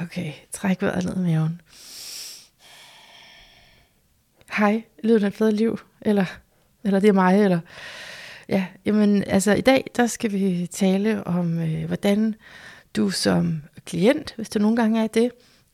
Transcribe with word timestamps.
Okay, 0.00 0.32
træk 0.52 0.82
vejret 0.82 1.04
ned 1.04 1.14
i 1.14 1.18
maven. 1.18 1.60
Hej, 4.52 4.82
lyder 5.04 5.18
det 5.18 5.26
et 5.26 5.38
bedre 5.38 5.52
liv, 5.52 5.78
eller, 6.00 6.24
eller 6.84 7.00
det 7.00 7.08
er 7.08 7.12
mig, 7.12 7.44
eller... 7.44 7.60
Ja, 8.48 8.66
jamen, 8.84 9.24
altså 9.24 9.52
i 9.52 9.60
dag, 9.60 9.84
der 9.96 10.06
skal 10.06 10.32
vi 10.32 10.66
tale 10.70 11.26
om, 11.26 11.58
øh, 11.58 11.84
hvordan 11.84 12.34
du 12.96 13.10
som 13.10 13.62
klient, 13.84 14.34
hvis 14.36 14.48
du 14.48 14.58
nogle 14.58 14.76
gange 14.76 15.02
er 15.02 15.06
det, 15.06 15.30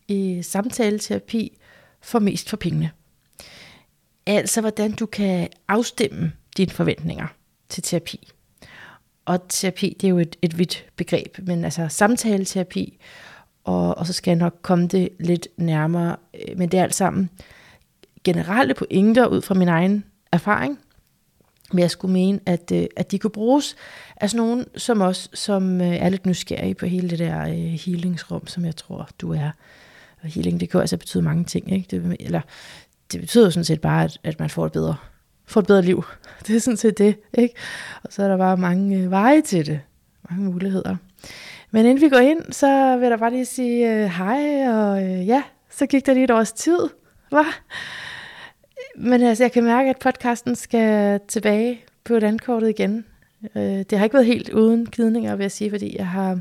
i 0.09 0.43
samtaleterapi, 0.43 1.59
får 2.03 2.19
mest 2.19 2.51
for 2.51 2.57
pengene. 2.57 2.91
Altså, 4.27 4.61
hvordan 4.61 4.93
du 4.93 5.07
kan 5.07 5.49
afstemme 5.69 6.33
dine 6.57 6.71
forventninger 6.71 7.27
til 7.69 7.83
terapi. 7.83 8.33
Og 9.25 9.49
terapi, 9.49 9.97
det 10.01 10.07
er 10.07 10.11
jo 10.11 10.19
et, 10.19 10.37
et 10.43 10.59
vidt 10.59 10.87
begreb, 10.97 11.39
men 11.39 11.65
altså 11.65 11.89
samtaleterapi, 11.89 12.99
og, 13.65 13.99
og 13.99 14.07
så 14.07 14.13
skal 14.13 14.31
jeg 14.31 14.39
nok 14.39 14.59
komme 14.63 14.87
det 14.87 15.09
lidt 15.21 15.49
nærmere, 15.57 16.17
øh, 16.35 16.59
men 16.59 16.69
det 16.69 16.79
er 16.79 16.83
alt 16.83 16.95
sammen 16.95 17.31
generelle 18.25 18.75
pointer 18.75 19.27
ud 19.27 19.43
fra 19.43 19.55
min 19.55 19.69
egen 19.69 20.05
erfaring, 20.33 20.79
men 21.73 21.79
jeg 21.79 21.91
skulle 21.91 22.13
mene, 22.13 22.41
at, 22.47 22.73
øh, 22.75 22.87
at 22.97 23.11
de 23.11 23.19
kunne 23.19 23.31
bruges 23.31 23.77
af 24.17 24.31
sådan 24.31 24.47
nogen 24.47 24.67
som 24.77 25.01
os, 25.01 25.31
som 25.35 25.81
øh, 25.81 25.97
er 25.97 26.09
lidt 26.09 26.27
nysgerrige 26.27 26.75
på 26.75 26.87
hele 26.87 27.11
det 27.11 27.19
der 27.19 27.45
healingsrum, 27.77 28.47
som 28.47 28.65
jeg 28.65 28.77
tror, 28.77 29.09
du 29.19 29.33
er. 29.33 29.51
Og 30.23 30.29
healing, 30.29 30.61
det 30.61 30.71
kan 30.71 30.81
altså 30.81 30.97
betyde 30.97 31.23
mange 31.23 31.45
ting, 31.45 31.73
ikke? 31.73 31.87
Det, 31.91 32.17
eller 32.21 32.41
det 33.13 33.21
betyder 33.21 33.45
jo 33.45 33.51
sådan 33.51 33.65
set 33.65 33.81
bare, 33.81 34.05
at, 34.05 34.19
at 34.25 34.41
man 34.41 34.51
får 34.51 34.67
et 34.67 34.73
bedre 34.73 34.97
får 35.47 35.61
et 35.61 35.67
bedre 35.67 35.83
liv. 35.83 36.05
Det 36.47 36.57
er 36.57 36.61
sådan 36.61 36.77
set 36.77 36.99
det, 36.99 37.17
ikke? 37.35 37.55
Og 38.03 38.13
så 38.13 38.23
er 38.23 38.29
der 38.29 38.37
bare 38.37 38.57
mange 38.57 38.99
øh, 38.99 39.11
veje 39.11 39.43
til 39.43 39.67
det. 39.67 39.81
Mange 40.31 40.45
muligheder. 40.45 40.97
Men 41.75 41.87
inden 41.87 42.01
vi 42.01 42.09
går 42.09 42.19
ind, 42.19 42.53
så 42.53 42.97
vil 42.97 43.09
jeg 43.09 43.19
bare 43.19 43.31
lige 43.31 43.45
sige 43.45 43.93
øh, 43.93 44.11
hej, 44.11 44.69
og 44.69 45.03
øh, 45.03 45.27
ja, 45.27 45.43
så 45.71 45.87
gik 45.87 46.07
der 46.07 46.15
lige 46.15 46.25
et 46.25 46.31
års 46.31 46.53
tid, 46.53 46.79
hva? 47.31 47.43
Men 48.97 49.23
altså, 49.23 49.45
jeg 49.45 49.53
kan 49.53 49.65
mærke, 49.65 49.91
at 49.91 49.99
podcasten 49.99 50.57
skal 50.57 51.21
tilbage 51.29 51.81
på 52.05 52.19
landkortet 52.19 52.69
igen. 52.69 53.05
Øh, 53.55 53.63
det 53.63 53.93
har 53.93 54.05
ikke 54.05 54.15
været 54.15 54.27
helt 54.27 54.49
uden 54.49 54.87
kidninger, 54.87 55.37
vil 55.37 55.45
jeg 55.45 55.53
sige, 55.53 55.71
fordi 55.71 55.97
jeg 55.97 56.09
har, 56.09 56.41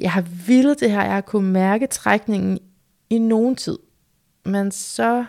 jeg 0.00 0.12
har 0.12 0.24
vildt 0.46 0.80
det 0.80 0.90
her, 0.90 1.02
jeg 1.02 1.12
har 1.12 1.20
kunnet 1.20 1.52
mærke 1.52 1.86
trækningen 1.86 2.58
i 3.10 3.18
nogen 3.18 3.56
tid. 3.56 3.78
Men 4.44 4.70
så 4.70 5.24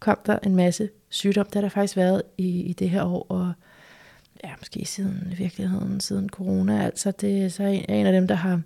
kom 0.00 0.18
der 0.26 0.38
en 0.42 0.56
masse 0.56 0.88
sygdom, 1.08 1.46
der 1.46 1.58
har 1.58 1.62
der 1.62 1.68
faktisk 1.68 1.96
været 1.96 2.22
i, 2.38 2.60
i 2.60 2.72
det 2.72 2.90
her 2.90 3.04
år, 3.04 3.26
og 3.28 3.52
ja, 4.44 4.54
måske 4.58 4.84
siden 4.84 5.34
virkeligheden, 5.38 6.00
siden 6.00 6.28
corona, 6.28 6.84
altså 6.84 7.10
det 7.10 7.52
så 7.52 7.62
er 7.62 7.68
en, 7.68 7.84
en 7.88 8.06
af 8.06 8.12
dem, 8.12 8.28
der 8.28 8.34
har, 8.34 8.60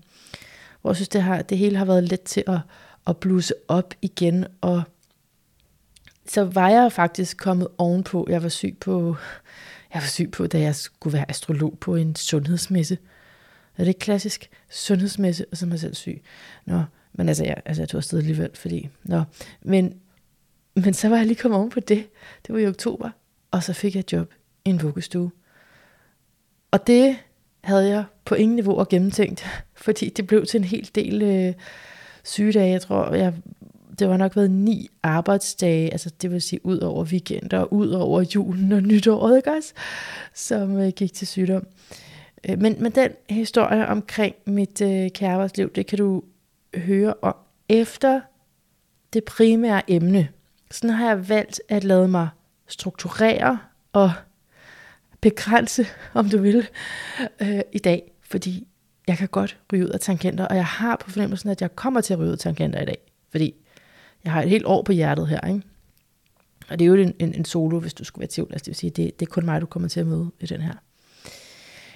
hvor 0.80 0.90
jeg 0.90 0.96
synes, 0.96 1.08
det, 1.08 1.22
har, 1.22 1.42
det 1.42 1.58
hele 1.58 1.76
har 1.76 1.84
været 1.84 2.04
let 2.04 2.22
til 2.22 2.44
at, 2.46 2.58
at 3.06 3.16
bluse 3.16 3.54
op 3.68 3.94
igen, 4.02 4.46
og 4.60 4.82
så 6.26 6.44
var 6.44 6.68
jeg 6.68 6.92
faktisk 6.92 7.36
kommet 7.36 7.68
ovenpå, 7.78 8.26
jeg 8.30 8.42
var 8.42 8.48
syg 8.48 8.76
på, 8.80 9.16
jeg 9.94 10.02
var 10.02 10.08
syg 10.08 10.30
på, 10.30 10.46
da 10.46 10.60
jeg 10.60 10.74
skulle 10.74 11.12
være 11.12 11.30
astrolog 11.30 11.78
på 11.80 11.94
en 11.94 12.16
sundhedsmesse. 12.16 12.98
Er 13.76 13.84
det 13.84 13.88
ikke 13.88 13.98
klassisk? 13.98 14.50
Sundhedsmesse, 14.70 15.46
og 15.50 15.56
så 15.56 15.66
er 15.66 15.70
jeg 15.70 15.80
selv 15.80 15.94
syg. 15.94 16.22
Nå, 16.66 16.82
men 17.12 17.28
altså, 17.28 17.44
jeg, 17.44 17.62
altså, 17.64 17.82
jeg 17.82 17.88
tog 17.88 17.98
afsted 17.98 18.18
alligevel, 18.18 18.50
fordi, 18.54 18.88
nå, 19.04 19.22
men 19.62 19.94
men 20.74 20.94
så 20.94 21.08
var 21.08 21.16
jeg 21.16 21.26
lige 21.26 21.36
kommet 21.36 21.58
oven 21.58 21.70
på 21.70 21.80
det. 21.80 22.08
Det 22.46 22.54
var 22.54 22.58
i 22.58 22.66
oktober. 22.66 23.10
Og 23.50 23.62
så 23.62 23.72
fik 23.72 23.96
jeg 23.96 24.12
job 24.12 24.32
i 24.64 24.70
en 24.70 24.82
vuggestue. 24.82 25.30
Og 26.70 26.86
det 26.86 27.16
havde 27.64 27.88
jeg 27.88 28.04
på 28.24 28.34
ingen 28.34 28.56
niveau 28.56 28.84
gennemtænkt, 28.90 29.46
fordi 29.84 30.08
det 30.08 30.26
blev 30.26 30.46
til 30.46 30.58
en 30.58 30.64
hel 30.64 30.90
del 30.94 31.22
øh, 31.22 31.54
sygedage. 32.24 32.70
Jeg 32.70 32.82
tror, 32.82 33.14
jeg, 33.14 33.34
det 33.98 34.08
var 34.08 34.16
nok 34.16 34.36
været 34.36 34.50
ni 34.50 34.91
arbejdsdage, 35.02 35.92
altså 35.92 36.10
det 36.22 36.30
vil 36.30 36.42
sige 36.42 36.66
ud 36.66 36.78
over 36.78 37.04
weekender, 37.04 37.58
og 37.58 37.72
ud 37.72 37.91
over 37.91 38.24
julen 38.34 38.72
og 38.72 38.82
nytåret, 38.82 39.36
ikke 39.36 39.50
også? 39.50 39.72
Som 40.34 40.76
øh, 40.76 40.88
gik 40.88 41.12
til 41.12 41.26
sygdom. 41.26 41.66
Øh, 42.48 42.58
men, 42.58 42.76
men 42.82 42.92
den 42.92 43.10
historie 43.31 43.87
omkring 43.87 44.34
mit 44.47 44.81
øh, 44.81 45.10
kærlighedsliv, 45.10 45.72
det 45.72 45.87
kan 45.87 45.98
du 45.98 46.22
høre 46.76 47.14
om 47.22 47.34
efter 47.69 48.20
det 49.12 49.25
primære 49.25 49.91
emne, 49.91 50.28
sådan 50.70 50.91
har 50.91 51.08
jeg 51.08 51.28
valgt 51.28 51.60
at 51.69 51.84
lade 51.84 52.08
mig 52.08 52.28
strukturere 52.66 53.58
og 53.92 54.12
begrænse, 55.20 55.86
om 56.14 56.28
du 56.28 56.38
vil, 56.38 56.69
øh, 57.41 57.60
i 57.72 57.78
dag. 57.78 58.12
Fordi 58.22 58.66
jeg 59.06 59.19
kan 59.19 59.28
godt 59.28 59.58
ryge 59.72 59.84
ud 59.84 59.91
af 59.91 60.00
tangenter, 60.00 60.47
og 60.47 60.56
jeg 60.56 60.66
har 60.66 60.97
på 60.97 61.10
fornemmelsen, 61.10 61.50
at 61.50 61.60
jeg 61.60 61.76
kommer 61.76 62.00
til 62.00 62.12
at 62.12 62.19
ryge 62.19 62.28
ud 62.28 62.32
af 62.32 62.38
tangenter 62.38 62.82
i 62.82 62.84
dag. 62.84 62.98
Fordi 63.31 63.54
jeg 64.25 64.32
har 64.32 64.42
et 64.42 64.48
helt 64.48 64.66
år 64.66 64.82
på 64.82 64.92
hjertet 64.92 65.28
her, 65.28 65.48
ikke? 65.48 65.62
Og 66.70 66.78
det 66.78 66.84
er 66.84 66.86
jo 66.86 66.94
en, 66.94 67.14
en, 67.19 67.34
en 67.34 67.44
solo, 67.44 67.81
hvis 67.81 67.94
du 67.94 68.04
skulle 68.04 68.20
være 68.20 68.28
tvivl. 68.31 68.48
Altså 68.53 68.64
det 68.64 68.69
vil 68.69 68.76
sige, 68.76 68.91
det, 68.91 69.20
det 69.20 69.26
er 69.26 69.31
kun 69.31 69.44
mig, 69.44 69.60
du 69.60 69.66
kommer 69.66 69.88
til 69.88 70.00
at 70.00 70.06
møde 70.06 70.31
i 70.41 70.47
den 70.47 70.60
her. 70.60 70.75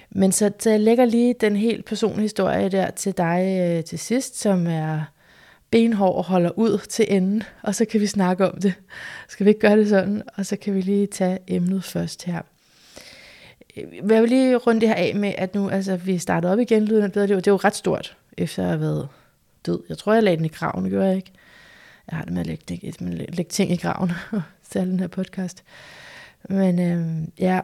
Men 0.09 0.31
så, 0.31 0.51
så 0.59 0.69
jeg 0.69 0.79
lægger 0.79 1.05
lige 1.05 1.35
den 1.41 1.55
helt 1.55 1.85
personlige 1.85 2.21
historie 2.21 2.69
der 2.69 2.91
til 2.91 3.17
dig 3.17 3.57
øh, 3.61 3.83
til 3.83 3.99
sidst, 3.99 4.39
som 4.39 4.67
er 4.67 5.03
benhård 5.71 6.15
og 6.15 6.23
holder 6.23 6.59
ud 6.59 6.79
til 6.89 7.05
enden, 7.09 7.43
og 7.61 7.75
så 7.75 7.85
kan 7.85 8.01
vi 8.01 8.07
snakke 8.07 8.51
om 8.51 8.59
det. 8.61 8.73
Skal 9.29 9.45
vi 9.45 9.49
ikke 9.49 9.59
gøre 9.59 9.77
det 9.77 9.89
sådan? 9.89 10.21
Og 10.37 10.45
så 10.45 10.55
kan 10.55 10.75
vi 10.75 10.81
lige 10.81 11.07
tage 11.07 11.39
emnet 11.47 11.83
først 11.83 12.23
her. 12.23 12.41
Øh, 13.77 14.11
jeg 14.11 14.21
vil 14.21 14.29
lige 14.29 14.55
runde 14.55 14.81
det 14.81 14.89
her 14.89 14.95
af 14.95 15.15
med, 15.15 15.33
at 15.37 15.55
nu, 15.55 15.69
altså, 15.69 15.95
vi 15.95 16.17
starter 16.17 16.51
op 16.51 16.59
igen, 16.59 16.85
lyden 16.85 17.11
bedre 17.11 17.27
det 17.27 17.35
var, 17.35 17.41
det 17.41 17.51
var 17.51 17.65
ret 17.65 17.75
stort, 17.75 18.17
efter 18.37 18.63
at 18.63 18.69
have 18.69 18.81
været 18.81 19.07
død. 19.65 19.83
Jeg 19.89 19.97
tror, 19.97 20.13
jeg 20.13 20.23
lagde 20.23 20.37
den 20.37 20.45
i 20.45 20.49
graven, 20.49 20.89
gjorde 20.89 21.07
jeg 21.07 21.15
ikke? 21.15 21.31
Jeg 22.11 22.17
har 22.17 22.23
det 22.23 22.33
med 22.33 22.41
at 22.41 22.47
lægge, 22.47 22.93
med 22.99 23.19
at 23.19 23.35
lægge 23.35 23.49
ting 23.49 23.71
i 23.71 23.75
graven, 23.75 24.11
særligt 24.71 24.91
den 24.91 24.99
her 24.99 25.07
podcast. 25.07 25.63
Men 26.49 26.79
øh, 26.79 27.27
ja, 27.39 27.61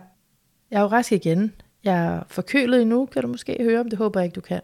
jeg 0.72 0.78
er 0.78 0.82
jo 0.82 0.88
rask 0.88 1.12
igen. 1.12 1.54
Jeg 1.84 2.06
er 2.06 2.24
forkølet 2.28 2.82
endnu, 2.82 3.06
kan 3.06 3.22
du 3.22 3.28
måske 3.28 3.58
høre, 3.60 3.80
om 3.80 3.90
det 3.90 3.98
håber 3.98 4.20
jeg 4.20 4.26
ikke, 4.26 4.36
du 4.36 4.42
kan. 4.42 4.62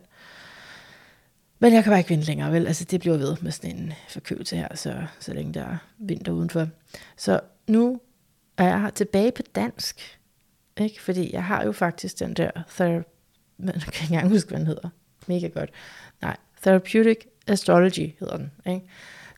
Men 1.59 1.73
jeg 1.73 1.83
kan 1.83 1.91
bare 1.91 1.99
ikke 1.99 2.09
vente 2.09 2.27
længere, 2.27 2.51
vel? 2.51 2.67
Altså, 2.67 2.85
det 2.85 2.99
bliver 2.99 3.17
ved 3.17 3.35
med 3.41 3.51
sådan 3.51 3.75
en 3.75 3.93
forkølelse 4.09 4.55
her, 4.55 4.75
så, 4.75 4.95
så 5.19 5.33
længe 5.33 5.53
der 5.53 5.63
er 5.63 5.77
vinter 5.97 6.31
udenfor. 6.31 6.67
Så 7.17 7.39
nu 7.67 7.99
er 8.57 8.63
jeg 8.63 8.91
tilbage 8.95 9.31
på 9.31 9.41
dansk, 9.55 10.16
ikke? 10.79 11.01
Fordi 11.01 11.33
jeg 11.33 11.43
har 11.43 11.63
jo 11.63 11.71
faktisk 11.71 12.19
den 12.19 12.33
der 12.33 12.51
therapy, 12.75 13.07
men 13.57 13.69
jeg 13.75 13.81
kan 13.81 14.03
ikke 14.03 14.13
engang 14.13 14.29
huske, 14.29 14.49
hvad 14.49 14.59
den 14.59 14.67
hedder. 14.67 14.89
Mega 15.27 15.47
godt. 15.47 15.69
Nej, 16.21 16.37
Therapeutic 16.61 17.17
Astrology 17.47 18.11
hedder 18.19 18.37
den, 18.37 18.51
ikke? 18.65 18.85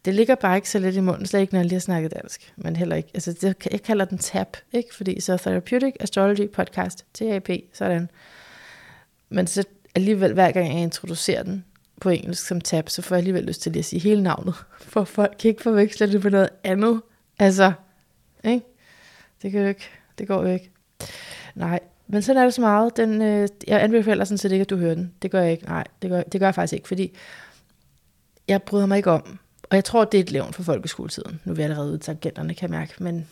Det 0.06 0.14
ligger 0.14 0.36
bare 0.36 0.56
ikke 0.56 0.70
så 0.70 0.80
lidt 0.80 0.96
i 0.96 1.00
munden, 1.00 1.26
slet 1.26 1.42
ikke 1.42 1.54
når 1.54 1.60
jeg 1.60 1.66
lige 1.66 1.74
har 1.74 1.80
snakket 1.80 2.14
dansk, 2.14 2.54
men 2.56 2.76
heller 2.76 2.96
ikke, 2.96 3.10
altså 3.14 3.34
det, 3.34 3.56
jeg 3.72 3.82
kalder 3.82 4.06
den 4.06 4.18
TAP, 4.18 4.58
ikke? 4.74 4.96
Fordi 4.96 5.22
så 5.22 5.38
Therapeutic 5.38 5.94
Astrology 6.00 6.50
Podcast, 6.50 7.06
TAP, 7.14 7.50
sådan. 7.74 8.10
Men 9.30 9.48
så 9.48 9.64
alligevel, 9.96 10.34
hver 10.34 10.52
gang 10.52 10.74
jeg 10.74 10.84
introducerer 10.84 11.44
den, 11.44 11.66
på 12.02 12.10
engelsk 12.10 12.48
som 12.48 12.62
TAP, 12.62 12.90
så 12.90 13.02
får 13.02 13.16
jeg 13.16 13.18
alligevel 13.18 13.44
lyst 13.44 13.62
til 13.62 13.72
lige 13.72 13.80
at 13.80 13.86
sige 13.86 14.00
hele 14.00 14.24
navnet, 14.24 14.56
for 14.94 15.04
folk 15.04 15.36
kan 15.40 15.50
ikke 15.50 15.62
forveksle 15.62 16.12
det 16.12 16.24
med 16.24 16.32
noget 16.32 16.50
andet. 16.64 17.02
Altså, 17.40 17.72
ikke? 18.44 18.66
Det 19.42 19.52
kan 19.52 19.62
jo 19.62 19.68
ikke. 19.68 19.90
Det 20.18 20.28
går 20.28 20.42
jo 20.42 20.54
ikke. 20.54 20.72
Nej, 21.56 21.80
men 22.08 22.22
sådan 22.22 22.42
er 22.42 22.44
det 22.44 22.54
så 22.54 22.62
meget. 22.62 22.98
Den, 22.98 23.22
øh, 23.22 23.48
jeg 23.68 23.84
anbefaler 23.84 24.26
sådan 24.26 24.38
set 24.38 24.52
ikke, 24.52 24.62
at 24.62 24.70
du 24.70 24.78
hører 24.78 24.96
den. 24.96 25.14
Det 25.22 25.32
gør 25.32 25.42
jeg 25.42 25.52
ikke. 25.52 25.66
Nej, 25.66 25.84
det 26.02 26.10
gør, 26.10 26.22
det 26.22 26.40
gør 26.40 26.48
jeg 26.48 26.56
faktisk 26.56 26.74
ikke, 26.74 26.88
fordi 26.88 27.16
jeg 28.48 28.64
bryder 28.64 28.86
mig 28.86 28.98
ikke 28.98 29.12
om, 29.12 29.40
og 29.70 29.76
jeg 29.76 29.86
tror, 29.86 30.06
det 30.06 30.18
er 30.18 30.24
et 30.24 30.32
levn 30.32 30.54
fra 30.54 30.64
folkeskoletiden. 30.64 31.42
Nu 31.46 31.52
er 31.52 31.56
vi 31.56 31.62
allerede 31.62 31.90
ude 31.90 31.98
tangenterne, 31.98 32.54
kan 32.54 32.70
jeg 32.72 32.80
mærke, 32.80 33.04
men 33.04 33.28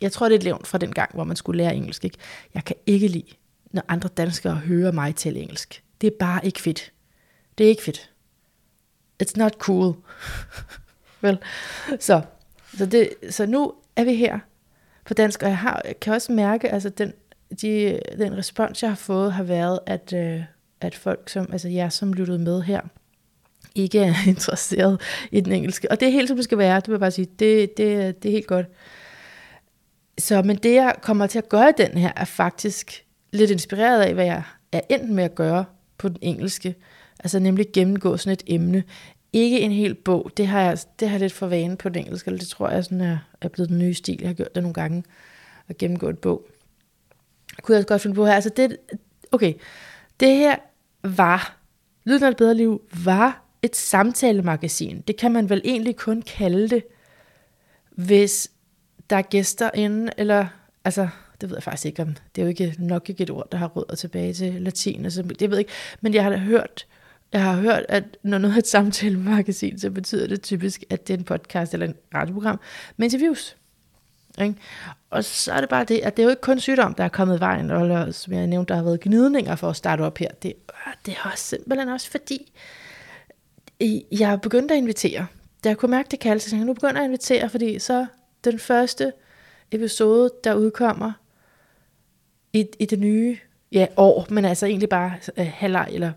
jeg 0.00 0.12
tror, 0.12 0.28
det 0.28 0.34
er 0.34 0.38
et 0.38 0.44
levn 0.44 0.64
fra 0.64 0.78
den 0.78 0.92
gang, 0.92 1.14
hvor 1.14 1.24
man 1.24 1.36
skulle 1.36 1.62
lære 1.62 1.74
engelsk. 1.74 2.04
Ikke? 2.04 2.18
Jeg 2.54 2.64
kan 2.64 2.76
ikke 2.86 3.08
lide, 3.08 3.34
når 3.70 3.82
andre 3.88 4.08
danskere 4.08 4.54
hører 4.54 4.92
mig 4.92 5.16
tale 5.16 5.40
engelsk. 5.40 5.82
Det 6.00 6.06
er 6.06 6.16
bare 6.18 6.46
ikke 6.46 6.60
fedt. 6.60 6.92
Det 7.58 7.64
er 7.64 7.68
ikke 7.68 7.82
fedt. 7.82 8.10
It's 9.22 9.32
not 9.36 9.52
cool. 9.52 9.94
Vel? 11.22 11.38
Så, 11.98 12.22
så, 12.78 12.86
det, 12.86 13.10
så 13.30 13.46
nu 13.46 13.72
er 13.96 14.04
vi 14.04 14.14
her 14.14 14.38
på 15.10 15.14
dansk, 15.14 15.42
og 15.42 15.48
jeg, 15.48 15.58
har, 15.58 15.82
jeg 15.84 16.00
kan 16.00 16.12
også 16.12 16.32
mærke, 16.32 16.68
altså 16.68 16.88
den, 16.88 17.12
de, 17.62 18.00
den 18.18 18.36
respons, 18.36 18.82
jeg 18.82 18.90
har 18.90 18.96
fået, 18.96 19.32
har 19.32 19.42
været, 19.42 19.78
at, 19.86 20.12
øh, 20.12 20.42
at 20.80 20.94
folk, 20.94 21.28
som, 21.28 21.48
altså 21.52 21.68
jer, 21.68 21.88
som 21.88 22.12
lyttede 22.12 22.38
med 22.38 22.62
her, 22.62 22.80
ikke 23.74 23.98
er 23.98 24.14
interesseret 24.28 25.00
i 25.30 25.40
den 25.40 25.52
engelske. 25.52 25.90
Og 25.90 26.00
det 26.00 26.08
er 26.08 26.12
helt 26.12 26.28
som 26.28 26.36
det 26.36 26.44
skal 26.44 26.58
være, 26.58 26.76
det 26.76 26.88
vil 26.88 26.92
jeg 26.92 27.00
bare 27.00 27.10
sige. 27.10 27.26
Det, 27.38 27.76
det, 27.76 28.22
det 28.22 28.28
er 28.28 28.32
helt 28.32 28.46
godt. 28.46 28.66
Så, 30.18 30.42
men 30.42 30.56
det 30.56 30.74
jeg 30.74 30.94
kommer 31.02 31.26
til 31.26 31.38
at 31.38 31.48
gøre 31.48 31.68
i 31.68 31.82
den 31.86 31.98
her, 31.98 32.12
er 32.16 32.24
faktisk 32.24 33.04
lidt 33.32 33.50
inspireret 33.50 34.02
af, 34.02 34.14
hvad 34.14 34.24
jeg 34.24 34.42
er 34.72 34.80
endt 34.90 35.10
med 35.10 35.24
at 35.24 35.34
gøre 35.34 35.64
på 35.98 36.08
den 36.08 36.18
engelske. 36.20 36.74
Altså 37.18 37.38
nemlig 37.38 37.66
gennemgå 37.72 38.16
sådan 38.16 38.32
et 38.32 38.42
emne. 38.46 38.84
Ikke 39.32 39.60
en 39.60 39.72
hel 39.72 39.94
bog, 39.94 40.30
det 40.36 40.46
har 40.46 40.60
jeg, 40.60 40.78
det 41.00 41.08
har 41.08 41.14
jeg 41.14 41.20
lidt 41.20 41.32
for 41.32 41.46
vane 41.46 41.76
på 41.76 41.88
den 41.88 42.04
engelske, 42.04 42.28
eller 42.28 42.38
det 42.38 42.48
tror 42.48 42.68
jeg 42.68 42.84
sådan 42.84 43.00
er, 43.00 43.18
er 43.40 43.48
blevet 43.48 43.68
den 43.68 43.78
nye 43.78 43.94
stil. 43.94 44.16
Jeg 44.20 44.28
har 44.28 44.34
gjort 44.34 44.54
det 44.54 44.62
nogle 44.62 44.74
gange, 44.74 45.04
at 45.68 45.78
gennemgå 45.78 46.08
et 46.08 46.18
bog. 46.18 46.46
Kunne 47.62 47.74
jeg 47.74 47.78
også 47.78 47.88
godt 47.88 48.02
finde 48.02 48.16
på 48.16 48.26
her. 48.26 48.34
Altså 48.34 48.50
det, 48.56 48.76
okay, 49.32 49.54
det 50.20 50.36
her 50.36 50.56
var, 51.02 51.60
Lyden 52.04 52.22
af 52.22 52.28
et 52.28 52.36
bedre 52.36 52.54
liv 52.54 52.82
var 53.04 53.44
et 53.62 53.76
samtalemagasin. 53.76 55.00
Det 55.00 55.16
kan 55.16 55.32
man 55.32 55.50
vel 55.50 55.60
egentlig 55.64 55.96
kun 55.96 56.22
kalde 56.22 56.68
det, 56.68 56.84
hvis 57.90 58.50
der 59.10 59.16
er 59.16 59.22
gæster 59.22 59.70
inde, 59.74 60.12
eller 60.16 60.46
altså, 60.84 61.08
det 61.40 61.48
ved 61.48 61.56
jeg 61.56 61.62
faktisk 61.62 61.86
ikke 61.86 62.02
om, 62.02 62.14
det 62.34 62.42
er 62.42 62.42
jo 62.42 62.48
ikke 62.48 62.74
nok 62.78 63.08
ikke 63.08 63.22
et 63.22 63.30
ord, 63.30 63.48
der 63.52 63.58
har 63.58 63.66
rødder 63.66 63.94
tilbage 63.94 64.32
til 64.32 64.62
latin, 64.62 65.04
altså, 65.04 65.22
det 65.22 65.50
ved 65.50 65.56
jeg 65.56 65.58
ikke, 65.58 65.72
men 66.00 66.14
jeg 66.14 66.22
har 66.22 66.30
da 66.30 66.36
hørt, 66.36 66.86
jeg 67.32 67.42
har 67.42 67.56
hørt, 67.56 67.86
at 67.88 68.04
når 68.22 68.38
noget 68.38 68.54
er 68.54 68.58
et 68.58 68.66
samtalemagasin, 68.66 69.78
så 69.78 69.90
betyder 69.90 70.26
det 70.26 70.42
typisk, 70.42 70.84
at 70.90 71.08
det 71.08 71.14
er 71.14 71.18
en 71.18 71.24
podcast 71.24 71.74
eller 71.74 71.86
en 71.86 71.94
radioprogram 72.14 72.60
med 72.96 73.12
interviews. 73.12 73.56
Ikke? 74.42 74.54
Og 75.10 75.24
så 75.24 75.52
er 75.52 75.60
det 75.60 75.68
bare 75.68 75.84
det, 75.84 75.98
at 75.98 76.16
det 76.16 76.22
er 76.22 76.24
jo 76.24 76.30
ikke 76.30 76.42
kun 76.42 76.60
sygdom, 76.60 76.94
der 76.94 77.04
er 77.04 77.08
kommet 77.08 77.36
i 77.36 77.40
vejen, 77.40 77.70
eller 77.70 78.10
som 78.10 78.32
jeg 78.32 78.46
nævnte, 78.46 78.68
der 78.68 78.76
har 78.76 78.84
været 78.84 79.00
gnidninger 79.00 79.56
for 79.56 79.70
at 79.70 79.76
starte 79.76 80.02
op 80.02 80.18
her. 80.18 80.28
Det, 80.42 80.52
øh, 80.86 80.92
det 81.06 81.14
er 81.14 81.30
også 81.30 81.44
simpelthen 81.44 81.88
også 81.88 82.10
fordi, 82.10 82.52
jeg 84.12 84.32
er 84.32 84.36
begyndt 84.36 84.70
at 84.70 84.76
invitere. 84.76 85.26
Da 85.64 85.68
jeg 85.68 85.76
kunne 85.76 85.90
mærke 85.90 86.08
det 86.10 86.20
kaldte, 86.20 86.50
så 86.50 86.56
jeg 86.56 86.64
nu 86.64 86.74
begynder 86.74 87.00
at 87.00 87.04
invitere, 87.04 87.48
fordi 87.48 87.78
så 87.78 88.06
den 88.44 88.58
første 88.58 89.12
episode, 89.70 90.30
der 90.44 90.54
udkommer 90.54 91.12
i, 92.52 92.66
i 92.78 92.86
det 92.86 92.98
nye 92.98 93.38
ja, 93.72 93.86
år, 93.96 94.26
men 94.30 94.44
altså 94.44 94.66
egentlig 94.66 94.88
bare 94.88 95.12
øh, 95.36 95.46
halvleg, 95.54 95.88
eller 95.92 96.12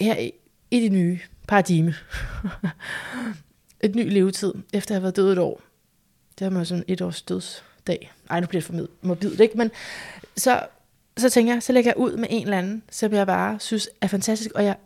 her 0.00 0.16
i, 0.16 0.32
i 0.70 0.80
det 0.80 0.92
nye 0.92 1.18
paradigme. 1.48 1.94
et 3.80 3.94
ny 3.94 4.12
levetid, 4.12 4.54
efter 4.72 4.94
at 4.94 4.96
have 4.96 5.02
været 5.02 5.16
død 5.16 5.32
et 5.32 5.38
år. 5.38 5.60
Det 6.38 6.44
har 6.44 6.50
man 6.50 6.66
sådan 6.66 6.84
et 6.86 7.00
års 7.00 7.22
dødsdag. 7.22 8.12
Ej, 8.30 8.40
nu 8.40 8.46
bliver 8.46 8.60
det 8.60 8.66
for 8.66 8.86
morbidt, 9.02 9.40
ikke? 9.40 9.58
Men 9.58 9.70
så, 10.36 10.66
så 11.16 11.30
tænker 11.30 11.52
jeg, 11.52 11.62
så 11.62 11.72
lægger 11.72 11.90
jeg 11.90 11.96
ud 11.96 12.16
med 12.16 12.28
en 12.30 12.42
eller 12.42 12.58
anden, 12.58 12.82
som 12.90 13.12
jeg 13.12 13.26
bare 13.26 13.60
synes 13.60 13.90
er 14.00 14.06
fantastisk, 14.06 14.50
og 14.54 14.64
jeg 14.64 14.76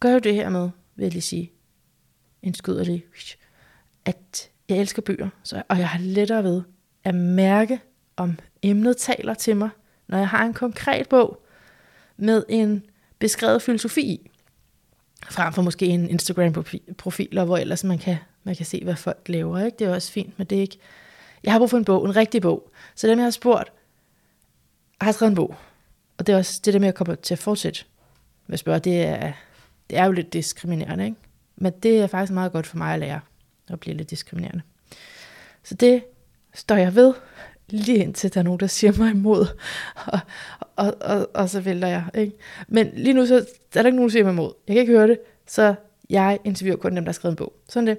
gør 0.00 0.12
jo 0.12 0.18
det 0.18 0.34
her 0.34 0.48
med, 0.48 0.70
vil 0.96 1.04
jeg 1.04 1.12
lige 1.12 1.22
sige, 1.22 1.52
en 2.42 2.54
skyderlig, 2.54 3.04
at 4.04 4.50
jeg 4.68 4.78
elsker 4.78 5.02
bøger, 5.02 5.28
så, 5.42 5.62
og 5.68 5.78
jeg 5.78 5.88
har 5.88 5.98
lettere 5.98 6.44
ved 6.44 6.62
at 7.04 7.14
mærke, 7.14 7.80
om 8.16 8.38
emnet 8.62 8.96
taler 8.96 9.34
til 9.34 9.56
mig, 9.56 9.70
når 10.08 10.18
jeg 10.18 10.28
har 10.28 10.44
en 10.44 10.54
konkret 10.54 11.08
bog 11.08 11.42
med 12.16 12.44
en 12.48 12.84
beskrevet 13.18 13.62
filosofi 13.62 14.00
i, 14.00 14.30
frem 15.30 15.52
for 15.52 15.62
måske 15.62 15.86
en 15.86 16.10
Instagram-profil, 16.10 17.44
hvor 17.44 17.56
ellers 17.56 17.84
man 17.84 17.98
kan, 17.98 18.16
man 18.44 18.56
kan 18.56 18.66
se, 18.66 18.84
hvad 18.84 18.96
folk 18.96 19.28
laver. 19.28 19.64
Ikke? 19.64 19.76
Det 19.78 19.86
er 19.86 19.94
også 19.94 20.12
fint, 20.12 20.38
men 20.38 20.46
det 20.46 20.58
er 20.58 20.62
ikke... 20.62 20.78
Jeg 21.44 21.52
har 21.52 21.58
brug 21.58 21.70
for 21.70 21.78
en 21.78 21.84
bog, 21.84 22.04
en 22.04 22.16
rigtig 22.16 22.42
bog. 22.42 22.70
Så 22.94 23.06
dem, 23.06 23.18
jeg 23.18 23.24
har 23.24 23.30
spurgt, 23.30 23.72
har 25.00 25.12
skrevet 25.12 25.30
en 25.30 25.36
bog. 25.36 25.56
Og 26.18 26.26
det 26.26 26.32
er 26.32 26.36
også 26.36 26.60
det 26.64 26.74
der 26.74 26.80
med 26.80 26.88
at 26.88 26.94
komme 26.94 27.16
til 27.16 27.34
at 27.34 27.38
fortsætte. 27.38 27.84
med 28.46 28.54
at 28.54 28.58
spørge, 28.58 28.78
det 28.78 29.02
er, 29.02 29.32
det 29.90 29.98
er 29.98 30.04
jo 30.04 30.12
lidt 30.12 30.32
diskriminerende, 30.32 31.04
ikke? 31.04 31.16
Men 31.56 31.72
det 31.82 32.00
er 32.00 32.06
faktisk 32.06 32.32
meget 32.32 32.52
godt 32.52 32.66
for 32.66 32.76
mig 32.76 32.94
at 32.94 33.00
lære 33.00 33.20
at 33.68 33.80
blive 33.80 33.96
lidt 33.96 34.10
diskriminerende. 34.10 34.62
Så 35.62 35.74
det 35.74 36.04
står 36.54 36.76
jeg 36.76 36.94
ved, 36.94 37.14
lige 37.68 37.98
indtil 37.98 38.34
der 38.34 38.40
er 38.40 38.44
nogen, 38.44 38.60
der 38.60 38.66
siger 38.66 38.92
mig 38.98 39.10
imod, 39.10 39.46
og, 40.06 40.18
og, 40.76 40.94
og, 41.00 41.30
og 41.34 41.48
så 41.48 41.60
vælter 41.60 41.88
jeg. 41.88 42.04
Ikke? 42.14 42.36
Men 42.68 42.90
lige 42.94 43.14
nu 43.14 43.26
så 43.26 43.34
er 43.36 43.82
der 43.82 43.86
ikke 43.86 43.96
nogen, 43.96 44.08
der 44.08 44.12
siger 44.12 44.24
mig 44.24 44.32
imod. 44.32 44.52
Jeg 44.68 44.74
kan 44.74 44.80
ikke 44.80 44.92
høre 44.92 45.08
det, 45.08 45.18
så 45.46 45.74
jeg 46.10 46.38
interviewer 46.44 46.78
kun 46.78 46.96
dem, 46.96 47.04
der 47.04 47.08
har 47.08 47.12
skrevet 47.12 47.32
en 47.32 47.36
bog. 47.36 47.52
Sådan 47.68 47.86
det. 47.86 47.98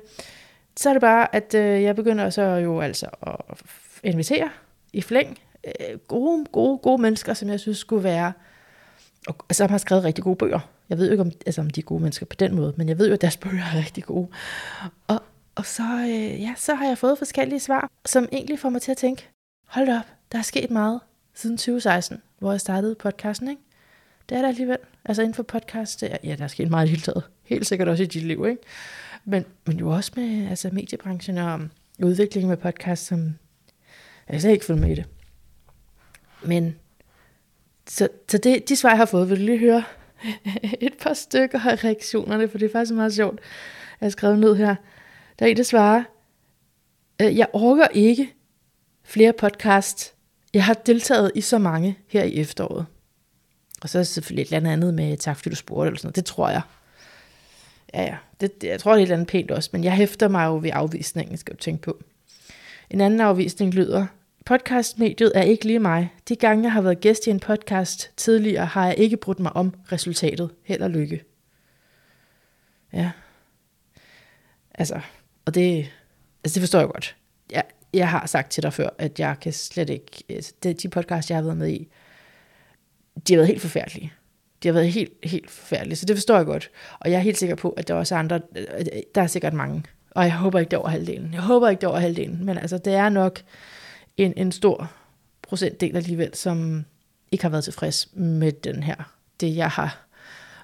Så 0.77 0.89
er 0.89 0.93
det 0.93 1.01
bare, 1.01 1.35
at 1.35 1.53
øh, 1.53 1.83
jeg 1.83 1.95
begynder 1.95 2.29
så 2.29 2.41
jo 2.41 2.81
altså 2.81 3.05
at 3.23 3.57
invitere 4.03 4.49
i 4.93 5.01
flæng 5.01 5.39
øh, 5.67 5.97
gode, 6.07 6.45
gode, 6.51 6.77
gode 6.77 7.01
mennesker, 7.01 7.33
som 7.33 7.49
jeg 7.49 7.59
synes 7.59 7.77
skulle 7.77 8.03
være, 8.03 8.33
og 9.27 9.35
som 9.51 9.69
har 9.69 9.77
skrevet 9.77 10.03
rigtig 10.03 10.23
gode 10.23 10.35
bøger. 10.35 10.59
Jeg 10.89 10.97
ved 10.97 11.05
jo 11.05 11.11
ikke, 11.11 11.21
om, 11.21 11.31
altså, 11.45 11.61
om 11.61 11.69
de 11.69 11.79
er 11.79 11.83
gode 11.83 12.01
mennesker 12.01 12.25
på 12.25 12.35
den 12.35 12.55
måde, 12.55 12.73
men 12.77 12.89
jeg 12.89 12.99
ved 12.99 13.07
jo, 13.07 13.13
at 13.13 13.21
deres 13.21 13.37
bøger 13.37 13.63
er 13.63 13.77
rigtig 13.77 14.03
gode. 14.03 14.27
Og, 15.07 15.23
og 15.55 15.65
så, 15.65 15.83
øh, 15.83 16.41
ja, 16.41 16.53
så 16.57 16.75
har 16.75 16.87
jeg 16.87 16.97
fået 16.97 17.17
forskellige 17.17 17.59
svar, 17.59 17.91
som 18.05 18.27
egentlig 18.31 18.59
får 18.59 18.69
mig 18.69 18.81
til 18.81 18.91
at 18.91 18.97
tænke, 18.97 19.29
hold 19.67 19.89
op, 19.89 20.05
der 20.31 20.37
er 20.37 20.41
sket 20.41 20.71
meget 20.71 20.99
siden 21.33 21.57
2016, 21.57 22.21
hvor 22.39 22.51
jeg 22.51 22.61
startede 22.61 22.95
podcasten, 22.95 23.49
ikke? 23.49 23.61
Det 24.29 24.37
er 24.37 24.41
der 24.41 24.47
alligevel. 24.47 24.77
Altså 25.05 25.21
inden 25.21 25.33
for 25.33 25.43
podcast, 25.43 26.03
ja, 26.23 26.35
der 26.35 26.43
er 26.43 26.47
sket 26.47 26.69
meget 26.69 26.87
i 26.87 26.89
hele 26.89 27.01
taget. 27.01 27.23
Helt 27.43 27.67
sikkert 27.67 27.87
også 27.87 28.03
i 28.03 28.05
dit 28.05 28.23
liv, 28.23 28.45
ikke? 28.49 28.61
Men, 29.25 29.45
men 29.65 29.79
jo 29.79 29.89
også 29.89 30.11
med 30.15 30.49
altså, 30.49 30.69
mediebranchen 30.71 31.37
og 31.37 31.59
udviklingen 32.03 32.49
med 32.49 32.57
podcast, 32.57 33.05
som 33.05 33.35
jeg 34.29 34.41
slet 34.41 34.51
ikke 34.51 34.65
følge 34.65 34.81
med 34.81 34.91
i 34.91 34.95
det. 34.95 35.05
Men 36.43 36.75
så, 37.87 38.07
så 38.29 38.37
det, 38.37 38.69
de 38.69 38.75
svar, 38.75 38.89
jeg 38.89 38.97
har 38.97 39.05
fået, 39.05 39.29
vil 39.29 39.39
du 39.39 39.45
lige 39.45 39.57
høre 39.57 39.83
et 40.87 40.93
par 41.01 41.13
stykker 41.13 41.59
af 41.59 41.83
reaktionerne, 41.83 42.49
for 42.49 42.57
det 42.57 42.65
er 42.65 42.71
faktisk 42.71 42.93
meget 42.93 43.13
sjovt. 43.13 43.39
Jeg 44.01 44.05
har 44.05 44.09
skrevet 44.09 44.39
ned 44.39 44.55
her. 44.55 44.75
Der 45.39 45.45
er 45.45 45.49
en, 45.49 45.57
der 45.57 45.63
svarer, 45.63 46.03
øh, 47.21 47.37
jeg 47.37 47.47
orker 47.53 47.87
ikke 47.87 48.33
flere 49.07 49.33
podcast. 49.33 50.13
Jeg 50.53 50.65
har 50.65 50.73
deltaget 50.73 51.31
i 51.35 51.41
så 51.41 51.57
mange 51.57 51.97
her 52.07 52.23
i 52.23 52.39
efteråret. 52.39 52.85
Og 53.81 53.89
så 53.89 53.97
er 53.97 53.99
det 53.99 54.07
selvfølgelig 54.07 54.41
et 54.41 54.55
eller 54.55 54.71
andet 54.71 54.93
med 54.93 55.17
tak, 55.17 55.35
fordi 55.37 55.49
du 55.49 55.55
spurgte, 55.55 55.87
eller 55.87 55.97
sådan 55.97 56.07
noget. 56.07 56.15
Det 56.15 56.25
tror 56.25 56.49
jeg. 56.49 56.61
Ja, 57.93 58.03
ja. 58.03 58.17
Det, 58.41 58.61
det, 58.61 58.67
jeg 58.67 58.79
tror, 58.79 58.91
det 58.91 58.97
er 58.97 59.01
et 59.01 59.03
eller 59.03 59.15
andet 59.15 59.27
pænt 59.27 59.51
også, 59.51 59.69
men 59.73 59.83
jeg 59.83 59.93
hæfter 59.93 60.27
mig 60.27 60.45
jo 60.45 60.57
ved 60.57 60.69
afvisningen, 60.73 61.37
skal 61.37 61.55
du 61.55 61.59
tænke 61.59 61.81
på. 61.81 61.97
En 62.89 63.01
anden 63.01 63.21
afvisning 63.21 63.73
lyder, 63.73 64.05
podcastmediet 64.45 65.31
er 65.35 65.41
ikke 65.41 65.65
lige 65.65 65.79
mig. 65.79 66.13
De 66.29 66.35
gange, 66.35 66.63
jeg 66.63 66.71
har 66.71 66.81
været 66.81 67.01
gæst 67.01 67.27
i 67.27 67.29
en 67.29 67.39
podcast 67.39 68.11
tidligere, 68.17 68.65
har 68.65 68.85
jeg 68.85 68.97
ikke 68.97 69.17
brudt 69.17 69.39
mig 69.39 69.55
om 69.55 69.73
resultatet. 69.91 70.49
Held 70.63 70.81
og 70.81 70.89
lykke. 70.89 71.23
Ja. 72.93 73.11
Altså, 74.73 75.01
og 75.45 75.55
det, 75.55 75.89
altså 76.43 76.55
det 76.55 76.61
forstår 76.61 76.79
jeg 76.79 76.87
godt. 76.87 77.15
Jeg, 77.51 77.63
jeg 77.93 78.09
har 78.09 78.25
sagt 78.25 78.51
til 78.51 78.63
dig 78.63 78.73
før, 78.73 78.89
at 78.97 79.19
jeg 79.19 79.35
kan 79.41 79.53
slet 79.53 79.89
ikke, 79.89 80.23
altså 80.29 80.53
de 80.83 80.89
podcast, 80.89 81.29
jeg 81.29 81.37
har 81.37 81.43
været 81.43 81.57
med 81.57 81.69
i, 81.69 81.87
de 83.27 83.33
har 83.33 83.37
været 83.37 83.47
helt 83.47 83.61
forfærdelige. 83.61 84.13
De 84.63 84.67
har 84.67 84.73
været 84.73 84.91
helt, 84.91 85.13
helt 85.23 85.49
forfærdelige, 85.51 85.95
så 85.95 86.05
det 86.05 86.15
forstår 86.15 86.35
jeg 86.35 86.45
godt. 86.45 86.69
Og 86.99 87.11
jeg 87.11 87.17
er 87.17 87.21
helt 87.21 87.37
sikker 87.37 87.55
på, 87.55 87.69
at 87.69 87.87
der 87.87 87.93
er 87.93 87.97
også 87.97 88.15
andre, 88.15 88.41
der 89.15 89.21
er 89.21 89.27
sikkert 89.27 89.53
mange, 89.53 89.83
og 90.11 90.23
jeg 90.23 90.33
håber 90.33 90.59
ikke, 90.59 90.69
det 90.69 90.75
er 90.77 90.81
over 90.81 90.89
halvdelen. 90.89 91.33
Jeg 91.33 91.41
håber 91.41 91.69
ikke, 91.69 91.81
det 91.81 91.87
er 91.87 91.91
over 91.91 91.99
halvdelen, 91.99 92.45
men 92.45 92.57
altså, 92.57 92.77
det 92.77 92.93
er 92.93 93.09
nok 93.09 93.41
en, 94.17 94.33
en 94.37 94.51
stor 94.51 94.91
procentdel 95.41 95.97
alligevel, 95.97 96.35
som 96.35 96.85
ikke 97.31 97.43
har 97.43 97.49
været 97.49 97.63
tilfreds 97.63 98.09
med 98.13 98.51
den 98.51 98.83
her, 98.83 99.13
det 99.39 99.55
jeg 99.55 99.69
har 99.69 100.06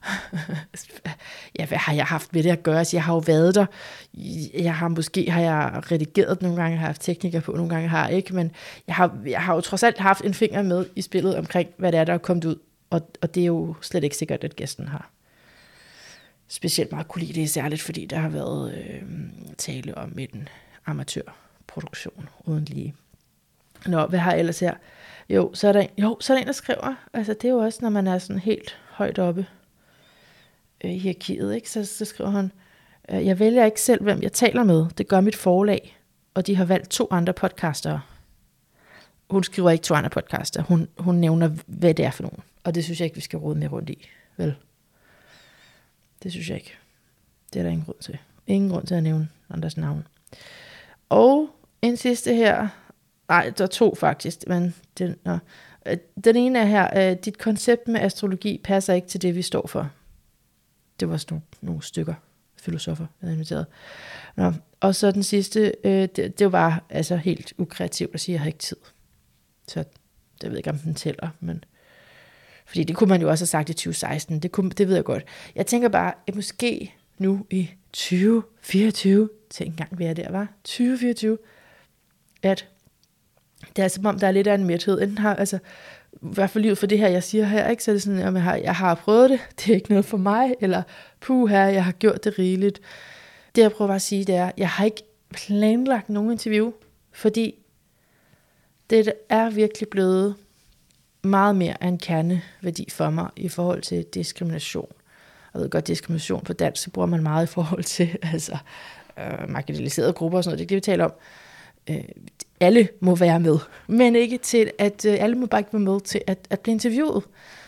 ja, 1.60 1.66
hvad 1.66 1.78
har 1.78 1.94
jeg 1.94 2.06
haft 2.06 2.34
med 2.34 2.44
det 2.44 2.50
at 2.50 2.64
gøre? 2.64 2.76
Så 2.76 2.80
altså, 2.80 2.96
jeg 2.98 3.04
har 3.04 3.14
jo 3.14 3.20
været 3.20 3.56
der. 3.56 3.66
Jeg 4.54 4.76
har 4.76 4.88
måske 4.88 5.32
har 5.32 5.42
jeg 5.42 5.92
redigeret 5.92 6.42
nogle 6.42 6.62
gange, 6.62 6.78
har 6.78 6.86
haft 6.86 7.02
teknikker 7.02 7.40
på, 7.40 7.52
nogle 7.52 7.70
gange 7.70 7.88
har 7.88 8.08
jeg 8.08 8.18
ikke, 8.18 8.36
men 8.36 8.52
jeg 8.88 8.96
har, 8.96 9.18
jeg 9.26 9.42
har 9.42 9.56
jo 9.56 9.62
trods 9.62 9.84
alt 9.84 9.98
haft 9.98 10.24
en 10.24 10.34
finger 10.34 10.62
med 10.62 10.86
i 10.96 11.02
spillet 11.02 11.38
omkring, 11.38 11.70
hvad 11.78 11.92
det 11.92 12.00
er, 12.00 12.04
der 12.04 12.14
er 12.14 12.18
kommet 12.18 12.46
ud. 12.46 12.56
Og, 12.90 13.10
og 13.22 13.36
det 13.36 13.42
er 13.42 13.48
jo 13.48 13.76
slet 13.82 14.04
ikke 14.04 14.18
sikkert, 14.18 14.44
at 14.44 14.56
gæsten 14.56 14.88
har 14.88 15.10
specielt 16.48 16.92
meget 16.92 17.08
kunne 17.08 17.24
lide 17.24 17.42
det, 17.42 17.50
særligt 17.50 17.82
fordi 17.82 18.06
der 18.06 18.18
har 18.18 18.30
været 18.30 18.74
øh, 18.74 19.02
tale 19.58 19.98
om 19.98 20.20
en 20.20 20.48
amatørproduktion 20.86 22.30
uden 22.46 22.66
lige. 22.66 22.96
Nå, 23.86 24.06
hvad 24.06 24.20
har 24.20 24.32
jeg 24.32 24.40
ellers 24.40 24.60
her? 24.60 24.74
Jo, 25.30 25.52
så 25.54 25.68
er 25.68 25.72
der 25.74 25.82
en, 25.82 25.90
jo, 25.98 26.18
så 26.20 26.34
er 26.34 26.38
der 26.38 26.42
en, 26.42 26.48
der 26.48 26.54
skriver, 26.54 26.96
altså 27.14 27.34
det 27.34 27.46
er 27.46 27.52
jo 27.52 27.58
også, 27.58 27.80
når 27.82 27.90
man 27.90 28.08
er 28.08 28.18
sådan 28.18 28.40
helt 28.40 28.78
højt 28.90 29.20
oppe 29.20 29.46
øh, 30.84 30.92
i 30.92 30.98
hierarkiet, 30.98 31.56
ikke? 31.56 31.70
Så, 31.70 31.86
så 31.86 32.06
skriver 32.06 32.30
hun, 32.30 32.52
øh, 33.10 33.26
jeg 33.26 33.40
vælger 33.40 33.66
ikke 33.66 33.82
selv, 33.82 34.04
hvem 34.04 34.22
jeg 34.22 34.32
taler 34.34 34.64
med. 34.64 34.86
Det 34.98 35.08
gør 35.08 35.22
mit 35.22 35.36
forlag, 35.36 35.98
og 36.34 36.48
de 36.48 36.56
har 36.56 36.66
valgt 36.66 36.90
to 36.90 37.08
andre 37.12 37.34
podcaster. 37.34 38.00
Hun 39.30 39.44
skriver 39.44 39.70
ikke 39.70 39.84
to 39.84 39.94
andre 39.94 40.10
podcaster. 40.10 40.64
Hun, 40.64 40.88
hun 40.98 41.16
nævner, 41.16 41.50
hvad 41.66 41.94
det 41.94 42.06
er 42.06 42.12
for 42.12 42.24
nogen. 42.24 42.40
Og 42.64 42.76
det 42.76 42.84
synes 42.84 43.00
jeg 43.00 43.06
ikke, 43.06 43.16
vi 43.16 43.22
skal 43.22 43.40
råde 43.40 43.60
med 43.60 43.72
rundt 43.72 43.90
i. 43.90 44.08
Vel? 44.38 44.56
Det 46.24 46.32
synes 46.32 46.50
jeg 46.50 46.58
ikke. 46.58 46.74
Det 47.54 47.60
er 47.60 47.64
der 47.64 47.70
ingen 47.70 47.86
grund 47.86 47.98
til. 48.00 48.18
Ingen 48.48 48.70
grund 48.70 48.88
til 48.88 48.96
at 48.96 49.04
nævne 49.04 49.30
andres 49.50 49.78
navn. 49.78 50.08
Og 51.10 51.50
en 51.82 51.98
sidste 51.98 52.36
her. 52.36 52.68
Nej, 53.30 53.52
der 53.58 53.64
er 53.64 53.68
to 53.68 53.96
faktisk. 53.96 54.44
Men 54.48 54.76
den, 54.98 55.16
nå. 55.26 55.38
Øh, 55.86 55.98
den 56.24 56.36
ene 56.36 56.60
er 56.60 56.66
her. 56.66 57.12
Øh, 57.12 57.18
dit 57.26 57.38
koncept 57.38 57.88
med 57.88 58.02
astrologi 58.02 58.62
passer 58.64 58.94
ikke 58.94 59.08
til 59.08 59.22
det, 59.22 59.36
vi 59.36 59.42
står 59.42 59.68
for. 59.68 59.90
Det 61.04 61.10
var 61.10 61.18
sådan 61.18 61.36
nogle, 61.36 61.44
nogle 61.62 61.84
stykker 61.84 62.14
filosofer, 62.58 63.06
jeg 63.22 63.28
havde 63.28 63.34
inviteret. 63.34 63.66
Nå, 64.36 64.54
og 64.80 64.96
så 64.96 65.12
den 65.12 65.24
sidste, 65.24 65.74
øh, 65.84 66.08
det, 66.16 66.40
det 66.40 66.52
var 66.52 66.84
altså 66.90 67.16
helt 67.16 67.54
ukreativt 67.58 68.14
at 68.14 68.20
sige, 68.20 68.34
at 68.34 68.36
jeg 68.36 68.42
har 68.42 68.48
ikke 68.48 68.60
tid. 68.60 68.78
Så 69.68 69.80
det 70.42 70.44
ved 70.44 70.50
jeg 70.50 70.58
ikke, 70.58 70.70
om 70.70 70.78
den 70.78 70.96
tæller, 70.96 71.30
men... 71.40 71.64
Fordi 72.66 72.84
det 72.84 72.96
kunne 72.96 73.10
man 73.10 73.22
jo 73.22 73.30
også 73.30 73.42
have 73.42 73.48
sagt 73.48 73.70
i 73.70 73.74
2016, 73.74 74.40
det, 74.40 74.52
kunne, 74.52 74.70
det 74.70 74.88
ved 74.88 74.96
jeg 74.96 75.04
godt. 75.04 75.24
Jeg 75.56 75.66
tænker 75.68 75.90
bare, 75.90 76.14
at 76.28 76.36
måske 76.36 76.94
nu 77.18 77.46
i 77.50 77.70
2024, 77.94 79.30
tænk 79.50 79.70
engang, 79.70 79.96
hvad 79.96 80.08
er 80.08 80.14
der 80.14 80.32
var, 80.32 80.48
2024, 80.64 81.38
at 82.44 82.68
det 83.76 83.84
er 83.84 83.88
som 83.88 84.06
om, 84.06 84.20
der 84.20 84.28
er 84.28 84.32
lidt 84.32 84.48
af 84.48 84.56
en 84.56 84.64
mæthed. 84.64 85.02
Enten 85.02 85.18
har, 85.18 85.36
altså, 85.36 85.60
i 86.24 86.34
hvert 86.34 86.50
fald 86.50 86.62
livet 86.62 86.78
for 86.78 86.88
det 86.88 86.98
her, 86.98 87.08
jeg 87.08 87.24
siger 87.24 87.46
her, 87.46 87.70
ikke? 87.70 87.84
så 87.84 87.92
er 87.92 87.96
det 87.96 88.02
sådan, 88.02 88.20
at 88.20 88.34
jeg 88.34 88.44
har, 88.44 88.56
jeg 88.56 88.76
har 88.76 88.96
prøvet 88.96 89.30
det, 89.30 89.40
det 89.60 89.72
er 89.72 89.76
ikke 89.76 89.90
noget 89.90 90.06
for 90.06 90.18
mig, 90.18 90.54
eller 90.62 90.84
puh 91.20 91.50
her, 91.50 91.66
jeg 91.66 91.86
har 91.86 91.92
gjort 91.92 92.24
det 92.24 92.40
rigeligt. 92.40 92.82
Det 93.56 93.62
jeg 93.62 93.72
prøver 93.72 93.88
bare 93.88 93.96
at 93.96 94.02
sige, 94.02 94.24
det 94.24 94.36
er, 94.36 94.52
jeg 94.58 94.70
har 94.70 94.86
ikke 94.86 95.04
planlagt 95.34 96.10
nogen 96.10 96.32
interview, 96.32 96.72
fordi 97.12 97.56
det 98.90 99.14
er 99.30 99.50
virkelig 99.50 99.90
blevet 99.90 100.36
meget 101.24 101.56
mere 101.56 101.84
en 101.84 101.98
kerneværdi 101.98 102.90
for 102.90 103.10
mig 103.10 103.30
i 103.36 103.50
forhold 103.50 103.82
til 103.82 104.04
diskrimination. 104.04 104.88
Jeg 105.54 105.62
ved 105.62 105.70
godt, 105.70 105.88
diskrimination 105.88 106.44
på 106.44 106.54
dansk, 106.54 106.84
så 106.84 106.90
bruger 106.90 107.06
man 107.06 107.24
meget 107.24 107.44
i 107.44 107.52
forhold 107.52 107.84
til 107.84 108.18
altså, 108.34 108.58
øh, 109.20 109.50
marginaliserede 109.50 110.14
grupper 110.14 110.38
og 110.38 110.44
sådan 110.44 110.58
noget. 110.58 110.60
Det 110.60 110.66
er 110.66 110.68
det, 110.68 110.76
vi 110.76 110.92
taler 110.92 111.06
om. 111.06 111.14
Øh, 111.90 112.04
alle 112.64 112.90
må 113.00 113.16
være 113.16 113.40
med, 113.40 113.58
men 113.88 114.16
ikke 114.16 114.38
til, 114.38 114.72
at 114.80 115.06
øh, 115.06 115.16
alle 115.20 115.36
må 115.36 115.46
bare 115.46 115.62
ikke 115.62 115.74
være 115.74 115.82
med 115.82 116.02
til 116.02 116.22
at, 116.28 116.48
at 116.50 116.60
blive 116.60 116.74
interviewet. 116.74 117.24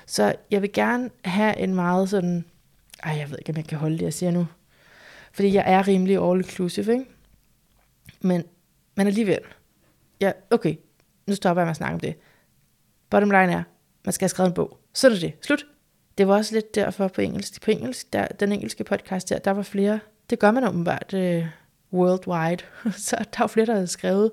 Så 0.05 0.35
jeg 0.51 0.61
vil 0.61 0.73
gerne 0.73 1.09
have 1.25 1.57
en 1.57 1.75
meget 1.75 2.09
sådan, 2.09 2.45
ej, 3.03 3.17
jeg 3.17 3.31
ved 3.31 3.37
ikke, 3.39 3.49
om 3.49 3.57
jeg 3.57 3.65
kan 3.65 3.77
holde 3.77 3.97
det, 3.97 4.05
jeg 4.05 4.13
siger 4.13 4.31
nu. 4.31 4.47
Fordi 5.33 5.53
jeg 5.53 5.63
er 5.67 5.87
rimelig 5.87 6.17
all-inclusive, 6.17 6.91
ikke? 6.91 7.05
Men, 8.21 8.43
men 8.95 9.07
alligevel, 9.07 9.39
ja, 10.21 10.31
okay, 10.51 10.75
nu 11.27 11.35
stopper 11.35 11.61
jeg 11.61 11.65
med 11.65 11.71
at 11.71 11.77
snakke 11.77 11.93
om 11.93 11.99
det. 11.99 12.15
Bottom 13.09 13.31
line 13.31 13.53
er, 13.53 13.63
man 14.05 14.13
skal 14.13 14.25
have 14.25 14.29
skrevet 14.29 14.49
en 14.49 14.53
bog. 14.53 14.79
Så 14.93 15.07
er 15.07 15.11
det 15.11 15.21
det. 15.21 15.33
Slut. 15.41 15.65
Det 16.17 16.27
var 16.27 16.35
også 16.35 16.53
lidt 16.55 16.75
derfor 16.75 17.07
på 17.07 17.21
engelsk. 17.21 17.61
På 17.61 17.71
engelsk, 17.71 18.13
der, 18.13 18.27
den 18.27 18.51
engelske 18.51 18.83
podcast 18.83 19.29
der, 19.29 19.39
der 19.39 19.51
var 19.51 19.61
flere. 19.61 19.99
Det 20.29 20.39
gør 20.39 20.51
man 20.51 20.63
åbenbart 20.63 21.13
øh, 21.13 21.45
worldwide. 21.93 22.63
så 23.07 23.15
der 23.17 23.39
var 23.39 23.47
flere, 23.47 23.65
der 23.65 23.73
havde 23.73 23.87
skrevet 23.87 24.31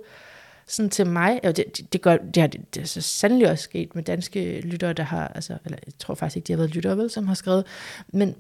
sådan 0.73 0.91
til 0.91 1.07
mig. 1.07 1.41
Ja, 1.45 1.53
det, 1.53 1.93
det, 1.93 2.03
gør, 2.03 2.17
det, 2.17 2.41
har, 2.41 2.47
det, 2.47 2.75
det 2.75 2.83
er 2.83 2.87
så 2.87 3.01
sandelig 3.01 3.51
også 3.51 3.65
sket 3.65 3.95
med 3.95 4.03
danske 4.03 4.61
lyttere, 4.61 4.93
der 4.93 5.03
har, 5.03 5.29
altså, 5.29 5.59
eller 5.65 5.79
jeg 5.87 5.93
tror 5.99 6.15
faktisk 6.15 6.37
ikke, 6.37 6.47
de 6.47 6.53
har 6.53 6.57
været 6.57 6.75
lyttere, 6.75 6.97
vel, 6.97 7.11
som 7.11 7.29
har 7.29 7.35
skrevet, 7.35 7.65
men, 8.09 8.35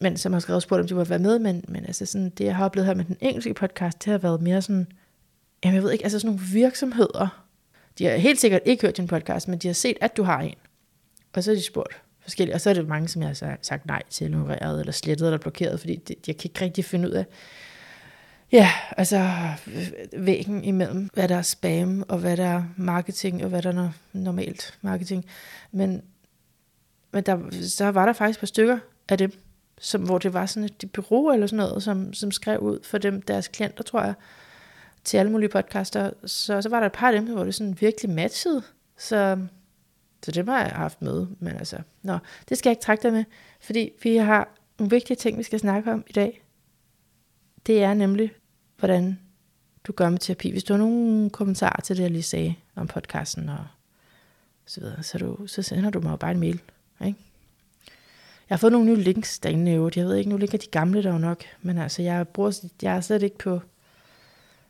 men 0.00 0.16
som 0.16 0.32
har 0.32 0.40
skrevet 0.40 0.56
og 0.56 0.62
spurgt, 0.62 0.80
om 0.80 0.88
de 0.88 0.94
må 0.94 1.04
være 1.04 1.18
med, 1.18 1.38
men, 1.38 1.64
men 1.68 1.84
altså 1.84 2.06
sådan, 2.06 2.30
det, 2.30 2.44
jeg 2.44 2.56
har 2.56 2.64
oplevet 2.64 2.86
her 2.86 2.94
med 2.94 3.04
den 3.04 3.16
engelske 3.20 3.54
podcast, 3.54 4.04
det 4.04 4.10
har 4.10 4.18
været 4.18 4.42
mere 4.42 4.62
sådan, 4.62 4.86
jamen 5.64 5.74
jeg 5.74 5.82
ved 5.82 5.92
ikke, 5.92 6.04
altså 6.04 6.18
sådan 6.18 6.34
nogle 6.34 6.52
virksomheder, 6.52 7.44
de 7.98 8.04
har 8.04 8.16
helt 8.16 8.40
sikkert 8.40 8.62
ikke 8.64 8.86
hørt 8.86 8.96
din 8.96 9.06
podcast, 9.06 9.48
men 9.48 9.58
de 9.58 9.68
har 9.68 9.74
set, 9.74 9.96
at 10.00 10.16
du 10.16 10.22
har 10.22 10.40
en. 10.40 10.54
Og 11.32 11.44
så 11.44 11.50
har 11.50 11.56
de 11.56 11.62
spurgt 11.62 12.02
forskellige, 12.20 12.54
og 12.54 12.60
så 12.60 12.70
er 12.70 12.74
det 12.74 12.88
mange, 12.88 13.08
som 13.08 13.22
jeg 13.22 13.28
har 13.28 13.56
sagt 13.62 13.86
nej 13.86 14.02
til, 14.10 14.24
ignoreret, 14.24 14.80
eller 14.80 14.92
slettet, 14.92 15.26
eller 15.26 15.38
blokeret, 15.38 15.80
fordi 15.80 15.96
de, 15.96 16.14
jeg 16.26 16.36
kan 16.36 16.50
ikke 16.50 16.64
rigtig 16.64 16.84
finde 16.84 17.08
ud 17.08 17.12
af, 17.12 17.24
ja, 18.52 18.70
altså 18.96 19.30
øh, 19.66 20.26
væggen 20.26 20.64
imellem, 20.64 21.10
hvad 21.14 21.28
der 21.28 21.36
er 21.36 21.42
spam, 21.42 22.04
og 22.08 22.18
hvad 22.18 22.36
der 22.36 22.46
er 22.46 22.62
marketing, 22.76 23.42
og 23.42 23.48
hvad 23.48 23.62
der 23.62 23.82
er 23.82 23.90
normalt 24.12 24.78
marketing. 24.82 25.24
Men, 25.72 26.02
men 27.12 27.24
der, 27.24 27.62
så 27.62 27.90
var 27.90 28.06
der 28.06 28.12
faktisk 28.12 28.38
et 28.38 28.40
par 28.40 28.46
stykker 28.46 28.78
af 29.08 29.18
dem, 29.18 29.32
som, 29.80 30.02
hvor 30.02 30.18
det 30.18 30.32
var 30.32 30.46
sådan 30.46 30.64
et 30.64 30.90
bureau 30.92 31.32
eller 31.32 31.46
sådan 31.46 31.66
noget, 31.66 31.82
som, 31.82 32.12
som 32.12 32.30
skrev 32.30 32.58
ud 32.60 32.78
for 32.84 32.98
dem, 32.98 33.22
deres 33.22 33.48
klienter, 33.48 33.84
tror 33.84 34.02
jeg, 34.02 34.14
til 35.04 35.18
alle 35.18 35.32
mulige 35.32 35.48
podcaster, 35.48 36.10
så, 36.26 36.62
så 36.62 36.68
var 36.68 36.80
der 36.80 36.86
et 36.86 36.92
par 36.92 37.08
af 37.08 37.12
dem, 37.12 37.24
hvor 37.24 37.44
det 37.44 37.54
sådan 37.54 37.80
virkelig 37.80 38.10
matchede. 38.10 38.62
Så, 38.98 39.38
så 40.22 40.32
det 40.32 40.48
har 40.48 40.62
jeg 40.62 40.72
haft 40.72 41.02
med. 41.02 41.26
Men 41.40 41.56
altså, 41.56 41.76
nå, 42.02 42.18
det 42.48 42.58
skal 42.58 42.70
jeg 42.70 42.72
ikke 42.72 42.82
trække 42.82 43.02
dig 43.02 43.12
med, 43.12 43.24
fordi 43.60 43.90
vi 44.02 44.16
har 44.16 44.48
nogle 44.78 44.90
vigtige 44.90 45.16
ting, 45.16 45.38
vi 45.38 45.42
skal 45.42 45.58
snakke 45.58 45.92
om 45.92 46.04
i 46.06 46.12
dag. 46.12 46.42
Det 47.68 47.82
er 47.82 47.94
nemlig, 47.94 48.32
hvordan 48.78 49.18
du 49.84 49.92
gør 49.92 50.10
med 50.10 50.18
terapi. 50.18 50.50
Hvis 50.50 50.64
du 50.64 50.72
har 50.72 50.78
nogle 50.78 51.30
kommentarer 51.30 51.80
til 51.80 51.96
det, 51.96 52.02
jeg 52.02 52.10
lige 52.10 52.22
sagde 52.22 52.54
om 52.76 52.86
podcasten 52.86 53.48
og 53.48 53.66
så 54.66 54.80
videre, 54.80 55.02
så, 55.02 55.18
du, 55.18 55.46
så 55.46 55.62
sender 55.62 55.90
du 55.90 56.00
mig 56.00 56.18
bare 56.18 56.30
en 56.30 56.40
mail. 56.40 56.60
Ikke? 57.06 57.18
Jeg 58.48 58.54
har 58.54 58.56
fået 58.56 58.72
nogle 58.72 58.86
nye 58.86 59.02
links 59.02 59.38
derinde 59.38 59.72
i 59.72 59.74
øvrigt. 59.74 59.96
Jeg 59.96 60.06
ved 60.06 60.16
ikke, 60.16 60.30
nu 60.30 60.36
ligger 60.36 60.58
de 60.58 60.66
gamle 60.66 61.02
der 61.02 61.18
nok. 61.18 61.44
Men 61.62 61.78
altså, 61.78 62.02
jeg, 62.02 62.28
bruger, 62.28 62.68
jeg 62.82 62.96
er 62.96 63.00
slet 63.00 63.22
ikke 63.22 63.38
på 63.38 63.60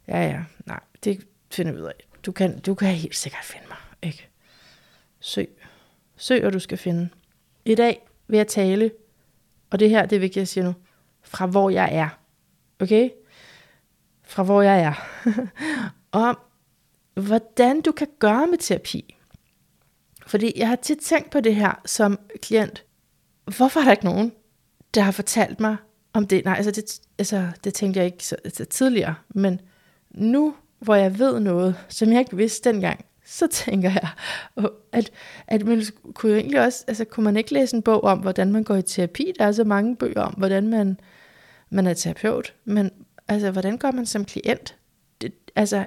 Ja, 0.08 0.24
ja, 0.26 0.44
nej, 0.66 0.80
det 1.04 1.26
finder 1.50 1.72
vi 1.72 1.80
ud 1.80 1.86
af. 1.86 2.06
Du 2.26 2.32
kan, 2.32 2.58
du 2.60 2.74
kan 2.74 2.88
helt 2.88 3.16
sikkert 3.16 3.44
finde 3.44 3.66
mig, 3.68 3.76
ikke? 4.02 4.28
Søg. 5.20 5.48
Søg, 6.16 6.44
og 6.44 6.52
du 6.52 6.58
skal 6.58 6.78
finde. 6.78 7.08
I 7.64 7.74
dag 7.74 8.06
vil 8.26 8.36
jeg 8.36 8.46
tale, 8.46 8.90
og 9.70 9.80
det 9.80 9.90
her, 9.90 10.06
det 10.06 10.16
er 10.16 10.20
vigtigt 10.20 10.42
at 10.42 10.48
sige 10.48 10.64
nu, 10.64 10.74
fra 11.22 11.46
hvor 11.46 11.70
jeg 11.70 11.94
er. 11.94 12.08
Okay? 12.80 13.10
Fra 14.24 14.42
hvor 14.42 14.62
jeg 14.62 14.80
er. 14.80 14.94
om, 16.12 16.38
hvordan 17.14 17.80
du 17.80 17.92
kan 17.92 18.06
gøre 18.18 18.46
med 18.46 18.58
terapi. 18.58 19.14
Fordi 20.26 20.52
jeg 20.56 20.68
har 20.68 20.76
tit 20.76 20.98
tænkt 20.98 21.30
på 21.30 21.40
det 21.40 21.54
her 21.54 21.80
som 21.84 22.18
klient. 22.42 22.84
Hvorfor 23.56 23.80
er 23.80 23.84
der 23.84 23.90
ikke 23.90 24.04
nogen, 24.04 24.32
der 24.94 25.00
har 25.00 25.12
fortalt 25.12 25.60
mig 25.60 25.76
om 26.12 26.26
det? 26.26 26.44
Nej, 26.44 26.54
altså 26.54 26.70
det, 26.70 27.00
altså, 27.18 27.48
det 27.64 27.74
tænkte 27.74 27.98
jeg 27.98 28.06
ikke 28.06 28.26
så, 28.26 28.36
altså 28.44 28.64
tidligere, 28.64 29.14
men 29.28 29.60
nu, 30.10 30.54
hvor 30.78 30.94
jeg 30.94 31.18
ved 31.18 31.40
noget, 31.40 31.76
som 31.88 32.12
jeg 32.12 32.20
ikke 32.20 32.36
vidste 32.36 32.72
dengang, 32.72 33.04
så 33.24 33.46
tænker 33.66 33.90
jeg, 33.90 34.08
at, 34.92 35.10
at 35.46 35.66
man 35.66 35.82
kunne 36.14 36.32
jo 36.32 36.38
egentlig 36.38 36.60
også, 36.60 36.84
altså 36.88 37.04
kunne 37.04 37.24
man 37.24 37.36
ikke 37.36 37.52
læse 37.52 37.76
en 37.76 37.82
bog 37.82 38.04
om, 38.04 38.18
hvordan 38.18 38.52
man 38.52 38.64
går 38.64 38.74
i 38.74 38.82
terapi? 38.82 39.32
Der 39.38 39.44
er 39.44 39.52
så 39.52 39.64
mange 39.64 39.96
bøger 39.96 40.22
om, 40.22 40.34
hvordan 40.36 40.68
man, 40.68 41.00
man 41.70 41.86
er 41.86 41.94
terapeut, 41.94 42.54
men 42.64 42.90
altså, 43.28 43.50
hvordan 43.50 43.78
går 43.78 43.90
man 43.90 44.06
som 44.06 44.24
klient? 44.24 44.76
Det, 45.20 45.32
altså, 45.56 45.86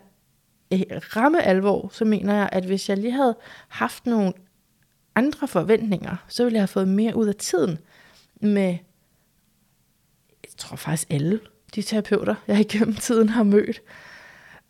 ramme 0.92 1.44
alvor, 1.44 1.90
så 1.94 2.06
mener 2.06 2.36
jeg, 2.36 2.50
at 2.52 2.66
hvis 2.66 2.90
jeg 2.90 2.98
lige 2.98 3.12
havde 3.12 3.38
haft 3.68 4.06
nogle 4.06 4.34
andre 5.16 5.48
forventninger, 5.48 6.16
så 6.28 6.44
ville 6.44 6.56
jeg 6.56 6.62
have 6.62 6.68
fået 6.68 6.88
mere 6.88 7.16
ud 7.16 7.28
af 7.28 7.36
tiden 7.36 7.78
med, 8.42 8.78
jeg 10.44 10.52
tror 10.58 10.76
faktisk 10.76 11.08
alle 11.12 11.40
de 11.76 11.82
terapeuter, 11.82 12.36
jeg 12.48 12.60
igennem 12.60 12.96
tiden 12.96 13.30
har 13.30 13.44
mødt. 13.44 13.82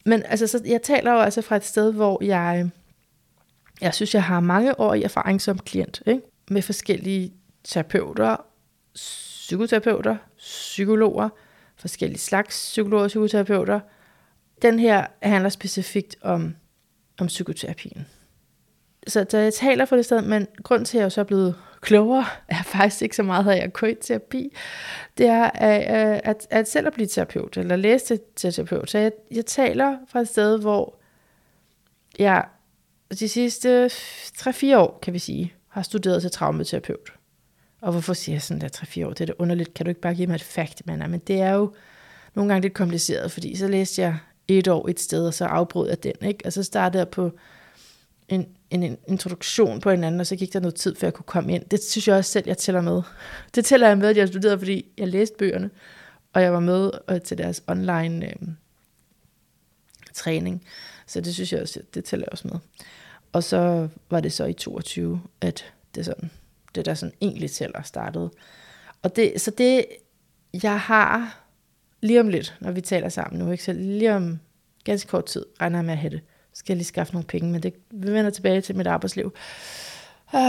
Men 0.06 0.24
altså, 0.24 0.48
så 0.48 0.62
jeg 0.66 0.82
taler 0.82 1.12
jo 1.12 1.20
altså 1.20 1.42
fra 1.42 1.56
et 1.56 1.66
sted, 1.66 1.94
hvor 1.94 2.24
jeg, 2.24 2.70
jeg 3.82 3.94
synes, 3.94 4.14
jeg 4.14 4.24
har 4.24 4.40
mange 4.40 4.80
år 4.80 4.94
i 4.94 5.04
erfaring 5.04 5.42
som 5.42 5.60
klient, 5.60 6.02
ikke? 6.06 6.22
med 6.50 6.62
forskellige 6.62 7.34
terapeuter, 7.64 8.38
psykoterapeuter, 8.96 10.18
psykologer, 10.72 11.30
forskellige 11.76 12.20
slags 12.20 12.56
psykologer 12.56 13.04
og 13.04 13.08
psykoterapeuter. 13.08 13.80
Den 14.62 14.80
her 14.80 15.06
handler 15.22 15.50
specifikt 15.50 16.16
om, 16.22 16.56
om 17.20 17.28
psykoterapien. 17.28 18.08
Så 19.08 19.24
da 19.24 19.44
jeg 19.44 19.54
taler 19.54 19.86
for 19.86 19.96
det 19.96 20.06
sted, 20.06 20.22
men 20.22 20.48
grund 20.64 20.86
til, 20.86 20.98
at 20.98 21.02
jeg 21.02 21.12
så 21.12 21.22
er 21.22 21.26
blevet 21.26 21.56
klogere, 21.82 22.26
er 22.48 22.64
faktisk 22.64 23.02
ikke 23.02 23.16
så 23.16 23.24
meget, 23.24 23.52
at 23.52 23.58
jeg 23.58 23.74
går 23.74 23.88
i 23.88 23.96
terapi. 24.02 24.54
Det 25.18 25.26
er 25.26 25.44
at, 25.44 25.82
at, 26.24 26.48
at 26.50 26.70
selv 26.70 26.88
at 26.88 26.94
blive 26.94 27.08
terapeut, 27.08 27.58
eller 27.58 27.76
læse 27.76 28.06
til, 28.06 28.20
til 28.36 28.54
terapeut. 28.54 28.92
Så 28.92 28.98
jeg, 28.98 29.12
jeg 29.32 29.46
taler 29.46 29.98
fra 30.08 30.20
et 30.20 30.28
sted, 30.28 30.60
hvor 30.60 30.96
jeg 32.20 32.46
de 33.20 33.30
sidste 33.30 33.86
3-4 33.86 34.76
år, 34.76 35.00
kan 35.02 35.14
vi 35.14 35.20
sige, 35.20 35.54
har 35.68 35.82
studeret 35.82 36.22
til 36.22 36.32
traumaterapeut. 36.32 37.21
Og 37.82 37.92
hvorfor 37.92 38.14
siger 38.14 38.36
jeg 38.36 38.42
sådan 38.42 38.62
der 38.62 38.68
3-4 38.68 39.06
år? 39.06 39.10
Det 39.10 39.22
er 39.22 39.26
det 39.26 39.36
underligt. 39.40 39.74
Kan 39.74 39.86
du 39.86 39.90
ikke 39.90 40.02
bare 40.02 40.16
give 40.16 40.28
mig 40.28 40.36
et 40.36 40.44
fact, 40.44 40.88
mand? 40.88 41.08
Men 41.08 41.20
det 41.20 41.42
er 41.42 41.54
jo 41.54 41.74
nogle 42.34 42.50
gange 42.50 42.62
lidt 42.62 42.74
kompliceret, 42.74 43.32
fordi 43.32 43.56
så 43.56 43.68
læste 43.68 44.02
jeg 44.02 44.18
et 44.48 44.68
år 44.68 44.90
et 44.90 45.00
sted, 45.00 45.28
og 45.28 45.34
så 45.34 45.46
afbrød 45.46 45.90
jeg 45.90 46.04
den. 46.04 46.28
Ikke? 46.28 46.46
Og 46.46 46.54
så 46.54 46.64
startede 46.64 47.00
jeg 47.00 47.10
på 47.10 47.32
en, 48.30 48.48
en 48.70 48.98
introduktion 49.08 49.80
på 49.80 49.92
hinanden, 49.92 50.22
og 50.22 50.28
så 50.28 50.36
gik 50.36 50.54
der 50.54 50.60
noget 50.60 50.76
tid, 50.76 50.96
før 50.96 51.08
jeg 51.08 51.14
kunne 51.14 51.26
komme 51.26 51.54
ind. 51.54 51.66
Det 51.66 51.84
synes 51.84 52.08
jeg 52.08 52.16
også 52.16 52.32
selv, 52.32 52.44
jeg 52.48 52.58
tæller 52.58 52.82
med. 52.82 53.02
Det 53.56 53.66
tæller 53.66 53.88
jeg 53.88 53.98
med, 53.98 54.10
at 54.10 54.18
jeg 54.18 54.28
studerede, 54.28 54.60
fordi 54.60 54.86
jeg 54.98 55.08
læste 55.08 55.36
bøgerne, 55.38 55.70
og 56.34 56.42
jeg 56.42 56.54
var 56.54 56.60
med 56.60 56.92
øh, 57.10 57.22
til 57.22 57.38
deres 57.38 57.64
online 57.68 58.26
øh, 58.26 58.48
træning. 60.14 60.64
Så 61.08 61.22
det 61.22 61.34
synes 61.34 61.54
jeg 61.54 61.62
også, 61.62 61.82
det 61.94 62.06
tæller 62.06 62.26
jeg 62.26 62.32
også 62.32 62.48
med. 62.48 62.60
Og 63.34 63.44
så 63.44 63.88
var 64.10 64.20
det 64.20 64.34
så 64.34 64.46
i 64.46 64.54
22, 64.54 65.22
at 65.42 65.74
det, 65.96 66.06
sådan, 66.06 66.32
det 66.76 66.86
der 66.86 66.94
sådan 66.94 67.16
egentlig 67.22 67.52
tæller 67.52 67.82
startede. 67.82 68.32
Og 69.02 69.16
det, 69.16 69.42
så 69.42 69.52
det, 69.52 69.86
jeg 70.64 70.80
har 70.80 71.42
lige 72.02 72.20
om 72.20 72.28
lidt, 72.28 72.58
når 72.60 72.72
vi 72.72 72.82
taler 72.82 73.10
sammen 73.10 73.40
nu, 73.46 73.52
ikke? 73.52 73.64
så 73.64 73.74
lige 73.74 74.16
om 74.16 74.40
ganske 74.84 75.10
kort 75.10 75.26
tid, 75.26 75.46
regner 75.62 75.78
jeg 75.78 75.86
med 75.86 75.94
at 75.94 76.00
have 76.00 76.10
det 76.10 76.22
skal 76.54 76.74
jeg 76.74 76.78
lige 76.78 76.86
skaffe 76.86 77.14
nogle 77.14 77.28
penge, 77.28 77.52
men 77.52 77.64
det, 77.64 77.74
vi 77.92 78.12
vender 78.12 78.32
tilbage 78.32 78.62
til 78.62 78.76
mit 78.76 78.88
arbejdsliv. 78.88 79.34
Uh, 80.34 80.40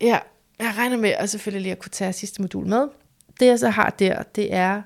ja, 0.00 0.18
jeg 0.58 0.74
regner 0.78 0.96
med 0.96 1.10
at 1.10 1.30
selvfølgelig 1.30 1.62
lige 1.62 1.72
at 1.72 1.78
kunne 1.78 1.90
tage 1.90 2.12
sidste 2.12 2.42
modul 2.42 2.66
med. 2.66 2.88
Det 3.40 3.46
jeg 3.46 3.58
så 3.58 3.68
har 3.68 3.90
der, 3.90 4.22
det 4.22 4.54
er, 4.54 4.82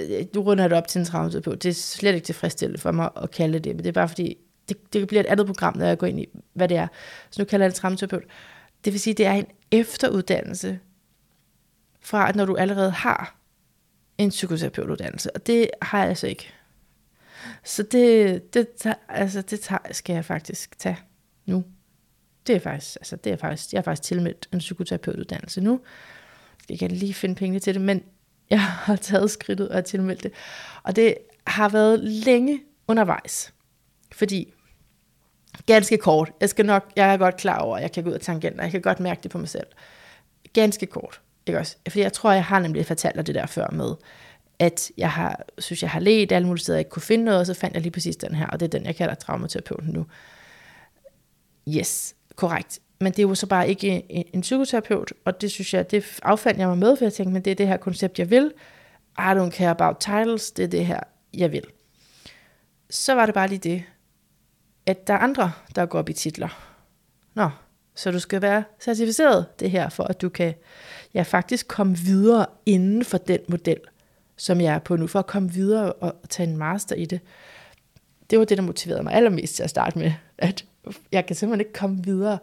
øh, 0.00 0.26
du 0.34 0.42
runder 0.42 0.68
det 0.68 0.78
op 0.78 0.88
til 0.88 0.98
en 1.00 1.42
på. 1.42 1.54
det 1.54 1.66
er 1.66 1.72
slet 1.72 2.14
ikke 2.14 2.24
tilfredsstillende 2.24 2.80
for 2.80 2.92
mig 2.92 3.10
at 3.22 3.30
kalde 3.30 3.58
det, 3.58 3.76
men 3.76 3.78
det 3.84 3.88
er 3.88 3.92
bare 3.92 4.08
fordi, 4.08 4.36
det, 4.68 4.92
det 4.92 5.08
bliver 5.08 5.20
et 5.20 5.26
andet 5.26 5.46
program, 5.46 5.76
når 5.76 5.86
jeg 5.86 5.98
går 5.98 6.06
ind 6.06 6.20
i, 6.20 6.28
hvad 6.52 6.68
det 6.68 6.76
er. 6.76 6.86
Så 7.30 7.42
nu 7.42 7.44
kalder 7.44 7.64
jeg 7.66 7.70
det 7.70 7.80
traumaterapeut. 7.80 8.22
Det 8.84 8.92
vil 8.92 9.00
sige, 9.00 9.14
det 9.14 9.26
er 9.26 9.32
en 9.32 9.46
efteruddannelse 9.70 10.80
fra, 12.00 12.28
at 12.28 12.36
når 12.36 12.44
du 12.44 12.56
allerede 12.56 12.90
har 12.90 13.36
en 14.18 14.28
psykoterapeutuddannelse, 14.28 15.36
og 15.36 15.46
det 15.46 15.70
har 15.82 15.98
jeg 15.98 16.08
altså 16.08 16.26
ikke. 16.26 16.52
Så 17.64 17.82
det, 17.82 18.54
det, 18.54 18.68
tager, 18.68 18.96
altså, 19.08 19.42
det 19.42 19.60
tager, 19.60 19.92
skal 19.92 20.14
jeg 20.14 20.24
faktisk 20.24 20.78
tage 20.78 20.98
nu. 21.46 21.64
Det 22.46 22.56
er 22.56 22.60
faktisk, 22.60 22.96
altså 22.96 23.16
det 23.16 23.32
er 23.32 23.36
faktisk, 23.36 23.72
jeg 23.72 23.78
har 23.78 23.82
faktisk 23.82 24.08
tilmeldt 24.08 24.48
en 24.52 24.58
psykoterapeutuddannelse 24.58 25.60
nu. 25.60 25.80
Jeg 26.68 26.78
kan 26.78 26.90
lige 26.90 27.14
finde 27.14 27.34
penge 27.34 27.60
til 27.60 27.74
det, 27.74 27.82
men 27.82 28.02
jeg 28.50 28.62
har 28.62 28.96
taget 28.96 29.30
skridtet 29.30 29.68
og 29.68 29.84
tilmeldt 29.84 30.22
det. 30.22 30.32
Og 30.82 30.96
det 30.96 31.14
har 31.46 31.68
været 31.68 32.00
længe 32.00 32.62
undervejs. 32.88 33.54
Fordi, 34.12 34.53
ganske 35.66 35.98
kort, 35.98 36.32
jeg 36.40 36.48
skal 36.48 36.66
nok, 36.66 36.92
jeg 36.96 37.12
er 37.12 37.16
godt 37.16 37.36
klar 37.36 37.58
over, 37.58 37.76
at 37.76 37.82
jeg 37.82 37.92
kan 37.92 38.02
gå 38.02 38.08
ud 38.08 38.14
af 38.14 38.20
tangenter, 38.20 38.62
jeg 38.62 38.70
kan 38.70 38.82
godt 38.82 39.00
mærke 39.00 39.20
det 39.22 39.30
på 39.30 39.38
mig 39.38 39.48
selv. 39.48 39.66
Ganske 40.52 40.86
kort, 40.86 41.20
ikke 41.46 41.58
også? 41.58 41.76
Fordi 41.88 42.00
jeg 42.00 42.12
tror, 42.12 42.32
jeg 42.32 42.44
har 42.44 42.58
nemlig 42.58 42.86
fortalt 42.86 43.16
dig 43.16 43.26
det 43.26 43.34
der 43.34 43.46
før 43.46 43.70
med, 43.70 43.94
at 44.58 44.90
jeg 44.98 45.10
har, 45.10 45.44
synes, 45.58 45.82
jeg 45.82 45.90
har 45.90 46.00
let 46.00 46.32
alle 46.32 46.46
mulige 46.46 46.62
steder, 46.62 46.76
jeg 46.76 46.80
ikke 46.80 46.90
kunne 46.90 47.02
finde 47.02 47.24
noget, 47.24 47.40
og 47.40 47.46
så 47.46 47.54
fandt 47.54 47.74
jeg 47.74 47.82
lige 47.82 47.92
præcis 47.92 48.16
den 48.16 48.34
her, 48.34 48.46
og 48.46 48.60
det 48.60 48.66
er 48.66 48.78
den, 48.78 48.86
jeg 48.86 48.96
kalder 48.96 49.14
traumaterapeuten 49.14 49.92
nu. 49.92 50.06
Yes, 51.68 52.14
korrekt. 52.36 52.78
Men 53.00 53.12
det 53.12 53.18
er 53.18 53.22
jo 53.22 53.34
så 53.34 53.46
bare 53.46 53.68
ikke 53.68 54.10
en, 54.10 54.24
en 54.32 54.40
psykoterapeut, 54.40 55.12
og 55.24 55.40
det 55.40 55.50
synes 55.50 55.74
jeg, 55.74 55.90
det 55.90 56.18
affandt 56.22 56.60
jeg 56.60 56.68
mig 56.68 56.78
med, 56.78 56.96
for 56.96 57.04
jeg 57.04 57.12
tænkte, 57.12 57.32
men 57.32 57.42
det 57.42 57.50
er 57.50 57.54
det 57.54 57.68
her 57.68 57.76
koncept, 57.76 58.18
jeg 58.18 58.30
vil. 58.30 58.52
I 59.18 59.32
don't 59.36 59.50
care 59.50 59.70
about 59.70 59.96
titles, 59.96 60.50
det 60.50 60.62
er 60.62 60.68
det 60.68 60.86
her, 60.86 61.00
jeg 61.34 61.52
vil. 61.52 61.64
Så 62.90 63.14
var 63.14 63.26
det 63.26 63.34
bare 63.34 63.48
lige 63.48 63.58
det, 63.58 63.82
at 64.86 65.06
der 65.06 65.14
er 65.14 65.18
andre, 65.18 65.52
der 65.74 65.86
går 65.86 65.98
op 65.98 66.08
i 66.08 66.12
titler. 66.12 66.48
Nå, 67.34 67.50
så 67.94 68.10
du 68.10 68.18
skal 68.18 68.42
være 68.42 68.64
certificeret 68.80 69.46
det 69.60 69.70
her, 69.70 69.88
for 69.88 70.04
at 70.04 70.22
du 70.22 70.28
kan 70.28 70.54
ja, 71.14 71.22
faktisk 71.22 71.68
komme 71.68 71.96
videre 71.96 72.46
inden 72.66 73.04
for 73.04 73.18
den 73.18 73.40
model, 73.48 73.80
som 74.36 74.60
jeg 74.60 74.74
er 74.74 74.78
på 74.78 74.96
nu, 74.96 75.06
for 75.06 75.18
at 75.18 75.26
komme 75.26 75.52
videre 75.52 75.92
og 75.92 76.14
tage 76.28 76.48
en 76.48 76.56
master 76.56 76.96
i 76.96 77.04
det. 77.04 77.20
Det 78.30 78.38
var 78.38 78.44
det, 78.44 78.58
der 78.58 78.64
motiverede 78.64 79.02
mig 79.02 79.12
allermest 79.12 79.54
til 79.54 79.62
at 79.62 79.70
starte 79.70 79.98
med, 79.98 80.12
at 80.38 80.64
jeg 81.12 81.26
kan 81.26 81.36
simpelthen 81.36 81.60
ikke 81.60 81.78
komme 81.78 82.04
videre, 82.04 82.38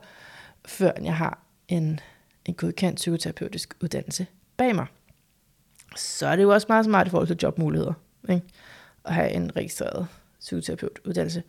før 0.65 0.91
jeg 1.03 1.15
har 1.15 1.39
en, 1.67 1.99
en 2.45 2.53
godkendt 2.53 2.95
psykoterapeutisk 2.95 3.73
uddannelse 3.81 4.27
bag 4.57 4.75
mig. 4.75 4.85
Så 5.95 6.27
er 6.27 6.35
det 6.35 6.43
jo 6.43 6.53
også 6.53 6.67
meget 6.69 6.85
smart 6.85 7.07
i 7.07 7.09
forhold 7.09 7.27
til 7.27 7.37
jobmuligheder, 7.43 7.93
ikke? 8.29 8.41
at 9.05 9.13
have 9.13 9.31
en 9.31 9.55
registreret 9.55 10.07
psykoterapeutuddannelse. 10.39 11.43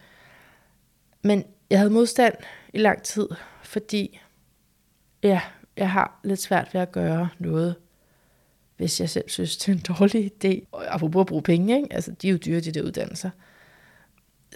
Men 1.23 1.45
jeg 1.71 1.79
havde 1.79 1.91
modstand 1.91 2.35
i 2.75 2.79
lang 2.79 3.03
tid, 3.03 3.29
fordi 3.63 4.21
ja, 5.23 5.41
jeg 5.77 5.91
har 5.91 6.21
lidt 6.25 6.41
svært 6.41 6.75
ved 6.75 6.81
at 6.81 6.93
gøre 6.93 7.29
noget, 7.39 7.75
hvis 8.77 9.01
jeg 9.01 9.11
selv 9.11 9.29
synes, 9.29 9.57
det 9.57 9.69
er 9.69 9.73
en 9.73 9.97
dårlig 9.99 10.33
idé. 10.33 10.67
Og 10.73 10.95
apropos 10.95 11.21
at 11.21 11.27
bruge 11.27 11.43
penge, 11.43 11.77
ikke? 11.77 11.93
Altså, 11.93 12.13
de 12.23 12.29
er 12.29 12.33
jo 12.33 12.39
dyre, 12.39 12.61
de 12.61 12.73
der 12.73 12.83
uddannelser. 12.83 13.31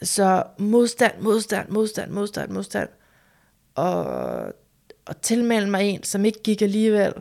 Så 0.02 0.44
modstand, 0.58 1.20
modstand, 1.20 1.68
modstand, 1.68 2.10
modstand, 2.10 2.50
modstand. 2.50 2.88
Og, 3.74 4.04
og 5.06 5.20
tilmelde 5.22 5.70
mig 5.70 5.84
en, 5.84 6.02
som 6.02 6.24
ikke 6.24 6.42
gik 6.42 6.62
alligevel. 6.62 7.12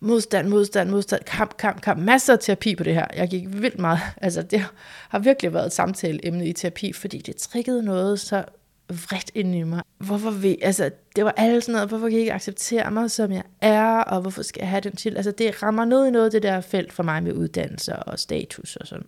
Modstand, 0.00 0.48
modstand, 0.48 0.90
modstand, 0.90 1.22
kamp, 1.24 1.56
kamp, 1.56 1.80
kamp. 1.80 2.00
Masser 2.00 2.32
af 2.32 2.38
terapi 2.38 2.74
på 2.76 2.84
det 2.84 2.94
her. 2.94 3.06
Jeg 3.16 3.28
gik 3.28 3.62
vildt 3.62 3.78
meget. 3.78 4.00
Altså, 4.16 4.42
det 4.42 4.64
har 5.08 5.18
virkelig 5.18 5.52
været 5.54 5.66
et 5.66 5.72
samtaleemne 5.72 6.46
i 6.46 6.52
terapi, 6.52 6.92
fordi 6.92 7.18
det 7.18 7.36
triggede 7.36 7.82
noget 7.82 8.20
så 8.20 8.44
vredt 8.88 9.30
ind 9.34 9.54
i 9.54 9.62
mig. 9.62 9.82
Hvorfor 9.98 10.30
vi, 10.30 10.58
altså, 10.62 10.90
det 11.16 11.24
var 11.24 11.34
alt 11.36 11.64
sådan 11.64 11.72
noget, 11.72 11.88
hvorfor 11.88 12.08
kan 12.08 12.18
I 12.18 12.20
ikke 12.20 12.32
acceptere 12.32 12.90
mig, 12.90 13.10
som 13.10 13.32
jeg 13.32 13.42
er, 13.60 13.96
og 13.96 14.20
hvorfor 14.20 14.42
skal 14.42 14.60
jeg 14.60 14.68
have 14.68 14.80
den 14.80 14.96
til? 14.96 15.16
Altså, 15.16 15.30
det 15.30 15.62
rammer 15.62 15.84
noget 15.84 16.08
i 16.08 16.10
noget 16.10 16.32
det 16.32 16.42
der 16.42 16.60
felt 16.60 16.92
for 16.92 17.02
mig 17.02 17.22
med 17.22 17.32
uddannelse 17.32 17.96
og 17.96 18.18
status 18.18 18.76
og 18.76 18.86
sådan. 18.86 19.06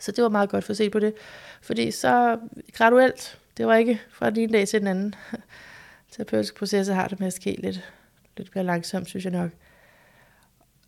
Så 0.00 0.12
det 0.12 0.22
var 0.22 0.30
meget 0.30 0.50
godt 0.50 0.64
for 0.64 0.70
at 0.70 0.76
se 0.76 0.90
på 0.90 0.98
det. 0.98 1.14
Fordi 1.62 1.90
så 1.90 2.38
graduelt, 2.72 3.38
det 3.56 3.66
var 3.66 3.76
ikke 3.76 4.00
fra 4.10 4.30
den 4.30 4.38
ene 4.38 4.52
dag 4.52 4.68
til 4.68 4.80
den 4.80 4.88
anden. 4.88 5.14
Terapeutiske 6.12 6.56
processer 6.56 6.94
har 6.94 7.08
det 7.08 7.20
med 7.20 7.26
at 7.26 7.32
ske 7.32 7.60
lidt, 7.62 7.90
lidt 8.36 8.54
mere 8.54 8.64
langsomt, 8.64 9.08
synes 9.08 9.24
jeg 9.24 9.32
nok. 9.32 9.50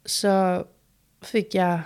Så 0.07 0.65
fik 1.23 1.55
jeg 1.55 1.83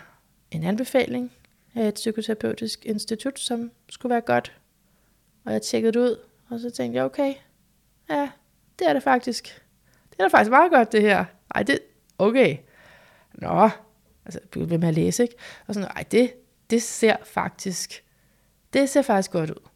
en 0.50 0.64
anbefaling 0.64 1.32
af 1.74 1.88
et 1.88 1.94
psykoterapeutisk 1.94 2.86
institut, 2.86 3.38
som 3.40 3.70
skulle 3.88 4.10
være 4.10 4.20
godt. 4.20 4.52
Og 5.46 5.52
jeg 5.52 5.62
tjekkede 5.62 5.92
det 5.92 6.00
ud, 6.00 6.16
og 6.48 6.60
så 6.60 6.70
tænkte 6.70 6.96
jeg, 6.96 7.04
okay, 7.04 7.34
ja, 8.10 8.30
det 8.78 8.88
er 8.88 8.92
det 8.92 9.02
faktisk. 9.02 9.62
Det 10.10 10.16
er 10.18 10.28
da 10.28 10.38
faktisk 10.38 10.50
meget 10.50 10.72
godt, 10.72 10.92
det 10.92 11.02
her. 11.02 11.24
Ej, 11.54 11.62
det, 11.62 11.78
okay. 12.18 12.56
Nå, 13.34 13.70
altså, 14.24 14.40
jeg 14.56 14.70
ved 14.70 14.78
med 14.78 14.88
at 14.88 14.94
læse, 14.94 15.22
ikke? 15.22 15.34
Og 15.66 15.74
sådan, 15.74 15.88
ej, 15.96 16.04
det, 16.10 16.32
det 16.70 16.82
ser 16.82 17.16
faktisk, 17.24 18.04
det 18.72 18.88
ser 18.88 19.02
faktisk 19.02 19.30
godt 19.30 19.50
ud. 19.50 19.68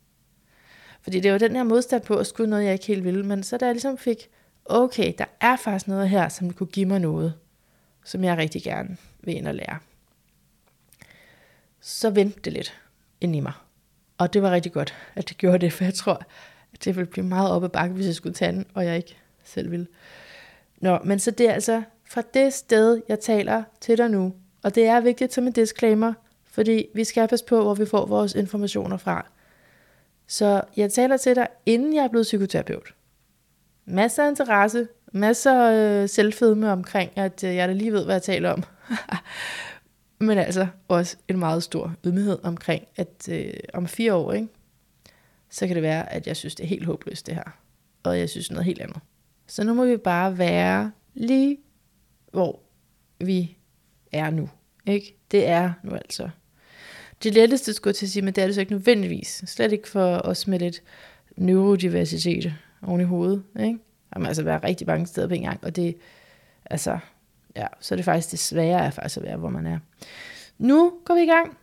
Fordi 1.02 1.20
det 1.20 1.32
var 1.32 1.38
den 1.38 1.56
her 1.56 1.62
modstand 1.62 2.02
på 2.02 2.16
at 2.16 2.26
skulle 2.26 2.50
noget, 2.50 2.64
jeg 2.64 2.72
ikke 2.72 2.86
helt 2.86 3.04
ville. 3.04 3.26
Men 3.26 3.42
så 3.42 3.56
da 3.56 3.66
jeg 3.66 3.74
ligesom 3.74 3.98
fik, 3.98 4.30
okay, 4.64 5.12
der 5.18 5.24
er 5.40 5.56
faktisk 5.56 5.88
noget 5.88 6.08
her, 6.08 6.28
som 6.28 6.52
kunne 6.52 6.66
give 6.66 6.86
mig 6.86 7.00
noget, 7.00 7.34
som 8.04 8.24
jeg 8.24 8.36
rigtig 8.36 8.62
gerne 8.62 8.96
vil 9.20 9.36
ind 9.36 9.48
og 9.48 9.54
lære. 9.54 9.78
Så 11.80 12.10
vendte 12.10 12.40
det 12.40 12.52
lidt 12.52 12.80
ind 13.20 13.36
i 13.36 13.40
mig. 13.40 13.52
Og 14.20 14.32
det 14.32 14.42
var 14.42 14.50
rigtig 14.50 14.72
godt, 14.72 14.94
at 15.14 15.28
det 15.28 15.38
gjorde 15.38 15.58
det, 15.58 15.72
for 15.72 15.84
jeg 15.84 15.94
tror, 15.94 16.22
at 16.72 16.84
det 16.84 16.96
ville 16.96 17.10
blive 17.10 17.26
meget 17.26 17.50
op 17.50 17.64
ad 17.64 17.68
bakke, 17.68 17.94
hvis 17.94 18.06
jeg 18.06 18.14
skulle 18.14 18.34
tage 18.34 18.52
den, 18.52 18.66
og 18.74 18.84
jeg 18.84 18.96
ikke 18.96 19.16
selv 19.44 19.70
ville. 19.70 19.86
Nå, 20.80 20.98
men 21.04 21.18
så 21.18 21.30
det 21.30 21.48
er 21.48 21.52
altså 21.52 21.82
fra 22.04 22.22
det 22.34 22.52
sted, 22.52 23.00
jeg 23.08 23.20
taler 23.20 23.62
til 23.80 23.98
dig 23.98 24.10
nu, 24.10 24.34
og 24.62 24.74
det 24.74 24.86
er 24.86 25.00
vigtigt 25.00 25.32
som 25.32 25.46
en 25.46 25.52
disclaimer, 25.52 26.12
fordi 26.44 26.86
vi 26.94 27.04
skal 27.04 27.28
passe 27.28 27.44
på, 27.44 27.62
hvor 27.62 27.74
vi 27.74 27.86
får 27.86 28.06
vores 28.06 28.34
informationer 28.34 28.96
fra. 28.96 29.26
Så 30.26 30.62
jeg 30.76 30.92
taler 30.92 31.16
til 31.16 31.36
dig, 31.36 31.46
inden 31.66 31.94
jeg 31.94 32.04
er 32.04 32.08
blevet 32.08 32.24
psykoterapeut. 32.24 32.94
Masser 33.84 34.24
af 34.24 34.28
interesse, 34.28 34.88
masser 35.12 35.62
af 35.62 36.02
øh, 36.02 36.08
selvfedme 36.08 36.72
omkring, 36.72 37.12
at 37.16 37.44
øh, 37.44 37.54
jeg 37.54 37.68
da 37.68 37.72
lige 37.72 37.92
ved, 37.92 38.04
hvad 38.04 38.14
jeg 38.14 38.22
taler 38.22 38.50
om. 38.50 38.62
Men 40.20 40.38
altså 40.38 40.66
også 40.88 41.16
en 41.28 41.38
meget 41.38 41.62
stor 41.62 41.94
ydmyghed 42.06 42.38
omkring, 42.42 42.86
at 42.96 43.28
øh, 43.30 43.54
om 43.74 43.86
fire 43.86 44.14
år, 44.14 44.32
ikke, 44.32 44.48
så 45.50 45.66
kan 45.66 45.76
det 45.76 45.82
være, 45.82 46.12
at 46.12 46.26
jeg 46.26 46.36
synes, 46.36 46.54
det 46.54 46.64
er 46.64 46.68
helt 46.68 46.86
håbløst 46.86 47.26
det 47.26 47.34
her. 47.34 47.58
Og 48.02 48.18
jeg 48.18 48.28
synes 48.28 48.50
noget 48.50 48.64
helt 48.64 48.80
andet. 48.80 49.00
Så 49.46 49.64
nu 49.64 49.74
må 49.74 49.84
vi 49.84 49.96
bare 49.96 50.38
være 50.38 50.92
lige, 51.14 51.58
hvor 52.32 52.60
vi 53.18 53.56
er 54.12 54.30
nu. 54.30 54.48
Ikke? 54.86 55.16
Det 55.30 55.46
er 55.46 55.72
nu 55.82 55.94
altså 55.94 56.30
det 57.22 57.34
letteste 57.34 57.72
skulle 57.72 57.94
til 57.94 58.06
at 58.06 58.10
sige, 58.10 58.22
men 58.22 58.34
det 58.34 58.42
er 58.42 58.46
det 58.46 58.54
så 58.54 58.60
ikke 58.60 58.72
nødvendigvis. 58.72 59.44
Slet 59.46 59.72
ikke 59.72 59.88
for 59.88 60.20
os 60.24 60.46
med 60.46 60.58
lidt 60.58 60.82
neurodiversitet 61.36 62.54
oven 62.82 63.00
i 63.00 63.04
hovedet. 63.04 63.42
Ikke? 63.60 63.78
Jamen, 64.14 64.26
altså 64.26 64.42
være 64.42 64.64
rigtig 64.64 64.86
mange 64.86 65.06
steder 65.06 65.28
på 65.28 65.34
en 65.34 65.42
gang, 65.42 65.64
og 65.64 65.76
det, 65.76 65.96
altså, 66.64 66.98
ja, 67.56 67.66
så 67.80 67.94
er 67.94 67.96
det 67.96 68.04
faktisk 68.04 68.30
det 68.30 68.38
svære 68.38 68.86
er 68.86 68.90
faktisk 68.90 69.16
at 69.16 69.22
være, 69.22 69.36
hvor 69.36 69.50
man 69.50 69.66
er. 69.66 69.78
Nu 70.58 70.92
går 71.04 71.14
vi 71.14 71.22
i 71.22 71.26
gang, 71.26 71.58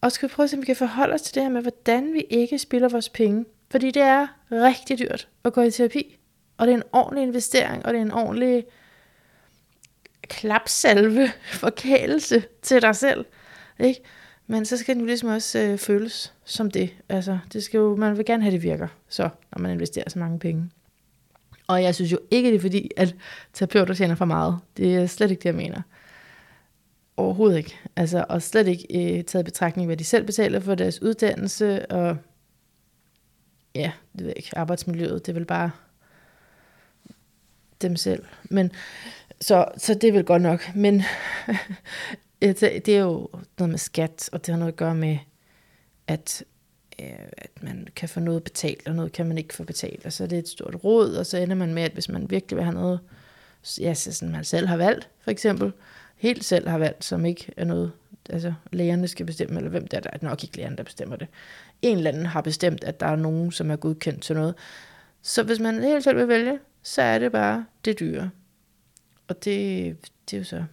og 0.00 0.12
skal 0.12 0.28
prøve 0.28 0.44
at 0.44 0.50
se, 0.50 0.56
om 0.56 0.60
vi 0.60 0.66
kan 0.66 0.76
forholde 0.76 1.14
os 1.14 1.22
til 1.22 1.34
det 1.34 1.42
her 1.42 1.50
med, 1.50 1.62
hvordan 1.62 2.12
vi 2.12 2.20
ikke 2.30 2.58
spilder 2.58 2.88
vores 2.88 3.08
penge. 3.08 3.44
Fordi 3.70 3.90
det 3.90 4.02
er 4.02 4.26
rigtig 4.52 4.98
dyrt 4.98 5.28
at 5.44 5.52
gå 5.52 5.60
i 5.60 5.70
terapi. 5.70 6.18
Og 6.56 6.66
det 6.66 6.72
er 6.72 6.76
en 6.76 6.82
ordentlig 6.92 7.22
investering, 7.22 7.86
og 7.86 7.92
det 7.92 7.98
er 7.98 8.02
en 8.02 8.12
ordentlig 8.12 8.66
klapsalve, 10.22 11.28
forkælelse 11.64 12.44
til 12.62 12.82
dig 12.82 12.96
selv. 12.96 13.24
Ikke? 13.80 14.00
Men 14.46 14.64
så 14.64 14.76
skal 14.76 14.94
den 14.94 15.02
jo 15.02 15.06
ligesom 15.06 15.28
også 15.28 15.58
øh, 15.58 15.78
føles 15.78 16.34
som 16.44 16.70
det. 16.70 16.90
Altså, 17.08 17.38
det 17.52 17.64
skal 17.64 17.78
jo, 17.78 17.96
man 17.96 18.16
vil 18.16 18.24
gerne 18.24 18.42
have, 18.42 18.52
det 18.52 18.62
virker, 18.62 18.88
så, 19.08 19.28
når 19.52 19.62
man 19.62 19.70
investerer 19.70 20.10
så 20.10 20.18
mange 20.18 20.38
penge. 20.38 20.70
Og 21.66 21.82
jeg 21.82 21.94
synes 21.94 22.12
jo 22.12 22.18
ikke, 22.30 22.48
det 22.50 22.56
er 22.56 22.60
fordi, 22.60 22.90
at 22.96 23.14
terapeuter 23.52 23.94
tjener 23.94 24.14
for 24.14 24.24
meget. 24.24 24.58
Det 24.76 24.96
er 24.96 25.06
slet 25.06 25.30
ikke 25.30 25.40
det, 25.40 25.46
jeg 25.46 25.54
mener. 25.54 25.82
Overhovedet 27.16 27.56
ikke. 27.58 27.76
Altså, 27.96 28.24
og 28.28 28.42
slet 28.42 28.68
ikke 28.68 29.18
øh, 29.18 29.24
taget 29.24 29.44
betragtning, 29.44 29.86
hvad 29.86 29.96
de 29.96 30.04
selv 30.04 30.26
betaler 30.26 30.60
for 30.60 30.74
deres 30.74 31.02
uddannelse, 31.02 31.86
og 31.86 32.16
ja, 33.74 33.92
det 34.12 34.20
ved 34.20 34.26
jeg 34.26 34.36
ikke, 34.36 34.58
arbejdsmiljøet, 34.58 35.26
det 35.26 35.32
er 35.32 35.34
vel 35.34 35.44
bare 35.44 35.70
dem 37.82 37.96
selv. 37.96 38.24
Men, 38.44 38.72
så, 39.40 39.64
så 39.76 39.94
det 39.94 40.08
er 40.08 40.12
vel 40.12 40.24
godt 40.24 40.42
nok. 40.42 40.74
Men 40.74 41.02
det 42.42 42.88
er 42.88 43.00
jo 43.00 43.28
noget 43.58 43.70
med 43.70 43.78
skat, 43.78 44.28
og 44.32 44.46
det 44.46 44.52
har 44.52 44.58
noget 44.58 44.72
at 44.72 44.78
gøre 44.78 44.94
med, 44.94 45.18
at, 46.06 46.44
Øh, 47.02 47.28
at 47.38 47.62
man 47.62 47.88
kan 47.96 48.08
få 48.08 48.20
noget 48.20 48.44
betalt, 48.44 48.88
og 48.88 48.94
noget 48.94 49.12
kan 49.12 49.26
man 49.26 49.38
ikke 49.38 49.54
få 49.54 49.64
betalt. 49.64 50.06
Og 50.06 50.12
så 50.12 50.24
er 50.24 50.28
det 50.28 50.38
et 50.38 50.48
stort 50.48 50.84
råd, 50.84 51.14
og 51.14 51.26
så 51.26 51.38
ender 51.38 51.54
man 51.56 51.74
med, 51.74 51.82
at 51.82 51.92
hvis 51.92 52.08
man 52.08 52.30
virkelig 52.30 52.56
vil 52.56 52.64
have 52.64 52.74
noget, 52.74 53.00
ja, 53.80 53.94
så 53.94 54.12
sådan, 54.12 54.32
man 54.32 54.44
selv 54.44 54.66
har 54.66 54.76
valgt, 54.76 55.08
for 55.20 55.30
eksempel, 55.30 55.72
helt 56.16 56.44
selv 56.44 56.68
har 56.68 56.78
valgt, 56.78 57.04
som 57.04 57.24
ikke 57.24 57.52
er 57.56 57.64
noget, 57.64 57.92
altså 58.30 58.54
lægerne 58.72 59.08
skal 59.08 59.26
bestemme, 59.26 59.56
eller 59.56 59.70
hvem 59.70 59.86
der 59.86 59.96
er, 59.96 60.00
der 60.00 60.10
er 60.12 60.18
nok 60.22 60.44
ikke 60.44 60.56
lægerne, 60.56 60.76
der 60.76 60.82
bestemmer 60.82 61.16
det. 61.16 61.28
En 61.82 61.96
eller 61.96 62.10
anden 62.10 62.26
har 62.26 62.40
bestemt, 62.40 62.84
at 62.84 63.00
der 63.00 63.06
er 63.06 63.16
nogen, 63.16 63.52
som 63.52 63.70
er 63.70 63.76
godkendt 63.76 64.22
til 64.22 64.36
noget. 64.36 64.54
Så 65.22 65.42
hvis 65.42 65.60
man 65.60 65.82
helt 65.82 66.04
selv 66.04 66.16
vil 66.16 66.28
vælge, 66.28 66.58
så 66.82 67.02
er 67.02 67.18
det 67.18 67.32
bare 67.32 67.66
det 67.84 68.00
dyre. 68.00 68.30
Og 69.28 69.44
det, 69.44 69.96
det 70.30 70.36
er 70.36 70.38
jo 70.38 70.44
så 70.44 70.64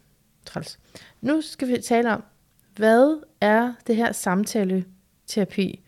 træls. 0.46 0.80
Nu 1.22 1.42
skal 1.42 1.68
vi 1.68 1.78
tale 1.78 2.14
om, 2.14 2.24
hvad 2.76 3.22
er 3.42 3.74
det 3.88 3.96
her 3.96 4.12
samtale-terapi? 4.12 5.84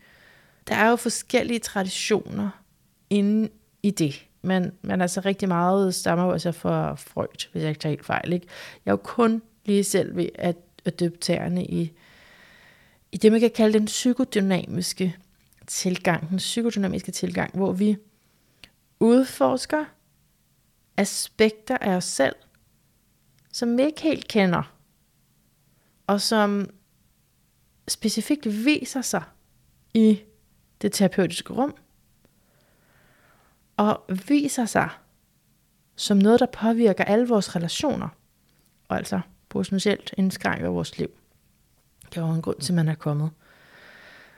Der 0.68 0.74
er 0.74 0.90
jo 0.90 0.96
forskellige 0.96 1.58
traditioner 1.58 2.50
inden 3.10 3.50
i 3.82 3.90
det. 3.90 4.26
Men, 4.42 4.72
men 4.82 5.00
altså 5.00 5.20
rigtig 5.20 5.48
meget 5.48 5.94
stammer 5.94 6.24
også 6.24 6.48
altså 6.48 6.60
fra 6.60 6.94
Freud, 6.94 7.48
hvis 7.52 7.62
jeg 7.62 7.68
ikke 7.68 7.80
tager 7.80 7.90
helt 7.90 8.06
fejl. 8.06 8.32
Ikke? 8.32 8.46
Jeg 8.84 8.90
er 8.90 8.92
jo 8.92 9.00
kun 9.04 9.42
lige 9.64 9.84
selv 9.84 10.16
ved 10.16 10.28
at, 10.34 10.56
at 10.84 11.00
døbe 11.00 11.16
tæerne 11.16 11.64
i, 11.64 11.92
i 13.12 13.16
det, 13.16 13.32
man 13.32 13.40
kan 13.40 13.50
kalde 13.50 13.78
den 13.78 13.84
psykodynamiske 13.84 15.16
tilgang, 15.66 16.30
den 16.30 16.38
psykodynamiske 16.38 17.12
tilgang, 17.12 17.56
hvor 17.56 17.72
vi 17.72 17.96
udforsker 19.00 19.84
aspekter 20.96 21.78
af 21.80 21.96
os 21.96 22.04
selv, 22.04 22.36
som 23.52 23.78
vi 23.78 23.82
ikke 23.82 24.02
helt 24.02 24.28
kender, 24.28 24.74
og 26.06 26.20
som 26.20 26.70
specifikt 27.88 28.46
viser 28.64 29.02
sig 29.02 29.22
i 29.94 30.20
det 30.82 30.92
terapeutiske 30.92 31.52
rum, 31.52 31.74
og 33.76 34.00
viser 34.28 34.64
sig 34.64 34.88
som 35.96 36.16
noget, 36.16 36.40
der 36.40 36.46
påvirker 36.46 37.04
alle 37.04 37.28
vores 37.28 37.56
relationer, 37.56 38.08
og 38.88 38.96
altså 38.96 39.20
potentielt 39.48 40.14
indskrænker 40.16 40.68
vores 40.68 40.98
liv. 40.98 41.10
Det 42.14 42.22
var 42.22 42.34
en 42.34 42.42
grund 42.42 42.60
til, 42.60 42.72
at 42.72 42.76
man 42.76 42.88
er 42.88 42.94
kommet. 42.94 43.30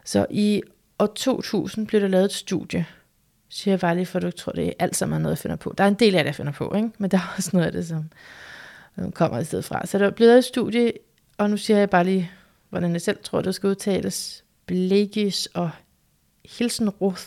Så 0.04 0.26
i 0.30 0.62
år 0.98 1.06
2000 1.06 1.86
blev 1.86 2.00
der 2.00 2.08
lavet 2.08 2.24
et 2.24 2.32
studie, 2.32 2.86
siger 3.48 3.72
jeg 3.72 3.80
bare 3.80 3.94
lige, 3.94 4.06
for 4.06 4.18
du 4.18 4.30
tror, 4.30 4.52
det 4.52 4.66
er 4.66 4.72
alt 4.78 4.96
sammen 4.96 5.22
noget, 5.22 5.36
jeg 5.36 5.38
finder 5.38 5.56
på. 5.56 5.74
Der 5.78 5.84
er 5.84 5.88
en 5.88 5.94
del 5.94 6.14
af 6.14 6.24
det, 6.24 6.26
jeg 6.26 6.34
finder 6.34 6.52
på, 6.52 6.74
ikke? 6.76 6.90
men 6.98 7.10
der 7.10 7.18
er 7.18 7.34
også 7.36 7.50
noget 7.52 7.66
af 7.66 7.72
det, 7.72 7.86
som 7.86 8.10
kommer 9.12 9.38
et 9.38 9.46
sted 9.46 9.62
fra. 9.62 9.86
Så 9.86 9.98
der 9.98 10.10
blev 10.10 10.26
lavet 10.26 10.38
et 10.38 10.44
studie, 10.44 10.92
og 11.38 11.50
nu 11.50 11.56
siger 11.56 11.78
jeg 11.78 11.90
bare 11.90 12.04
lige, 12.04 12.30
hvordan 12.68 12.92
jeg 12.92 13.00
selv 13.02 13.18
tror, 13.22 13.40
det 13.40 13.54
skal 13.54 13.68
udtales. 13.68 14.44
Blegis 14.66 15.46
og 15.46 15.70
Hilsen 16.58 16.88
Ruth. 16.88 17.26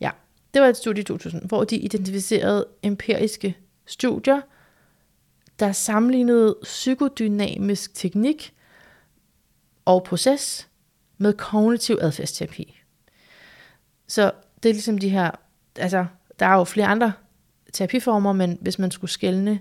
Ja, 0.00 0.10
det 0.54 0.62
var 0.62 0.68
et 0.68 0.76
studie 0.76 1.00
i 1.00 1.04
2000, 1.04 1.42
hvor 1.48 1.64
de 1.64 1.76
identificerede 1.76 2.66
empiriske 2.82 3.56
studier, 3.86 4.40
der 5.58 5.72
sammenlignede 5.72 6.56
psykodynamisk 6.62 7.94
teknik 7.94 8.54
og 9.84 10.04
proces 10.04 10.68
med 11.18 11.32
kognitiv 11.32 11.98
adfærdsterapi. 12.00 12.80
Så 14.06 14.32
det 14.62 14.68
er 14.68 14.72
ligesom 14.72 14.98
de 14.98 15.08
her, 15.08 15.30
altså 15.76 16.06
der 16.38 16.46
er 16.46 16.54
jo 16.54 16.64
flere 16.64 16.86
andre 16.86 17.12
terapiformer, 17.72 18.32
men 18.32 18.58
hvis 18.60 18.78
man 18.78 18.90
skulle 18.90 19.10
skælne 19.10 19.60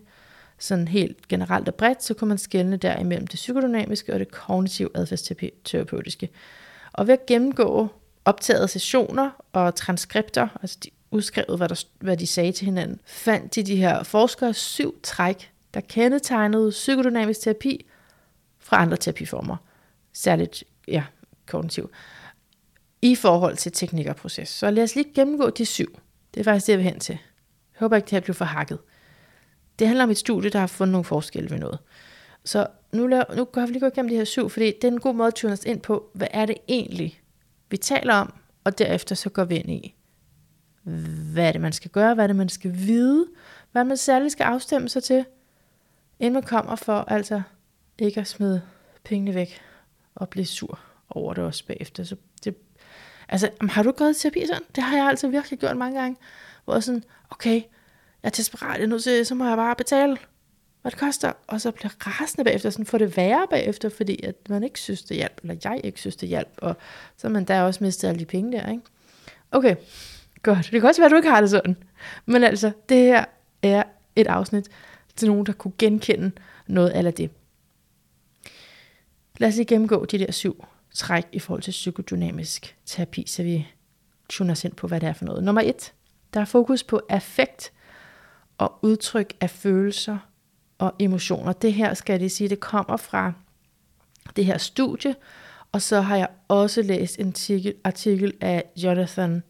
sådan 0.57 0.87
helt 0.87 1.27
generelt 1.27 1.67
og 1.67 1.75
bredt, 1.75 2.03
så 2.03 2.13
kunne 2.13 2.27
man 2.27 2.37
skælne 2.37 2.77
der 2.77 2.99
imellem 2.99 3.27
det 3.27 3.35
psykodynamiske 3.35 4.13
og 4.13 4.19
det 4.19 4.31
kognitiv 4.31 4.91
adfærdsterapeutiske. 4.95 6.29
Og 6.93 7.07
ved 7.07 7.13
at 7.13 7.25
gennemgå 7.25 7.87
optagede 8.27 8.67
sessioner 8.67 9.29
og 9.53 9.75
transkripter, 9.75 10.47
altså 10.61 10.77
de 10.83 10.89
udskrevet, 11.11 11.57
hvad, 11.57 11.69
der, 11.69 11.83
hvad 11.99 12.17
de 12.17 12.27
sagde 12.27 12.51
til 12.51 12.65
hinanden, 12.65 12.99
fandt 13.05 13.55
de 13.55 13.63
de 13.63 13.75
her 13.75 14.03
forskere 14.03 14.53
syv 14.53 15.01
træk, 15.03 15.51
der 15.73 15.81
kendetegnede 15.81 16.69
psykodynamisk 16.69 17.41
terapi 17.41 17.85
fra 18.59 18.81
andre 18.81 18.97
terapiformer, 18.97 19.57
særligt 20.13 20.63
ja, 20.87 21.03
kognitiv, 21.45 21.89
i 23.01 23.15
forhold 23.15 23.57
til 23.57 23.71
teknik 23.71 24.07
og 24.07 24.15
proces. 24.15 24.49
Så 24.49 24.71
lad 24.71 24.83
os 24.83 24.95
lige 24.95 25.13
gennemgå 25.15 25.49
de 25.49 25.65
syv. 25.65 25.99
Det 26.33 26.39
er 26.39 26.43
faktisk 26.43 26.67
det, 26.67 26.73
jeg 26.73 26.77
vil 26.77 26.85
hen 26.85 26.99
til. 26.99 27.13
Jeg 27.73 27.79
håber 27.79 27.95
ikke, 27.95 28.05
det 28.05 28.11
her 28.11 28.19
bliver 28.19 28.35
for 28.35 28.45
hakket. 28.45 28.79
Det 29.79 29.87
handler 29.87 30.03
om 30.03 30.09
et 30.09 30.17
studie, 30.17 30.49
der 30.49 30.59
har 30.59 30.67
fundet 30.67 30.91
nogle 30.91 31.05
forskelle 31.05 31.49
ved 31.49 31.59
noget. 31.59 31.79
Så 32.45 32.67
nu, 32.91 33.07
laver, 33.07 33.35
nu 33.35 33.45
går 33.45 33.61
vi 33.61 33.67
lige 33.67 33.79
gå 33.79 33.87
igennem 33.87 34.09
de 34.09 34.15
her 34.15 34.23
syv, 34.23 34.49
fordi 34.49 34.65
det 34.65 34.83
er 34.83 34.91
en 34.91 34.99
god 34.99 35.13
måde 35.13 35.27
at 35.27 35.33
tune 35.33 35.53
os 35.53 35.63
ind 35.63 35.81
på, 35.81 36.09
hvad 36.13 36.27
er 36.31 36.45
det 36.45 36.57
egentlig, 36.67 37.21
vi 37.69 37.77
taler 37.77 38.13
om, 38.13 38.33
og 38.63 38.77
derefter 38.77 39.15
så 39.15 39.29
går 39.29 39.43
vi 39.43 39.55
ind 39.55 39.69
i, 39.71 39.95
hvad 41.33 41.47
er 41.47 41.51
det, 41.51 41.61
man 41.61 41.73
skal 41.73 41.91
gøre, 41.91 42.13
hvad 42.13 42.25
er 42.25 42.27
det, 42.27 42.35
man 42.35 42.49
skal 42.49 42.73
vide, 42.75 43.27
hvad 43.71 43.83
man 43.83 43.97
særligt 43.97 44.31
skal 44.31 44.43
afstemme 44.43 44.89
sig 44.89 45.03
til, 45.03 45.25
inden 46.19 46.33
man 46.33 46.43
kommer 46.43 46.75
for 46.75 46.93
altså 46.93 47.41
ikke 47.99 48.21
at 48.21 48.27
smide 48.27 48.61
pengene 49.03 49.35
væk 49.35 49.61
og 50.15 50.29
blive 50.29 50.45
sur 50.45 50.79
over 51.09 51.33
det 51.33 51.43
også 51.43 51.65
bagefter. 51.65 52.03
Så 52.03 52.15
det, 52.43 52.55
altså, 53.29 53.49
har 53.61 53.83
du 53.83 53.91
gået 53.91 54.15
til 54.15 54.31
terapi 54.31 54.47
sådan? 54.47 54.63
Det 54.75 54.83
har 54.83 54.97
jeg 54.97 55.05
altså 55.05 55.27
virkelig 55.27 55.59
gjort 55.59 55.77
mange 55.77 56.01
gange, 56.01 56.17
hvor 56.65 56.73
jeg 56.73 56.83
sådan, 56.83 57.03
okay, 57.29 57.55
jeg 57.55 57.63
er 58.23 58.29
desperat, 58.29 58.77
jeg 58.77 58.83
er 58.83 58.87
nødt 58.87 59.03
til, 59.03 59.25
så 59.25 59.35
må 59.35 59.47
jeg 59.47 59.57
bare 59.57 59.75
betale, 59.75 60.17
hvad 60.81 60.91
det 60.91 60.99
koster, 60.99 61.31
og 61.47 61.61
så 61.61 61.71
bliver 61.71 61.91
rasende 62.07 62.43
bagefter, 62.43 62.69
sådan 62.69 62.85
får 62.85 62.97
det 62.97 63.17
værre 63.17 63.47
bagefter, 63.49 63.89
fordi 63.89 64.23
at 64.23 64.35
man 64.49 64.63
ikke 64.63 64.79
synes, 64.79 65.03
det 65.03 65.17
hjælp, 65.17 65.39
eller 65.41 65.55
jeg 65.63 65.81
ikke 65.83 65.99
synes, 65.99 66.15
det 66.15 66.29
hjælp, 66.29 66.49
og 66.57 66.75
så 67.17 67.29
man 67.29 67.45
der 67.45 67.61
også 67.61 67.83
mistet 67.83 68.07
alle 68.07 68.19
de 68.19 68.25
penge 68.25 68.51
der, 68.57 68.71
ikke? 68.71 68.83
Okay, 69.51 69.75
godt. 70.43 70.57
Det 70.71 70.81
kan 70.81 70.85
også 70.85 71.01
være, 71.01 71.05
at 71.05 71.11
du 71.11 71.15
ikke 71.15 71.29
har 71.29 71.41
det 71.41 71.49
sådan. 71.49 71.77
Men 72.25 72.43
altså, 72.43 72.71
det 72.89 72.97
her 72.97 73.25
er 73.61 73.83
et 74.15 74.27
afsnit 74.27 74.67
til 75.15 75.27
nogen, 75.27 75.45
der 75.45 75.53
kunne 75.53 75.73
genkende 75.77 76.31
noget 76.67 76.89
af 76.89 77.13
det. 77.13 77.31
Lad 79.37 79.49
os 79.49 79.55
lige 79.55 79.65
gennemgå 79.65 80.05
de 80.05 80.19
der 80.19 80.31
syv 80.31 80.65
træk 80.93 81.25
i 81.31 81.39
forhold 81.39 81.61
til 81.61 81.71
psykodynamisk 81.71 82.75
terapi, 82.85 83.25
så 83.27 83.43
vi 83.43 83.67
tuner 84.29 84.51
os 84.51 84.63
ind 84.63 84.73
på, 84.73 84.87
hvad 84.87 84.99
det 84.99 85.09
er 85.09 85.13
for 85.13 85.25
noget. 85.25 85.43
Nummer 85.43 85.61
et, 85.61 85.93
der 86.33 86.39
er 86.39 86.45
fokus 86.45 86.83
på 86.83 87.01
affekt 87.09 87.71
og 88.57 88.79
udtryk 88.81 89.33
af 89.41 89.49
følelser 89.49 90.17
og 90.77 90.93
emotioner. 90.99 91.53
Det 91.53 91.73
her 91.73 91.93
skal 91.93 92.21
jeg 92.21 92.31
sige, 92.31 92.49
det 92.49 92.59
kommer 92.59 92.97
fra 92.97 93.33
det 94.35 94.45
her 94.45 94.57
studie, 94.57 95.15
og 95.71 95.81
så 95.81 96.01
har 96.01 96.17
jeg 96.17 96.27
også 96.47 96.81
læst 96.81 97.19
en 97.19 97.27
artikel, 97.27 97.73
artikel 97.83 98.33
af 98.41 98.63
Jonathan, 98.75 99.43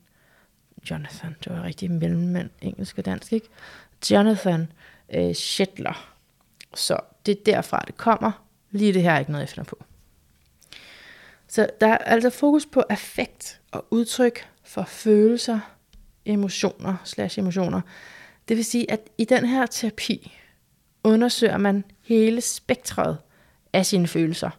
Jonathan, 0.92 1.36
det 1.44 1.54
var 1.54 1.64
rigtig 1.64 1.92
mellemmand, 1.92 2.50
engelsk 2.62 2.98
og 2.98 3.06
dansk, 3.06 3.34
ikke? 3.34 3.48
Jonathan 4.12 4.72
øh, 5.14 5.34
Shetler. 5.34 6.14
Så 6.76 6.98
det 7.26 7.32
er 7.32 7.44
derfra, 7.46 7.84
det 7.88 7.98
kommer. 7.98 8.44
Lige 8.72 8.94
det 8.94 9.02
her 9.02 9.12
er 9.12 9.20
ikke 9.20 9.32
noget, 9.32 9.42
jeg 9.42 9.50
finder 9.50 9.70
på. 9.70 9.84
Så 11.48 11.70
der 11.82 11.88
er 11.88 11.98
altså 11.98 12.30
fokus 12.30 12.66
på 12.66 12.84
affekt 12.90 13.62
og 13.72 13.86
udtryk 13.92 14.48
for 14.64 14.84
følelser, 14.84 15.60
emotioner 16.26 16.96
slash 17.04 17.40
emotioner. 17.40 17.82
Det 18.48 18.58
vil 18.58 18.66
sige, 18.66 18.92
at 18.92 19.00
i 19.18 19.26
den 19.26 19.46
her 19.46 19.66
terapi 19.66 20.38
undersøger 21.08 21.58
man 21.58 21.84
hele 22.02 22.42
spektret 22.42 23.18
af 23.74 23.86
sine 23.86 24.08
følelser, 24.08 24.50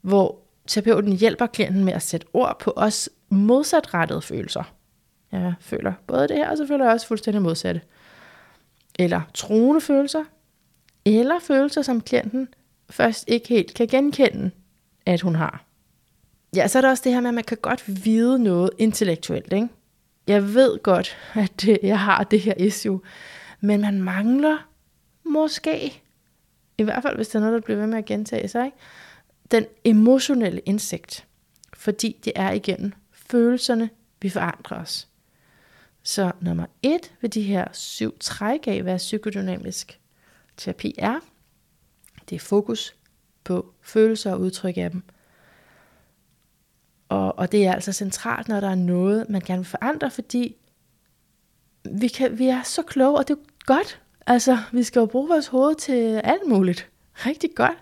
hvor 0.00 0.38
terapeuten 0.66 1.12
hjælper 1.12 1.46
klienten 1.46 1.84
med 1.84 1.92
at 1.92 2.02
sætte 2.02 2.26
ord 2.32 2.58
på 2.60 2.72
os 2.76 3.10
modsatrettede 3.28 4.22
følelser. 4.22 4.74
Jeg 5.32 5.54
føler 5.60 5.92
både 6.06 6.28
det 6.28 6.36
her, 6.36 6.50
og 6.50 6.56
så 6.56 6.66
føler 6.66 6.84
jeg 6.84 6.94
også 6.94 7.06
fuldstændig 7.06 7.42
modsatte. 7.42 7.80
Eller 8.98 9.20
troende 9.34 9.80
følelser, 9.80 10.24
eller 11.04 11.38
følelser, 11.40 11.82
som 11.82 12.00
klienten 12.00 12.48
først 12.90 13.24
ikke 13.28 13.48
helt 13.48 13.74
kan 13.74 13.86
genkende, 13.86 14.50
at 15.06 15.20
hun 15.20 15.34
har. 15.34 15.64
Ja, 16.56 16.68
så 16.68 16.78
er 16.78 16.82
der 16.82 16.90
også 16.90 17.02
det 17.04 17.12
her 17.12 17.20
med, 17.20 17.28
at 17.28 17.34
man 17.34 17.44
kan 17.44 17.58
godt 17.62 18.04
vide 18.04 18.38
noget 18.42 18.70
intellektuelt. 18.78 19.52
Ikke? 19.52 19.68
Jeg 20.26 20.54
ved 20.54 20.82
godt, 20.82 21.16
at 21.34 21.68
jeg 21.82 22.00
har 22.00 22.24
det 22.24 22.40
her 22.40 22.54
issue, 22.56 23.00
men 23.60 23.80
man 23.80 24.02
mangler 24.02 24.58
måske, 25.24 26.02
i 26.78 26.82
hvert 26.82 27.02
fald 27.02 27.16
hvis 27.16 27.28
det 27.28 27.34
er 27.34 27.40
noget, 27.40 27.54
der 27.54 27.60
bliver 27.60 27.78
ved 27.78 27.86
med 27.86 27.98
at 27.98 28.04
gentage 28.04 28.48
sig, 28.48 28.64
ikke? 28.64 28.76
den 29.50 29.66
emotionelle 29.84 30.60
indsigt. 30.60 31.26
Fordi 31.74 32.20
det 32.24 32.32
er 32.36 32.50
igen 32.50 32.94
følelserne, 33.12 33.90
vi 34.22 34.28
forandrer 34.28 34.80
os. 34.80 35.08
Så 36.02 36.32
nummer 36.40 36.66
et 36.82 37.12
ved 37.20 37.30
de 37.30 37.42
her 37.42 37.68
syv 37.72 38.18
træk 38.18 38.66
af, 38.66 38.82
hvad 38.82 38.98
psykodynamisk 38.98 40.00
terapi 40.56 40.94
er, 40.98 41.20
det 42.28 42.36
er 42.36 42.40
fokus 42.40 42.96
på 43.44 43.74
følelser 43.80 44.32
og 44.32 44.40
udtryk 44.40 44.76
af 44.76 44.90
dem. 44.90 45.02
Og, 47.08 47.38
og 47.38 47.52
det 47.52 47.66
er 47.66 47.72
altså 47.72 47.92
centralt, 47.92 48.48
når 48.48 48.60
der 48.60 48.70
er 48.70 48.74
noget, 48.74 49.28
man 49.28 49.40
gerne 49.40 49.58
vil 49.58 49.66
forandre, 49.66 50.10
fordi 50.10 50.56
vi, 51.90 52.08
kan, 52.08 52.38
vi 52.38 52.46
er 52.46 52.62
så 52.62 52.82
kloge, 52.82 53.18
og 53.18 53.28
det 53.28 53.36
er 53.36 53.64
godt. 53.66 54.00
Altså, 54.26 54.58
vi 54.72 54.82
skal 54.82 55.00
jo 55.00 55.06
bruge 55.06 55.28
vores 55.28 55.46
hoved 55.46 55.74
til 55.74 56.20
alt 56.24 56.46
muligt. 56.46 56.88
Rigtig 57.14 57.50
godt. 57.54 57.78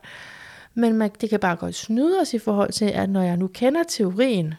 Men 0.74 0.94
man, 0.94 1.10
det 1.20 1.30
kan 1.30 1.40
bare 1.40 1.56
godt 1.56 1.74
snyde 1.74 2.20
os 2.20 2.34
i 2.34 2.38
forhold 2.38 2.72
til, 2.72 2.84
at 2.84 3.10
når 3.10 3.22
jeg 3.22 3.36
nu 3.36 3.46
kender 3.46 3.82
teorien, 3.88 4.54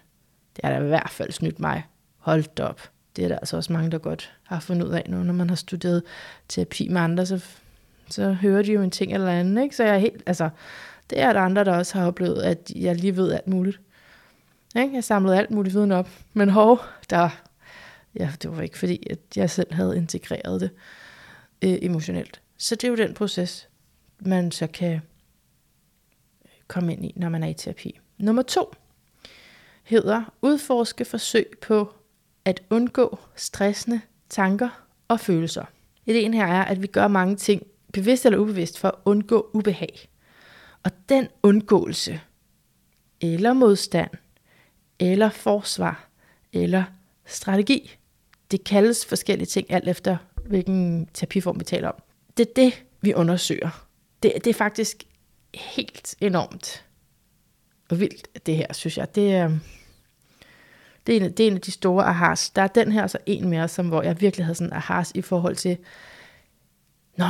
det 0.56 0.62
er 0.63 0.69
da 0.69 0.86
i 0.86 0.88
hvert 0.88 1.10
fald 1.10 1.32
snydt 1.32 1.60
mig. 1.60 1.86
Hold 2.17 2.60
op. 2.60 2.89
Det 3.15 3.24
er 3.24 3.28
der 3.28 3.36
altså 3.36 3.58
også 3.58 3.74
mange, 3.74 3.91
der 3.91 3.98
godt 3.98 4.34
har 4.43 4.60
fundet 4.60 4.88
ud 4.88 4.91
af 4.91 5.06
nu, 5.10 5.24
når 5.24 5.34
man 5.34 5.50
har 5.50 5.56
studeret 5.56 6.04
terapi 6.50 6.88
med 6.88 7.02
andre, 7.02 7.26
så, 7.26 7.46
så 8.10 8.32
hører 8.34 8.62
de 8.62 8.72
jo 8.72 8.82
en 8.82 8.91
ting 8.91 9.13
eller 9.13 9.32
anden. 9.32 9.58
Ikke? 9.58 9.76
Så 9.76 9.84
jeg 9.84 9.96
er 9.96 10.00
helt, 10.00 10.24
altså, 10.26 10.50
det 11.10 11.19
er 11.19 11.34
der 11.34 11.39
andre, 11.39 11.63
der 11.63 11.78
også 11.78 11.98
har 11.98 12.08
oplevet, 12.08 12.41
at 12.41 12.72
jeg 12.76 12.96
lige 12.96 13.15
ved 13.15 13.32
alt 13.32 13.48
muligt. 13.48 13.80
Ikke? 14.76 14.96
Jeg 14.96 15.04
samlede 15.04 15.38
alt 15.38 15.52
muligt 15.52 15.76
viden 15.76 15.91
op. 15.91 16.10
Men 16.34 16.50
hov, 16.50 16.82
der, 17.10 17.30
ja, 18.19 18.32
det 18.41 18.58
var 18.58 18.62
ikke 18.62 18.78
fordi, 18.78 19.08
at 19.10 19.19
jeg 19.36 19.50
selv 19.50 19.74
havde 19.74 19.98
integreret 19.98 20.62
det 20.62 20.69
øh, 21.63 21.78
emotionelt. 21.82 22.41
Så 22.58 22.76
det 22.76 22.84
er 22.84 22.89
jo 22.89 22.95
den 22.95 23.13
proces, 23.13 23.69
man 24.19 24.52
så 24.52 24.67
kan 24.67 24.93
øh, 24.93 26.52
komme 26.67 26.93
ind 26.93 27.06
i, 27.06 27.13
når 27.15 27.30
man 27.30 27.43
er 27.43 27.47
i 27.47 27.54
terapi. 27.54 27.99
Nummer 28.17 28.41
to 28.41 28.73
hedder 29.84 30.34
udforske 30.41 31.06
forsøg 31.06 31.47
på 31.62 31.93
at 32.45 32.63
undgå 32.69 33.19
stressende 33.36 34.02
tanker 34.30 34.86
og 35.08 35.19
følelser. 35.19 35.65
Ideen 36.06 36.34
her 36.34 36.45
er, 36.45 36.65
at 36.65 36.82
vi 36.82 36.88
gør 36.88 37.08
mange 37.08 37.36
ting, 37.36 37.67
bevidst 37.93 38.26
eller 38.26 38.39
ubevidst, 38.39 38.80
for 38.80 38.88
at 38.88 38.95
undgå 39.06 39.49
ubehag. 39.54 40.10
Og 40.84 40.91
den 41.10 41.28
undgåelse, 41.43 42.21
eller 43.21 43.54
modstand, 43.54 44.10
eller 44.99 45.30
forsvar, 45.30 46.10
eller 46.54 46.84
strategi, 47.26 47.95
det 48.52 48.63
kaldes 48.63 49.06
forskellige 49.06 49.45
ting, 49.45 49.71
alt 49.71 49.88
efter 49.88 50.17
hvilken 50.45 51.08
terapiform 51.13 51.60
vi 51.60 51.63
taler 51.63 51.88
om. 51.88 52.01
Det 52.38 52.47
er 52.47 52.53
det, 52.56 52.84
vi 53.01 53.13
undersøger. 53.13 53.88
Det, 54.23 54.34
det 54.36 54.47
er 54.47 54.53
faktisk 54.53 55.03
helt 55.53 56.15
enormt 56.21 56.86
og 57.89 57.99
vildt, 57.99 58.45
det 58.45 58.56
her, 58.56 58.73
synes 58.73 58.97
jeg. 58.97 59.15
Det 59.15 59.34
er, 59.34 59.51
det 61.08 61.17
er, 61.17 61.25
en, 61.25 61.32
det 61.32 61.39
er 61.39 61.47
en 61.47 61.56
af 61.56 61.62
de 61.62 61.71
store 61.71 62.06
ahas. 62.06 62.49
Der 62.49 62.62
er 62.62 62.67
den 62.67 62.91
her, 62.91 63.08
så 63.08 63.17
en 63.25 63.49
mere, 63.49 63.67
som, 63.67 63.88
hvor 63.88 64.01
jeg 64.01 64.21
virkelig 64.21 64.45
havde 64.45 64.56
sådan 64.56 64.73
ahas 64.73 65.12
i 65.15 65.21
forhold 65.21 65.56
til, 65.56 65.77
Nå, 67.17 67.25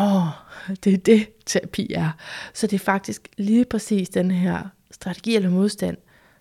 det 0.84 0.94
er 0.94 0.98
det, 0.98 1.28
terapi 1.46 1.94
er. 1.94 2.12
Så 2.54 2.68
det 2.68 2.76
er 2.76 2.86
faktisk 2.86 3.28
lige 3.38 3.66
præcis 3.66 4.10
den 4.10 4.32
her 4.32 4.64
strategi 4.92 5.36
eller 5.36 5.50
modstand, 5.50 5.98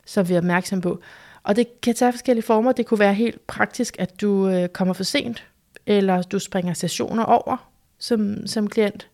som 0.06 0.28
vi 0.28 0.34
er 0.34 0.38
opmærksom 0.38 0.80
på. 0.80 1.00
Og 1.42 1.56
det 1.56 1.80
kan 1.80 1.94
tage 1.94 2.12
forskellige 2.12 2.44
former. 2.44 2.72
Det 2.72 2.86
kunne 2.86 2.98
være 2.98 3.14
helt 3.14 3.46
praktisk, 3.46 3.96
at 3.98 4.20
du 4.20 4.48
øh, 4.48 4.68
kommer 4.68 4.94
for 4.94 5.04
sent, 5.04 5.44
eller 5.86 6.22
du 6.22 6.38
springer 6.38 6.74
sessioner 6.74 7.24
over 7.24 7.72
som, 7.98 8.46
som 8.46 8.68
klient. 8.68 9.08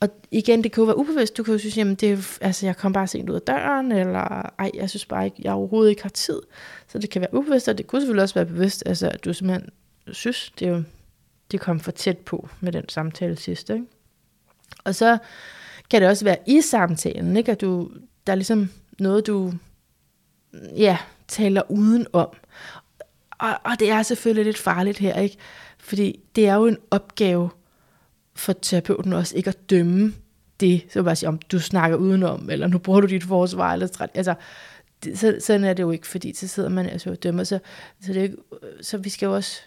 Og 0.00 0.08
igen, 0.30 0.64
det 0.64 0.72
kan 0.72 0.80
jo 0.80 0.86
være 0.86 0.98
ubevidst. 0.98 1.36
Du 1.36 1.42
kan 1.42 1.52
jo 1.52 1.58
synes, 1.58 1.76
jamen 1.76 1.94
det 1.94 2.12
er, 2.12 2.38
altså, 2.40 2.66
jeg 2.66 2.76
kom 2.76 2.92
bare 2.92 3.06
sent 3.06 3.30
ud 3.30 3.34
af 3.34 3.42
døren, 3.42 3.92
eller 3.92 4.50
ej, 4.58 4.70
jeg 4.74 4.90
synes 4.90 5.06
bare 5.06 5.24
ikke, 5.24 5.36
jeg 5.42 5.52
overhovedet 5.52 5.90
ikke 5.90 6.02
har 6.02 6.10
tid. 6.10 6.40
Så 6.88 6.98
det 6.98 7.10
kan 7.10 7.20
være 7.20 7.34
ubevidst, 7.34 7.68
og 7.68 7.78
det 7.78 7.86
kunne 7.86 8.00
selvfølgelig 8.00 8.22
også 8.22 8.34
være 8.34 8.46
bevidst, 8.46 8.82
altså, 8.86 9.08
at 9.08 9.24
du 9.24 9.32
simpelthen 9.32 9.70
synes, 10.12 10.52
det 10.58 10.68
er 10.68 10.72
jo, 10.72 10.82
det 11.50 11.60
kom 11.60 11.80
for 11.80 11.90
tæt 11.90 12.18
på 12.18 12.48
med 12.60 12.72
den 12.72 12.88
samtale 12.88 13.36
sidste. 13.36 13.74
Ikke? 13.74 13.86
Og 14.84 14.94
så 14.94 15.18
kan 15.90 16.00
det 16.00 16.08
også 16.08 16.24
være 16.24 16.36
i 16.46 16.60
samtalen, 16.60 17.36
ikke? 17.36 17.52
at 17.52 17.60
du, 17.60 17.90
der 18.26 18.32
er 18.32 18.36
ligesom 18.36 18.70
noget, 18.98 19.26
du 19.26 19.52
ja, 20.76 20.98
taler 21.28 21.62
udenom. 21.70 22.30
Og, 23.38 23.54
og 23.64 23.80
det 23.80 23.90
er 23.90 24.02
selvfølgelig 24.02 24.44
lidt 24.44 24.58
farligt 24.58 24.98
her, 24.98 25.20
ikke? 25.20 25.36
Fordi 25.84 26.20
det 26.36 26.48
er 26.48 26.54
jo 26.54 26.66
en 26.66 26.78
opgave 26.90 27.50
for 28.34 28.52
terapeuten 28.52 29.12
også 29.12 29.36
ikke 29.36 29.48
at 29.48 29.70
dømme 29.70 30.14
det, 30.60 30.86
så 30.90 31.02
bare 31.02 31.16
sige, 31.16 31.28
om 31.28 31.38
du 31.38 31.58
snakker 31.58 31.96
udenom, 31.96 32.50
eller 32.50 32.66
nu 32.66 32.78
bruger 32.78 33.00
du 33.00 33.06
dit 33.06 33.24
forsvar, 33.24 33.72
eller 33.72 33.86
strat. 33.86 34.10
Altså, 34.14 34.34
det, 35.04 35.18
så, 35.18 35.36
sådan 35.40 35.64
er 35.64 35.72
det 35.72 35.82
jo 35.82 35.90
ikke, 35.90 36.06
fordi 36.06 36.34
så 36.34 36.48
sidder 36.48 36.68
man 36.68 36.88
altså 36.88 37.10
og 37.10 37.22
dømmer. 37.22 37.44
Så, 37.44 37.58
så, 38.00 38.12
det 38.12 38.18
er 38.18 38.22
ikke, 38.22 38.36
så 38.80 38.98
vi 38.98 39.08
skal 39.08 39.26
jo 39.26 39.34
også 39.34 39.60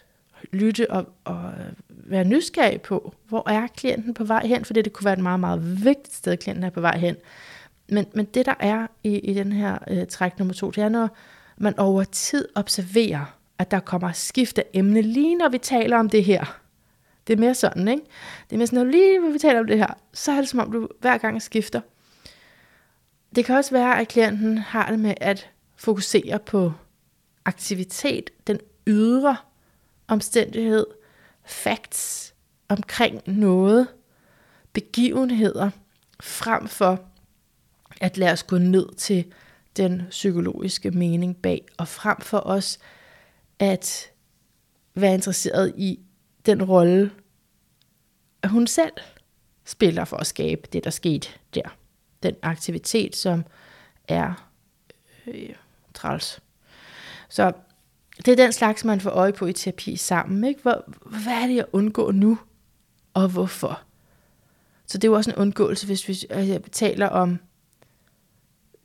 lytte 0.52 0.90
og, 0.90 1.08
og 1.24 1.52
være 1.88 2.24
nysgerrig 2.24 2.80
på, 2.80 3.14
hvor 3.28 3.50
er 3.50 3.66
klienten 3.66 4.14
på 4.14 4.24
vej 4.24 4.46
hen, 4.46 4.64
for 4.64 4.74
det 4.74 4.92
kunne 4.92 5.04
være 5.04 5.14
et 5.14 5.22
meget, 5.22 5.40
meget 5.40 5.84
vigtigt 5.84 6.14
sted, 6.14 6.36
klienten 6.36 6.64
er 6.64 6.70
på 6.70 6.80
vej 6.80 6.98
hen. 6.98 7.16
Men, 7.88 8.06
men 8.14 8.24
det, 8.24 8.46
der 8.46 8.54
er 8.60 8.86
i, 9.04 9.18
i 9.18 9.34
den 9.34 9.52
her 9.52 9.78
øh, 9.88 10.06
træk 10.06 10.38
nummer 10.38 10.54
to, 10.54 10.70
det 10.70 10.82
er, 10.82 10.88
når 10.88 11.16
man 11.56 11.78
over 11.78 12.04
tid 12.04 12.48
observerer, 12.54 13.37
at 13.58 13.70
der 13.70 13.80
kommer 13.80 14.12
skift 14.12 14.58
af 14.58 14.64
emne, 14.74 15.02
lige 15.02 15.36
når 15.36 15.48
vi 15.48 15.58
taler 15.58 15.98
om 15.98 16.10
det 16.10 16.24
her. 16.24 16.60
Det 17.26 17.32
er 17.32 17.38
mere 17.38 17.54
sådan, 17.54 17.88
ikke? 17.88 18.02
Det 18.50 18.56
er 18.56 18.58
mere 18.58 18.66
sådan, 18.66 18.86
at 18.86 18.92
lige 18.92 19.18
når 19.18 19.30
vi 19.30 19.38
taler 19.38 19.60
om 19.60 19.66
det 19.66 19.78
her, 19.78 19.94
så 20.12 20.32
er 20.32 20.36
det 20.36 20.48
som 20.48 20.60
om, 20.60 20.72
du 20.72 20.88
hver 21.00 21.18
gang 21.18 21.42
skifter. 21.42 21.80
Det 23.34 23.44
kan 23.44 23.56
også 23.56 23.70
være, 23.70 24.00
at 24.00 24.08
klienten 24.08 24.58
har 24.58 24.90
det 24.90 24.98
med 24.98 25.14
at 25.20 25.50
fokusere 25.76 26.38
på 26.38 26.72
aktivitet, 27.44 28.30
den 28.46 28.60
ydre 28.86 29.36
omstændighed, 30.08 30.86
facts 31.44 32.34
omkring 32.68 33.20
noget, 33.26 33.88
begivenheder, 34.72 35.70
frem 36.20 36.68
for 36.68 37.00
at 38.00 38.16
lade 38.16 38.32
os 38.32 38.42
gå 38.42 38.58
ned 38.58 38.94
til 38.94 39.24
den 39.76 40.02
psykologiske 40.10 40.90
mening 40.90 41.36
bag, 41.36 41.66
og 41.76 41.88
frem 41.88 42.20
for 42.20 42.38
os 42.38 42.78
at 43.58 44.10
være 44.94 45.14
interesseret 45.14 45.74
i 45.76 46.00
den 46.46 46.62
rolle, 46.62 47.10
at 48.42 48.50
hun 48.50 48.66
selv 48.66 48.92
spiller 49.64 50.04
for 50.04 50.16
at 50.16 50.26
skabe 50.26 50.68
det, 50.72 50.84
der 50.84 50.90
skete 50.90 51.28
der. 51.54 51.76
Den 52.22 52.34
aktivitet, 52.42 53.16
som 53.16 53.44
er 54.08 54.48
øh, 55.26 55.54
træls. 55.94 56.40
Så 57.28 57.52
det 58.16 58.28
er 58.28 58.36
den 58.36 58.52
slags, 58.52 58.84
man 58.84 59.00
får 59.00 59.10
øje 59.10 59.32
på 59.32 59.46
i 59.46 59.52
terapi 59.52 59.96
sammen. 59.96 60.44
Ikke? 60.44 60.62
Hvor, 60.62 60.84
hvad 61.06 61.32
er 61.32 61.46
det, 61.46 61.56
jeg 61.56 61.64
undgår 61.72 62.12
nu, 62.12 62.38
og 63.14 63.28
hvorfor? 63.28 63.80
Så 64.86 64.98
det 64.98 65.04
er 65.04 65.08
jo 65.08 65.16
også 65.16 65.30
en 65.30 65.36
undgåelse, 65.36 65.86
hvis 65.86 66.08
vi 66.08 66.26
altså, 66.30 66.60
taler 66.72 67.08
om, 67.08 67.38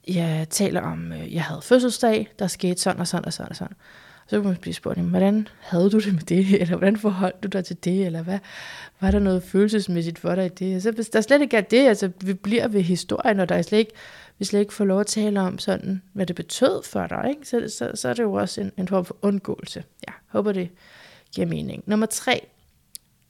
jeg 0.07 0.47
taler 0.49 0.81
om, 0.81 1.13
øh, 1.13 1.33
jeg 1.33 1.43
havde 1.43 1.61
fødselsdag, 1.61 2.27
der 2.39 2.47
skete 2.47 2.81
sådan 2.81 2.99
og 2.99 3.07
sådan 3.07 3.25
og 3.25 3.33
sådan 3.33 3.49
og 3.49 3.55
sådan. 3.55 3.75
Så 4.27 4.41
kan 4.41 4.49
man 4.49 4.55
blive 4.55 4.73
spurgt, 4.73 4.99
hvordan 4.99 5.47
havde 5.59 5.89
du 5.89 5.99
det 5.99 6.13
med 6.13 6.21
det, 6.21 6.53
eller 6.61 6.75
hvordan 6.75 6.97
forholdt 6.97 7.43
du 7.43 7.47
dig 7.47 7.65
til 7.65 7.83
det, 7.83 8.05
eller 8.05 8.23
hvad, 8.23 8.39
var 8.99 9.11
der 9.11 9.19
noget 9.19 9.43
følelsesmæssigt 9.43 10.19
for 10.19 10.35
dig 10.35 10.45
i 10.45 10.49
det? 10.49 10.83
Så 10.83 10.91
hvis 10.91 11.09
der 11.09 11.21
slet 11.21 11.41
ikke 11.41 11.57
er 11.57 11.61
det, 11.61 11.87
altså 11.87 12.11
vi 12.21 12.33
bliver 12.33 12.67
ved 12.67 12.81
historien, 12.81 13.39
og 13.39 13.49
der 13.49 13.55
er 13.55 13.61
slet 13.61 13.79
ikke, 13.79 13.91
vi 14.39 14.45
slet 14.45 14.59
ikke 14.59 14.73
får 14.73 14.85
lov 14.85 14.99
at 14.99 15.07
tale 15.07 15.41
om 15.41 15.59
sådan, 15.59 16.01
hvad 16.13 16.25
det 16.25 16.35
betød 16.35 16.83
for 16.83 17.07
dig, 17.07 17.25
ikke? 17.29 17.47
Så, 17.47 17.69
så, 17.77 17.91
så 17.95 18.09
er 18.09 18.13
det 18.13 18.23
jo 18.23 18.33
også 18.33 18.61
en, 18.61 18.71
en 18.77 18.87
form 18.87 19.05
for 19.05 19.17
undgåelse. 19.21 19.83
Ja, 20.07 20.13
håber 20.27 20.51
det 20.51 20.69
giver 21.35 21.47
mening. 21.47 21.83
Nummer 21.85 22.05
tre, 22.05 22.47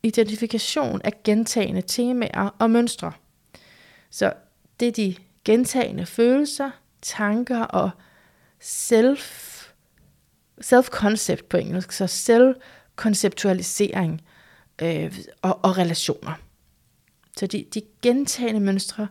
identifikation 0.04 1.02
af 1.04 1.24
gentagende 1.24 1.82
temaer 1.82 2.56
og 2.60 2.72
mønstre. 2.72 3.12
Så 4.10 4.34
det 4.80 4.88
er 4.88 4.92
de 4.92 5.16
gentagende 5.46 6.06
følelser, 6.06 6.70
tanker 7.02 7.62
og 7.62 7.90
selv 8.60 9.18
self-concept 10.62 11.48
på 11.50 11.58
engelsk, 11.58 11.92
så 11.92 12.08
selvkonceptualisering 12.08 14.22
øh, 14.82 15.20
og, 15.42 15.66
og 15.66 15.78
relationer. 15.78 16.34
Så 17.38 17.48
de, 17.48 17.66
de 17.74 17.82
gentagende 18.02 18.60
mønstre, 18.60 19.08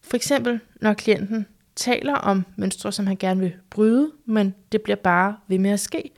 for 0.00 0.16
eksempel 0.16 0.60
når 0.80 0.94
klienten 0.94 1.46
taler 1.76 2.14
om 2.14 2.46
mønstre, 2.56 2.92
som 2.92 3.06
han 3.06 3.16
gerne 3.16 3.40
vil 3.40 3.54
bryde, 3.70 4.12
men 4.24 4.54
det 4.72 4.82
bliver 4.82 4.96
bare 4.96 5.36
ved 5.48 5.58
med 5.58 5.70
at 5.70 5.80
ske. 5.80 6.10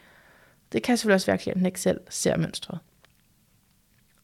Det 0.73 0.83
kan 0.83 0.97
selvfølgelig 0.97 1.15
også 1.15 1.27
være, 1.27 1.35
at 1.35 1.41
klienten 1.41 1.67
ikke 1.67 1.81
selv 1.81 2.01
ser 2.11 2.37
mønstret. 2.37 2.79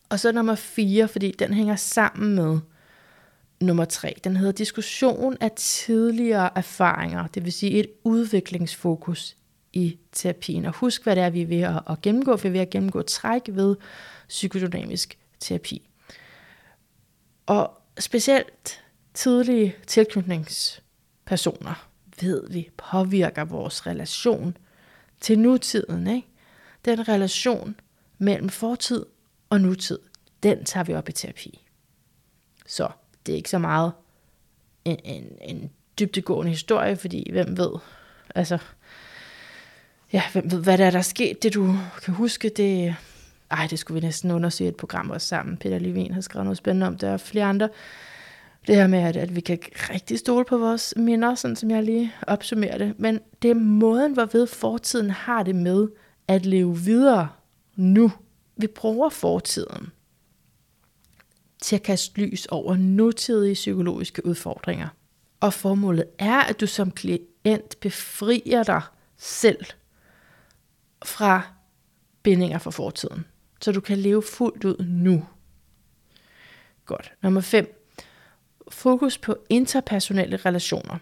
Og 0.08 0.20
så 0.20 0.32
nummer 0.32 0.54
fire, 0.54 1.08
fordi 1.08 1.34
den 1.38 1.54
hænger 1.54 1.76
sammen 1.76 2.34
med 2.34 2.58
nummer 3.60 3.84
tre. 3.84 4.16
Den 4.24 4.36
hedder 4.36 4.52
diskussion 4.52 5.36
af 5.40 5.50
tidligere 5.56 6.50
erfaringer, 6.56 7.26
det 7.26 7.44
vil 7.44 7.52
sige 7.52 7.72
et 7.72 7.86
udviklingsfokus 8.04 9.36
i 9.74 9.98
terapien. 10.12 10.64
Og 10.64 10.72
husk, 10.72 11.02
hvad 11.02 11.16
det 11.16 11.22
er, 11.22 11.30
vi 11.30 11.42
er 11.42 11.46
ved 11.46 11.60
at, 11.60 11.82
at 11.90 12.02
gennemgå, 12.02 12.36
for 12.36 12.42
vi 12.42 12.48
er 12.48 12.52
ved 12.52 12.60
at 12.60 12.70
gennemgå 12.70 13.02
træk 13.02 13.42
ved 13.48 13.76
psykodynamisk 14.28 15.18
terapi. 15.40 15.88
Og 17.46 17.80
specielt 17.98 18.84
tidlige 19.14 19.76
tilknytningspersoner 19.86 21.88
ved 22.20 22.50
vi 22.50 22.70
påvirker 22.76 23.44
vores 23.44 23.86
relation 23.86 24.56
til 25.20 25.38
nutiden. 25.38 26.06
Ikke? 26.06 26.28
Den 26.84 27.08
relation 27.08 27.80
mellem 28.18 28.48
fortid 28.48 29.06
og 29.50 29.60
nutid, 29.60 29.98
den 30.42 30.64
tager 30.64 30.84
vi 30.84 30.94
op 30.94 31.08
i 31.08 31.12
terapi. 31.12 31.64
Så 32.66 32.88
det 33.26 33.32
er 33.32 33.36
ikke 33.36 33.50
så 33.50 33.58
meget 33.58 33.92
en, 34.84 34.98
en, 35.04 35.38
en 35.40 35.70
dybdegående 35.98 36.50
historie, 36.50 36.96
fordi 36.96 37.30
hvem 37.30 37.56
ved, 37.56 37.70
altså 38.34 38.58
ja, 40.14 40.22
hvem 40.32 40.50
ved, 40.50 40.62
hvad 40.62 40.78
der 40.78 40.86
er, 40.86 40.90
der 40.90 40.98
er 40.98 41.02
sket, 41.02 41.42
det 41.42 41.54
du 41.54 41.76
kan 42.04 42.14
huske, 42.14 42.48
det, 42.48 42.96
ej, 43.50 43.66
det 43.70 43.78
skulle 43.78 44.00
vi 44.00 44.06
næsten 44.06 44.30
undersøge 44.30 44.68
et 44.68 44.76
program 44.76 45.10
også 45.10 45.26
sammen. 45.26 45.56
Peter 45.56 45.78
Levin 45.78 46.14
har 46.14 46.20
skrevet 46.20 46.46
noget 46.46 46.58
spændende 46.58 46.86
om 46.86 46.98
det, 46.98 47.08
og 47.08 47.20
flere 47.20 47.44
andre. 47.44 47.68
Det 48.66 48.76
her 48.76 48.86
med, 48.86 48.98
at, 48.98 49.16
at 49.16 49.36
vi 49.36 49.40
kan 49.40 49.58
rigtig 49.74 50.18
stole 50.18 50.44
på 50.44 50.58
vores 50.58 50.94
minder, 50.96 51.34
sådan 51.34 51.56
som 51.56 51.70
jeg 51.70 51.82
lige 51.82 52.12
opsummerer 52.26 52.78
det. 52.78 52.94
Men 52.98 53.20
det 53.42 53.50
er 53.50 53.54
måden, 53.54 54.12
hvorved 54.12 54.46
fortiden 54.46 55.10
har 55.10 55.42
det 55.42 55.54
med 55.54 55.88
at 56.28 56.46
leve 56.46 56.78
videre 56.78 57.28
nu. 57.76 58.12
Vi 58.56 58.66
bruger 58.66 59.08
fortiden 59.08 59.90
til 61.60 61.76
at 61.76 61.82
kaste 61.82 62.20
lys 62.20 62.46
over 62.46 62.76
nutidige 62.76 63.54
psykologiske 63.54 64.26
udfordringer. 64.26 64.88
Og 65.40 65.52
formålet 65.54 66.04
er, 66.18 66.40
at 66.40 66.60
du 66.60 66.66
som 66.66 66.90
klient 66.90 67.80
befrier 67.80 68.62
dig 68.62 68.82
selv 69.18 69.64
fra 71.04 71.42
bindinger 72.22 72.58
fra 72.58 72.70
fortiden, 72.70 73.24
så 73.60 73.72
du 73.72 73.80
kan 73.80 73.98
leve 73.98 74.22
fuldt 74.22 74.64
ud 74.64 74.84
nu. 74.84 75.26
Godt. 76.84 77.12
Nummer 77.22 77.40
5. 77.40 77.90
Fokus 78.68 79.18
på 79.18 79.36
interpersonelle 79.48 80.36
relationer. 80.36 80.98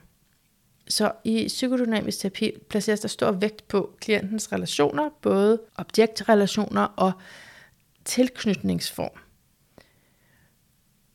Så 0.88 1.12
i 1.24 1.46
psykodynamisk 1.48 2.18
terapi 2.18 2.52
placeres 2.70 3.00
der 3.00 3.08
stor 3.08 3.30
vægt 3.30 3.68
på 3.68 3.96
klientens 4.00 4.52
relationer, 4.52 5.10
både 5.22 5.60
objektrelationer 5.76 6.82
og 6.82 7.12
tilknytningsform. 8.04 9.18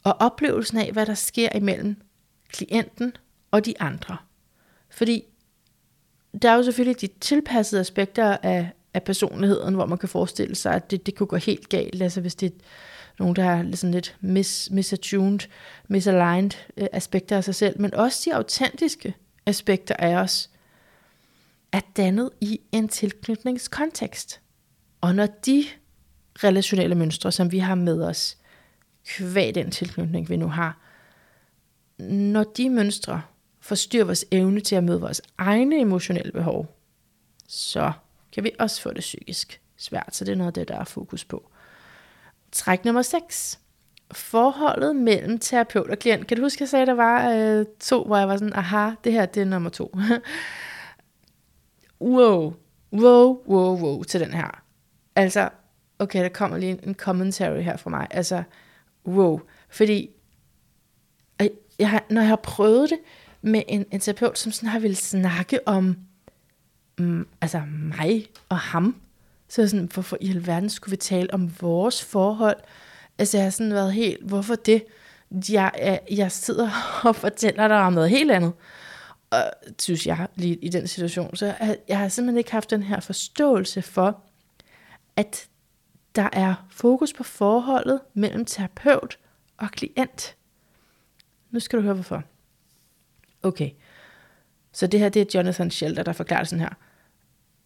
Og 0.03 0.15
oplevelsen 0.19 0.77
af, 0.77 0.91
hvad 0.91 1.05
der 1.05 1.13
sker 1.13 1.49
imellem 1.55 2.01
klienten 2.49 3.13
og 3.51 3.65
de 3.65 3.81
andre. 3.81 4.17
Fordi 4.89 5.23
der 6.41 6.51
er 6.51 6.55
jo 6.55 6.63
selvfølgelig 6.63 7.01
de 7.01 7.07
tilpassede 7.19 7.81
aspekter 7.81 8.37
af, 8.43 8.71
af 8.93 9.03
personligheden, 9.03 9.73
hvor 9.73 9.85
man 9.85 9.97
kan 9.97 10.09
forestille 10.09 10.55
sig, 10.55 10.73
at 10.73 10.91
det, 10.91 11.05
det 11.05 11.15
kunne 11.15 11.27
gå 11.27 11.35
helt 11.35 11.69
galt. 11.69 12.01
Altså 12.01 12.21
hvis 12.21 12.35
det 12.35 12.51
er 12.51 12.57
nogen, 13.19 13.35
der 13.35 13.43
er 13.43 13.75
sådan 13.75 13.93
lidt 13.93 14.17
mis, 14.21 14.69
misattuned, 14.71 15.39
misaligned 15.87 16.51
øh, 16.77 16.87
aspekter 16.91 17.37
af 17.37 17.43
sig 17.43 17.55
selv, 17.55 17.81
men 17.81 17.93
også 17.93 18.21
de 18.25 18.35
autentiske 18.35 19.15
aspekter 19.45 19.95
af 19.99 20.15
os, 20.15 20.49
er 21.71 21.81
dannet 21.97 22.29
i 22.41 22.59
en 22.71 22.87
tilknytningskontekst. 22.87 24.41
Og 25.01 25.15
når 25.15 25.25
de 25.25 25.65
relationelle 26.43 26.95
mønstre, 26.95 27.31
som 27.31 27.51
vi 27.51 27.59
har 27.59 27.75
med 27.75 28.03
os, 28.03 28.37
kvæg 29.05 29.55
den 29.55 29.71
tilknytning, 29.71 30.29
vi 30.29 30.37
nu 30.37 30.47
har, 30.47 30.79
når 32.03 32.43
de 32.43 32.69
mønstre 32.69 33.21
forstyrrer 33.59 34.05
vores 34.05 34.25
evne 34.31 34.59
til 34.59 34.75
at 34.75 34.83
møde 34.83 35.01
vores 35.01 35.21
egne 35.37 35.79
emotionelle 35.79 36.31
behov, 36.31 36.77
så 37.47 37.91
kan 38.37 38.43
vi 38.43 38.51
også 38.59 38.81
få 38.81 38.93
det 38.93 38.99
psykisk 38.99 39.61
svært. 39.77 40.15
Så 40.15 40.25
det 40.25 40.31
er 40.31 40.35
noget 40.35 40.47
af 40.47 40.53
det, 40.53 40.67
der 40.67 40.79
er 40.79 40.83
fokus 40.83 41.25
på. 41.25 41.49
Træk 42.51 42.85
nummer 42.85 43.01
6. 43.01 43.59
Forholdet 44.11 44.95
mellem 44.95 45.39
terapeut 45.39 45.89
og 45.89 45.99
klient. 45.99 46.27
Kan 46.27 46.37
du 46.37 46.43
huske, 46.43 46.61
jeg 46.61 46.69
sagde, 46.69 46.81
at 46.81 46.87
der 46.87 46.93
var 46.93 47.31
øh, 47.31 47.65
to, 47.79 48.03
hvor 48.03 48.17
jeg 48.17 48.27
var 48.27 48.37
sådan, 48.37 48.53
aha, 48.53 48.91
det 49.03 49.11
her 49.11 49.25
det 49.25 49.41
er 49.41 49.45
nummer 49.45 49.69
to. 49.69 49.97
wow, 52.01 52.53
wow, 52.93 53.43
wow, 53.47 53.79
wow 53.79 54.03
til 54.03 54.19
den 54.19 54.33
her. 54.33 54.63
Altså, 55.15 55.49
okay, 55.99 56.23
der 56.23 56.29
kommer 56.29 56.57
lige 56.57 56.71
en, 56.71 56.79
en 56.83 56.95
commentary 56.95 57.61
her 57.61 57.77
fra 57.77 57.89
mig. 57.89 58.07
Altså, 58.11 58.43
wow. 59.05 59.41
Fordi, 59.69 60.09
jeg 61.79 61.89
har, 61.89 62.03
når 62.09 62.21
jeg 62.21 62.29
har 62.29 62.35
prøvet 62.35 62.89
det 62.89 62.99
med 63.41 63.63
en, 63.67 63.85
en 63.91 63.99
terapeut, 63.99 64.37
som 64.37 64.51
sådan 64.51 64.69
har 64.69 64.79
ville 64.79 64.97
snakke 64.97 65.67
om, 65.67 66.06
mm, 66.97 67.27
altså 67.41 67.61
mig 67.97 68.27
og 68.49 68.57
ham, 68.59 68.95
så 69.47 69.61
jeg 69.61 69.69
sådan, 69.69 69.89
hvorfor 69.93 70.17
i 70.21 70.29
alverden 70.29 70.69
skulle 70.69 70.91
vi 70.91 70.97
tale 70.97 71.33
om 71.33 71.61
vores 71.61 72.03
forhold? 72.03 72.57
Altså 73.17 73.37
jeg 73.37 73.45
har 73.45 73.51
sådan 73.51 73.73
været 73.73 73.93
helt, 73.93 74.23
hvorfor 74.23 74.55
det? 74.55 74.83
Jeg, 75.49 75.99
jeg 76.11 76.31
sidder 76.31 76.69
og 77.05 77.15
fortæller 77.15 77.67
dig 77.67 77.77
om 77.77 77.93
noget 77.93 78.09
helt 78.09 78.31
andet. 78.31 78.53
Og 79.29 79.43
synes 79.79 80.07
jeg 80.07 80.27
lige 80.35 80.55
i 80.55 80.69
den 80.69 80.87
situation. 80.87 81.35
Så 81.35 81.45
jeg, 81.45 81.77
jeg 81.87 81.97
har 81.99 82.07
simpelthen 82.07 82.37
ikke 82.37 82.51
haft 82.51 82.69
den 82.69 82.83
her 82.83 82.99
forståelse 82.99 83.81
for, 83.81 84.23
at 85.15 85.47
der 86.15 86.29
er 86.33 86.67
fokus 86.69 87.13
på 87.13 87.23
forholdet 87.23 87.99
mellem 88.13 88.45
terapeut 88.45 89.19
og 89.57 89.71
klient. 89.71 90.35
Nu 91.51 91.59
skal 91.59 91.79
du 91.79 91.83
høre 91.83 91.93
hvorfor. 91.93 92.23
Okay, 93.43 93.71
så 94.71 94.87
det 94.87 94.99
her 94.99 95.09
det 95.09 95.21
er 95.21 95.39
Jonathan 95.39 95.71
Shelter, 95.71 96.03
der 96.03 96.13
forklarer 96.13 96.43
sådan 96.43 96.59
her. 96.59 96.73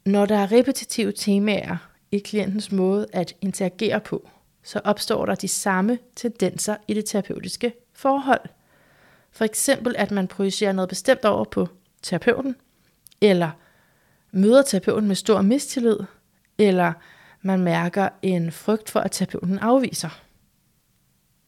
Når 0.06 0.26
der 0.26 0.38
er 0.38 0.52
repetitive 0.52 1.12
temaer 1.12 1.78
i 2.12 2.20
klientens 2.20 2.72
måde 2.72 3.08
at 3.14 3.36
interagere 3.42 4.00
på, 4.00 4.30
så 4.64 4.82
opstår 4.84 5.26
der 5.26 5.36
de 5.36 5.48
samme 5.48 6.00
tendenser 6.16 6.76
i 6.88 6.94
det 6.94 7.06
terapeutiske 7.06 7.74
forhold. 7.94 8.42
For 9.32 9.46
eksempel, 9.46 9.96
at 9.98 10.12
man 10.12 10.28
projicerer 10.28 10.72
noget 10.72 10.90
bestemt 10.90 11.26
over 11.26 11.44
på 11.44 11.68
terapeuten, 12.02 12.56
eller 13.22 13.52
møder 14.32 14.62
terapeuten 14.62 15.08
med 15.08 15.16
stor 15.16 15.42
mistillid, 15.42 15.98
eller 16.58 16.94
man 17.42 17.62
mærker 17.62 18.10
en 18.22 18.52
frygt 18.52 18.90
for, 18.90 19.00
at 19.00 19.12
terapeuten 19.12 19.60
afviser. 19.60 20.22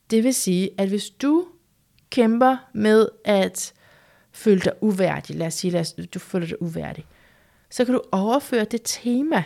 Det 0.09 0.23
vil 0.23 0.33
sige, 0.33 0.69
at 0.77 0.89
hvis 0.89 1.09
du 1.09 1.47
kæmper 2.09 2.57
med 2.73 3.07
at 3.25 3.73
føle 4.31 4.61
dig 4.61 4.73
uværdig, 4.81 5.35
lad 5.35 5.47
os 5.47 5.53
sige, 5.53 5.77
at 5.79 6.13
du 6.13 6.19
føler 6.19 6.47
dig 6.47 6.61
uværdig, 6.61 7.05
så 7.73 7.85
kan 7.85 7.93
du 7.93 8.01
overføre 8.11 8.65
det 8.65 8.81
tema 8.83 9.43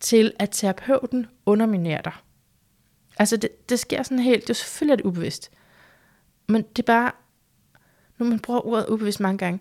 til, 0.00 0.32
at 0.38 0.48
terapeuten 0.52 1.26
underminerer 1.46 2.02
dig. 2.02 2.12
Altså 3.18 3.36
det, 3.36 3.68
det 3.68 3.78
sker 3.78 4.02
sådan 4.02 4.18
helt, 4.18 4.42
det 4.42 4.50
er 4.50 4.54
selvfølgelig 4.54 4.92
er 4.92 4.96
det 4.96 5.04
ubevidst, 5.04 5.50
men 6.46 6.62
det 6.62 6.78
er 6.78 6.86
bare, 6.86 7.12
når 8.18 8.26
man 8.26 8.38
bruger 8.38 8.66
ordet 8.66 8.86
ubevidst 8.86 9.20
mange 9.20 9.38
gange, 9.38 9.60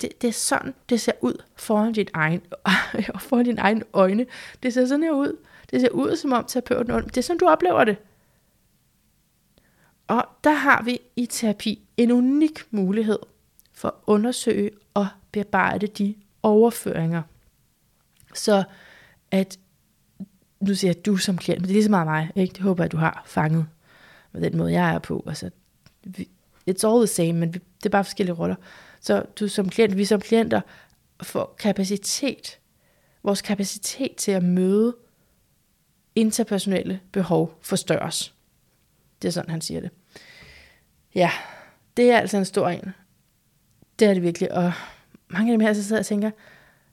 det, 0.00 0.22
det 0.22 0.28
er 0.28 0.32
sådan, 0.32 0.74
det 0.88 1.00
ser 1.00 1.12
ud 1.20 1.42
foran 1.56 1.92
dit 1.92 2.10
egen, 2.14 2.42
foran 3.28 3.44
dine 3.44 3.60
egne 3.60 3.82
øjne. 3.92 4.26
Det 4.62 4.74
ser 4.74 4.86
sådan 4.86 5.02
her 5.02 5.12
ud. 5.12 5.36
Det 5.70 5.80
ser 5.80 5.90
ud 5.90 6.16
som 6.16 6.32
om 6.32 6.44
terapeuten, 6.44 7.04
det 7.04 7.16
er 7.16 7.22
sådan, 7.22 7.38
du 7.38 7.46
oplever 7.46 7.84
det. 7.84 7.96
Og 10.06 10.24
der 10.44 10.52
har 10.52 10.82
vi 10.82 10.98
i 11.16 11.26
terapi 11.26 11.88
en 11.96 12.10
unik 12.10 12.60
mulighed 12.70 13.18
for 13.72 13.88
at 13.88 13.94
undersøge 14.06 14.70
og 14.94 15.08
bearbejde 15.32 15.86
de 15.86 16.14
overføringer. 16.46 17.22
Så 18.34 18.64
at, 19.30 19.58
nu 20.60 20.74
siger 20.74 20.94
jeg 20.94 21.06
du 21.06 21.16
som 21.16 21.36
klient, 21.36 21.60
men 21.60 21.68
det 21.68 21.70
er 21.70 21.74
lige 21.74 21.84
så 21.84 21.90
meget 21.90 22.06
mig, 22.06 22.30
ikke? 22.34 22.52
det 22.52 22.62
håber 22.62 22.84
jeg, 22.84 22.92
du 22.92 22.96
har 22.96 23.22
fanget 23.26 23.66
med 24.32 24.40
den 24.40 24.56
måde, 24.56 24.72
jeg 24.72 24.94
er 24.94 24.98
på. 24.98 25.24
Altså, 25.26 25.50
it's 26.70 26.86
all 26.86 27.00
the 27.00 27.06
same, 27.06 27.32
men 27.32 27.52
det 27.52 27.86
er 27.86 27.90
bare 27.90 28.04
forskellige 28.04 28.34
roller. 28.34 28.56
Så 29.00 29.24
du 29.40 29.48
som 29.48 29.68
klient, 29.68 29.96
vi 29.96 30.04
som 30.04 30.20
klienter 30.20 30.60
får 31.22 31.54
kapacitet, 31.58 32.58
vores 33.22 33.42
kapacitet 33.42 34.16
til 34.16 34.32
at 34.32 34.42
møde 34.42 34.96
interpersonelle 36.14 37.00
behov 37.12 37.58
forstørres. 37.62 38.34
Det 39.22 39.28
er 39.28 39.32
sådan, 39.32 39.50
han 39.50 39.60
siger 39.60 39.80
det. 39.80 39.90
Ja, 41.14 41.30
det 41.96 42.10
er 42.10 42.18
altså 42.18 42.36
en 42.36 42.44
stor 42.44 42.68
en. 42.68 42.92
Det 43.98 44.08
er 44.08 44.14
det 44.14 44.22
virkelig. 44.22 44.52
Og 44.52 44.72
mange 45.36 45.52
af 45.52 45.58
dem 45.58 45.66
her, 45.66 45.72
så 45.72 45.82
sidder 45.82 46.00
og 46.00 46.06
tænker, 46.06 46.30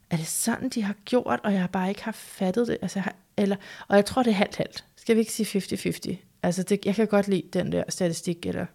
er 0.09 0.17
det 0.17 0.27
sådan, 0.27 0.69
de 0.69 0.83
har 0.83 0.95
gjort, 1.05 1.39
og 1.43 1.53
jeg 1.53 1.59
har 1.59 1.67
bare 1.67 1.89
ikke 1.89 2.03
har 2.03 2.11
fattet 2.11 2.67
det? 2.67 2.77
Altså, 2.81 3.01
eller, 3.37 3.55
og 3.87 3.95
jeg 3.95 4.05
tror, 4.05 4.23
det 4.23 4.31
er 4.31 4.35
halvt-halvt. 4.35 4.85
Skal 4.95 5.15
vi 5.15 5.19
ikke 5.19 5.33
sige 5.33 5.59
50-50? 5.59 6.15
Altså, 6.43 6.63
det, 6.63 6.85
jeg 6.85 6.95
kan 6.95 7.07
godt 7.07 7.27
lide 7.27 7.43
den 7.53 7.71
der 7.71 7.83
statistik, 7.89 8.45
eller 8.45 8.65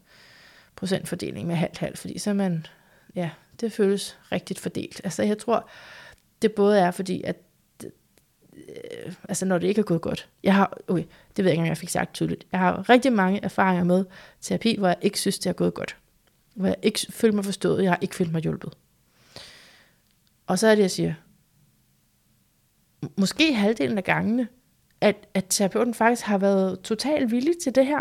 procentfordeling 0.76 1.46
med 1.48 1.56
halvt-halvt, 1.56 1.98
fordi 1.98 2.18
så 2.18 2.34
man, 2.34 2.66
ja, 3.14 3.30
det 3.60 3.72
føles 3.72 4.18
rigtigt 4.32 4.60
fordelt. 4.60 5.00
Altså, 5.04 5.22
jeg 5.22 5.38
tror, 5.38 5.68
det 6.42 6.52
både 6.52 6.80
er 6.80 6.90
fordi, 6.90 7.22
at 7.22 7.36
øh, 8.54 9.12
altså 9.28 9.46
når 9.46 9.58
det 9.58 9.68
ikke 9.68 9.78
er 9.78 9.84
gået 9.84 10.00
godt. 10.00 10.28
Jeg 10.42 10.54
har, 10.54 10.78
okay, 10.88 11.04
det 11.36 11.44
ved 11.44 11.44
jeg 11.44 11.52
ikke 11.52 11.58
engang, 11.58 11.68
jeg 11.68 11.78
fik 11.78 11.88
sagt 11.88 12.14
tydeligt. 12.14 12.46
Jeg 12.52 12.60
har 12.60 12.88
rigtig 12.88 13.12
mange 13.12 13.40
erfaringer 13.44 13.84
med 13.84 14.04
terapi, 14.40 14.76
hvor 14.78 14.88
jeg 14.88 14.96
ikke 15.00 15.20
synes, 15.20 15.38
det 15.38 15.50
er 15.50 15.54
gået 15.54 15.74
godt. 15.74 15.96
Hvor 16.54 16.66
jeg 16.66 16.76
ikke 16.82 17.06
føler 17.10 17.34
mig 17.34 17.44
forstået, 17.44 17.82
jeg 17.82 17.90
har 17.90 17.98
ikke 18.00 18.14
følt 18.14 18.32
mig 18.32 18.42
hjulpet. 18.42 18.72
Og 20.48 20.58
så 20.58 20.66
er 20.66 20.74
det, 20.74 20.82
jeg 20.82 20.90
siger, 20.90 21.14
måske 23.16 23.54
halvdelen 23.54 23.98
af 23.98 24.04
gangene, 24.04 24.48
at, 25.00 25.16
at 25.34 25.44
terapeuten 25.48 25.94
faktisk 25.94 26.22
har 26.22 26.38
været 26.38 26.80
totalt 26.80 27.30
villig 27.30 27.54
til 27.62 27.74
det 27.74 27.86
her, 27.86 28.00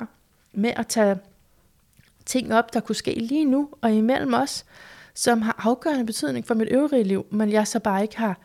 med 0.53 0.73
at 0.75 0.87
tage 0.87 1.17
ting 2.25 2.53
op, 2.53 2.73
der 2.73 2.79
kunne 2.79 2.95
ske 2.95 3.13
lige 3.19 3.45
nu 3.45 3.69
og 3.81 3.93
imellem 3.93 4.33
os, 4.33 4.65
som 5.13 5.41
har 5.41 5.55
afgørende 5.67 6.05
betydning 6.05 6.47
for 6.47 6.53
mit 6.53 6.67
øvrige 6.71 7.03
liv, 7.03 7.25
men 7.31 7.51
jeg 7.51 7.67
så 7.67 7.79
bare 7.79 8.01
ikke 8.01 8.17
har, 8.17 8.39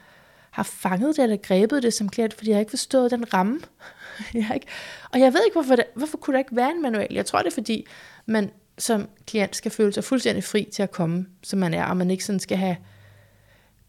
har 0.51 0.62
fanget 0.62 1.17
det 1.17 1.23
eller 1.23 1.37
grebet 1.37 1.83
det 1.83 1.95
som 1.95 2.09
klient, 2.09 2.35
fordi 2.35 2.51
jeg 2.51 2.57
har 2.57 2.61
ikke 2.61 2.71
forstået 2.71 3.11
den 3.11 3.35
ramme. 3.35 3.61
jeg 4.35 4.51
ikke, 4.55 4.67
og 5.12 5.21
jeg 5.21 5.33
ved 5.33 5.41
ikke, 5.45 5.55
hvorfor, 5.55 5.77
det, 5.77 5.85
hvorfor 5.95 6.19
kunne 6.19 6.35
der 6.35 6.38
ikke 6.38 6.57
være 6.57 6.71
en 6.71 6.83
manual. 6.83 7.09
Jeg 7.11 7.27
tror, 7.27 7.38
det 7.38 7.47
er 7.47 7.55
fordi, 7.55 7.87
man 8.27 8.51
som 8.79 9.09
klient 9.27 9.57
skal 9.57 9.71
føle 9.71 9.93
sig 9.93 10.05
fuldstændig 10.05 10.45
fri 10.45 10.69
til 10.73 10.83
at 10.83 10.91
komme, 10.91 11.27
som 11.43 11.59
man 11.59 11.75
er, 11.75 11.85
og 11.85 11.97
man 11.97 12.11
ikke 12.11 12.25
sådan 12.25 12.41
skal 12.41 12.57
have 12.57 12.77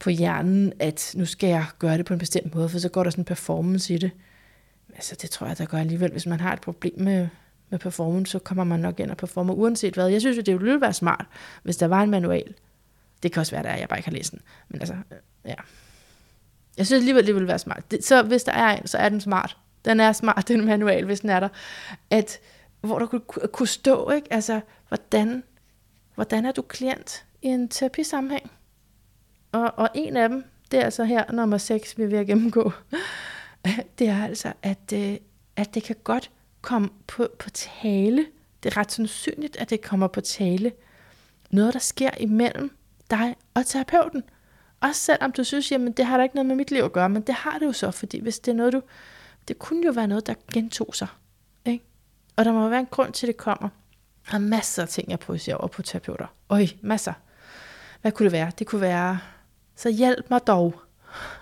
på 0.03 0.09
hjernen, 0.09 0.73
at 0.79 1.11
nu 1.15 1.25
skal 1.25 1.49
jeg 1.49 1.65
gøre 1.79 1.97
det 1.97 2.05
på 2.05 2.13
en 2.13 2.19
bestemt 2.19 2.55
måde, 2.55 2.69
for 2.69 2.79
så 2.79 2.89
går 2.89 3.03
der 3.03 3.09
sådan 3.09 3.21
en 3.21 3.25
performance 3.25 3.93
i 3.93 3.97
det. 3.97 4.11
Altså 4.95 5.15
det 5.21 5.29
tror 5.29 5.47
jeg, 5.47 5.57
der 5.57 5.65
gør 5.65 5.77
alligevel. 5.77 6.11
Hvis 6.11 6.25
man 6.25 6.39
har 6.39 6.53
et 6.53 6.61
problem 6.61 6.93
med, 6.97 7.27
med 7.69 7.79
performance, 7.79 8.31
så 8.31 8.39
kommer 8.39 8.63
man 8.63 8.79
nok 8.79 8.99
ind 8.99 9.11
og 9.11 9.17
performer 9.17 9.53
uanset 9.53 9.93
hvad. 9.93 10.07
Jeg 10.07 10.21
synes 10.21 10.37
det 10.45 10.61
ville 10.61 10.81
være 10.81 10.93
smart, 10.93 11.25
hvis 11.63 11.77
der 11.77 11.87
var 11.87 12.03
en 12.03 12.09
manual. 12.09 12.53
Det 13.23 13.31
kan 13.31 13.39
også 13.39 13.55
være, 13.55 13.67
at 13.67 13.79
jeg 13.79 13.89
bare 13.89 13.99
ikke 13.99 14.09
har 14.09 14.15
læst 14.15 14.31
den. 14.31 14.41
Men 14.69 14.81
altså, 14.81 14.93
øh, 14.93 15.17
ja. 15.45 15.55
Jeg 16.77 16.85
synes 16.85 16.99
alligevel, 16.99 17.27
det 17.27 17.35
ville 17.35 17.47
være 17.47 17.59
smart. 17.59 17.91
Det, 17.91 18.05
så 18.05 18.23
hvis 18.23 18.43
der 18.43 18.51
er 18.51 18.77
en, 18.77 18.87
så 18.87 18.97
er 18.97 19.09
den 19.09 19.21
smart. 19.21 19.57
Den 19.85 19.99
er 19.99 20.11
smart, 20.11 20.47
den 20.47 20.65
manual, 20.65 21.05
hvis 21.05 21.19
den 21.19 21.29
er 21.29 21.39
der. 21.39 21.49
At, 22.09 22.39
hvor 22.81 22.99
der 22.99 23.05
kunne, 23.05 23.21
kunne 23.53 23.67
stå, 23.67 24.09
ikke? 24.09 24.33
Altså, 24.33 24.61
hvordan, 24.87 25.43
hvordan 26.15 26.45
er 26.45 26.51
du 26.51 26.61
klient 26.61 27.25
i 27.41 27.47
en 27.47 27.69
terapisammenhæng? 27.69 28.51
Og, 29.53 29.73
og 29.77 29.89
en 29.93 30.17
af 30.17 30.29
dem, 30.29 30.43
det 30.71 30.79
er 30.79 30.83
altså 30.83 31.03
her, 31.03 31.31
nummer 31.31 31.57
6, 31.57 31.97
vi 31.97 32.03
er 32.03 32.07
ved 32.07 32.17
at 32.17 32.27
gennemgå. 32.27 32.71
Det 33.99 34.07
er 34.07 34.23
altså, 34.23 34.53
at, 34.63 34.93
øh, 34.93 35.17
at 35.55 35.73
det 35.73 35.83
kan 35.83 35.95
godt 36.03 36.31
komme 36.61 36.89
på, 37.07 37.27
på 37.39 37.49
tale. 37.49 38.25
Det 38.63 38.71
er 38.71 38.77
ret 38.77 38.91
sandsynligt, 38.91 39.57
at 39.57 39.69
det 39.69 39.81
kommer 39.81 40.07
på 40.07 40.21
tale. 40.21 40.71
Noget, 41.51 41.73
der 41.73 41.79
sker 41.79 42.09
imellem 42.19 42.77
dig 43.09 43.35
og 43.53 43.65
terapeuten. 43.65 44.23
Også 44.81 45.01
selvom 45.01 45.31
du 45.31 45.43
synes, 45.43 45.71
jamen 45.71 45.91
det 45.91 46.05
har 46.05 46.17
da 46.17 46.23
ikke 46.23 46.35
noget 46.35 46.45
med 46.45 46.55
mit 46.55 46.71
liv 46.71 46.83
at 46.83 46.93
gøre, 46.93 47.09
men 47.09 47.21
det 47.21 47.35
har 47.35 47.59
det 47.59 47.65
jo 47.65 47.71
så, 47.71 47.91
fordi 47.91 48.19
hvis 48.19 48.39
det 48.39 48.51
er 48.51 48.55
noget, 48.55 48.73
du... 48.73 48.81
Det 49.47 49.59
kunne 49.59 49.85
jo 49.85 49.91
være 49.91 50.07
noget, 50.07 50.27
der 50.27 50.33
gentog 50.53 50.95
sig. 50.95 51.07
Ikke? 51.65 51.85
Og 52.35 52.45
der 52.45 52.51
må 52.51 52.69
være 52.69 52.79
en 52.79 52.85
grund 52.85 53.13
til, 53.13 53.27
at 53.27 53.27
det 53.27 53.37
kommer. 53.37 53.69
Der 54.31 54.35
er 54.35 54.39
masser 54.39 54.81
af 54.81 54.89
ting, 54.89 55.09
jeg 55.09 55.19
projicerer 55.19 55.57
over 55.57 55.67
på 55.67 55.81
terapeuter. 55.81 56.27
Øj, 56.49 56.67
masser. 56.81 57.13
Hvad 58.01 58.11
kunne 58.11 58.23
det 58.23 58.31
være? 58.31 58.51
Det 58.59 58.67
kunne 58.67 58.81
være, 58.81 59.19
så 59.75 59.89
hjælp 59.89 60.29
mig 60.29 60.47
dog. 60.47 60.81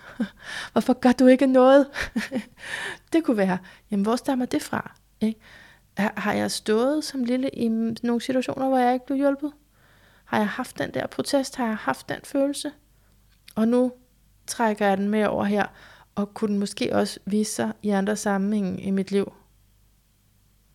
Hvorfor 0.72 0.92
gør 0.92 1.12
du 1.12 1.26
ikke 1.26 1.46
noget? 1.46 1.86
det 3.12 3.24
kunne 3.24 3.36
være, 3.36 3.58
jamen 3.90 4.04
hvor 4.04 4.16
stammer 4.16 4.46
det 4.46 4.62
fra? 4.62 4.94
Ikke? 5.20 5.40
Har 5.96 6.32
jeg 6.32 6.50
stået 6.50 7.04
som 7.04 7.24
lille 7.24 7.48
i 7.48 7.68
nogle 8.02 8.20
situationer, 8.20 8.68
hvor 8.68 8.78
jeg 8.78 8.92
ikke 8.92 9.06
blev 9.06 9.18
hjulpet? 9.18 9.52
Har 10.24 10.38
jeg 10.38 10.48
haft 10.48 10.78
den 10.78 10.94
der 10.94 11.06
protest? 11.06 11.56
Har 11.56 11.66
jeg 11.66 11.76
haft 11.76 12.08
den 12.08 12.18
følelse? 12.24 12.72
Og 13.54 13.68
nu 13.68 13.92
trækker 14.46 14.86
jeg 14.86 14.98
den 14.98 15.08
med 15.08 15.26
over 15.26 15.44
her, 15.44 15.66
og 16.14 16.34
kunne 16.34 16.48
den 16.48 16.58
måske 16.58 16.96
også 16.96 17.20
vise 17.24 17.52
sig 17.52 17.72
i 17.82 17.90
andre 17.90 18.16
sammenhænge 18.16 18.82
i 18.82 18.90
mit 18.90 19.10
liv, 19.10 19.32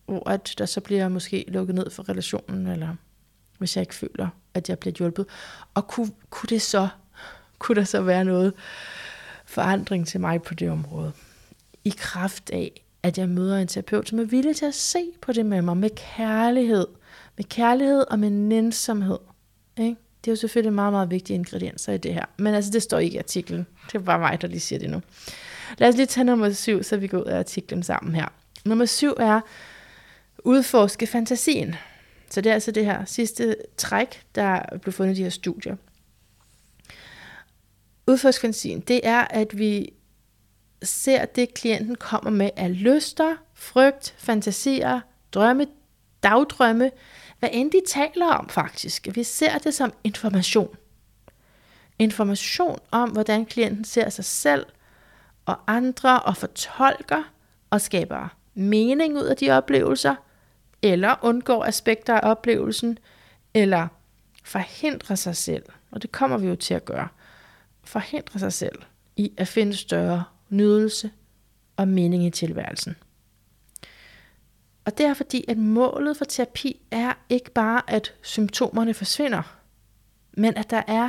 hvor 0.06 0.30
at 0.30 0.54
der 0.58 0.66
så 0.66 0.80
bliver 0.80 1.08
måske 1.08 1.44
lukket 1.48 1.74
ned 1.74 1.90
for 1.90 2.08
relationen, 2.08 2.66
eller 2.66 2.94
hvis 3.58 3.76
jeg 3.76 3.82
ikke 3.82 3.94
føler, 3.94 4.28
at 4.54 4.68
jeg 4.68 4.78
bliver 4.78 4.94
hjulpet. 4.98 5.26
Og 5.74 5.88
kunne, 5.88 6.10
kunne 6.30 6.48
det 6.48 6.62
så, 6.62 6.88
kunne 7.58 7.76
der 7.76 7.84
så 7.84 8.00
være 8.00 8.24
noget 8.24 8.52
forandring 9.46 10.06
til 10.06 10.20
mig 10.20 10.42
på 10.42 10.54
det 10.54 10.70
område? 10.70 11.12
I 11.84 11.94
kraft 11.96 12.50
af, 12.50 12.84
at 13.02 13.18
jeg 13.18 13.28
møder 13.28 13.58
en 13.58 13.68
terapeut, 13.68 14.08
som 14.08 14.18
er 14.18 14.24
villig 14.24 14.56
til 14.56 14.66
at 14.66 14.74
se 14.74 15.04
på 15.20 15.32
det 15.32 15.46
med 15.46 15.62
mig 15.62 15.76
med 15.76 15.90
kærlighed. 16.16 16.86
Med 17.36 17.44
kærlighed 17.44 18.04
og 18.10 18.18
med 18.18 18.30
nænsomhed. 18.30 19.18
Ikke? 19.76 19.96
Det 20.24 20.30
er 20.30 20.32
jo 20.32 20.36
selvfølgelig 20.36 20.72
meget, 20.72 20.92
meget 20.92 21.10
vigtige 21.10 21.34
ingredienser 21.34 21.92
i 21.92 21.98
det 21.98 22.14
her. 22.14 22.24
Men 22.36 22.54
altså, 22.54 22.70
det 22.70 22.82
står 22.82 22.98
ikke 22.98 23.14
i 23.14 23.18
artiklen. 23.18 23.66
Det 23.86 23.94
er 23.94 23.98
bare 23.98 24.18
mig, 24.18 24.42
der 24.42 24.48
lige 24.48 24.60
siger 24.60 24.78
det 24.78 24.90
nu. 24.90 25.02
Lad 25.78 25.88
os 25.88 25.96
lige 25.96 26.06
tage 26.06 26.24
nummer 26.24 26.52
syv, 26.52 26.82
så 26.82 26.96
vi 26.96 27.06
går 27.06 27.18
ud 27.18 27.24
af 27.24 27.38
artiklen 27.38 27.82
sammen 27.82 28.14
her. 28.14 28.26
Nummer 28.64 28.84
syv 28.84 29.14
er 29.18 29.40
udforske 30.44 31.06
fantasien. 31.06 31.74
Så 32.30 32.40
det 32.40 32.50
er 32.50 32.54
altså 32.54 32.70
det 32.70 32.84
her 32.84 33.04
sidste 33.04 33.56
træk, 33.76 34.22
der 34.34 34.62
blev 34.82 34.92
fundet 34.92 35.14
i 35.14 35.16
de 35.16 35.22
her 35.22 35.30
studier. 35.30 35.76
Udforske 38.08 38.52
det 38.88 39.00
er, 39.02 39.20
at 39.20 39.58
vi 39.58 39.92
ser 40.82 41.24
det, 41.24 41.54
klienten 41.54 41.94
kommer 41.94 42.30
med 42.30 42.50
af 42.56 42.82
lyster, 42.82 43.36
frygt, 43.54 44.14
fantasier, 44.18 45.00
drømme, 45.32 45.66
dagdrømme, 46.22 46.90
hvad 47.38 47.48
end 47.52 47.70
de 47.70 47.80
taler 47.88 48.26
om 48.26 48.48
faktisk. 48.48 49.08
Vi 49.14 49.22
ser 49.22 49.58
det 49.58 49.74
som 49.74 49.92
information. 50.04 50.76
Information 51.98 52.78
om, 52.90 53.10
hvordan 53.10 53.46
klienten 53.46 53.84
ser 53.84 54.08
sig 54.08 54.24
selv 54.24 54.66
og 55.46 55.56
andre 55.66 56.20
og 56.20 56.36
fortolker 56.36 57.22
og 57.70 57.80
skaber 57.80 58.28
mening 58.54 59.16
ud 59.16 59.24
af 59.24 59.36
de 59.36 59.50
oplevelser, 59.50 60.14
eller 60.82 61.14
undgår 61.22 61.64
aspekter 61.64 62.14
af 62.14 62.30
oplevelsen, 62.30 62.98
eller 63.54 63.88
forhindrer 64.44 65.16
sig 65.16 65.36
selv, 65.36 65.64
og 65.90 66.02
det 66.02 66.12
kommer 66.12 66.38
vi 66.38 66.46
jo 66.46 66.56
til 66.56 66.74
at 66.74 66.84
gøre, 66.84 67.08
forhindre 67.88 68.38
sig 68.38 68.52
selv 68.52 68.82
i 69.16 69.32
at 69.36 69.48
finde 69.48 69.76
større 69.76 70.24
nydelse 70.48 71.10
og 71.76 71.88
mening 71.88 72.26
i 72.26 72.30
tilværelsen. 72.30 72.96
Og 74.84 74.98
det 74.98 75.06
er 75.06 75.14
fordi, 75.14 75.44
at 75.48 75.58
målet 75.58 76.16
for 76.16 76.24
terapi 76.24 76.80
er 76.90 77.12
ikke 77.28 77.50
bare, 77.50 77.82
at 77.86 78.14
symptomerne 78.22 78.94
forsvinder, 78.94 79.58
men 80.32 80.56
at 80.56 80.70
der 80.70 80.82
er 80.86 81.08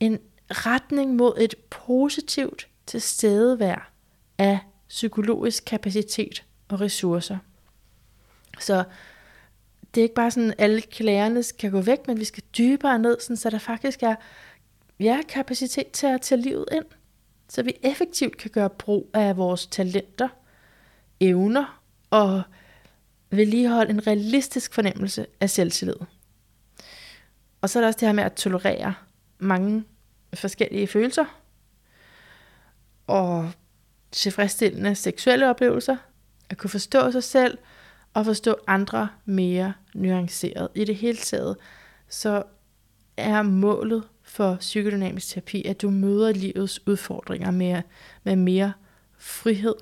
en 0.00 0.18
retning 0.50 1.16
mod 1.16 1.34
et 1.38 1.54
positivt 1.70 2.68
tilstedevær 2.86 3.92
af 4.38 4.58
psykologisk 4.88 5.64
kapacitet 5.64 6.44
og 6.68 6.80
ressourcer. 6.80 7.38
Så 8.58 8.84
det 9.94 10.00
er 10.00 10.02
ikke 10.02 10.14
bare 10.14 10.30
sådan, 10.30 10.50
at 10.50 10.56
alle 10.58 10.80
klærerne 10.80 11.42
skal 11.42 11.70
gå 11.70 11.80
væk, 11.80 12.06
men 12.06 12.20
vi 12.20 12.24
skal 12.24 12.42
dybere 12.58 12.98
ned, 12.98 13.20
sådan, 13.20 13.36
så 13.36 13.50
der 13.50 13.58
faktisk 13.58 14.02
er 14.02 14.14
ja, 15.00 15.20
kapacitet 15.28 15.90
til 15.90 16.06
at 16.06 16.20
tage 16.20 16.40
livet 16.40 16.64
ind. 16.72 16.84
Så 17.48 17.62
vi 17.62 17.72
effektivt 17.82 18.36
kan 18.36 18.50
gøre 18.50 18.70
brug 18.70 19.10
af 19.14 19.36
vores 19.36 19.66
talenter, 19.66 20.28
evner 21.20 21.80
og 22.10 22.42
vedligeholde 23.30 23.90
en 23.90 24.06
realistisk 24.06 24.74
fornemmelse 24.74 25.26
af 25.40 25.50
selvtillid. 25.50 25.96
Og 27.60 27.70
så 27.70 27.78
er 27.78 27.80
der 27.80 27.86
også 27.88 27.98
det 28.00 28.08
her 28.08 28.12
med 28.12 28.24
at 28.24 28.34
tolerere 28.34 28.94
mange 29.38 29.84
forskellige 30.34 30.86
følelser 30.86 31.24
og 33.06 33.50
tilfredsstillende 34.10 34.94
seksuelle 34.94 35.50
oplevelser, 35.50 35.96
at 36.50 36.58
kunne 36.58 36.70
forstå 36.70 37.10
sig 37.10 37.24
selv 37.24 37.58
og 38.14 38.24
forstå 38.24 38.56
andre 38.66 39.08
mere 39.24 39.72
nuanceret. 39.94 40.68
I 40.74 40.84
det 40.84 40.96
hele 40.96 41.18
taget, 41.18 41.56
så 42.08 42.42
er 43.16 43.42
målet 43.42 44.08
for 44.28 44.56
psykodynamisk 44.56 45.28
terapi, 45.28 45.64
at 45.64 45.82
du 45.82 45.90
møder 45.90 46.32
livets 46.32 46.86
udfordringer 46.86 47.50
med, 47.50 47.82
med 48.24 48.36
mere 48.36 48.72
frihed 49.18 49.74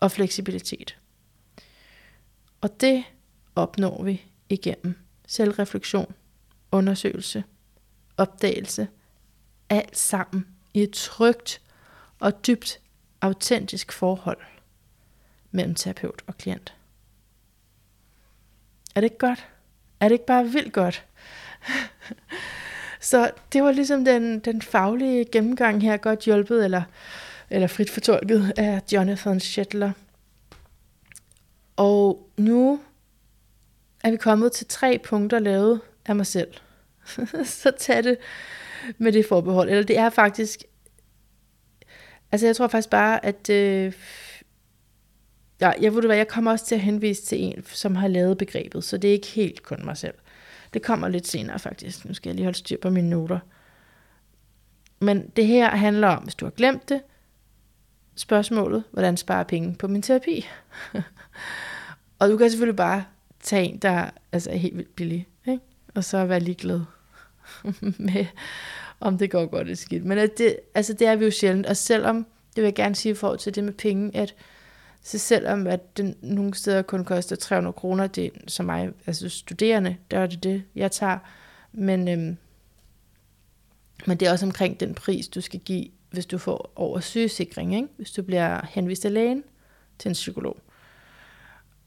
og 0.00 0.10
fleksibilitet. 0.10 0.98
Og 2.60 2.80
det 2.80 3.04
opnår 3.54 4.02
vi 4.02 4.22
igennem 4.48 4.94
selvreflektion, 5.26 6.14
undersøgelse, 6.72 7.44
opdagelse, 8.16 8.88
alt 9.68 9.98
sammen 9.98 10.46
i 10.74 10.82
et 10.82 10.92
trygt 10.92 11.60
og 12.20 12.46
dybt 12.46 12.80
autentisk 13.20 13.92
forhold 13.92 14.38
mellem 15.50 15.74
terapeut 15.74 16.22
og 16.26 16.38
klient. 16.38 16.74
Er 18.94 19.00
det 19.00 19.04
ikke 19.04 19.18
godt? 19.18 19.46
Er 20.00 20.08
det 20.08 20.12
ikke 20.12 20.26
bare 20.26 20.46
vildt 20.46 20.72
godt? 20.72 21.04
Så 23.00 23.30
det 23.52 23.62
var 23.62 23.72
ligesom 23.72 24.04
den, 24.04 24.38
den 24.38 24.62
faglige 24.62 25.24
gennemgang 25.24 25.82
her, 25.82 25.96
godt 25.96 26.20
hjulpet 26.20 26.64
eller, 26.64 26.82
eller 27.50 27.66
frit 27.66 27.90
fortolket 27.90 28.52
af 28.56 28.82
Jonathan 28.92 29.40
Shetler. 29.40 29.92
Og 31.76 32.30
nu 32.36 32.80
er 34.04 34.10
vi 34.10 34.16
kommet 34.16 34.52
til 34.52 34.66
tre 34.66 35.00
punkter 35.04 35.38
lavet 35.38 35.80
af 36.06 36.16
mig 36.16 36.26
selv. 36.26 36.54
så 37.44 37.72
tag 37.78 38.04
det 38.04 38.16
med 38.98 39.12
det 39.12 39.26
forbehold. 39.26 39.70
Eller 39.70 39.84
det 39.84 39.98
er 39.98 40.10
faktisk... 40.10 40.62
Altså 42.32 42.46
jeg 42.46 42.56
tror 42.56 42.68
faktisk 42.68 42.90
bare, 42.90 43.24
at... 43.24 43.50
Øh, 43.50 43.92
ja, 45.60 45.72
jeg 45.80 45.94
ved 45.94 46.02
hvad, 46.02 46.16
jeg 46.16 46.28
kommer 46.28 46.50
også 46.50 46.66
til 46.66 46.74
at 46.74 46.80
henvise 46.80 47.22
til 47.22 47.40
en, 47.40 47.64
som 47.66 47.94
har 47.96 48.08
lavet 48.08 48.38
begrebet, 48.38 48.84
så 48.84 48.98
det 48.98 49.08
er 49.08 49.12
ikke 49.12 49.26
helt 49.26 49.62
kun 49.62 49.84
mig 49.84 49.96
selv. 49.96 50.14
Det 50.74 50.82
kommer 50.82 51.08
lidt 51.08 51.26
senere 51.26 51.58
faktisk. 51.58 52.04
Nu 52.04 52.14
skal 52.14 52.30
jeg 52.30 52.34
lige 52.34 52.44
holde 52.44 52.58
styr 52.58 52.76
på 52.82 52.90
mine 52.90 53.10
noter. 53.10 53.38
Men 55.00 55.28
det 55.28 55.46
her 55.46 55.70
handler 55.70 56.08
om, 56.08 56.22
hvis 56.22 56.34
du 56.34 56.44
har 56.44 56.50
glemt 56.50 56.88
det, 56.88 57.02
spørgsmålet, 58.16 58.84
hvordan 58.90 59.16
sparer 59.16 59.44
penge 59.44 59.74
på 59.74 59.88
min 59.88 60.02
terapi? 60.02 60.46
og 62.18 62.28
du 62.28 62.36
kan 62.36 62.50
selvfølgelig 62.50 62.76
bare 62.76 63.04
tage 63.40 63.64
en, 63.64 63.78
der 63.78 64.10
altså, 64.32 64.50
er 64.50 64.56
helt 64.56 64.76
vildt 64.76 64.96
billig, 64.96 65.28
ikke? 65.46 65.64
og 65.94 66.04
så 66.04 66.24
være 66.24 66.40
ligeglad 66.40 66.80
med, 67.98 68.26
om 69.00 69.18
det 69.18 69.30
går 69.30 69.46
godt 69.46 69.62
eller 69.62 69.76
skidt. 69.76 70.04
Men 70.04 70.18
at 70.18 70.38
det, 70.38 70.56
altså, 70.74 70.92
det 70.92 71.06
er 71.06 71.16
vi 71.16 71.24
jo 71.24 71.30
sjældent, 71.30 71.66
og 71.66 71.76
selvom, 71.76 72.26
det 72.56 72.62
vil 72.62 72.64
jeg 72.64 72.74
gerne 72.74 72.94
sige 72.94 73.12
i 73.12 73.16
forhold 73.16 73.38
til 73.38 73.54
det 73.54 73.64
med 73.64 73.72
penge, 73.72 74.16
at 74.16 74.34
så 75.08 75.18
selvom 75.18 75.66
at 75.66 75.96
den 75.96 76.14
nogle 76.22 76.54
steder 76.54 76.82
kun 76.82 77.04
koster 77.04 77.36
300 77.36 77.72
kroner, 77.72 78.06
det 78.06 78.32
som 78.46 78.66
mig, 78.66 78.92
altså 79.06 79.28
studerende, 79.28 79.96
der 80.10 80.18
er 80.18 80.26
det 80.26 80.42
det, 80.42 80.62
jeg 80.74 80.92
tager. 80.92 81.18
Men, 81.72 82.08
øhm, 82.08 82.36
men 84.06 84.16
det 84.20 84.28
er 84.28 84.32
også 84.32 84.46
omkring 84.46 84.80
den 84.80 84.94
pris, 84.94 85.28
du 85.28 85.40
skal 85.40 85.60
give, 85.60 85.86
hvis 86.10 86.26
du 86.26 86.38
får 86.38 86.72
over 86.76 87.00
sygesikring, 87.00 87.74
ikke? 87.74 87.88
hvis 87.96 88.10
du 88.10 88.22
bliver 88.22 88.66
henvist 88.70 89.04
af 89.04 89.14
lægen 89.14 89.44
til 89.98 90.08
en 90.08 90.12
psykolog. 90.12 90.56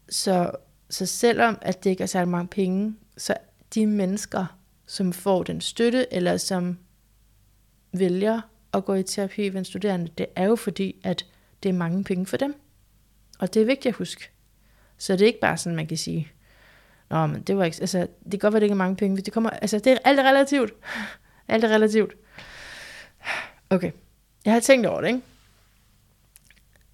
Så, 0.08 0.50
så 0.90 1.06
selvom 1.06 1.58
at 1.60 1.84
det 1.84 1.90
ikke 1.90 2.02
er 2.02 2.06
særlig 2.06 2.28
mange 2.28 2.48
penge, 2.48 2.94
så 3.16 3.34
de 3.74 3.86
mennesker, 3.86 4.58
som 4.86 5.12
får 5.12 5.42
den 5.42 5.60
støtte, 5.60 6.14
eller 6.14 6.36
som 6.36 6.78
vælger 7.92 8.40
at 8.72 8.84
gå 8.84 8.94
i 8.94 9.02
terapi 9.02 9.48
ved 9.48 9.58
en 9.58 9.64
studerende, 9.64 10.08
det 10.18 10.26
er 10.36 10.44
jo 10.44 10.56
fordi, 10.56 11.00
at 11.04 11.26
det 11.62 11.68
er 11.68 11.72
mange 11.72 12.04
penge 12.04 12.26
for 12.26 12.36
dem. 12.36 12.54
Og 13.42 13.54
det 13.54 13.62
er 13.62 13.66
vigtigt 13.66 13.92
at 13.92 13.96
huske. 13.96 14.30
Så 14.98 15.12
det 15.12 15.22
er 15.22 15.26
ikke 15.26 15.40
bare 15.40 15.56
sådan, 15.56 15.76
man 15.76 15.86
kan 15.86 15.96
sige, 15.96 16.32
Nå, 17.10 17.26
men 17.26 17.42
det 17.42 17.56
var 17.56 17.64
ikke, 17.64 17.76
altså, 17.80 17.98
det 17.98 18.30
kan 18.30 18.38
godt 18.38 18.52
være, 18.52 18.60
det 18.60 18.64
ikke 18.64 18.72
er 18.72 18.76
mange 18.76 18.96
penge, 18.96 19.14
hvis 19.14 19.24
det 19.24 19.32
kommer, 19.32 19.50
altså, 19.50 19.78
det 19.78 19.92
er 19.92 19.98
alt 20.04 20.20
er 20.20 20.24
relativt. 20.24 20.72
alt 21.48 21.64
er 21.64 21.68
relativt. 21.68 22.14
Okay. 23.70 23.92
Jeg 24.44 24.52
har 24.52 24.60
tænkt 24.60 24.86
over 24.86 25.00
det, 25.00 25.08
ikke? 25.08 25.20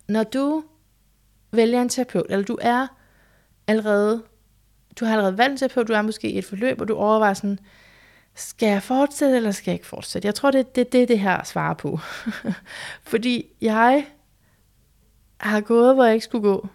Når 0.09 0.23
du 0.23 0.65
vælger 1.51 1.83
en 1.83 1.89
terapeut, 1.89 2.27
eller 2.29 2.45
du 2.45 2.59
er 2.61 2.87
allerede, 3.67 4.23
du 5.01 5.05
har 5.05 5.13
allerede 5.13 5.39
valgt 5.39 5.53
en 5.53 5.59
terapeut, 5.59 5.89
du 5.89 5.93
er 5.93 6.03
måske 6.03 6.31
i 6.31 6.39
et 6.39 6.45
forløb, 6.45 6.81
og 6.81 6.89
du 6.89 6.95
overvejer 6.95 7.35
sådan, 7.35 7.59
skal 8.35 8.69
jeg 8.69 8.83
fortsætte, 8.83 9.37
eller 9.37 9.51
skal 9.51 9.71
jeg 9.71 9.75
ikke 9.75 9.87
fortsætte? 9.87 10.27
Jeg 10.27 10.35
tror, 10.35 10.51
det 10.51 10.59
er 10.59 10.65
det, 10.65 10.93
det, 10.93 11.09
det 11.09 11.19
her 11.19 11.45
svarer 11.45 11.75
på. 11.75 12.01
Fordi 13.11 13.47
jeg 13.61 14.07
har 15.41 15.61
gået, 15.61 15.95
hvor 15.95 16.05
jeg 16.05 16.15
ikke 16.15 16.25
skulle 16.25 16.43
gå, 16.43 16.69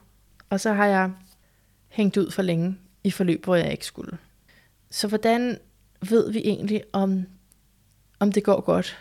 og 0.50 0.60
så 0.60 0.74
har 0.74 0.86
jeg 0.86 1.12
hængt 1.88 2.18
ud 2.18 2.32
for 2.32 2.42
længe 2.42 2.78
i 3.04 3.12
forløb, 3.12 3.44
hvor 3.44 3.56
jeg 3.56 3.72
ikke 3.72 3.86
skulle. 3.86 4.18
Så 4.90 5.08
hvordan 5.08 5.60
ved 6.10 6.32
vi 6.32 6.40
egentlig, 6.40 6.84
om, 6.94 7.26
om 8.20 8.32
det 8.32 8.44
går 8.44 8.62
godt? 8.62 8.98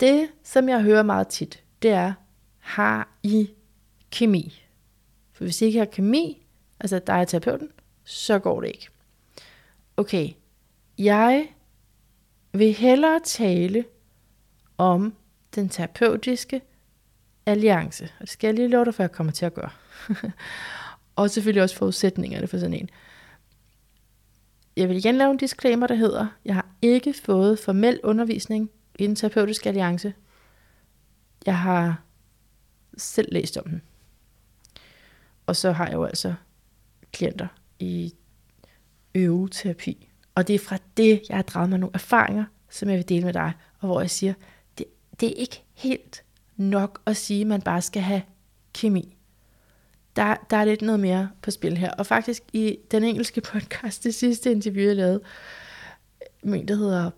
Det, 0.00 0.28
som 0.42 0.68
jeg 0.68 0.82
hører 0.82 1.02
meget 1.02 1.28
tit, 1.28 1.62
det 1.82 1.90
er, 1.90 2.12
har 2.58 3.08
I 3.22 3.50
kemi? 4.10 4.62
For 5.32 5.44
hvis 5.44 5.62
I 5.62 5.64
ikke 5.64 5.78
har 5.78 5.86
kemi, 5.86 6.46
altså 6.80 6.98
dig 6.98 7.20
og 7.20 7.28
terapeuten, 7.28 7.70
så 8.04 8.38
går 8.38 8.60
det 8.60 8.68
ikke. 8.68 8.88
Okay, 9.96 10.30
jeg 10.98 11.48
vil 12.52 12.72
hellere 12.72 13.20
tale 13.24 13.84
om 14.78 15.14
den 15.54 15.68
terapeutiske 15.68 16.62
alliance. 17.46 18.04
Og 18.04 18.20
det 18.20 18.28
skal 18.28 18.48
jeg 18.48 18.54
lige 18.54 18.68
love 18.68 18.84
dig 18.84 18.94
for, 18.94 19.04
at 19.04 19.08
jeg 19.08 19.16
kommer 19.16 19.32
til 19.32 19.46
at 19.46 19.54
gøre. 19.54 19.70
og 21.16 21.30
selvfølgelig 21.30 21.62
også 21.62 21.76
forudsætningerne 21.76 22.46
for 22.46 22.58
sådan 22.58 22.74
en. 22.74 22.90
Jeg 24.76 24.88
vil 24.88 24.96
igen 24.96 25.14
lave 25.14 25.30
en 25.30 25.36
disclaimer, 25.36 25.86
der 25.86 25.94
hedder, 25.94 26.26
jeg 26.44 26.54
har 26.54 26.66
ikke 26.82 27.14
fået 27.24 27.58
formel 27.58 28.00
undervisning 28.02 28.70
i 28.98 29.06
den 29.06 29.16
terapeutiske 29.16 29.68
alliance. 29.68 30.14
Jeg 31.46 31.58
har 31.58 32.02
selv 32.96 33.28
læst 33.32 33.56
om 33.56 33.64
den. 33.64 33.82
Og 35.46 35.56
så 35.56 35.72
har 35.72 35.86
jeg 35.86 35.94
jo 35.94 36.04
altså 36.04 36.34
klienter 37.12 37.46
i 37.78 38.14
øveterapi. 39.14 40.08
Og 40.34 40.48
det 40.48 40.54
er 40.54 40.58
fra 40.58 40.78
det, 40.96 41.22
jeg 41.28 41.36
har 41.36 41.42
draget 41.42 41.70
mig 41.70 41.78
nogle 41.78 41.94
erfaringer, 41.94 42.44
som 42.70 42.88
jeg 42.88 42.96
vil 42.96 43.08
dele 43.08 43.24
med 43.24 43.32
dig, 43.32 43.52
og 43.80 43.86
hvor 43.86 44.00
jeg 44.00 44.10
siger, 44.10 44.34
det, 44.78 44.86
det 45.20 45.28
er 45.28 45.34
ikke 45.34 45.62
helt 45.74 46.23
nok 46.56 47.00
at 47.06 47.16
sige, 47.16 47.40
at 47.40 47.46
man 47.46 47.62
bare 47.62 47.82
skal 47.82 48.02
have 48.02 48.22
kemi. 48.74 49.16
Der, 50.16 50.36
der 50.50 50.56
er 50.56 50.64
lidt 50.64 50.82
noget 50.82 51.00
mere 51.00 51.30
på 51.42 51.50
spil 51.50 51.76
her. 51.76 51.90
Og 51.90 52.06
faktisk 52.06 52.42
i 52.52 52.78
den 52.90 53.04
engelske 53.04 53.40
podcast, 53.52 54.04
det 54.04 54.14
sidste 54.14 54.50
interview, 54.50 54.86
jeg 54.86 54.96
lavede, 54.96 55.20
min, 56.42 56.68
der 56.68 56.74
hedder 56.74 57.10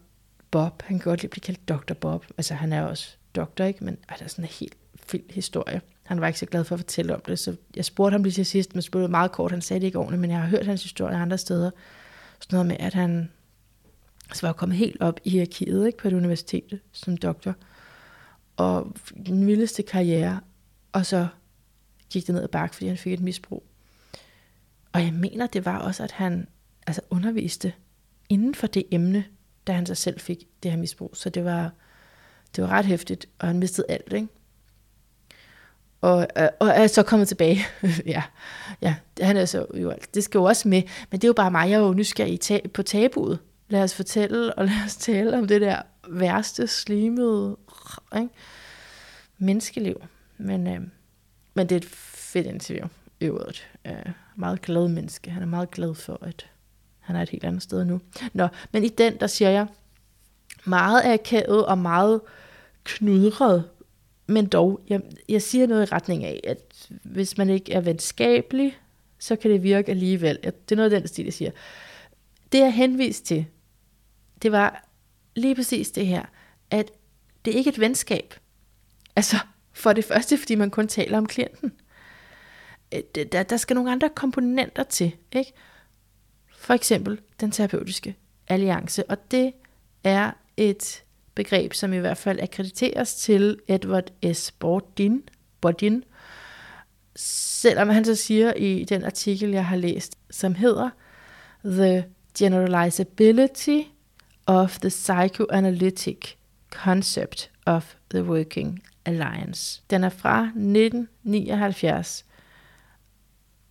Bob, 0.50 0.82
han 0.82 0.98
kan 0.98 1.10
godt 1.10 1.20
lide 1.20 1.26
at 1.26 1.30
blive 1.30 1.40
kaldt 1.40 1.68
Dr. 1.68 1.94
Bob. 1.94 2.24
Altså 2.38 2.54
han 2.54 2.72
er 2.72 2.82
også 2.82 3.16
doktor, 3.36 3.64
ikke? 3.64 3.84
Men 3.84 3.98
er 4.08 4.14
der 4.14 4.28
sådan 4.28 4.44
en 4.44 4.50
helt 4.60 4.76
vild 5.12 5.32
historie. 5.34 5.80
Han 6.02 6.20
var 6.20 6.26
ikke 6.26 6.38
så 6.38 6.46
glad 6.46 6.64
for 6.64 6.74
at 6.74 6.80
fortælle 6.80 7.14
om 7.14 7.20
det, 7.26 7.38
så 7.38 7.56
jeg 7.76 7.84
spurgte 7.84 8.14
ham 8.14 8.22
lige 8.22 8.32
til 8.32 8.46
sidst, 8.46 8.74
men 8.74 8.82
spurgte 8.82 9.08
meget 9.08 9.32
kort, 9.32 9.50
han 9.50 9.62
sagde 9.62 9.80
det 9.80 9.86
ikke 9.86 9.98
ordentligt, 9.98 10.20
men 10.20 10.30
jeg 10.30 10.40
har 10.40 10.48
hørt 10.48 10.66
hans 10.66 10.82
historie 10.82 11.16
andre 11.16 11.38
steder. 11.38 11.70
Sådan 12.40 12.56
noget 12.56 12.66
med, 12.66 12.76
at 12.80 12.94
han 12.94 13.30
så 14.34 14.46
var 14.46 14.52
kommet 14.52 14.78
helt 14.78 15.00
op 15.00 15.20
i 15.24 15.30
hierarkiet 15.30 15.86
ikke, 15.86 15.98
på 15.98 16.08
et 16.08 16.14
universitet 16.14 16.80
som 16.92 17.16
doktor, 17.16 17.54
og 18.56 18.92
den 19.26 19.46
vildeste 19.46 19.82
karriere, 19.82 20.40
og 20.92 21.06
så 21.06 21.26
gik 22.10 22.26
det 22.26 22.34
ned 22.34 22.42
ad 22.42 22.48
bakke, 22.48 22.74
fordi 22.74 22.88
han 22.88 22.96
fik 22.96 23.12
et 23.12 23.20
misbrug. 23.20 23.64
Og 24.92 25.02
jeg 25.02 25.12
mener, 25.12 25.46
det 25.46 25.64
var 25.64 25.78
også, 25.78 26.02
at 26.02 26.12
han 26.12 26.48
altså 26.86 27.02
underviste 27.10 27.72
inden 28.28 28.54
for 28.54 28.66
det 28.66 28.84
emne, 28.90 29.24
da 29.66 29.72
han 29.72 29.86
sig 29.86 29.96
selv 29.96 30.20
fik 30.20 30.48
det 30.62 30.70
her 30.70 30.78
misbrug. 30.78 31.10
Så 31.14 31.30
det 31.30 31.44
var, 31.44 31.72
det 32.56 32.64
var 32.64 32.70
ret 32.70 32.84
hæftigt, 32.84 33.26
og 33.38 33.46
han 33.46 33.58
mistede 33.58 33.86
alt, 33.90 34.12
ikke? 34.12 34.28
Og, 36.00 36.26
og, 36.36 36.50
og 36.60 36.68
er 36.68 36.86
så 36.86 37.02
kommet 37.02 37.28
tilbage. 37.28 37.60
ja, 38.06 38.22
ja, 38.82 38.94
han 39.20 39.36
er 39.36 39.44
så 39.44 39.66
jo 39.74 39.90
alt. 39.90 40.14
Det 40.14 40.24
skal 40.24 40.38
jo 40.38 40.44
også 40.44 40.68
med, 40.68 40.82
men 41.10 41.20
det 41.20 41.24
er 41.24 41.28
jo 41.28 41.32
bare 41.32 41.50
mig, 41.50 41.70
jeg 41.70 41.76
er 41.76 41.86
jo 41.86 41.94
nysgerrig 41.94 42.40
ta- 42.40 42.68
på 42.74 42.82
tabuet. 42.82 43.38
Lad 43.68 43.82
os 43.82 43.94
fortælle, 43.94 44.54
og 44.54 44.64
lad 44.64 44.84
os 44.86 44.96
tale 44.96 45.38
om 45.38 45.48
det 45.48 45.60
der 45.60 45.82
værste, 46.08 46.66
slimede 46.66 47.56
ikke? 48.16 48.28
menneskeliv. 49.38 50.02
Men, 50.38 50.66
øh, 50.66 50.80
men 51.54 51.68
det 51.68 51.72
er 51.72 51.76
et 51.76 51.88
fedt 52.14 52.46
interview 52.46 52.86
i 53.20 53.24
øvrigt. 53.24 53.68
Øh, 53.86 54.12
meget 54.36 54.62
glad 54.62 54.88
menneske. 54.88 55.30
Han 55.30 55.42
er 55.42 55.46
meget 55.46 55.70
glad 55.70 55.94
for, 55.94 56.18
at 56.22 56.50
han 57.00 57.16
er 57.16 57.22
et 57.22 57.28
helt 57.28 57.44
andet 57.44 57.62
sted 57.62 57.84
nu. 57.84 58.00
Nå, 58.32 58.48
men 58.72 58.84
i 58.84 58.88
den, 58.88 59.20
der 59.20 59.26
siger 59.26 59.50
jeg, 59.50 59.66
meget 60.64 61.04
akavet 61.04 61.66
og 61.66 61.78
meget 61.78 62.20
knudret 62.84 63.64
men 64.26 64.46
dog, 64.46 64.80
jeg, 64.88 65.00
jeg 65.28 65.42
siger 65.42 65.66
noget 65.66 65.88
i 65.88 65.92
retning 65.92 66.24
af, 66.24 66.40
at 66.44 66.90
hvis 67.02 67.38
man 67.38 67.50
ikke 67.50 67.72
er 67.72 67.80
venskabelig, 67.80 68.78
så 69.18 69.36
kan 69.36 69.50
det 69.50 69.62
virke 69.62 69.90
alligevel. 69.90 70.38
Det 70.44 70.72
er 70.72 70.76
noget 70.76 70.92
af 70.92 71.00
den 71.00 71.08
stil, 71.08 71.24
jeg 71.24 71.34
siger. 71.34 71.50
Det 72.52 72.58
jeg 72.58 72.74
henviste 72.74 73.24
til, 73.24 73.46
det 74.42 74.52
var 74.52 74.88
lige 75.36 75.54
præcis 75.54 75.90
det 75.90 76.06
her, 76.06 76.24
at 76.70 76.90
det 77.46 77.54
er 77.54 77.58
ikke 77.58 77.70
et 77.70 77.80
venskab. 77.80 78.34
Altså, 79.16 79.36
for 79.72 79.92
det 79.92 80.04
første, 80.04 80.38
fordi 80.38 80.54
man 80.54 80.70
kun 80.70 80.88
taler 80.88 81.18
om 81.18 81.26
klienten. 81.26 81.72
Øh, 82.94 83.24
der, 83.32 83.42
der 83.42 83.56
skal 83.56 83.74
nogle 83.74 83.92
andre 83.92 84.08
komponenter 84.08 84.82
til, 84.82 85.16
ikke? 85.32 85.52
For 86.56 86.74
eksempel 86.74 87.20
den 87.40 87.50
terapeutiske 87.50 88.16
alliance, 88.48 89.10
og 89.10 89.30
det 89.30 89.52
er 90.04 90.30
et 90.56 91.04
begreb, 91.34 91.72
som 91.72 91.92
i 91.92 91.98
hvert 91.98 92.18
fald 92.18 92.40
akkrediteres 92.40 93.14
til 93.14 93.58
Edward 93.68 94.34
S. 94.34 94.52
Bordin, 94.52 95.22
Bordin 95.60 96.04
selvom 97.16 97.88
han 97.88 98.04
så 98.04 98.14
siger 98.14 98.52
i 98.52 98.84
den 98.84 99.04
artikel, 99.04 99.50
jeg 99.50 99.66
har 99.66 99.76
læst, 99.76 100.18
som 100.30 100.54
hedder 100.54 100.90
The 101.64 102.04
Generalizability 102.38 103.80
of 104.46 104.78
the 104.78 104.88
Psychoanalytic 104.88 106.34
Concept 106.70 107.50
of 107.66 107.94
the 108.10 108.24
Working 108.24 108.82
Alliance. 109.04 109.82
Den 109.90 110.04
er 110.04 110.08
fra 110.08 110.42
1979, 110.42 112.24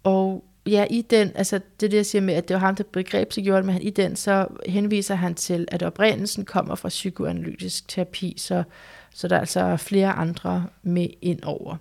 og 0.04 0.46
ja, 0.66 0.86
i 0.89 1.02
den, 1.02 1.32
altså 1.36 1.60
det 1.80 1.91
der 1.91 1.98
jeg 1.98 2.06
siger 2.06 2.22
med, 2.22 2.34
at 2.34 2.48
det 2.48 2.54
var 2.54 2.60
ham, 2.60 2.76
der 2.76 2.84
begreb 2.84 3.34
sig 3.34 3.43
gjort, 3.43 3.66
men 3.66 3.82
i 3.82 3.89
den, 3.89 4.16
så 4.16 4.48
henviser 4.66 5.16
han 5.16 5.36
til, 5.36 5.68
at 5.72 5.84
oprindelsen 5.84 6.46
kommer 6.46 6.76
fra 6.76 6.89
psykoanalytisk 6.89 7.88
terapi, 7.88 8.36
så, 8.38 8.64
så 9.14 9.28
der 9.28 9.36
er 9.36 9.39
altså 9.39 9.78
flere 9.78 10.12
andre 10.12 10.68
med 10.84 11.08
ind 11.22 11.43
over. 11.43 11.78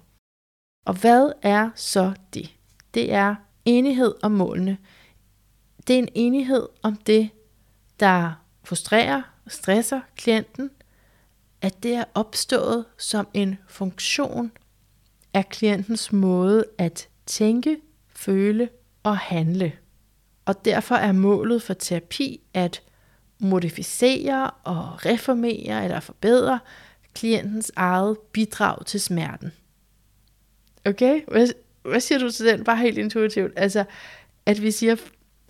Og 0.86 0.94
hvad 0.94 1.32
er 1.42 1.70
så 1.74 2.12
det? 2.34 2.54
Det 2.94 3.12
er 3.12 3.34
enighed 3.64 4.14
om 4.22 4.32
målene. 4.32 4.78
Det 5.86 5.94
er 5.94 5.98
en 5.98 6.08
enighed 6.14 6.68
om 6.82 6.96
det, 6.96 7.30
der 8.00 8.32
frustrerer 8.64 9.22
og 9.44 9.50
stresser 9.50 10.00
klienten, 10.16 10.70
at 11.64 11.82
det 11.82 11.94
er 11.94 12.04
opstået 12.14 12.84
som 12.98 13.28
en 13.34 13.58
funktion 13.68 14.52
af 15.34 15.48
klientens 15.48 16.12
måde 16.12 16.64
at 16.78 17.08
tænke, 17.26 17.76
føle 18.16 18.68
og 19.02 19.18
handle. 19.18 19.72
Og 20.44 20.64
derfor 20.64 20.94
er 20.94 21.12
målet 21.12 21.62
for 21.62 21.74
terapi 21.74 22.40
at 22.54 22.82
modificere 23.38 24.50
og 24.50 25.06
reformere 25.06 25.84
eller 25.84 26.00
forbedre 26.00 26.58
klientens 27.14 27.72
eget 27.76 28.18
bidrag 28.18 28.86
til 28.86 29.00
smerten. 29.00 29.52
Okay? 30.86 31.20
Hvad, 31.28 31.48
hvad 31.82 32.00
siger 32.00 32.18
du 32.18 32.30
til 32.30 32.46
den? 32.46 32.64
Bare 32.64 32.76
helt 32.76 32.98
intuitivt. 32.98 33.52
Altså, 33.56 33.84
at 34.46 34.62
vi 34.62 34.70
siger, 34.70 34.96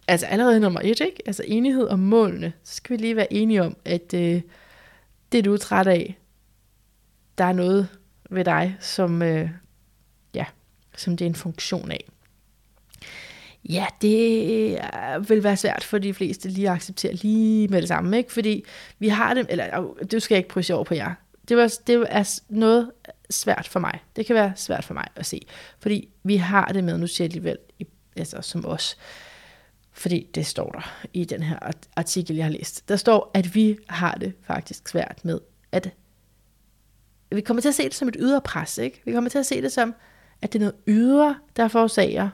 altså 0.09 0.27
allerede 0.27 0.61
nummer 0.61 0.81
et, 0.85 1.01
ikke? 1.01 1.23
Altså 1.27 1.43
enighed 1.47 1.89
om 1.89 1.99
målene. 1.99 2.53
Så 2.65 2.75
skal 2.75 2.97
vi 2.97 3.03
lige 3.03 3.17
være 3.17 3.33
enige 3.33 3.63
om, 3.63 3.77
at 3.85 4.15
øh, 4.15 4.43
det 5.35 5.45
du 5.45 5.53
er 5.53 5.57
træt 5.57 5.87
af, 5.87 6.19
der 7.39 7.45
er 7.45 7.53
noget 7.53 7.89
ved 8.31 8.45
dig, 8.45 8.77
som, 8.81 9.23
øh, 9.23 9.51
ja, 10.35 10.45
som 10.97 11.17
det 11.17 11.25
er 11.25 11.29
en 11.29 11.35
funktion 11.35 11.91
af. 11.91 12.09
Ja, 13.69 13.87
det 14.03 14.79
vil 15.29 15.45
være 15.45 15.57
svært 15.57 15.85
for 15.85 15.99
de 15.99 16.15
fleste 16.15 16.49
lige 16.49 16.69
at 16.69 16.75
acceptere 16.75 17.13
lige 17.13 17.69
med 17.69 17.81
det 17.81 17.89
samme, 17.89 18.19
ikke? 18.19 18.33
Fordi 18.33 18.65
vi 18.99 19.09
har 19.09 19.35
det, 19.35 19.47
eller 19.49 19.95
det 20.11 20.23
skal 20.23 20.35
jeg 20.35 20.39
ikke 20.39 20.49
prøve 20.49 20.75
over 20.75 20.85
på 20.85 20.95
jer. 20.95 21.15
Det, 21.49 21.57
var, 21.57 21.75
det 21.87 22.07
er 22.09 22.41
noget 22.49 22.91
svært 23.31 23.69
for 23.69 23.81
mig. 23.81 23.99
Det 24.17 24.27
kan 24.27 24.35
være 24.35 24.53
svært 24.57 24.85
for 24.85 24.95
mig 24.95 25.07
at 25.17 25.27
se. 25.27 25.41
Fordi 25.79 26.09
vi 26.23 26.37
har 26.37 26.67
det 26.67 26.85
med, 26.85 26.99
nu 26.99 27.07
siger 27.07 27.25
jeg 27.25 27.31
alligevel, 27.31 27.59
altså 28.17 28.41
som 28.43 28.67
os, 28.67 28.97
fordi 29.95 30.31
det 30.35 30.47
står 30.47 30.71
der 30.71 31.07
i 31.13 31.25
den 31.25 31.43
her 31.43 31.59
artikel, 31.97 32.37
jeg 32.37 32.45
har 32.45 32.53
læst. 32.53 32.89
Der 32.89 32.97
står, 32.97 33.31
at 33.35 33.55
vi 33.55 33.79
har 33.89 34.15
det 34.15 34.35
faktisk 34.43 34.89
svært 34.89 35.25
med, 35.25 35.41
at 35.73 35.91
vi 37.31 37.41
kommer 37.41 37.61
til 37.61 37.69
at 37.69 37.75
se 37.75 37.85
det 37.85 37.95
som 37.95 38.09
et 38.09 38.17
ydre 38.19 38.41
pres, 38.41 38.79
ikke? 38.79 39.03
Vi 39.05 39.13
kommer 39.13 39.31
til 39.31 39.39
at 39.39 39.47
se 39.47 39.63
det 39.63 39.73
som, 39.73 39.95
at 40.43 40.53
det 40.53 40.59
er 40.59 40.61
noget 40.61 40.75
ydre, 40.87 41.37
der 41.57 41.69
forårsager 41.69 42.29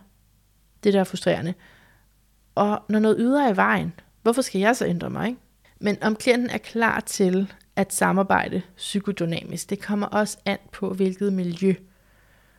det, 0.85 0.95
der 0.95 1.01
er 1.01 1.05
frustrerende. 1.05 1.55
Og 2.55 2.83
når 2.89 2.99
noget 2.99 3.17
ydre 3.19 3.49
er 3.49 3.53
i 3.53 3.57
vejen, 3.57 3.93
hvorfor 4.23 4.43
skal 4.43 4.61
jeg 4.61 4.77
så 4.77 4.87
ændre 4.87 5.11
mig? 5.11 5.29
Ikke? 5.29 5.41
Men 5.81 6.03
om 6.03 6.17
klienten 6.17 6.51
er 6.51 6.59
klar 6.59 7.01
til 7.01 7.53
at 7.77 7.95
samarbejde 7.95 8.63
psykodynamisk, 8.77 9.71
det 9.71 9.83
kommer 9.83 10.07
også 10.07 10.39
an 10.45 10.59
på, 10.73 10.95
hvilket 10.95 11.33
miljø 11.33 11.75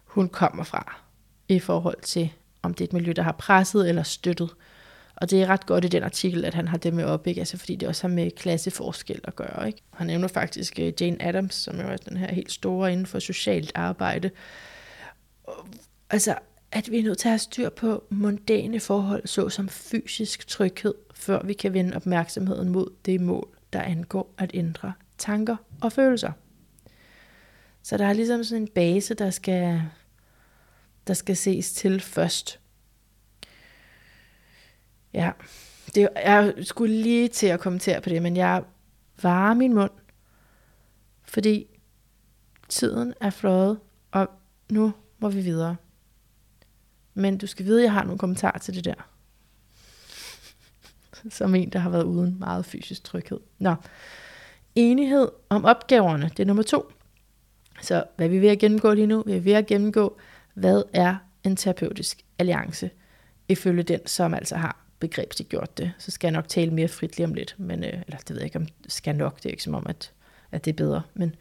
hun 0.06 0.30
kommer 0.30 0.64
fra, 0.64 1.02
i 1.48 1.60
forhold 1.60 2.02
til, 2.02 2.34
om 2.62 2.74
det 2.74 2.84
er 2.84 2.88
et 2.88 2.94
miljø, 2.94 3.14
der 3.16 3.22
har 3.22 3.32
presset 3.32 3.90
eller 3.90 4.04
støttet. 4.04 4.50
Og 5.22 5.30
det 5.30 5.42
er 5.42 5.48
ret 5.48 5.66
godt 5.66 5.86
i 5.86 5.88
den 5.88 6.04
artikel, 6.04 6.46
at 6.46 6.54
han 6.54 6.68
har 6.68 6.78
det 6.78 6.94
med 6.94 7.04
op, 7.04 7.28
ikke? 7.28 7.42
Altså, 7.42 7.58
fordi 7.58 7.76
det 7.76 7.88
også 7.88 8.08
har 8.08 8.16
med 8.16 8.32
klasseforskel 8.32 9.20
at 9.24 9.36
gøre. 9.36 9.68
Ikke? 9.68 9.82
Han 9.94 10.08
nævner 10.08 10.28
faktisk 10.28 10.80
øh, 10.80 10.94
Jane 11.02 11.22
Addams, 11.22 11.56
som 11.56 11.80
jo 11.80 11.88
er 11.88 11.98
den 11.98 12.18
her 12.18 12.34
helt 12.34 12.52
store 12.52 12.92
inden 12.92 13.06
for 13.06 13.20
socialt 13.20 13.72
arbejde. 13.76 14.32
Altså, 16.10 16.36
at 16.72 16.92
vi 16.92 17.00
er 17.00 17.04
nødt 17.04 17.18
til 17.18 17.28
at 17.28 17.32
have 17.32 17.40
styr 17.40 17.70
på 17.70 18.04
mundane 18.10 18.80
forhold, 18.80 19.28
såsom 19.28 19.70
fysisk 19.70 20.48
tryghed, 20.48 20.94
før 21.14 21.44
vi 21.44 21.54
kan 21.54 21.74
vende 21.74 21.96
opmærksomheden 21.96 22.70
mod 22.70 22.94
det 23.06 23.22
mål, 23.22 23.48
der 23.74 23.82
angår 23.82 24.34
at 24.38 24.52
ændre 24.54 24.94
tanker 25.18 25.56
og 25.82 25.92
følelser. 25.92 26.32
Så 27.84 27.98
der 27.98 28.06
er 28.06 28.14
ligesom 28.14 28.44
sådan 28.44 28.62
en 28.62 28.68
base, 28.68 29.14
der 29.14 29.30
skal, 29.30 29.82
der 31.08 31.14
skal 31.14 31.38
ses 31.38 31.74
til 31.74 32.00
først. 32.00 32.61
Ja, 35.14 35.32
det, 35.96 36.10
jeg 36.16 36.54
skulle 36.62 37.02
lige 37.02 37.28
til 37.28 37.48
at 37.48 37.60
kommentere 37.60 38.02
på 38.02 38.10
det, 38.10 38.22
men 38.22 38.38
jeg 38.38 38.64
varer 39.22 39.54
min 39.54 39.74
mund, 39.74 39.92
fordi 41.24 41.80
tiden 42.70 43.14
er 43.22 43.30
fløjet, 43.30 43.80
og 44.12 44.30
nu 44.72 44.94
må 45.20 45.30
vi 45.30 45.42
videre. 45.42 45.76
Men 47.14 47.38
du 47.38 47.48
skal 47.48 47.66
vide, 47.66 47.80
at 47.82 47.84
jeg 47.84 47.94
har 47.94 48.04
nogle 48.04 48.20
kommentarer 48.20 48.58
til 48.58 48.76
det 48.76 48.86
der. 48.86 49.10
Som 51.30 51.56
en, 51.56 51.70
der 51.70 51.80
har 51.80 51.90
været 51.90 52.04
uden 52.04 52.40
meget 52.40 52.66
fysisk 52.66 53.04
tryghed. 53.04 53.40
Nå, 53.60 53.76
enighed 54.76 55.28
om 55.50 55.66
opgaverne, 55.66 56.30
det 56.30 56.40
er 56.40 56.46
nummer 56.46 56.64
to. 56.64 56.92
Så 57.82 58.04
hvad 58.18 58.30
vi 58.30 58.36
er 58.36 58.42
ved 58.42 58.50
at 58.50 58.60
gennemgå 58.60 58.94
lige 58.94 59.08
nu? 59.08 59.24
Vi 59.26 59.34
er 59.34 59.40
ved 59.40 59.54
at 59.54 59.66
gennemgå, 59.68 60.18
hvad 60.54 60.84
er 60.94 61.16
en 61.44 61.56
terapeutisk 61.56 62.22
alliance, 62.40 62.90
ifølge 63.48 63.84
den, 63.84 64.08
som 64.08 64.34
altså 64.34 64.56
har 64.56 64.86
begrebsgjort 65.02 65.78
det. 65.78 65.94
Så 65.98 66.12
skal 66.12 66.28
jeg 66.28 66.34
nok 66.34 66.48
tale 66.48 66.72
mere 66.72 66.88
frit 66.88 67.18
lige 67.18 67.28
om 67.28 67.34
lidt, 67.34 67.56
men, 67.58 67.84
øh, 67.84 67.94
eller 68.08 68.18
det 68.18 68.30
ved 68.30 68.38
jeg 68.38 68.46
ikke, 68.46 68.60
om 68.60 68.68
skal 68.88 69.16
nok, 69.16 69.38
det 69.38 69.46
er 69.46 69.50
ikke 69.50 69.64
som 69.64 69.76
om, 69.76 69.86
at, 69.90 70.12
at 70.52 70.66
det 70.66 70.72
er 70.72 70.76
bedre, 70.76 71.02
men, 71.14 71.36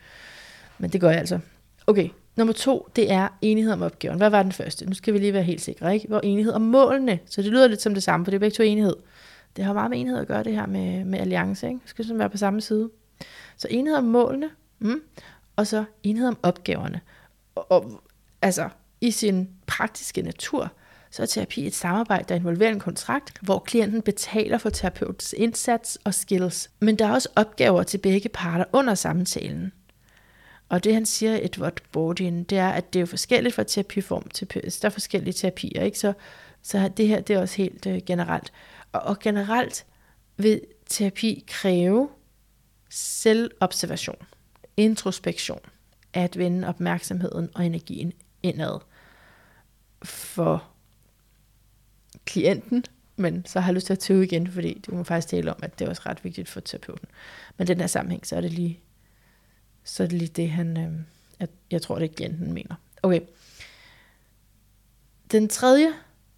men 0.79 0.91
det 0.91 1.01
gør 1.01 1.11
jeg 1.11 1.19
altså. 1.19 1.39
Okay, 1.87 2.09
nummer 2.37 2.53
to, 2.53 2.89
det 2.97 3.13
er 3.13 3.29
enighed 3.43 3.73
om 3.73 3.83
opgaven. 3.83 4.19
Hvad 4.19 4.31
var 4.31 4.43
den 4.43 4.53
første? 4.53 4.87
Nu 4.87 4.95
skal 4.95 5.15
vi 5.15 5.19
lige 5.19 5.33
være 5.33 5.43
helt 5.43 5.61
sikre, 5.61 5.95
ikke? 5.95 6.09
Hvor 6.09 6.21
enighed 6.21 6.53
om 6.53 6.63
målene, 6.63 7.19
så 7.27 7.43
det 7.43 7.51
lyder 7.51 7.69
lidt 7.69 7.83
som 7.83 7.95
det 7.95 8.03
samme, 8.03 8.27
for 8.27 8.31
det 8.31 8.37
er 8.37 8.41
begge 8.41 8.55
to 8.55 8.63
enighed. 8.63 8.97
Det 9.57 9.65
har 9.65 9.73
meget 9.73 9.91
med 9.91 9.99
enighed 9.99 10.21
at 10.21 10.27
gøre, 10.27 10.45
det 10.45 10.55
her 10.55 10.67
med, 10.67 11.05
med 11.05 11.19
alliance, 11.19 11.67
ikke? 11.67 11.81
Det 11.83 11.91
skal 11.91 12.05
sådan 12.05 12.19
være 12.19 12.31
på 12.31 12.37
samme 12.37 12.61
side. 12.61 12.91
Så 13.57 13.69
enighed 13.71 13.99
om 13.99 14.05
målene, 14.05 14.51
mm, 14.79 15.01
og 15.57 15.67
så 15.67 15.85
enighed 16.03 16.29
om 16.29 16.39
opgaverne. 16.43 17.01
Og, 17.55 17.73
og 17.73 18.03
altså, 18.43 18.69
i 19.01 19.11
sin 19.11 19.49
praktiske 19.67 20.23
natur, 20.23 20.73
så 21.11 21.23
er 21.23 21.27
terapi 21.27 21.67
et 21.67 21.75
samarbejde, 21.75 22.25
der 22.29 22.35
involverer 22.35 22.73
en 22.73 22.81
kontrakt, 22.81 23.39
hvor 23.43 23.59
klienten 23.59 24.03
betaler 24.03 24.59
for 24.59 24.71
terapeutens 24.71 25.35
indsats 25.37 25.99
og 26.05 26.15
skills. 26.15 26.71
Men 26.81 26.97
der 26.97 27.07
er 27.07 27.13
også 27.13 27.29
opgaver 27.37 27.83
til 27.83 27.99
begge 27.99 28.29
parter 28.29 28.65
under 28.73 28.95
samtalen. 28.95 29.73
Og 30.69 30.85
det 30.85 30.95
han 30.95 31.07
siger, 31.07 31.39
Edward 31.43 31.81
Bordin, 31.93 32.45
det 32.45 32.59
er, 32.59 32.69
at 32.69 32.93
det 32.93 32.99
er 32.99 33.01
jo 33.01 33.07
forskelligt 33.07 33.55
fra 33.55 33.63
terapiform 33.63 34.29
til 34.29 34.49
Der 34.55 34.79
er 34.83 34.89
forskellige 34.89 35.33
terapier, 35.33 35.83
ikke? 35.83 35.99
Så, 35.99 36.13
så 36.63 36.91
det 36.97 37.09
her 37.09 37.21
det 37.21 37.37
er 37.37 37.41
også 37.41 37.57
helt 37.57 37.87
øh, 37.87 38.01
generelt. 38.07 38.53
Og, 38.93 39.01
og 39.01 39.19
generelt 39.19 39.87
vil 40.37 40.61
terapi 40.87 41.45
kræve 41.49 42.09
selvobservation, 42.91 44.17
introspektion, 44.77 45.61
at 46.13 46.39
vende 46.39 46.69
opmærksomheden 46.69 47.49
og 47.55 47.67
energien 47.67 48.13
indad 48.43 48.81
for 50.03 50.70
klienten, 52.25 52.85
men 53.17 53.47
så 53.47 53.61
har 53.61 53.69
jeg 53.69 53.75
lyst 53.75 53.87
til 53.87 53.93
at 53.93 53.99
tøve 53.99 54.25
igen, 54.25 54.51
fordi 54.51 54.83
du 54.87 54.95
må 54.95 55.03
faktisk 55.03 55.29
tale 55.29 55.55
om, 55.55 55.61
at 55.63 55.79
det 55.79 55.85
er 55.85 55.89
også 55.89 56.03
ret 56.07 56.25
vigtigt 56.25 56.49
for 56.49 56.61
terapeuten. 56.61 57.09
Men 57.57 57.67
den 57.67 57.81
her 57.81 57.87
sammenhæng, 57.87 58.27
så 58.27 58.37
er 58.37 58.41
det 58.41 58.53
lige, 58.53 58.81
så 59.85 60.03
er 60.03 60.07
det, 60.07 60.19
lige 60.19 60.29
det, 60.29 60.51
han, 60.51 60.77
øh, 60.77 60.93
at 61.41 61.51
jeg 61.71 61.83
tror, 61.83 61.99
det 61.99 62.11
er 62.11 62.15
klienten 62.15 62.53
mener. 62.53 62.75
Okay. 63.03 63.21
Den 65.33 65.49
tredje 65.49 65.93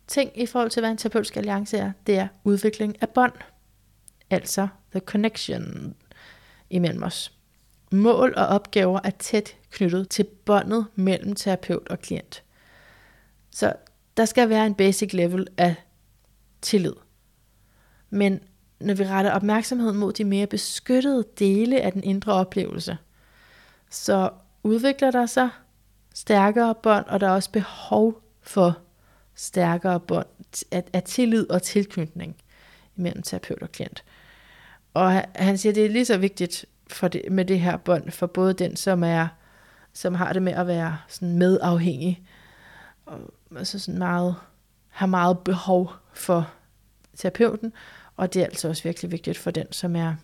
ting 0.06 0.40
i 0.40 0.46
forhold 0.46 0.70
til, 0.70 0.80
hvad 0.80 0.90
en 0.90 0.96
terapeutisk 0.96 1.36
alliance 1.36 1.78
er, 1.78 1.92
det 2.06 2.18
er 2.18 2.28
udvikling 2.44 3.02
af 3.02 3.08
bånd. 3.08 3.32
Altså 4.30 4.68
the 4.90 5.00
connection 5.00 5.94
imellem 6.70 7.02
os. 7.02 7.32
Mål 7.92 8.34
og 8.36 8.46
opgaver 8.46 9.00
er 9.04 9.10
tæt 9.10 9.56
knyttet 9.70 10.08
til 10.08 10.24
båndet 10.24 10.86
mellem 10.94 11.34
terapeut 11.34 11.88
og 11.88 11.98
klient. 11.98 12.42
Så 13.50 13.72
der 14.16 14.24
skal 14.24 14.48
være 14.48 14.66
en 14.66 14.74
basic 14.74 15.12
level 15.12 15.46
af 15.56 15.74
tillid. 16.62 16.94
Men 18.10 18.40
når 18.80 18.94
vi 18.94 19.06
retter 19.06 19.32
opmærksomheden 19.32 19.96
mod 19.96 20.12
de 20.12 20.24
mere 20.24 20.46
beskyttede 20.46 21.24
dele 21.38 21.80
af 21.80 21.92
den 21.92 22.04
indre 22.04 22.32
oplevelse, 22.32 22.98
så 23.90 24.30
udvikler 24.62 25.10
der 25.10 25.26
sig 25.26 25.48
stærkere 26.14 26.74
bånd, 26.74 27.06
og 27.06 27.20
der 27.20 27.26
er 27.26 27.34
også 27.34 27.50
behov 27.50 28.22
for 28.42 28.78
stærkere 29.34 30.00
bånd 30.00 30.26
af, 30.70 30.84
af 30.92 31.02
tillid 31.02 31.50
og 31.50 31.62
tilknytning 31.62 32.36
imellem 32.96 33.22
terapeut 33.22 33.62
og 33.62 33.72
klient. 33.72 34.04
Og 34.94 35.24
han 35.34 35.58
siger, 35.58 35.70
at 35.72 35.76
det 35.76 35.84
er 35.84 35.90
lige 35.90 36.04
så 36.04 36.18
vigtigt 36.18 36.66
for 36.88 37.08
det, 37.08 37.22
med 37.30 37.44
det 37.44 37.60
her 37.60 37.76
bånd, 37.76 38.10
for 38.10 38.26
både 38.26 38.54
den, 38.54 38.76
som 38.76 39.04
er 39.04 39.28
som 39.92 40.14
har 40.14 40.32
det 40.32 40.42
med 40.42 40.52
at 40.52 40.66
være 40.66 40.98
sådan 41.08 41.38
medafhængig, 41.38 42.22
og 43.06 43.18
altså 43.56 43.78
sådan 43.78 43.98
meget, 43.98 44.36
har 44.88 45.06
meget 45.06 45.38
behov 45.38 45.92
for 46.14 46.50
terapeuten, 47.16 47.72
og 48.16 48.34
det 48.34 48.42
er 48.42 48.46
altså 48.46 48.68
også 48.68 48.82
virkelig 48.82 49.12
vigtigt 49.12 49.38
for 49.38 49.50
den, 49.50 49.72
som 49.72 49.96
er 49.96 50.14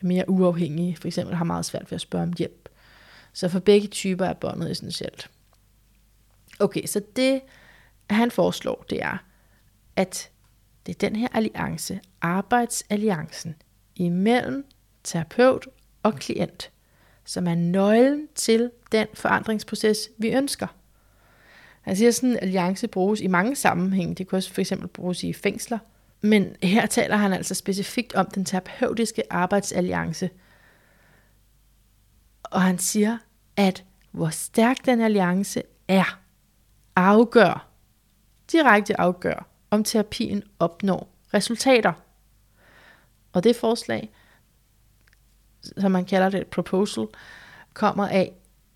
mere 0.00 0.30
uafhængig, 0.30 0.98
for 0.98 1.08
eksempel 1.08 1.36
har 1.36 1.44
meget 1.44 1.64
svært 1.64 1.90
ved 1.90 1.96
at 1.96 2.00
spørge 2.00 2.22
om 2.22 2.32
hjælp. 2.38 2.68
Så 3.32 3.48
for 3.48 3.60
begge 3.60 3.88
typer 3.88 4.26
er 4.26 4.32
båndet 4.32 4.70
essentielt. 4.70 5.30
Okay, 6.60 6.86
så 6.86 7.02
det 7.16 7.40
han 8.10 8.30
foreslår, 8.30 8.84
det 8.90 9.02
er, 9.02 9.16
at 9.96 10.30
det 10.86 10.94
er 10.94 10.98
den 10.98 11.16
her 11.16 11.28
alliance, 11.32 12.00
arbejdsalliancen, 12.20 13.54
imellem 13.96 14.66
terapeut 15.04 15.68
og 16.02 16.14
klient, 16.14 16.70
som 17.24 17.46
er 17.46 17.54
nøglen 17.54 18.28
til 18.34 18.70
den 18.92 19.06
forandringsproces, 19.14 20.08
vi 20.18 20.30
ønsker. 20.32 20.66
Han 21.82 21.96
siger, 21.96 22.08
at 22.08 22.14
sådan 22.14 22.30
en 22.30 22.38
alliance 22.42 22.88
bruges 22.88 23.20
i 23.20 23.26
mange 23.26 23.56
sammenhænge. 23.56 24.14
Det 24.14 24.28
kan 24.28 24.36
også 24.36 24.52
for 24.52 24.60
eksempel 24.60 24.88
bruges 24.88 25.24
i 25.24 25.32
fængsler. 25.32 25.78
Men 26.20 26.56
her 26.62 26.86
taler 26.86 27.16
han 27.16 27.32
altså 27.32 27.54
specifikt 27.54 28.14
om 28.14 28.26
den 28.26 28.44
terapeutiske 28.44 29.32
arbejdsalliance. 29.32 30.30
Og 32.42 32.62
han 32.62 32.78
siger, 32.78 33.18
at 33.56 33.84
hvor 34.10 34.28
stærk 34.28 34.76
den 34.86 35.00
alliance 35.00 35.62
er, 35.88 36.20
afgør, 36.96 37.68
direkte 38.52 39.00
afgør, 39.00 39.48
om 39.70 39.84
terapien 39.84 40.42
opnår 40.58 41.14
resultater. 41.34 41.92
Og 43.32 43.44
det 43.44 43.56
forslag, 43.56 44.10
som 45.78 45.92
man 45.92 46.04
kalder 46.04 46.28
det 46.30 46.40
et 46.40 46.46
proposal, 46.46 47.06
kommer 47.72 48.08
af 48.08 48.32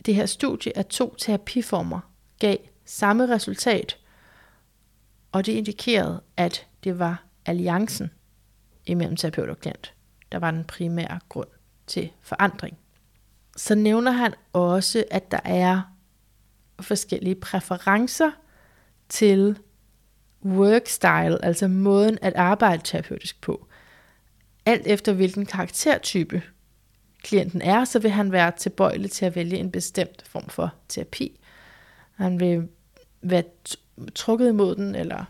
det 0.06 0.14
her 0.14 0.26
studie 0.26 0.78
af 0.78 0.86
to 0.86 1.14
terapiformer, 1.14 2.00
gav 2.38 2.56
samme 2.86 3.28
resultat, 3.28 3.98
og 5.32 5.46
det 5.46 5.52
indikerede, 5.52 6.22
at 6.36 6.66
det 6.84 6.98
var 6.98 7.24
alliancen 7.46 8.10
imellem 8.86 9.16
terapeut 9.16 9.48
og 9.48 9.58
klient, 9.58 9.94
der 10.32 10.38
var 10.38 10.50
den 10.50 10.64
primære 10.64 11.20
grund 11.28 11.48
til 11.86 12.12
forandring. 12.22 12.78
Så 13.56 13.74
nævner 13.74 14.10
han 14.10 14.34
også, 14.52 15.04
at 15.10 15.30
der 15.30 15.40
er 15.44 15.82
forskellige 16.80 17.34
præferencer 17.34 18.30
til 19.08 19.58
workstyle, 20.44 21.44
altså 21.44 21.68
måden 21.68 22.18
at 22.22 22.34
arbejde 22.34 22.82
terapeutisk 22.84 23.40
på. 23.40 23.66
Alt 24.66 24.86
efter 24.86 25.12
hvilken 25.12 25.46
karaktertype 25.46 26.42
klienten 27.22 27.62
er, 27.62 27.84
så 27.84 27.98
vil 27.98 28.10
han 28.10 28.32
være 28.32 28.52
tilbøjelig 28.56 29.10
til 29.10 29.24
at 29.24 29.36
vælge 29.36 29.56
en 29.56 29.70
bestemt 29.70 30.22
form 30.28 30.48
for 30.48 30.74
terapi. 30.88 31.40
Han 32.14 32.40
vil 32.40 32.68
være 33.30 33.42
trukket 34.14 34.48
imod 34.48 34.76
den, 34.76 34.94
eller 34.94 35.24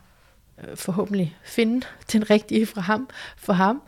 øh, 0.64 0.76
forhåbentlig 0.76 1.36
finde 1.44 1.86
den 2.12 2.30
rigtige 2.30 2.66
fra 2.66 2.80
ham. 2.80 3.08
For 3.36 3.52
ham. 3.52 3.82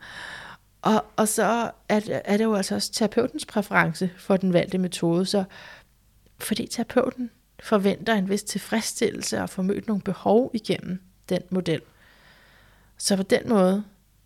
Og, 0.81 1.05
og 1.15 1.27
så 1.27 1.71
er 1.89 1.99
det, 1.99 2.21
er 2.25 2.37
det 2.37 2.43
jo 2.43 2.53
altså 2.53 2.75
også 2.75 2.91
terapeutens 2.91 3.45
præference 3.45 4.09
for 4.17 4.37
den 4.37 4.53
valgte 4.53 4.77
metode. 4.77 5.25
Så 5.25 5.43
fordi 6.39 6.67
terapeuten 6.67 7.29
forventer 7.59 8.13
en 8.13 8.29
vis 8.29 8.43
tilfredsstillelse 8.43 9.41
og 9.41 9.49
får 9.49 9.63
mødt 9.63 9.87
nogle 9.87 10.01
behov 10.01 10.51
igennem 10.53 11.01
den 11.29 11.41
model. 11.49 11.81
Så 12.97 13.15
på 13.15 13.23
den 13.23 13.49
måde, 13.49 13.83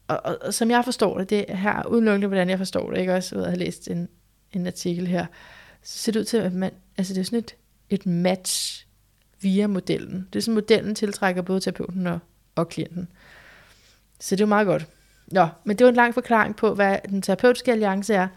og, 0.08 0.22
og, 0.24 0.38
og 0.42 0.54
som 0.54 0.72
jeg 0.72 0.86
forstår 0.86 1.18
det, 1.18 1.30
det 1.30 1.46
er 1.48 1.56
her 1.56 1.86
udelukkende, 1.86 2.28
hvordan 2.28 2.50
jeg 2.50 2.58
forstår 2.58 2.92
det, 2.92 3.00
ikke 3.00 3.16
også, 3.16 3.36
ud 3.36 3.42
at 3.42 3.48
have 3.48 3.60
læst 3.60 3.88
en, 3.88 4.10
en 4.52 4.68
artikel 4.68 5.08
her, 5.08 5.26
så 5.84 5.98
ser 5.98 6.12
det 6.12 6.20
ud 6.20 6.26
til, 6.26 6.38
at 6.38 6.54
man, 6.54 6.72
altså 6.98 7.14
det 7.14 7.20
er 7.20 7.26
sådan 7.26 7.40
et, 7.40 7.56
et 7.90 8.06
match 8.06 8.88
via 9.44 9.68
modellen. 9.68 10.28
Det 10.34 10.40
er 10.40 10.44
sådan, 10.44 10.54
modellen 10.54 10.96
tiltrækker 10.96 11.42
både 11.42 11.60
terapeuten 11.60 12.08
og, 12.08 12.20
og 12.56 12.70
klienten. 12.70 13.08
Så 14.20 14.36
det 14.36 14.42
er 14.42 14.46
jo 14.46 14.50
meget 14.50 14.68
godt. 14.68 14.88
Nå, 15.28 15.48
men 15.64 15.78
det 15.78 15.86
var 15.86 15.90
en 15.90 15.96
lang 15.96 16.14
forklaring 16.14 16.56
på, 16.56 16.74
hvad 16.74 16.98
den 17.10 17.22
terapeutiske 17.22 17.72
alliance 17.72 18.14
er. 18.14 18.28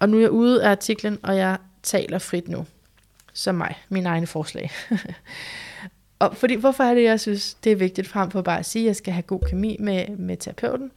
Og 0.00 0.08
nu 0.08 0.16
er 0.16 0.20
jeg 0.20 0.30
ude 0.30 0.64
af 0.64 0.70
artiklen, 0.70 1.18
og 1.22 1.36
jeg 1.36 1.58
taler 1.82 2.18
frit 2.18 2.48
nu. 2.48 2.66
Som 3.32 3.54
mig, 3.54 3.78
min 3.88 4.06
egne 4.06 4.26
forslag. 4.26 4.70
og 6.18 6.36
fordi, 6.36 6.54
hvorfor 6.54 6.84
er 6.84 6.94
det, 6.94 7.02
jeg 7.02 7.20
synes, 7.20 7.54
det 7.54 7.72
er 7.72 7.76
vigtigt 7.76 8.08
frem 8.08 8.30
for 8.30 8.42
bare 8.42 8.58
at 8.58 8.66
sige, 8.66 8.82
at 8.82 8.86
jeg 8.86 8.96
skal 8.96 9.12
have 9.12 9.22
god 9.22 9.40
kemi 9.40 9.76
med, 9.80 10.08
med 10.08 10.36
terapeuten? 10.36 10.90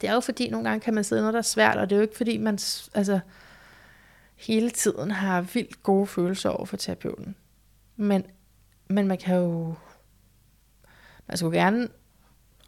Det 0.00 0.08
er 0.08 0.14
jo 0.14 0.20
fordi, 0.20 0.50
nogle 0.50 0.68
gange 0.68 0.80
kan 0.80 0.94
man 0.94 1.04
sidde 1.04 1.22
noget, 1.22 1.32
der 1.32 1.38
er 1.38 1.42
svært, 1.42 1.76
og 1.76 1.90
det 1.90 1.96
er 1.96 1.98
jo 1.98 2.02
ikke 2.02 2.16
fordi, 2.16 2.38
man 2.38 2.58
altså, 2.94 3.20
hele 4.36 4.70
tiden 4.70 5.10
har 5.10 5.40
vildt 5.40 5.82
gode 5.82 6.06
følelser 6.06 6.50
over 6.50 6.66
for 6.66 6.76
terapeuten. 6.76 7.36
Men, 7.96 8.26
men 8.88 9.06
man 9.06 9.18
kan 9.18 9.36
jo... 9.36 9.74
Man 11.26 11.36
skulle 11.36 11.58
gerne... 11.58 11.88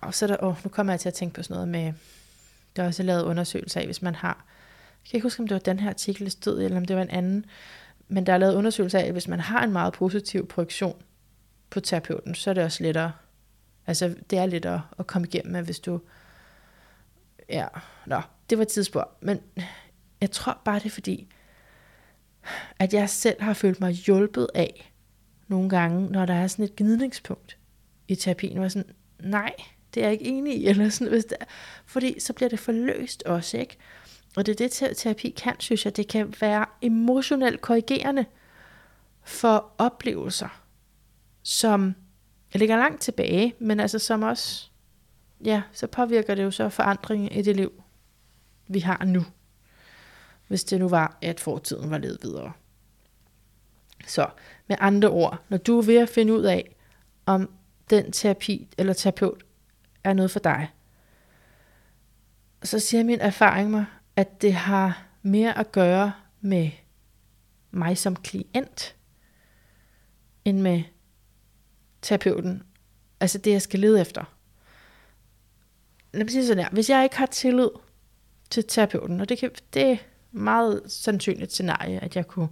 Og 0.00 0.14
så 0.14 0.26
der, 0.26 0.36
åh, 0.44 0.64
nu 0.64 0.70
kommer 0.70 0.92
jeg 0.92 1.00
til 1.00 1.08
at 1.08 1.14
tænke 1.14 1.34
på 1.34 1.42
sådan 1.42 1.54
noget 1.54 1.68
med... 1.68 1.92
Der 2.76 2.82
er 2.82 2.86
også 2.86 3.02
lavet 3.02 3.22
undersøgelser 3.22 3.80
af, 3.80 3.86
hvis 3.86 4.02
man 4.02 4.14
har... 4.14 4.46
Jeg 5.04 5.10
kan 5.10 5.16
ikke 5.16 5.24
huske, 5.24 5.40
om 5.40 5.48
det 5.48 5.54
var 5.54 5.60
den 5.60 5.80
her 5.80 5.88
artikel, 5.88 6.24
der 6.24 6.30
stod, 6.30 6.62
eller 6.62 6.76
om 6.76 6.84
det 6.84 6.96
var 6.96 7.02
en 7.02 7.10
anden. 7.10 7.44
Men 8.08 8.26
der 8.26 8.32
er 8.32 8.38
lavet 8.38 8.54
undersøgelser 8.54 8.98
af, 8.98 9.04
at 9.04 9.12
hvis 9.12 9.28
man 9.28 9.40
har 9.40 9.64
en 9.64 9.72
meget 9.72 9.92
positiv 9.92 10.48
projektion 10.48 11.02
på 11.70 11.80
terapeuten, 11.80 12.34
så 12.34 12.50
er 12.50 12.54
det 12.54 12.64
også 12.64 12.82
lettere. 12.82 13.12
Altså, 13.86 14.14
det 14.30 14.38
er 14.38 14.46
lettere 14.46 14.82
at 14.98 15.06
komme 15.06 15.28
igennem 15.28 15.52
med, 15.52 15.62
hvis 15.62 15.80
du... 15.80 16.00
Ja, 17.48 17.66
nå, 18.06 18.20
det 18.50 18.58
var 18.58 18.64
tidsspor. 18.64 19.10
Men 19.20 19.40
jeg 20.20 20.30
tror 20.30 20.60
bare, 20.64 20.78
det 20.78 20.86
er 20.86 20.90
fordi, 20.90 21.28
at 22.78 22.94
jeg 22.94 23.10
selv 23.10 23.42
har 23.42 23.52
følt 23.52 23.80
mig 23.80 23.92
hjulpet 23.92 24.48
af 24.54 24.92
nogle 25.48 25.68
gange, 25.68 26.10
når 26.10 26.26
der 26.26 26.34
er 26.34 26.46
sådan 26.46 26.64
et 26.64 26.76
gnidningspunkt 26.76 27.58
i 28.08 28.14
terapien, 28.14 28.58
hvor 28.58 28.68
sådan, 28.68 28.90
nej, 29.20 29.54
det 29.94 30.00
er 30.00 30.04
jeg 30.04 30.12
ikke 30.12 30.24
enig 30.24 30.56
i, 30.56 30.66
eller 30.68 30.88
sådan, 30.88 31.12
hvis 31.12 31.24
det 31.24 31.36
er, 31.40 31.44
fordi 31.86 32.20
så 32.20 32.32
bliver 32.32 32.48
det 32.48 32.58
forløst 32.58 33.22
også, 33.22 33.58
ikke? 33.58 33.76
Og 34.36 34.46
det 34.46 34.60
er 34.60 34.68
det, 34.68 34.96
terapi 34.96 35.30
kan, 35.30 35.54
synes 35.58 35.84
jeg, 35.84 35.96
det 35.96 36.08
kan 36.08 36.34
være 36.40 36.66
emotionelt 36.82 37.60
korrigerende 37.60 38.24
for 39.22 39.72
oplevelser, 39.78 40.62
som 41.42 41.94
ligger 42.54 42.76
langt 42.76 43.02
tilbage, 43.02 43.54
men 43.58 43.80
altså 43.80 43.98
som 43.98 44.22
også, 44.22 44.70
ja, 45.44 45.62
så 45.72 45.86
påvirker 45.86 46.34
det 46.34 46.42
jo 46.42 46.50
så 46.50 46.68
forandringen 46.68 47.32
i 47.32 47.42
det 47.42 47.56
liv, 47.56 47.82
vi 48.68 48.80
har 48.80 49.04
nu 49.04 49.24
hvis 50.48 50.64
det 50.64 50.80
nu 50.80 50.88
var, 50.88 51.18
at 51.22 51.40
fortiden 51.40 51.90
var 51.90 51.98
levet 51.98 52.18
videre. 52.22 52.52
Så 54.06 54.26
med 54.68 54.76
andre 54.80 55.08
ord, 55.08 55.42
når 55.48 55.56
du 55.58 55.78
er 55.78 55.82
ved 55.82 55.96
at 55.96 56.08
finde 56.08 56.32
ud 56.32 56.42
af, 56.42 56.76
om 57.26 57.50
den 57.90 58.12
terapi 58.12 58.68
eller 58.78 58.92
terapeut 58.92 59.44
er 60.04 60.12
noget 60.12 60.30
for 60.30 60.40
dig, 60.40 60.70
så 62.62 62.78
siger 62.78 63.04
min 63.04 63.20
erfaring 63.20 63.70
mig, 63.70 63.84
at 64.16 64.42
det 64.42 64.52
har 64.52 65.06
mere 65.22 65.58
at 65.58 65.72
gøre 65.72 66.12
med 66.40 66.70
mig 67.70 67.98
som 67.98 68.16
klient, 68.16 68.96
end 70.44 70.60
med 70.60 70.82
terapeuten. 72.02 72.62
Altså 73.20 73.38
det, 73.38 73.50
jeg 73.50 73.62
skal 73.62 73.80
lede 73.80 74.00
efter. 74.00 74.24
Lad 76.12 76.24
mig 76.24 76.30
sige 76.30 76.46
sådan 76.46 76.64
her. 76.64 76.70
Hvis 76.70 76.90
jeg 76.90 77.02
ikke 77.02 77.16
har 77.16 77.26
tillid 77.26 77.70
til 78.50 78.64
terapeuten, 78.68 79.20
og 79.20 79.28
det, 79.28 79.38
kan, 79.38 79.50
det 79.74 79.98
meget 80.32 80.82
sandsynligt 80.86 81.52
scenarie, 81.52 82.00
at 82.00 82.16
jeg 82.16 82.26
kunne 82.26 82.48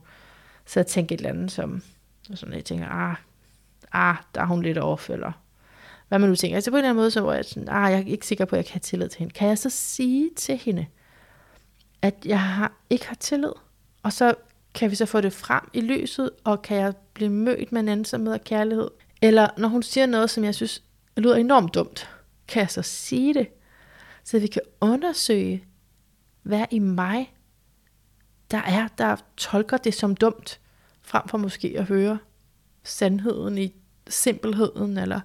så 0.66 0.82
tænke 0.82 1.14
et 1.14 1.18
eller 1.18 1.30
andet, 1.30 1.52
som 1.52 1.82
og 2.30 2.38
sådan, 2.38 2.54
jeg 2.54 2.64
tænker, 2.64 2.88
ah, 2.88 3.16
ah, 3.92 4.16
der 4.34 4.40
er 4.40 4.46
hun 4.46 4.62
lidt 4.62 4.78
off, 4.78 5.10
eller 5.10 5.32
hvad 6.08 6.18
man 6.18 6.28
nu 6.28 6.36
tænker. 6.36 6.56
Altså 6.56 6.70
på 6.70 6.76
en 6.76 6.78
eller 6.78 6.88
anden 6.88 7.00
måde, 7.00 7.10
så 7.10 7.20
hvor 7.20 7.32
jeg 7.32 7.44
sådan, 7.44 7.68
ah, 7.68 7.92
jeg 7.92 8.00
er 8.00 8.04
ikke 8.04 8.26
sikker 8.26 8.44
på, 8.44 8.56
at 8.56 8.58
jeg 8.58 8.64
kan 8.64 8.72
have 8.72 8.80
tillid 8.80 9.08
til 9.08 9.18
hende. 9.18 9.34
Kan 9.34 9.48
jeg 9.48 9.58
så 9.58 9.70
sige 9.70 10.30
til 10.36 10.56
hende, 10.56 10.86
at 12.02 12.14
jeg 12.24 12.40
har, 12.40 12.72
ikke 12.90 13.08
har 13.08 13.14
tillid? 13.14 13.52
Og 14.02 14.12
så 14.12 14.34
kan 14.74 14.90
vi 14.90 14.94
så 14.94 15.06
få 15.06 15.20
det 15.20 15.32
frem 15.32 15.62
i 15.72 15.80
lyset, 15.80 16.30
og 16.44 16.62
kan 16.62 16.76
jeg 16.76 16.94
blive 17.14 17.30
mødt 17.30 17.72
med 17.72 17.88
en 17.88 18.04
som 18.04 18.26
og 18.26 18.44
kærlighed? 18.44 18.90
Eller 19.22 19.48
når 19.58 19.68
hun 19.68 19.82
siger 19.82 20.06
noget, 20.06 20.30
som 20.30 20.44
jeg 20.44 20.54
synes 20.54 20.82
lyder 21.16 21.36
enormt 21.36 21.74
dumt, 21.74 22.10
kan 22.48 22.60
jeg 22.60 22.70
så 22.70 22.82
sige 22.82 23.34
det? 23.34 23.48
Så 24.24 24.38
vi 24.38 24.46
kan 24.46 24.62
undersøge, 24.80 25.64
hvad 26.42 26.64
i 26.70 26.78
mig 26.78 27.34
der 28.50 28.58
er, 28.58 28.88
der 28.98 29.16
tolker 29.36 29.76
det 29.76 29.94
som 29.94 30.16
dumt, 30.16 30.60
frem 31.04 31.28
for 31.28 31.38
måske 31.38 31.74
at 31.78 31.84
høre 31.84 32.18
sandheden 32.82 33.58
i 33.58 33.74
simpelheden, 34.08 34.98
eller, 34.98 35.20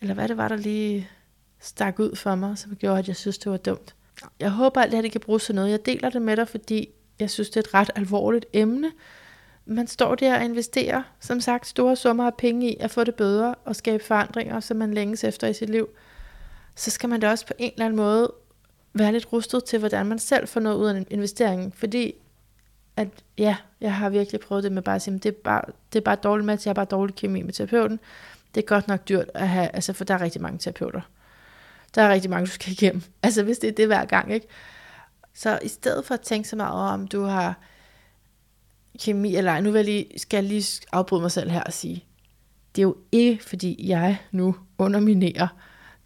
eller 0.00 0.14
hvad 0.14 0.28
det 0.28 0.36
var, 0.36 0.48
der 0.48 0.56
lige 0.56 1.08
stak 1.60 1.98
ud 1.98 2.16
for 2.16 2.34
mig, 2.34 2.58
som 2.58 2.76
gjorde, 2.76 2.98
at 2.98 3.08
jeg 3.08 3.16
synes, 3.16 3.38
det 3.38 3.52
var 3.52 3.58
dumt. 3.58 3.94
Jeg 4.40 4.50
håber, 4.50 4.80
at 4.80 4.86
det 4.86 4.94
her 4.94 5.02
det 5.02 5.12
kan 5.12 5.20
bruges 5.20 5.44
til 5.44 5.54
noget. 5.54 5.70
Jeg 5.70 5.86
deler 5.86 6.10
det 6.10 6.22
med 6.22 6.36
dig, 6.36 6.48
fordi 6.48 6.88
jeg 7.18 7.30
synes, 7.30 7.50
det 7.50 7.56
er 7.56 7.60
et 7.60 7.74
ret 7.74 7.90
alvorligt 7.94 8.46
emne. 8.52 8.92
Man 9.66 9.86
står 9.86 10.14
der 10.14 10.38
og 10.38 10.44
investerer, 10.44 11.02
som 11.20 11.40
sagt, 11.40 11.66
store 11.66 11.96
summer 11.96 12.26
af 12.26 12.34
penge 12.34 12.72
i 12.72 12.76
at 12.80 12.90
få 12.90 13.04
det 13.04 13.14
bedre 13.14 13.54
og 13.54 13.76
skabe 13.76 14.04
forandringer, 14.04 14.60
som 14.60 14.76
man 14.76 14.94
længes 14.94 15.24
efter 15.24 15.46
i 15.46 15.52
sit 15.52 15.70
liv. 15.70 15.88
Så 16.76 16.90
skal 16.90 17.08
man 17.08 17.20
da 17.20 17.30
også 17.30 17.46
på 17.46 17.52
en 17.58 17.72
eller 17.72 17.84
anden 17.84 17.96
måde 17.96 18.32
være 18.94 19.12
lidt 19.12 19.32
rustet 19.32 19.64
til, 19.64 19.78
hvordan 19.78 20.06
man 20.06 20.18
selv 20.18 20.48
får 20.48 20.60
noget 20.60 20.76
ud 20.76 20.86
af 20.86 21.06
investeringen. 21.10 21.72
Fordi 21.72 22.14
at 22.96 23.08
ja, 23.38 23.56
jeg 23.80 23.94
har 23.94 24.08
virkelig 24.08 24.40
prøvet 24.40 24.64
det 24.64 24.72
med 24.72 24.82
bare 24.82 24.94
at 24.94 25.02
sige, 25.02 25.18
det 25.18 25.26
er 25.26 25.32
bare, 25.44 25.62
det 25.92 25.98
er 25.98 26.04
bare 26.04 26.16
dårligt 26.16 26.46
med, 26.46 26.54
at 26.54 26.66
jeg 26.66 26.70
har 26.70 26.74
bare 26.74 26.84
dårlig 26.84 27.14
kemi 27.14 27.42
med 27.42 27.52
terapeuten. 27.52 28.00
Det 28.54 28.62
er 28.62 28.66
godt 28.66 28.88
nok 28.88 29.08
dyrt 29.08 29.30
at 29.34 29.48
have, 29.48 29.68
altså 29.68 29.92
for 29.92 30.04
der 30.04 30.14
er 30.14 30.20
rigtig 30.20 30.42
mange 30.42 30.58
terapeuter. 30.58 31.00
Der 31.94 32.02
er 32.02 32.12
rigtig 32.12 32.30
mange, 32.30 32.46
du 32.46 32.50
skal 32.50 32.72
igennem. 32.72 33.02
Altså 33.22 33.42
hvis 33.42 33.58
det 33.58 33.68
er 33.68 33.72
det 33.72 33.86
hver 33.86 34.04
gang, 34.04 34.34
ikke? 34.34 34.46
Så 35.34 35.58
i 35.62 35.68
stedet 35.68 36.04
for 36.04 36.14
at 36.14 36.20
tænke 36.20 36.48
så 36.48 36.56
meget 36.56 36.74
over, 36.74 36.82
om 36.82 37.08
du 37.08 37.22
har 37.22 37.54
kemi 39.04 39.36
eller 39.36 39.52
ej, 39.52 39.60
nu 39.60 39.70
vil 39.70 39.78
jeg 39.78 39.84
lige, 39.84 40.18
skal 40.18 40.36
jeg 40.36 40.44
lige 40.44 40.86
afbryde 40.92 41.20
mig 41.20 41.30
selv 41.30 41.50
her 41.50 41.62
og 41.62 41.72
sige, 41.72 42.04
det 42.76 42.82
er 42.82 42.86
jo 42.86 42.96
ikke, 43.12 43.44
fordi 43.44 43.88
jeg 43.88 44.18
nu 44.30 44.56
underminerer 44.78 45.48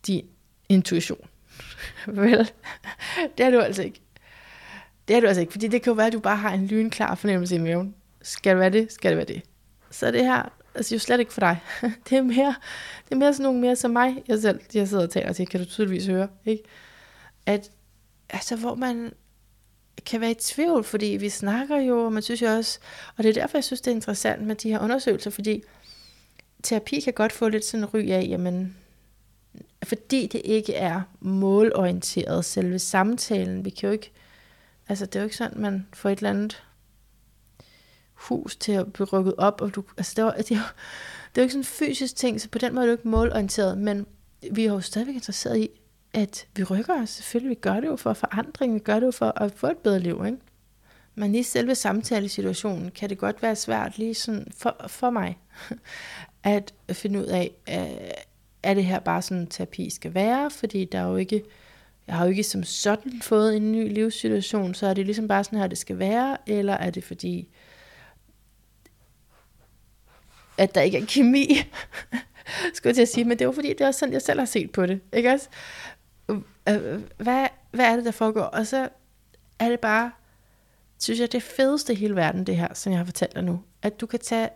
din 0.06 0.26
intuition. 0.68 1.28
Vel, 2.06 2.50
det 3.38 3.46
er 3.46 3.50
du 3.50 3.60
altså 3.60 3.82
ikke. 3.82 4.00
Det 5.10 5.16
er 5.16 5.20
du 5.20 5.26
altså 5.26 5.40
ikke, 5.40 5.52
fordi 5.52 5.68
det 5.68 5.82
kan 5.82 5.90
jo 5.90 5.94
være, 5.94 6.06
at 6.06 6.12
du 6.12 6.20
bare 6.20 6.36
har 6.36 6.54
en 6.54 6.66
lynklar 6.66 7.14
fornemmelse 7.14 7.54
i 7.54 7.58
maven. 7.58 7.94
Skal 8.22 8.50
det 8.50 8.60
være 8.60 8.70
det? 8.70 8.92
Skal 8.92 9.10
det 9.10 9.16
være 9.16 9.26
det? 9.26 9.42
Så 9.90 10.10
det 10.10 10.24
her 10.24 10.52
altså 10.74 10.94
jo 10.94 10.98
slet 10.98 11.20
ikke 11.20 11.32
for 11.32 11.40
dig. 11.40 11.58
det 12.08 12.18
er 12.18 12.22
mere, 12.22 12.54
det 13.04 13.12
er 13.12 13.16
mere 13.16 13.32
sådan 13.32 13.42
nogle 13.42 13.60
mere 13.60 13.76
som 13.76 13.90
mig, 13.90 14.22
jeg 14.28 14.38
selv, 14.38 14.60
jeg 14.74 14.88
sidder 14.88 15.02
og 15.02 15.10
taler 15.10 15.32
til, 15.32 15.46
kan 15.46 15.60
du 15.60 15.66
tydeligvis 15.66 16.06
høre, 16.06 16.28
ikke? 16.46 16.62
At, 17.46 17.70
altså, 18.28 18.56
hvor 18.56 18.74
man 18.74 19.12
kan 20.06 20.20
være 20.20 20.30
i 20.30 20.34
tvivl, 20.34 20.84
fordi 20.84 21.06
vi 21.06 21.28
snakker 21.28 21.76
jo, 21.76 22.04
og 22.04 22.12
man 22.12 22.22
synes 22.22 22.42
jo 22.42 22.46
også, 22.46 22.78
og 23.16 23.24
det 23.24 23.30
er 23.30 23.40
derfor, 23.40 23.58
jeg 23.58 23.64
synes, 23.64 23.80
det 23.80 23.90
er 23.90 23.94
interessant 23.94 24.42
med 24.42 24.54
de 24.54 24.70
her 24.70 24.80
undersøgelser, 24.80 25.30
fordi 25.30 25.62
terapi 26.62 27.00
kan 27.00 27.12
godt 27.12 27.32
få 27.32 27.48
lidt 27.48 27.64
sådan 27.64 27.84
en 27.84 27.90
ry 27.94 28.10
af, 28.10 28.26
jamen, 28.28 28.76
fordi 29.82 30.26
det 30.26 30.42
ikke 30.44 30.74
er 30.74 31.00
målorienteret, 31.20 32.44
selve 32.44 32.78
samtalen, 32.78 33.64
vi 33.64 33.70
kan 33.70 33.86
jo 33.86 33.92
ikke, 33.92 34.12
altså 34.90 35.06
det 35.06 35.16
er 35.16 35.20
jo 35.20 35.24
ikke 35.24 35.36
sådan, 35.36 35.60
man 35.60 35.86
får 35.92 36.10
et 36.10 36.18
eller 36.18 36.30
andet 36.30 36.62
hus 38.14 38.56
til 38.56 38.72
at 38.72 38.92
blive 38.92 39.06
rykket 39.06 39.34
op, 39.38 39.60
og 39.60 39.74
du, 39.74 39.84
altså 39.96 40.12
det, 40.16 40.24
var, 40.24 40.30
det, 40.30 40.38
er 40.38 40.44
det 40.44 40.54
er 40.54 40.62
jo 41.36 41.42
ikke 41.42 41.52
sådan 41.52 41.60
en 41.60 41.64
fysisk 41.64 42.16
ting, 42.16 42.40
så 42.40 42.48
på 42.48 42.58
den 42.58 42.74
måde 42.74 42.82
er 42.82 42.86
det 42.86 42.92
jo 42.92 42.98
ikke 42.98 43.08
målorienteret, 43.08 43.78
men 43.78 44.06
vi 44.52 44.64
er 44.64 44.72
jo 44.72 44.80
stadigvæk 44.80 45.14
interesseret 45.14 45.58
i, 45.58 45.68
at 46.12 46.46
vi 46.56 46.64
rykker 46.64 47.02
os. 47.02 47.10
Selvfølgelig, 47.10 47.50
vi 47.50 47.54
gør 47.54 47.80
det 47.80 47.86
jo 47.86 47.96
for 47.96 48.12
forandring, 48.12 48.74
vi 48.74 48.78
gør 48.78 49.00
det 49.00 49.06
jo 49.06 49.10
for 49.10 49.32
at 49.42 49.52
få 49.52 49.66
et 49.66 49.78
bedre 49.78 49.98
liv, 49.98 50.22
ikke? 50.26 50.38
Men 51.14 51.32
lige 51.32 51.44
selve 51.44 51.74
samtalesituationen 51.74 52.90
kan 52.90 53.10
det 53.10 53.18
godt 53.18 53.42
være 53.42 53.56
svært, 53.56 53.98
lige 53.98 54.14
sådan 54.14 54.46
for, 54.56 54.76
for 54.88 55.10
mig, 55.10 55.38
at 56.42 56.72
finde 56.92 57.20
ud 57.20 57.24
af, 57.24 57.50
er 58.62 58.74
det 58.74 58.84
her 58.84 58.98
bare 58.98 59.22
sådan, 59.22 59.46
terapi 59.46 59.90
skal 59.90 60.14
være, 60.14 60.50
fordi 60.50 60.84
der 60.84 60.98
er 60.98 61.06
jo 61.06 61.16
ikke, 61.16 61.42
jeg 62.10 62.18
har 62.18 62.24
jo 62.24 62.30
ikke 62.30 62.42
som 62.42 62.64
sådan 62.64 63.22
fået 63.22 63.56
en 63.56 63.72
ny 63.72 63.94
livssituation, 63.94 64.74
så 64.74 64.86
er 64.86 64.94
det 64.94 65.06
ligesom 65.06 65.28
bare 65.28 65.44
sådan 65.44 65.58
her, 65.58 65.66
det 65.66 65.78
skal 65.78 65.98
være, 65.98 66.36
eller 66.46 66.72
er 66.72 66.90
det 66.90 67.04
fordi, 67.04 67.48
at 70.58 70.74
der 70.74 70.80
ikke 70.80 70.98
er 70.98 71.04
kemi, 71.08 71.46
skulle 72.74 72.88
jeg 72.88 72.94
til 72.94 73.02
at 73.02 73.08
sige, 73.08 73.24
men 73.24 73.38
det 73.38 73.40
er 73.40 73.46
jo 73.46 73.52
fordi, 73.52 73.68
det 73.68 73.80
er 73.80 73.86
også 73.86 73.98
sådan, 73.98 74.12
jeg 74.12 74.22
selv 74.22 74.38
har 74.38 74.46
set 74.46 74.72
på 74.72 74.86
det, 74.86 75.00
ikke 75.12 75.32
også? 75.32 75.48
Øh, 76.28 76.36
øh, 76.68 77.02
hvad, 77.16 77.48
hvad 77.70 77.84
er 77.84 77.96
det, 77.96 78.04
der 78.04 78.10
foregår? 78.10 78.42
Og 78.42 78.66
så 78.66 78.88
er 79.58 79.68
det 79.68 79.80
bare, 79.80 80.12
synes 80.98 81.20
jeg, 81.20 81.32
det 81.32 81.42
fedeste 81.42 81.92
i 81.92 81.96
hele 81.96 82.16
verden, 82.16 82.46
det 82.46 82.56
her, 82.56 82.74
som 82.74 82.92
jeg 82.92 82.98
har 82.98 83.04
fortalt 83.04 83.34
dig 83.34 83.44
nu, 83.44 83.62
at 83.82 84.00
du 84.00 84.06
kan 84.06 84.18
tage, 84.18 84.48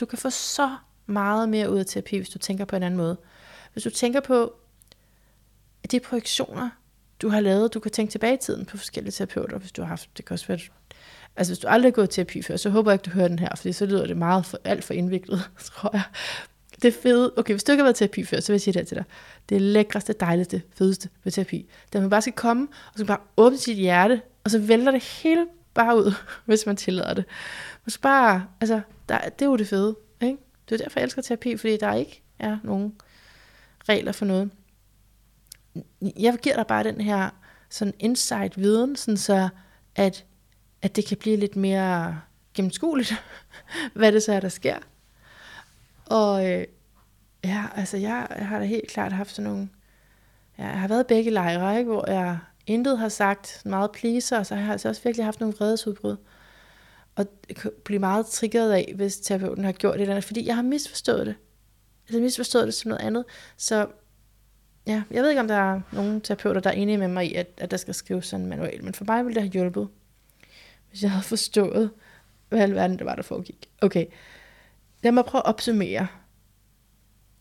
du 0.00 0.06
kan 0.06 0.18
få 0.18 0.30
så 0.30 0.76
meget 1.06 1.48
mere 1.48 1.70
ud 1.70 1.78
af 1.78 1.86
terapi, 1.86 2.16
hvis 2.16 2.28
du 2.28 2.38
tænker 2.38 2.64
på 2.64 2.76
en 2.76 2.82
anden 2.82 2.98
måde. 2.98 3.16
Hvis 3.72 3.84
du 3.84 3.90
tænker 3.90 4.20
på 4.20 4.57
de 5.90 6.00
projektioner, 6.00 6.70
du 7.22 7.28
har 7.28 7.40
lavet, 7.40 7.74
du 7.74 7.80
kan 7.80 7.90
tænke 7.90 8.10
tilbage 8.10 8.34
i 8.34 8.36
tiden 8.36 8.64
på 8.64 8.76
forskellige 8.76 9.12
terapeuter, 9.12 9.58
hvis 9.58 9.72
du 9.72 9.82
har 9.82 9.88
haft, 9.88 10.10
det 10.16 10.24
kan 10.24 10.34
også 10.34 10.46
være, 10.46 10.58
altså 11.36 11.50
hvis 11.50 11.58
du 11.58 11.68
aldrig 11.68 11.90
har 11.90 11.94
gået 11.94 12.12
i 12.12 12.14
terapi 12.14 12.42
før, 12.42 12.56
så 12.56 12.70
håber 12.70 12.90
jeg 12.90 12.94
ikke, 12.94 13.10
du 13.10 13.10
hører 13.10 13.28
den 13.28 13.38
her, 13.38 13.48
fordi 13.56 13.72
så 13.72 13.86
lyder 13.86 14.06
det 14.06 14.16
meget 14.16 14.46
for, 14.46 14.58
alt 14.64 14.84
for 14.84 14.94
indviklet, 14.94 15.50
tror 15.64 15.90
jeg. 15.92 16.02
det 16.82 16.94
fede, 16.94 17.32
okay, 17.36 17.52
hvis 17.54 17.64
du 17.64 17.72
ikke 17.72 17.80
har 17.80 17.86
været 17.86 17.96
i 17.96 17.98
terapi 17.98 18.24
før, 18.24 18.40
så 18.40 18.52
vil 18.52 18.54
jeg 18.54 18.60
sige 18.60 18.72
det 18.72 18.80
her 18.80 18.86
til 18.86 18.96
dig. 18.96 19.04
Det 19.48 19.62
lækreste, 19.62 20.12
dejligste, 20.12 20.62
fedeste 20.78 21.08
ved 21.24 21.32
terapi. 21.32 21.68
Det 21.92 22.00
man 22.00 22.10
bare 22.10 22.22
skal 22.22 22.32
komme, 22.32 22.68
og 22.92 22.98
så 22.98 23.04
bare 23.04 23.18
åbne 23.36 23.58
sit 23.58 23.76
hjerte, 23.76 24.22
og 24.44 24.50
så 24.50 24.58
vælter 24.58 24.92
det 24.92 25.02
hele 25.02 25.46
bare 25.74 25.96
ud, 25.96 26.12
hvis 26.46 26.66
man 26.66 26.76
tillader 26.76 27.14
det. 27.14 27.24
Man 27.84 27.90
skal 27.90 28.02
bare, 28.02 28.46
altså, 28.60 28.80
der, 29.08 29.18
det 29.18 29.42
er 29.42 29.46
jo 29.46 29.56
det 29.56 29.68
fede, 29.68 29.96
ikke? 30.20 30.36
Det 30.68 30.80
er 30.80 30.84
derfor, 30.84 31.00
jeg 31.00 31.04
elsker 31.04 31.22
terapi, 31.22 31.56
fordi 31.56 31.76
der 31.76 31.94
ikke 31.94 32.22
er 32.38 32.58
nogen 32.64 32.94
regler 33.88 34.12
for 34.12 34.24
noget. 34.24 34.50
Jeg 36.00 36.38
giver 36.42 36.56
dig 36.56 36.66
bare 36.66 36.84
den 36.84 37.00
her 37.00 37.30
sådan 37.70 37.94
insight 37.98 38.58
viden, 38.58 38.96
sådan 38.96 39.16
så 39.16 39.48
at, 39.94 40.24
at 40.82 40.96
det 40.96 41.06
kan 41.06 41.16
blive 41.16 41.36
lidt 41.36 41.56
mere 41.56 42.20
gennemskueligt, 42.54 43.14
hvad 43.94 44.12
det 44.12 44.22
så 44.22 44.32
er, 44.32 44.40
der 44.40 44.48
sker. 44.48 44.76
Og 46.06 46.50
øh, 46.50 46.64
ja, 47.44 47.64
altså 47.74 47.96
jeg, 47.96 48.26
jeg 48.38 48.46
har 48.46 48.58
da 48.58 48.64
helt 48.64 48.90
klart 48.90 49.12
haft 49.12 49.30
sådan 49.30 49.50
nogle, 49.50 49.68
ja, 50.58 50.66
jeg 50.66 50.80
har 50.80 50.88
været 50.88 51.06
begge 51.06 51.30
lejre, 51.30 51.78
ikke, 51.78 51.90
hvor 51.90 52.10
jeg 52.10 52.38
intet 52.66 52.98
har 52.98 53.08
sagt, 53.08 53.62
meget 53.64 53.92
pleaser, 53.92 54.38
og 54.38 54.46
så 54.46 54.54
har 54.54 54.62
jeg 54.62 54.72
altså 54.72 54.88
også 54.88 55.02
virkelig 55.02 55.24
haft 55.24 55.40
nogle 55.40 55.54
vredesudbrud. 55.54 56.16
Og 57.16 57.26
blive 57.84 57.98
meget 57.98 58.26
triggeret 58.26 58.72
af, 58.72 58.92
hvis 58.96 59.16
terapeuten 59.16 59.64
har 59.64 59.72
gjort 59.72 59.94
det 59.94 60.00
eller 60.00 60.14
andet, 60.14 60.24
fordi 60.24 60.46
jeg 60.46 60.54
har 60.54 60.62
misforstået 60.62 61.26
det. 61.26 61.36
Altså, 62.02 62.16
jeg 62.16 62.20
har 62.20 62.24
misforstået 62.24 62.66
det 62.66 62.74
som 62.74 62.88
noget 62.88 63.02
andet. 63.02 63.24
Så 63.56 63.86
ja, 64.88 65.02
jeg 65.10 65.22
ved 65.22 65.30
ikke, 65.30 65.40
om 65.40 65.48
der 65.48 65.74
er 65.74 65.80
nogen 65.92 66.20
terapeuter, 66.20 66.60
der 66.60 66.70
er 66.70 66.74
enige 66.74 66.98
med 66.98 67.08
mig 67.08 67.30
i, 67.30 67.34
at, 67.34 67.46
at 67.56 67.70
der 67.70 67.76
skal 67.76 67.94
skrives 67.94 68.26
sådan 68.26 68.44
en 68.44 68.50
manual, 68.50 68.84
men 68.84 68.94
for 68.94 69.04
mig 69.04 69.24
ville 69.24 69.34
det 69.34 69.42
have 69.42 69.52
hjulpet, 69.52 69.88
hvis 70.88 71.02
jeg 71.02 71.10
havde 71.10 71.24
forstået, 71.24 71.90
hvad 72.48 72.60
alverden 72.60 72.98
det 72.98 73.06
var, 73.06 73.14
der 73.14 73.22
foregik. 73.22 73.68
Okay, 73.82 74.06
lad 75.02 75.12
mig 75.12 75.24
prøve 75.24 75.42
at 75.42 75.46
opsummere 75.46 76.06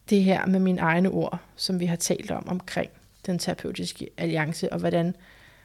det 0.09 0.23
her 0.23 0.45
med 0.45 0.59
mine 0.59 0.81
egne 0.81 1.09
ord, 1.09 1.39
som 1.55 1.79
vi 1.79 1.85
har 1.85 1.95
talt 1.95 2.31
om 2.31 2.47
omkring 2.47 2.91
den 3.25 3.39
terapeutiske 3.39 4.09
alliance, 4.17 4.73
og 4.73 4.79
hvordan, 4.79 5.15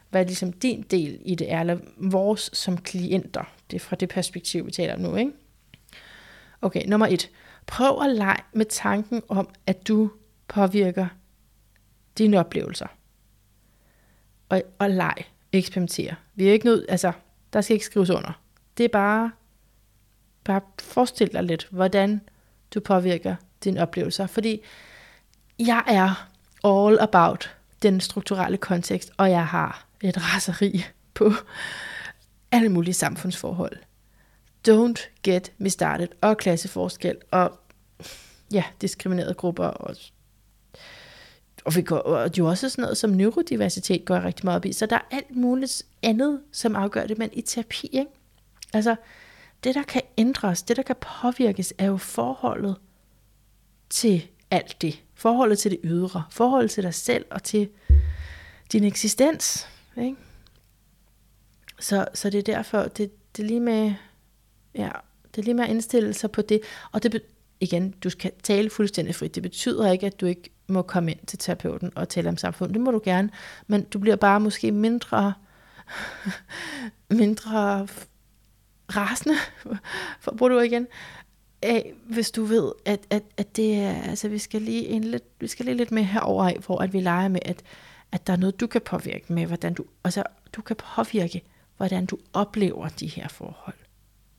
hvad 0.09 0.25
ligesom 0.25 0.53
din 0.53 0.81
del 0.81 1.21
i 1.25 1.35
det 1.35 1.51
er, 1.51 1.59
eller 1.59 1.77
vores 1.97 2.49
som 2.53 2.77
klienter. 2.77 3.43
Det 3.71 3.75
er 3.75 3.79
fra 3.79 3.95
det 3.95 4.09
perspektiv, 4.09 4.65
vi 4.65 4.71
taler 4.71 4.93
om 4.93 4.99
nu, 4.99 5.15
ikke? 5.15 5.31
Okay, 6.61 6.85
nummer 6.87 7.07
et. 7.07 7.29
Prøv 7.65 8.01
at 8.03 8.15
lege 8.15 8.43
med 8.53 8.65
tanken 8.65 9.21
om, 9.27 9.49
at 9.67 9.87
du 9.87 10.11
påvirker 10.47 11.07
dine 12.17 12.39
oplevelser. 12.39 12.87
Og, 14.49 14.61
og 14.79 14.89
leg, 14.89 15.15
eksperimentere. 15.51 16.15
Vi 16.35 16.47
er 16.47 16.51
ikke 16.51 16.65
nødt, 16.65 16.85
altså, 16.89 17.11
der 17.53 17.61
skal 17.61 17.73
ikke 17.73 17.85
skrives 17.85 18.09
under. 18.09 18.41
Det 18.77 18.83
er 18.83 18.89
bare, 18.89 19.31
bare 20.43 20.61
forestil 20.79 21.33
dig 21.33 21.43
lidt, 21.43 21.67
hvordan 21.71 22.21
du 22.73 22.79
påvirker 22.79 23.35
dine 23.63 23.81
oplevelser. 23.81 24.27
Fordi 24.27 24.61
jeg 25.59 25.83
er 25.87 26.29
all 26.63 26.99
about 26.99 27.55
den 27.83 27.99
strukturelle 27.99 28.57
kontekst, 28.57 29.11
og 29.17 29.31
jeg 29.31 29.47
har 29.47 29.85
et 30.01 30.33
raseri 30.33 30.85
på 31.13 31.31
alle 32.51 32.69
mulige 32.69 32.93
samfundsforhold. 32.93 33.77
Don't 34.67 35.09
get 35.23 35.51
me 35.57 35.69
started, 35.69 36.07
og 36.21 36.37
klasseforskel, 36.37 37.17
og 37.31 37.59
ja, 38.53 38.63
diskriminerede 38.81 39.33
grupper, 39.33 39.65
og, 39.65 39.95
og, 41.65 41.75
vi 41.75 41.81
går, 41.81 41.97
og 41.97 42.37
jo 42.37 42.47
også 42.47 42.69
sådan 42.69 42.81
noget 42.81 42.97
som 42.97 43.09
neurodiversitet 43.09 44.05
går 44.05 44.15
jeg 44.15 44.23
rigtig 44.23 44.45
meget 44.45 44.55
op 44.55 44.65
i, 44.65 44.73
så 44.73 44.85
der 44.85 44.95
er 44.95 45.01
alt 45.11 45.35
muligt 45.35 45.83
andet, 46.03 46.41
som 46.51 46.75
afgør 46.75 47.07
det, 47.07 47.17
men 47.17 47.29
i 47.33 47.41
terapi, 47.41 47.87
ikke? 47.87 48.11
altså 48.73 48.95
det 49.63 49.75
der 49.75 49.83
kan 49.83 50.01
ændres, 50.17 50.63
det 50.63 50.77
der 50.77 50.83
kan 50.83 50.95
påvirkes, 51.21 51.73
er 51.77 51.85
jo 51.85 51.97
forholdet 51.97 52.75
til 53.89 54.27
alt 54.51 54.81
det. 54.81 55.03
Forholdet 55.15 55.59
til 55.59 55.71
det 55.71 55.79
ydre, 55.83 56.23
forholdet 56.31 56.71
til 56.71 56.83
dig 56.83 56.93
selv 56.93 57.25
og 57.31 57.43
til 57.43 57.69
din 58.71 58.83
eksistens. 58.83 59.67
Ikke? 59.97 60.15
Så, 61.79 62.07
så 62.13 62.29
det 62.29 62.37
er 62.37 62.53
derfor, 62.53 62.83
det, 62.83 63.11
det 63.37 63.43
er 63.43 63.47
lige 63.47 63.59
med, 63.59 63.93
ja, 64.75 64.89
det 65.35 65.41
er 65.41 65.43
lige 65.43 65.53
med 65.53 65.63
at 65.63 65.69
indstille 65.69 66.13
sig 66.13 66.31
på 66.31 66.41
det. 66.41 66.61
Og 66.91 67.03
det, 67.03 67.21
igen, 67.59 67.91
du 67.91 68.09
skal 68.09 68.31
tale 68.43 68.69
fuldstændig 68.69 69.15
frit. 69.15 69.35
Det 69.35 69.43
betyder 69.43 69.91
ikke, 69.91 70.05
at 70.05 70.21
du 70.21 70.25
ikke 70.25 70.49
må 70.67 70.81
komme 70.81 71.11
ind 71.11 71.19
til 71.27 71.39
terapeuten 71.39 71.91
og 71.95 72.09
tale 72.09 72.29
om 72.29 72.37
samfundet. 72.37 72.73
Det 72.73 72.81
må 72.81 72.91
du 72.91 73.01
gerne, 73.03 73.29
men 73.67 73.83
du 73.83 73.99
bliver 73.99 74.15
bare 74.15 74.39
måske 74.39 74.71
mindre, 74.71 75.33
mindre 77.09 77.87
rasende, 78.95 79.35
for 80.21 80.31
at 80.31 80.37
bruge 80.37 80.51
det 80.51 80.65
igen, 80.65 80.87
af, 81.61 81.93
hvis 82.05 82.31
du 82.31 82.43
ved, 82.43 82.71
at, 82.85 82.99
at, 83.09 83.23
at 83.37 83.55
det 83.55 83.75
er, 83.75 84.01
altså 84.01 84.29
vi 84.29 84.37
skal 84.37 84.61
lige 84.61 84.87
en 84.87 85.03
lidt, 85.03 85.23
vi 85.39 85.47
skal 85.47 85.65
lige 85.65 85.77
lidt 85.77 85.91
med 85.91 86.03
herover 86.03 86.45
af, 86.47 86.57
hvor 86.65 86.81
at 86.81 86.93
vi 86.93 86.99
leger 86.99 87.27
med, 87.27 87.39
at, 87.45 87.63
at 88.11 88.27
der 88.27 88.33
er 88.33 88.37
noget, 88.37 88.59
du 88.59 88.67
kan 88.67 88.81
påvirke 88.81 89.33
med, 89.33 89.45
hvordan 89.45 89.73
du, 89.73 89.85
altså 90.03 90.23
du 90.53 90.61
kan 90.61 90.75
påvirke, 90.95 91.41
hvordan 91.77 92.05
du 92.05 92.17
oplever 92.33 92.89
de 92.89 93.07
her 93.07 93.27
forhold. 93.27 93.75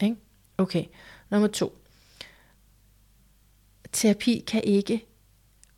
Ikke? 0.01 0.17
Okay, 0.59 0.85
nummer 1.31 1.49
to. 1.49 1.79
Terapi 3.93 4.45
kan 4.47 4.65
ikke 4.65 5.07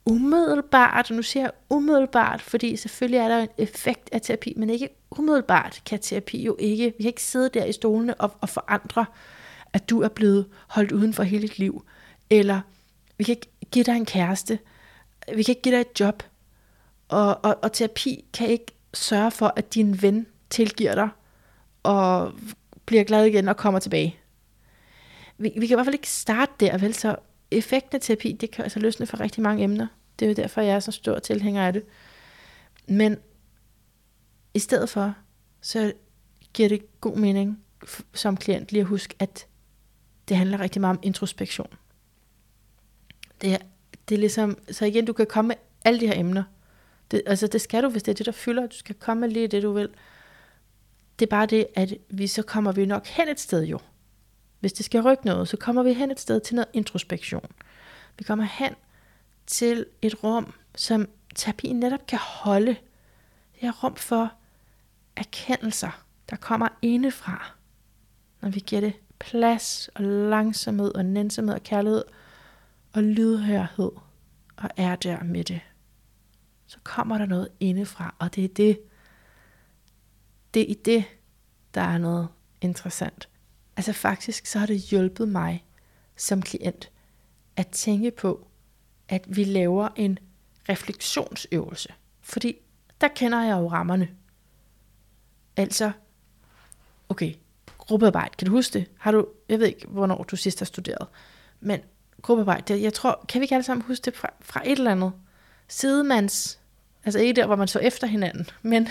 umiddelbart, 0.07 1.11
og 1.11 1.17
nu 1.17 1.23
siger 1.23 1.43
jeg 1.43 1.51
umiddelbart, 1.71 2.43
fordi 2.43 2.77
selvfølgelig 2.77 3.19
er 3.19 3.29
der 3.29 3.39
en 3.39 3.49
effekt 3.59 4.09
af 4.13 4.21
terapi, 4.21 4.55
men 4.57 4.71
ikke 4.71 4.89
umiddelbart 5.11 5.83
kan 5.87 6.01
terapi 6.01 6.45
jo 6.45 6.57
ikke, 6.59 6.95
vi 6.97 7.03
kan 7.03 7.09
ikke 7.09 7.23
sidde 7.23 7.49
der 7.49 7.65
i 7.65 7.73
stolene 7.73 8.15
og, 8.15 8.33
og 8.41 8.49
forandre 8.49 9.07
at 9.77 9.91
du 9.91 10.03
er 10.03 10.09
blevet 10.09 10.47
holdt 10.69 10.93
uden 10.93 11.13
for 11.13 11.23
hele 11.23 11.43
dit 11.43 11.59
liv. 11.59 11.85
Eller 12.31 12.61
vi 13.19 13.25
kan 13.25 13.33
ikke 13.33 13.51
give 13.71 13.85
dig 13.85 13.97
en 13.97 14.07
kæreste. 14.07 14.59
Vi 15.35 15.43
kan 15.43 15.53
ikke 15.53 15.63
give 15.63 15.75
dig 15.75 15.81
et 15.81 16.01
job. 16.01 16.23
Og, 17.09 17.45
og, 17.45 17.59
og 17.63 17.73
terapi 17.73 18.25
kan 18.33 18.49
ikke 18.49 18.73
sørge 18.95 19.31
for, 19.31 19.53
at 19.57 19.75
din 19.75 20.03
ven 20.03 20.27
tilgiver 20.51 20.95
dig 20.95 21.09
og 21.83 22.33
bliver 22.87 23.05
glad 23.05 23.25
igen 23.25 23.49
og 23.49 23.57
kommer 23.57 23.81
tilbage. 23.81 24.17
Vi, 25.39 25.53
vi 25.57 25.67
kan 25.67 25.75
i 25.75 25.77
hvert 25.77 25.87
fald 25.87 25.95
ikke 25.95 26.11
starte 26.11 26.53
der, 26.61 26.79
vel? 26.79 26.95
Så 26.95 27.17
effekten 27.51 27.97
af 27.97 28.01
terapi, 28.01 28.33
det 28.33 28.51
kan 28.51 28.65
altså 28.65 28.79
løsne 28.79 29.07
for 29.07 29.21
rigtig 29.21 29.43
mange 29.43 29.65
emner. 29.65 29.87
Det 30.19 30.25
er 30.25 30.29
jo 30.29 30.35
derfor, 30.35 30.61
jeg 30.61 30.75
er 30.75 30.81
så 30.81 30.93
stor 30.93 31.19
tilhænger 31.19 31.67
af 31.67 31.73
det. 31.73 31.85
Men 32.89 33.17
i 34.55 34.59
stedet 34.59 34.89
for, 34.89 35.15
så 35.61 35.93
giver 36.55 36.69
det 36.69 37.01
god 37.01 37.17
mening 37.17 37.59
som 38.15 38.37
klient 38.37 38.73
lige 38.73 38.81
at 38.81 38.87
huske, 38.87 39.15
at 39.19 39.47
det 40.29 40.37
handler 40.37 40.61
rigtig 40.61 40.81
meget 40.81 40.97
om 40.97 41.03
introspektion. 41.03 41.69
Det 43.41 43.53
er, 43.53 43.59
det 44.09 44.15
er 44.15 44.19
ligesom, 44.19 44.59
så 44.71 44.85
igen, 44.85 45.05
du 45.05 45.13
kan 45.13 45.27
komme 45.27 45.49
med 45.49 45.57
alle 45.85 46.01
de 46.01 46.07
her 46.07 46.19
emner. 46.19 46.43
Det, 47.11 47.23
altså 47.27 47.47
det 47.47 47.61
skal 47.61 47.83
du, 47.83 47.89
hvis 47.89 48.03
det 48.03 48.13
er 48.13 48.17
det, 48.17 48.27
der 48.27 48.33
fylder. 48.33 48.67
Du 48.67 48.77
skal 48.77 48.95
komme 48.95 49.21
med 49.21 49.29
lige 49.29 49.49
det, 49.49 49.63
du 49.63 49.73
vil. 49.73 49.89
Det 51.19 51.27
er 51.27 51.31
bare 51.31 51.47
det, 51.47 51.67
at 51.75 51.95
vi 52.09 52.27
så 52.27 52.43
kommer 52.43 52.73
vi 52.73 52.87
nok 52.87 53.07
hen 53.07 53.29
et 53.29 53.41
sted 53.41 53.65
jo. 53.65 53.79
Hvis 54.61 54.73
det 54.73 54.85
skal 54.85 55.03
rykke 55.03 55.27
noget, 55.27 55.49
så 55.49 55.57
kommer 55.57 55.83
vi 55.83 55.93
hen 55.93 56.11
et 56.11 56.21
sted 56.21 56.41
til 56.41 56.55
noget 56.55 56.69
introspektion. 56.73 57.53
Vi 58.19 58.25
kommer 58.25 58.45
hen 58.45 58.75
til 59.47 59.87
et 60.03 60.25
rum, 60.25 60.55
som 60.75 61.09
terapien 61.35 61.81
netop 61.81 62.07
kan 62.07 62.19
holde. 62.19 62.77
Det 63.55 63.67
er 63.67 63.85
rum 63.85 63.97
for 63.97 64.33
erkendelser, 65.17 66.05
der 66.31 66.37
kommer 66.37 66.69
indefra, 66.83 67.53
når 68.41 68.49
vi 68.49 68.61
giver 68.61 68.81
det 68.81 68.93
plads 69.19 69.91
og 69.95 70.03
langsomhed 70.05 70.95
og 70.95 71.05
nænsomhed 71.05 71.55
og 71.55 71.63
kærlighed 71.63 72.05
og 72.93 73.03
lydhørhed 73.03 73.91
og 74.57 74.71
er 74.77 74.97
der 74.97 75.23
med 75.23 75.45
det, 75.45 75.61
så 76.67 76.79
kommer 76.83 77.19
der 77.19 77.27
noget 77.27 77.49
indefra, 77.61 78.15
og 78.19 78.35
det 78.35 78.45
er 78.45 78.49
det, 78.49 78.81
det 80.55 80.63
er 80.63 80.67
i 80.67 80.75
det, 80.75 81.05
der 81.75 81.81
er 81.81 81.99
noget 81.99 82.29
interessant. 82.61 83.29
Altså 83.77 83.93
faktisk, 83.93 84.47
så 84.47 84.59
har 84.59 84.67
det 84.67 84.79
hjulpet 84.79 85.29
mig 85.29 85.65
som 86.17 86.43
klient 86.43 86.91
at 87.57 87.69
tænke 87.69 88.11
på, 88.11 88.47
at 89.09 89.37
vi 89.37 89.45
laver 89.45 89.89
en 89.97 90.19
refleksionsøvelse. 90.69 91.95
Fordi 92.21 92.57
der 93.01 93.09
kender 93.09 93.43
jeg 93.43 93.61
jo 93.61 93.69
rammerne. 93.69 94.09
Altså, 95.57 95.93
okay, 97.09 97.35
gruppearbejde. 97.79 98.35
Kan 98.39 98.47
du 98.47 98.53
huske 98.53 98.79
det? 98.79 98.91
Har 98.99 99.11
du, 99.11 99.27
jeg 99.49 99.59
ved 99.59 99.67
ikke, 99.67 99.87
hvornår 99.89 100.23
du 100.23 100.37
sidst 100.37 100.59
har 100.59 100.67
studeret, 100.67 101.09
men 101.61 101.81
gruppearbejde, 102.23 102.83
jeg 102.83 102.95
tror, 102.95 103.25
kan 103.29 103.41
vi 103.41 103.45
ikke 103.45 103.55
alle 103.55 103.65
sammen 103.65 103.87
huske 103.87 104.05
det 104.05 104.17
fra, 104.17 104.29
fra 104.41 104.63
et 104.65 104.79
eller 104.79 104.91
andet? 104.91 105.13
Sidemands, 105.69 106.61
altså 107.05 107.19
ikke 107.19 107.41
der, 107.41 107.47
hvor 107.47 107.57
man 107.57 107.69
så 107.69 107.79
efter 107.79 108.07
hinanden, 108.07 108.47
men 108.63 108.89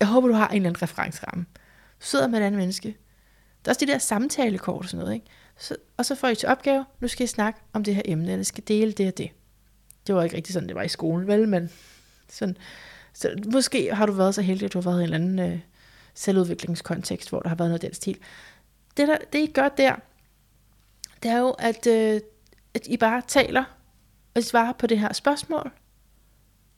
jeg 0.00 0.08
håber, 0.08 0.28
du 0.28 0.34
har 0.34 0.48
en 0.48 0.56
eller 0.56 0.68
anden 0.68 0.82
referenceramme. 0.82 1.46
Du 2.02 2.06
sidder 2.06 2.26
med 2.26 2.40
et 2.40 2.44
andet 2.44 2.58
menneske. 2.58 2.88
Der 3.64 3.68
er 3.68 3.70
også 3.70 3.86
de 3.86 3.92
der 3.92 3.98
samtalekort 3.98 4.84
og 4.84 4.90
sådan 4.90 5.04
noget, 5.04 5.14
ikke? 5.14 5.26
Så, 5.58 5.76
og 5.96 6.04
så 6.04 6.14
får 6.14 6.28
I 6.28 6.34
til 6.34 6.48
opgave, 6.48 6.84
nu 7.00 7.08
skal 7.08 7.24
I 7.24 7.26
snakke 7.26 7.60
om 7.72 7.84
det 7.84 7.94
her 7.94 8.02
emne, 8.04 8.32
eller 8.32 8.44
skal 8.44 8.64
dele 8.68 8.92
det 8.92 9.08
og 9.08 9.18
det. 9.18 9.30
Det 10.06 10.14
var 10.14 10.22
ikke 10.22 10.36
rigtig 10.36 10.52
sådan, 10.54 10.68
det 10.68 10.76
var 10.76 10.82
i 10.82 10.88
skolen, 10.88 11.26
vel, 11.26 11.48
men 11.48 11.70
sådan, 12.28 12.56
så 13.12 13.42
måske 13.52 13.94
har 13.94 14.06
du 14.06 14.12
været 14.12 14.34
så 14.34 14.42
heldig, 14.42 14.66
at 14.66 14.72
du 14.72 14.80
har 14.80 14.90
været 14.90 15.00
i 15.00 15.04
en 15.04 15.14
eller 15.14 15.16
anden 15.16 15.52
øh, 15.52 15.60
selvudviklingskontekst, 16.14 17.28
hvor 17.28 17.40
der 17.40 17.48
har 17.48 17.56
været 17.56 17.70
noget 17.70 17.84
af 17.84 17.88
den 17.90 17.94
stil. 17.94 18.18
Det, 18.96 19.08
der, 19.08 19.16
det 19.32 19.38
I 19.38 19.52
gør 19.52 19.68
der, 19.68 19.94
det 21.22 21.30
er 21.30 21.38
jo, 21.38 21.50
at, 21.50 21.86
øh, 21.86 22.20
at 22.74 22.86
I 22.86 22.96
bare 22.96 23.22
taler 23.28 23.64
og 24.34 24.42
svarer 24.42 24.72
på 24.72 24.86
det 24.86 24.98
her 24.98 25.12
spørgsmål, 25.12 25.70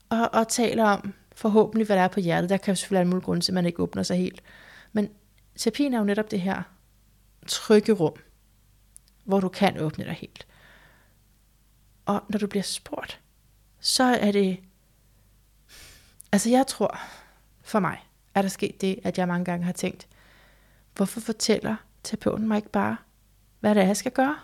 og, 0.09 0.35
og 0.35 0.49
taler 0.49 0.85
om 0.85 1.15
forhåbentlig, 1.35 1.87
hvad 1.87 1.97
der 1.97 2.03
er 2.03 2.09
på 2.09 2.21
hjertet. 2.21 2.51
Der 2.51 2.57
kan 2.57 2.73
jo 2.73 2.77
selvfølgelig 2.77 2.97
være 2.97 3.03
en 3.03 3.11
mulig 3.11 3.25
grund 3.25 3.43
til, 3.43 3.53
at 3.53 3.55
man 3.55 3.67
ikke 3.67 3.83
åbner 3.83 4.03
sig 4.03 4.17
helt. 4.17 4.43
Men 4.95 5.11
terapien 5.57 5.95
er 5.95 5.99
jo 5.99 6.05
netop 6.05 6.31
det 6.31 6.41
her 6.41 6.63
trygge 7.47 7.93
rum, 7.93 8.15
hvor 9.25 9.41
du 9.41 9.49
kan 9.49 9.81
åbne 9.81 10.05
dig 10.05 10.13
helt. 10.13 10.47
Og 12.07 12.25
når 12.29 12.39
du 12.39 12.47
bliver 12.47 12.63
spurgt, 12.63 13.21
så 13.81 14.05
er 14.05 14.33
det... 14.33 14.61
Altså 16.33 16.51
jeg 16.51 16.67
tror, 16.67 16.99
for 17.63 17.81
mig, 17.81 18.09
er 18.35 18.43
der 18.43 18.49
sket 18.49 18.81
det, 18.81 18.99
at 19.05 19.19
jeg 19.19 19.29
mange 19.29 19.45
gange 19.45 19.65
har 19.65 19.73
tænkt, 19.73 20.09
hvorfor 20.95 21.21
fortæller 21.21 21.77
terapeuten 22.03 22.49
mig 22.49 22.57
ikke 22.57 22.71
bare, 22.71 22.97
hvad 23.61 23.75
det 23.75 23.83
er, 23.83 23.87
jeg 23.87 23.97
skal 23.97 24.13
gøre? 24.13 24.39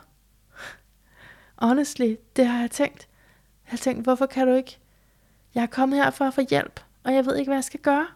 Honestly, 1.56 2.14
det 2.36 2.46
har 2.46 2.60
jeg 2.60 2.70
tænkt. 2.70 3.08
Jeg 3.64 3.70
har 3.70 3.76
tænkt, 3.76 4.02
hvorfor 4.02 4.26
kan 4.26 4.46
du 4.46 4.54
ikke? 4.54 4.78
Jeg 5.54 5.62
er 5.62 5.66
kommet 5.66 5.98
her 5.98 6.10
for 6.10 6.24
at 6.24 6.34
få 6.34 6.40
hjælp, 6.50 6.80
og 7.04 7.14
jeg 7.14 7.26
ved 7.26 7.36
ikke, 7.36 7.48
hvad 7.48 7.56
jeg 7.56 7.64
skal 7.64 7.80
gøre. 7.80 8.06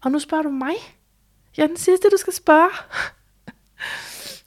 Og 0.00 0.10
nu 0.10 0.18
spørger 0.18 0.42
du 0.42 0.50
mig. 0.50 0.74
Jeg 1.56 1.62
er 1.62 1.66
den 1.66 1.76
sidste, 1.76 2.10
du 2.10 2.16
skal 2.16 2.32
spørge. 2.32 2.70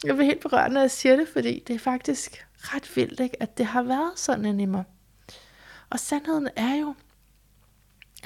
Jeg 0.03 0.15
bliver 0.15 0.23
helt 0.25 0.41
berørt, 0.41 0.71
når 0.71 0.81
jeg 0.81 0.91
siger 0.91 1.15
det, 1.15 1.27
fordi 1.27 1.63
det 1.67 1.75
er 1.75 1.79
faktisk 1.79 2.47
ret 2.55 2.95
vildt, 2.95 3.19
ikke? 3.19 3.41
at 3.41 3.57
det 3.57 3.65
har 3.65 3.83
været 3.83 4.19
sådan 4.19 4.59
i 4.59 4.65
mig. 4.65 4.83
Og 5.89 5.99
sandheden 5.99 6.49
er 6.55 6.75
jo, 6.75 6.95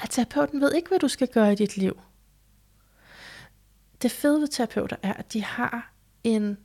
at 0.02 0.10
terapeuten 0.10 0.60
ved 0.60 0.74
ikke, 0.74 0.88
hvad 0.88 0.98
du 0.98 1.08
skal 1.08 1.28
gøre 1.28 1.52
i 1.52 1.56
dit 1.56 1.76
liv. 1.76 2.00
Det 4.02 4.10
fede 4.10 4.40
ved 4.40 4.48
terapeuter 4.48 4.96
er, 5.02 5.12
at 5.12 5.32
de 5.32 5.44
har 5.44 5.92
en 6.24 6.58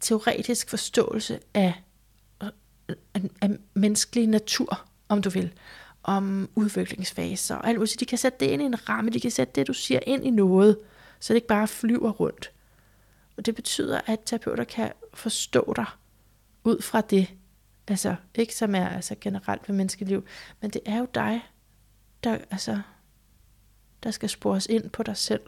teoretisk 0.00 0.70
forståelse 0.70 1.40
af, 1.54 1.82
af, 2.40 3.22
af 3.40 3.50
menneskelig 3.74 4.26
natur, 4.26 4.84
om 5.08 5.22
du 5.22 5.30
vil, 5.30 5.52
om 6.02 6.48
udviklingsfaser 6.54 7.56
og 7.56 7.68
alt 7.68 7.78
muligt. 7.78 8.00
De 8.00 8.06
kan 8.06 8.18
sætte 8.18 8.38
det 8.40 8.46
ind 8.46 8.62
i 8.62 8.64
en 8.64 8.88
ramme, 8.88 9.10
de 9.10 9.20
kan 9.20 9.30
sætte 9.30 9.52
det, 9.54 9.66
du 9.66 9.72
siger, 9.72 10.00
ind 10.06 10.24
i 10.24 10.30
noget, 10.30 10.78
så 11.24 11.32
det 11.32 11.36
ikke 11.36 11.46
bare 11.46 11.68
flyver 11.68 12.10
rundt. 12.10 12.52
Og 13.36 13.46
det 13.46 13.54
betyder, 13.54 14.00
at 14.06 14.20
terapeuter 14.24 14.64
kan 14.64 14.92
forstå 15.14 15.72
dig 15.76 15.86
ud 16.64 16.82
fra 16.82 17.00
det. 17.00 17.34
Altså, 17.88 18.16
ikke 18.34 18.54
som 18.54 18.74
er 18.74 18.88
altså 18.88 19.14
generelt 19.20 19.68
ved 19.68 19.76
menneskeliv, 19.76 20.24
men 20.60 20.70
det 20.70 20.80
er 20.86 20.98
jo 20.98 21.06
dig, 21.14 21.48
der, 22.24 22.38
altså, 22.50 22.80
der 24.02 24.10
skal 24.10 24.28
spores 24.28 24.66
ind 24.66 24.90
på 24.90 25.02
dig 25.02 25.16
selv. 25.16 25.42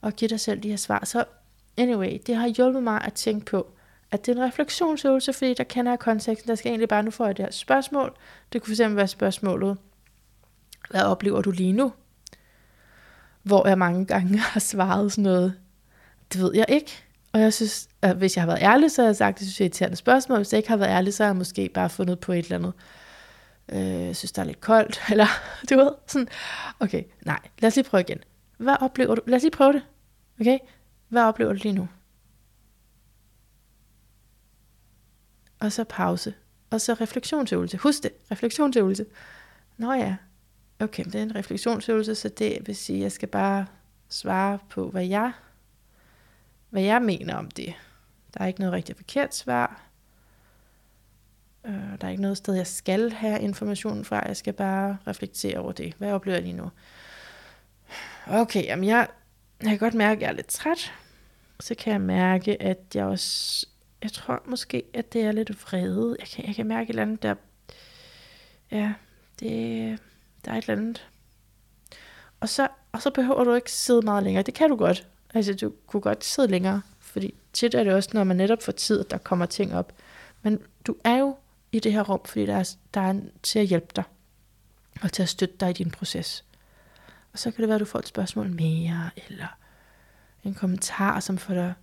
Og 0.00 0.12
give 0.12 0.28
dig 0.28 0.40
selv 0.40 0.60
de 0.60 0.68
her 0.68 0.76
svar. 0.76 1.04
Så 1.04 1.24
anyway, 1.76 2.18
det 2.26 2.36
har 2.36 2.48
hjulpet 2.48 2.82
mig 2.82 3.04
at 3.04 3.12
tænke 3.12 3.46
på, 3.46 3.72
at 4.10 4.26
det 4.26 4.32
er 4.32 4.42
en 4.42 4.48
refleksionsøvelse, 4.48 5.32
fordi 5.32 5.54
der 5.54 5.64
kender 5.64 5.92
jeg 5.92 5.98
konteksten. 5.98 6.48
Der 6.48 6.54
skal 6.54 6.68
egentlig 6.68 6.88
bare, 6.88 7.02
nu 7.02 7.10
få 7.10 7.24
jeg 7.24 7.36
det 7.36 7.44
her 7.44 7.52
spørgsmål. 7.52 8.16
Det 8.52 8.62
kunne 8.62 8.76
fx 8.76 8.80
være 8.80 9.08
spørgsmålet, 9.08 9.78
hvad 10.90 11.02
oplever 11.02 11.42
du 11.42 11.50
lige 11.50 11.72
nu? 11.72 11.92
Hvor 13.50 13.68
jeg 13.68 13.78
mange 13.78 14.06
gange 14.06 14.38
har 14.52 14.60
svaret 14.60 15.12
sådan 15.12 15.22
noget, 15.22 15.54
det 16.32 16.40
ved 16.40 16.54
jeg 16.54 16.66
ikke. 16.68 16.90
Og 17.32 17.40
jeg 17.40 17.52
synes, 17.52 17.88
at 18.02 18.16
hvis 18.16 18.36
jeg 18.36 18.42
har 18.42 18.46
været 18.46 18.62
ærlig, 18.62 18.90
så 18.90 19.02
har 19.02 19.08
jeg 19.08 19.16
sagt, 19.16 19.34
at 19.34 19.40
det 19.40 19.46
synes 19.46 19.60
jeg 19.60 19.64
er 19.64 19.68
irriterende 19.68 19.96
spørgsmål. 19.96 20.38
Hvis 20.38 20.52
jeg 20.52 20.58
ikke 20.58 20.68
har 20.68 20.76
været 20.76 20.90
ærlig, 20.90 21.14
så 21.14 21.22
har 21.22 21.28
jeg 21.28 21.36
måske 21.36 21.70
bare 21.74 21.90
fundet 21.90 22.20
på 22.20 22.32
et 22.32 22.44
eller 22.44 22.56
andet. 22.56 22.72
Øh, 23.72 24.06
jeg 24.06 24.16
synes, 24.16 24.32
der 24.32 24.42
er 24.42 24.46
lidt 24.46 24.60
koldt, 24.60 25.00
eller 25.10 25.26
du 25.70 25.76
ved, 25.76 25.90
sådan, 26.06 26.28
okay, 26.80 27.04
nej, 27.26 27.38
lad 27.58 27.68
os 27.68 27.76
lige 27.76 27.84
prøve 27.84 28.00
igen. 28.00 28.18
Hvad 28.58 28.76
oplever 28.80 29.14
du? 29.14 29.22
Lad 29.26 29.36
os 29.36 29.42
lige 29.42 29.50
prøve 29.50 29.72
det, 29.72 29.82
okay? 30.40 30.58
Hvad 31.08 31.22
oplever 31.22 31.52
du 31.52 31.58
lige 31.62 31.72
nu? 31.72 31.88
Og 35.60 35.72
så 35.72 35.84
pause. 35.84 36.34
Og 36.70 36.80
så 36.80 36.94
refleksionsøvelse. 36.94 37.76
Husk 37.76 38.02
det, 38.02 38.12
refleksionsøvelse. 38.30 39.06
Nå 39.76 39.92
ja, 39.92 40.16
okay, 40.80 41.04
det 41.04 41.14
er 41.14 41.22
en 41.22 41.36
refleksionsøvelse, 41.36 42.14
så 42.14 42.28
det 42.28 42.58
vil 42.66 42.76
sige, 42.76 42.96
at 42.96 43.02
jeg 43.02 43.12
skal 43.12 43.28
bare 43.28 43.66
svare 44.08 44.58
på, 44.68 44.90
hvad 44.90 45.06
jeg 45.06 45.32
hvad 46.70 46.82
jeg 46.82 47.02
mener 47.02 47.34
om 47.34 47.50
det. 47.50 47.74
Der 48.34 48.44
er 48.44 48.46
ikke 48.46 48.60
noget 48.60 48.72
rigtig 48.72 48.96
forkert 48.96 49.34
svar. 49.34 49.82
Øh, 51.66 51.72
der 52.00 52.06
er 52.06 52.08
ikke 52.08 52.22
noget 52.22 52.36
sted, 52.36 52.54
jeg 52.54 52.66
skal 52.66 53.12
have 53.12 53.40
informationen 53.40 54.04
fra. 54.04 54.26
Jeg 54.26 54.36
skal 54.36 54.52
bare 54.52 54.98
reflektere 55.06 55.58
over 55.58 55.72
det. 55.72 55.94
Hvad 55.98 56.12
oplever 56.12 56.36
jeg 56.36 56.42
lige 56.42 56.56
nu? 56.56 56.70
Okay, 58.26 58.64
jamen 58.64 58.84
jeg, 58.84 59.08
jeg 59.60 59.68
kan 59.68 59.78
godt 59.78 59.94
mærke, 59.94 60.18
at 60.18 60.22
jeg 60.22 60.28
er 60.28 60.32
lidt 60.32 60.46
træt. 60.46 60.92
Så 61.60 61.74
kan 61.74 61.92
jeg 61.92 62.00
mærke, 62.00 62.62
at 62.62 62.78
jeg 62.94 63.04
også... 63.04 63.66
Jeg 64.02 64.12
tror 64.12 64.42
måske, 64.46 64.82
at 64.94 65.12
det 65.12 65.22
er 65.22 65.32
lidt 65.32 65.62
vrede. 65.62 66.16
Jeg 66.18 66.28
kan, 66.28 66.46
jeg 66.46 66.54
kan 66.54 66.66
mærke 66.66 66.84
et 66.84 66.88
eller 66.88 67.02
andet, 67.02 67.22
der... 67.22 67.34
Ja, 68.70 68.92
det, 69.40 69.98
der 70.44 70.52
er 70.52 70.58
et 70.58 70.64
eller 70.64 70.76
andet. 70.76 71.08
Og 72.40 72.48
så, 72.48 72.68
og 72.92 73.02
så 73.02 73.10
behøver 73.10 73.44
du 73.44 73.54
ikke 73.54 73.72
sidde 73.72 74.02
meget 74.02 74.24
længere. 74.24 74.42
Det 74.42 74.54
kan 74.54 74.70
du 74.70 74.76
godt. 74.76 75.08
Altså, 75.34 75.54
du 75.54 75.72
kunne 75.86 76.00
godt 76.00 76.24
sidde 76.24 76.48
længere, 76.48 76.82
fordi 77.00 77.34
tit 77.52 77.74
er 77.74 77.84
det 77.84 77.92
også, 77.92 78.10
når 78.12 78.24
man 78.24 78.36
netop 78.36 78.62
får 78.62 78.72
tid, 78.72 79.00
at 79.00 79.10
der 79.10 79.18
kommer 79.18 79.46
ting 79.46 79.74
op. 79.74 79.92
Men 80.42 80.58
du 80.86 80.96
er 81.04 81.16
jo 81.16 81.36
i 81.72 81.78
det 81.78 81.92
her 81.92 82.02
rum, 82.02 82.20
fordi 82.24 82.46
der 82.46 82.56
er, 82.56 82.74
der 82.94 83.00
er 83.00 83.10
en 83.10 83.30
til 83.42 83.58
at 83.58 83.66
hjælpe 83.66 83.92
dig, 83.96 84.04
og 85.02 85.12
til 85.12 85.22
at 85.22 85.28
støtte 85.28 85.54
dig 85.60 85.70
i 85.70 85.72
din 85.72 85.90
proces. 85.90 86.44
Og 87.32 87.38
så 87.38 87.50
kan 87.50 87.62
det 87.62 87.68
være, 87.68 87.74
at 87.74 87.80
du 87.80 87.84
får 87.84 87.98
et 87.98 88.08
spørgsmål 88.08 88.50
mere, 88.50 89.10
eller 89.28 89.56
en 90.44 90.54
kommentar, 90.54 91.20
som 91.20 91.38
får 91.38 91.54
dig 91.54 91.74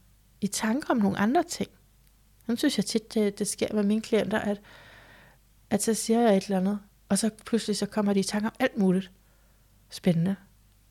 i 0.41 0.47
tanke 0.47 0.91
om 0.91 0.97
nogle 0.97 1.18
andre 1.18 1.43
ting. 1.43 1.70
Nu 2.47 2.55
synes 2.55 2.78
jeg 2.78 2.86
tit, 2.86 3.14
det, 3.14 3.39
det 3.39 3.47
sker 3.47 3.74
med 3.74 3.84
mine 3.84 4.01
klienter, 4.01 4.39
at, 4.39 4.62
at 5.70 5.84
så 5.84 5.93
siger 5.93 6.22
jeg 6.22 6.38
et 6.38 6.43
eller 6.43 6.58
andet, 6.58 6.80
og 7.10 7.18
så 7.18 7.30
pludselig 7.45 7.78
så 7.78 7.86
kommer 7.86 8.14
de 8.14 8.20
i 8.20 8.24
tanke 8.24 8.47
om 8.47 8.53
alt 8.60 8.78
muligt 8.78 9.12
spændende. 9.89 10.36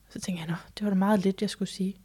Så 0.09 0.19
tænker 0.19 0.41
jeg, 0.41 0.49
nå, 0.49 0.55
det 0.77 0.83
var 0.83 0.89
da 0.89 0.95
meget 0.95 1.19
lidt, 1.19 1.41
jeg 1.41 1.49
skulle 1.49 1.69
sige 1.69 1.95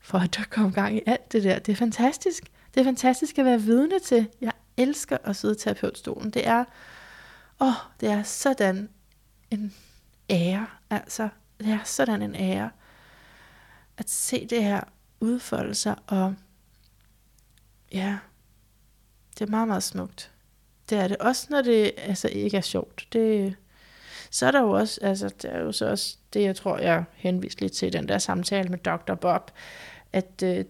for 0.00 0.18
at 0.18 0.36
der 0.36 0.44
kom 0.50 0.72
gang 0.72 0.96
i 0.96 1.00
alt 1.06 1.32
det 1.32 1.44
der. 1.44 1.58
Det 1.58 1.72
er 1.72 1.76
fantastisk. 1.76 2.44
Det 2.74 2.80
er 2.80 2.84
fantastisk 2.84 3.38
at 3.38 3.44
være 3.44 3.60
vidne 3.60 3.98
til. 3.98 4.28
Jeg 4.40 4.52
elsker 4.76 5.18
at 5.24 5.36
sidde 5.36 5.54
i 5.54 5.58
terapeutstolen. 5.58 6.30
Det 6.30 6.46
er, 6.46 6.64
åh, 7.60 7.72
det 8.00 8.08
er 8.08 8.22
sådan 8.22 8.88
en 9.50 9.74
ære. 10.30 10.66
Altså, 10.90 11.28
det 11.58 11.68
er 11.68 11.84
sådan 11.84 12.22
en 12.22 12.34
ære 12.34 12.70
at 13.96 14.10
se 14.10 14.46
det 14.46 14.64
her 14.64 14.80
udfolde 15.20 15.74
sig, 15.74 15.96
og 16.06 16.34
ja, 17.92 18.18
det 19.38 19.46
er 19.46 19.50
meget, 19.50 19.68
meget 19.68 19.82
smukt. 19.82 20.32
Det 20.88 20.98
er 20.98 21.08
det. 21.08 21.16
Også 21.16 21.46
når 21.50 21.62
det 21.62 21.92
altså, 21.96 22.28
ikke 22.28 22.56
er 22.56 22.60
sjovt. 22.60 23.08
Det, 23.12 23.56
så 24.30 24.46
er 24.46 24.50
der 24.50 24.60
jo 24.60 24.70
også, 24.70 25.00
altså, 25.02 25.28
det 25.42 25.54
er 25.54 25.58
jo 25.58 25.72
så 25.72 25.90
også 25.90 26.16
det, 26.32 26.42
jeg 26.42 26.56
tror, 26.56 26.78
jeg 26.78 27.04
henviste 27.12 27.60
lidt 27.60 27.72
til 27.72 27.92
den 27.92 28.08
der 28.08 28.18
samtale 28.18 28.68
med 28.68 28.78
Dr. 28.78 29.14
Bob, 29.14 29.50
at, 30.12 30.42
øh, 30.44 30.64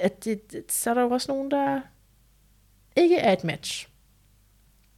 at 0.00 0.24
det, 0.24 0.40
så 0.68 0.90
er 0.90 0.94
der 0.94 1.02
jo 1.02 1.10
også 1.10 1.32
nogen, 1.32 1.50
der 1.50 1.80
ikke 2.96 3.16
er 3.16 3.32
et 3.32 3.44
match. 3.44 3.88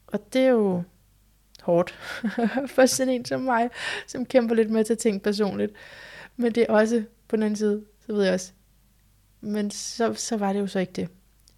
Og 0.06 0.32
det 0.32 0.42
er 0.42 0.48
jo 0.48 0.82
hårdt 1.62 1.90
for 2.74 2.86
sådan 2.86 3.14
en 3.14 3.24
som 3.24 3.40
mig, 3.40 3.70
som 4.06 4.26
kæmper 4.26 4.54
lidt 4.54 4.70
med 4.70 4.84
til 4.84 4.96
ting 4.96 5.22
personligt. 5.22 5.72
Men 6.36 6.52
det 6.52 6.66
er 6.68 6.72
også, 6.72 7.04
på 7.28 7.36
den 7.36 7.42
anden 7.42 7.56
side, 7.56 7.84
så 8.06 8.12
ved 8.12 8.24
jeg 8.24 8.34
også, 8.34 8.52
men 9.40 9.70
så, 9.70 10.14
så 10.14 10.36
var 10.36 10.52
det 10.52 10.60
jo 10.60 10.66
så 10.66 10.78
ikke 10.78 10.92
det. 10.92 11.08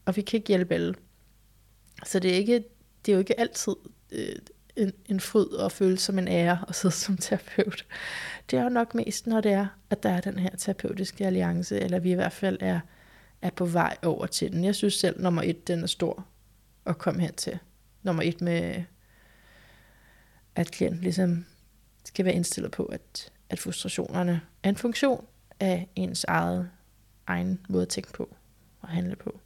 Og 0.04 0.16
vi 0.16 0.22
kan 0.22 0.36
ikke 0.36 0.48
hjælpe 0.48 0.74
alle. 0.74 0.94
Så 2.04 2.18
det 2.18 2.30
er, 2.30 2.36
ikke, 2.36 2.64
det 3.06 3.12
er 3.12 3.16
jo 3.16 3.18
ikke 3.18 3.40
altid 3.40 3.74
øh, 4.12 4.36
en, 4.76 4.92
en 5.06 5.20
fryd 5.20 5.46
og 5.46 5.72
føle 5.72 5.98
som 5.98 6.18
en 6.18 6.28
ære 6.28 6.64
at 6.68 6.74
sidde 6.74 6.94
som 6.94 7.16
terapeut. 7.16 7.86
Det 8.50 8.58
er 8.58 8.62
jo 8.62 8.68
nok 8.68 8.94
mest, 8.94 9.26
når 9.26 9.40
det 9.40 9.52
er, 9.52 9.66
at 9.90 10.02
der 10.02 10.10
er 10.10 10.20
den 10.20 10.38
her 10.38 10.50
terapeutiske 10.50 11.26
alliance, 11.26 11.80
eller 11.80 11.98
vi 11.98 12.10
i 12.10 12.14
hvert 12.14 12.32
fald 12.32 12.58
er, 12.60 12.80
er 13.42 13.50
på 13.50 13.64
vej 13.64 13.96
over 14.02 14.26
til 14.26 14.52
den. 14.52 14.64
Jeg 14.64 14.74
synes 14.74 14.94
selv, 14.94 15.22
nummer 15.22 15.42
et, 15.42 15.68
den 15.68 15.82
er 15.82 15.86
stor 15.86 16.26
at 16.86 16.98
komme 16.98 17.20
hen 17.20 17.34
til. 17.34 17.58
Nummer 18.02 18.22
et 18.22 18.40
med, 18.40 18.82
at 20.54 20.70
klienten 20.70 21.00
ligesom 21.00 21.46
skal 22.04 22.24
være 22.24 22.34
indstillet 22.34 22.72
på, 22.72 22.84
at, 22.84 23.32
at 23.48 23.58
frustrationerne 23.58 24.40
er 24.62 24.68
en 24.68 24.76
funktion 24.76 25.26
af 25.60 25.88
ens 25.96 26.24
eget 26.24 26.70
egen 27.26 27.60
måde 27.68 27.82
at 27.82 27.88
tænke 27.88 28.12
på 28.12 28.36
og 28.80 28.88
handle 28.88 29.16
på. 29.16 29.40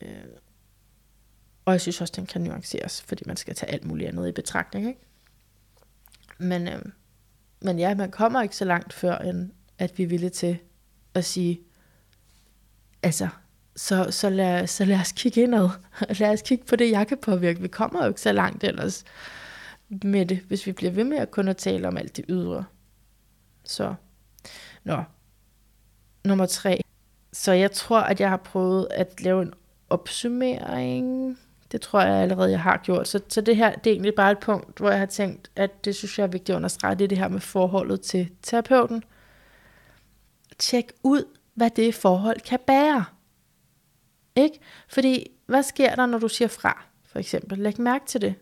Øh, 0.00 0.24
og 1.68 1.72
jeg 1.72 1.80
synes 1.80 2.00
også, 2.00 2.12
den 2.16 2.26
kan 2.26 2.40
nuanceres, 2.40 3.02
fordi 3.02 3.22
man 3.26 3.36
skal 3.36 3.54
tage 3.54 3.72
alt 3.72 3.84
muligt 3.84 4.08
andet 4.08 4.28
i 4.28 4.32
betragtning. 4.32 4.88
Ikke? 4.88 5.00
Men, 6.38 6.68
øh, 6.68 6.82
men 7.60 7.78
ja, 7.78 7.94
man 7.94 8.10
kommer 8.10 8.42
ikke 8.42 8.56
så 8.56 8.64
langt 8.64 8.92
før, 8.92 9.18
end 9.18 9.50
at 9.78 9.98
vi 9.98 10.02
er 10.02 10.06
villige 10.06 10.30
til 10.30 10.58
at 11.14 11.24
sige, 11.24 11.60
altså, 13.02 13.28
så, 13.76 14.06
så, 14.10 14.30
lad, 14.30 14.66
så 14.66 14.84
lad 14.84 15.00
os 15.00 15.12
kigge 15.12 15.42
indad. 15.42 15.68
lad 16.20 16.32
os 16.32 16.42
kigge 16.42 16.64
på 16.64 16.76
det, 16.76 16.90
jeg 16.90 17.06
kan 17.06 17.18
påvirke. 17.18 17.60
Vi 17.60 17.68
kommer 17.68 18.02
jo 18.02 18.08
ikke 18.08 18.20
så 18.20 18.32
langt 18.32 18.64
ellers 18.64 19.04
med 19.88 20.26
det, 20.26 20.38
hvis 20.38 20.66
vi 20.66 20.72
bliver 20.72 20.92
ved 20.92 21.04
med 21.04 21.16
at 21.16 21.30
kun 21.30 21.48
at 21.48 21.56
tale 21.56 21.88
om 21.88 21.96
alt 21.96 22.16
det 22.16 22.24
ydre. 22.28 22.64
Så, 23.64 23.94
nå. 24.84 25.02
Nummer 26.24 26.46
tre, 26.46 26.80
Så 27.32 27.52
jeg 27.52 27.72
tror, 27.72 28.00
at 28.00 28.20
jeg 28.20 28.28
har 28.28 28.36
prøvet 28.36 28.88
at 28.90 29.20
lave 29.20 29.42
en 29.42 29.54
opsummering. 29.90 31.38
Det 31.72 31.80
tror 31.80 32.00
jeg 32.00 32.22
allerede, 32.22 32.50
jeg 32.50 32.60
har 32.60 32.80
gjort. 32.84 33.08
Så, 33.08 33.20
så 33.28 33.40
det 33.40 33.56
her, 33.56 33.74
det 33.74 33.90
er 33.90 33.94
egentlig 33.94 34.14
bare 34.14 34.32
et 34.32 34.38
punkt, 34.38 34.78
hvor 34.78 34.90
jeg 34.90 34.98
har 34.98 35.06
tænkt, 35.06 35.50
at 35.56 35.84
det 35.84 35.96
synes 35.96 36.18
jeg 36.18 36.24
er 36.24 36.28
vigtigt 36.28 36.50
at 36.50 36.56
understrege, 36.56 36.94
det 36.94 37.04
er 37.04 37.08
det 37.08 37.18
her 37.18 37.28
med 37.28 37.40
forholdet 37.40 38.00
til 38.00 38.30
terapeuten. 38.42 39.02
Tjek 40.58 40.92
ud, 41.02 41.24
hvad 41.54 41.70
det 41.70 41.94
forhold 41.94 42.40
kan 42.40 42.58
bære. 42.66 43.04
Ikke? 44.36 44.58
Fordi, 44.88 45.26
hvad 45.46 45.62
sker 45.62 45.94
der, 45.94 46.06
når 46.06 46.18
du 46.18 46.28
siger 46.28 46.48
fra, 46.48 46.84
for 47.04 47.18
eksempel? 47.18 47.58
Læg 47.58 47.80
mærke 47.80 48.06
til 48.06 48.20
det. 48.20 48.34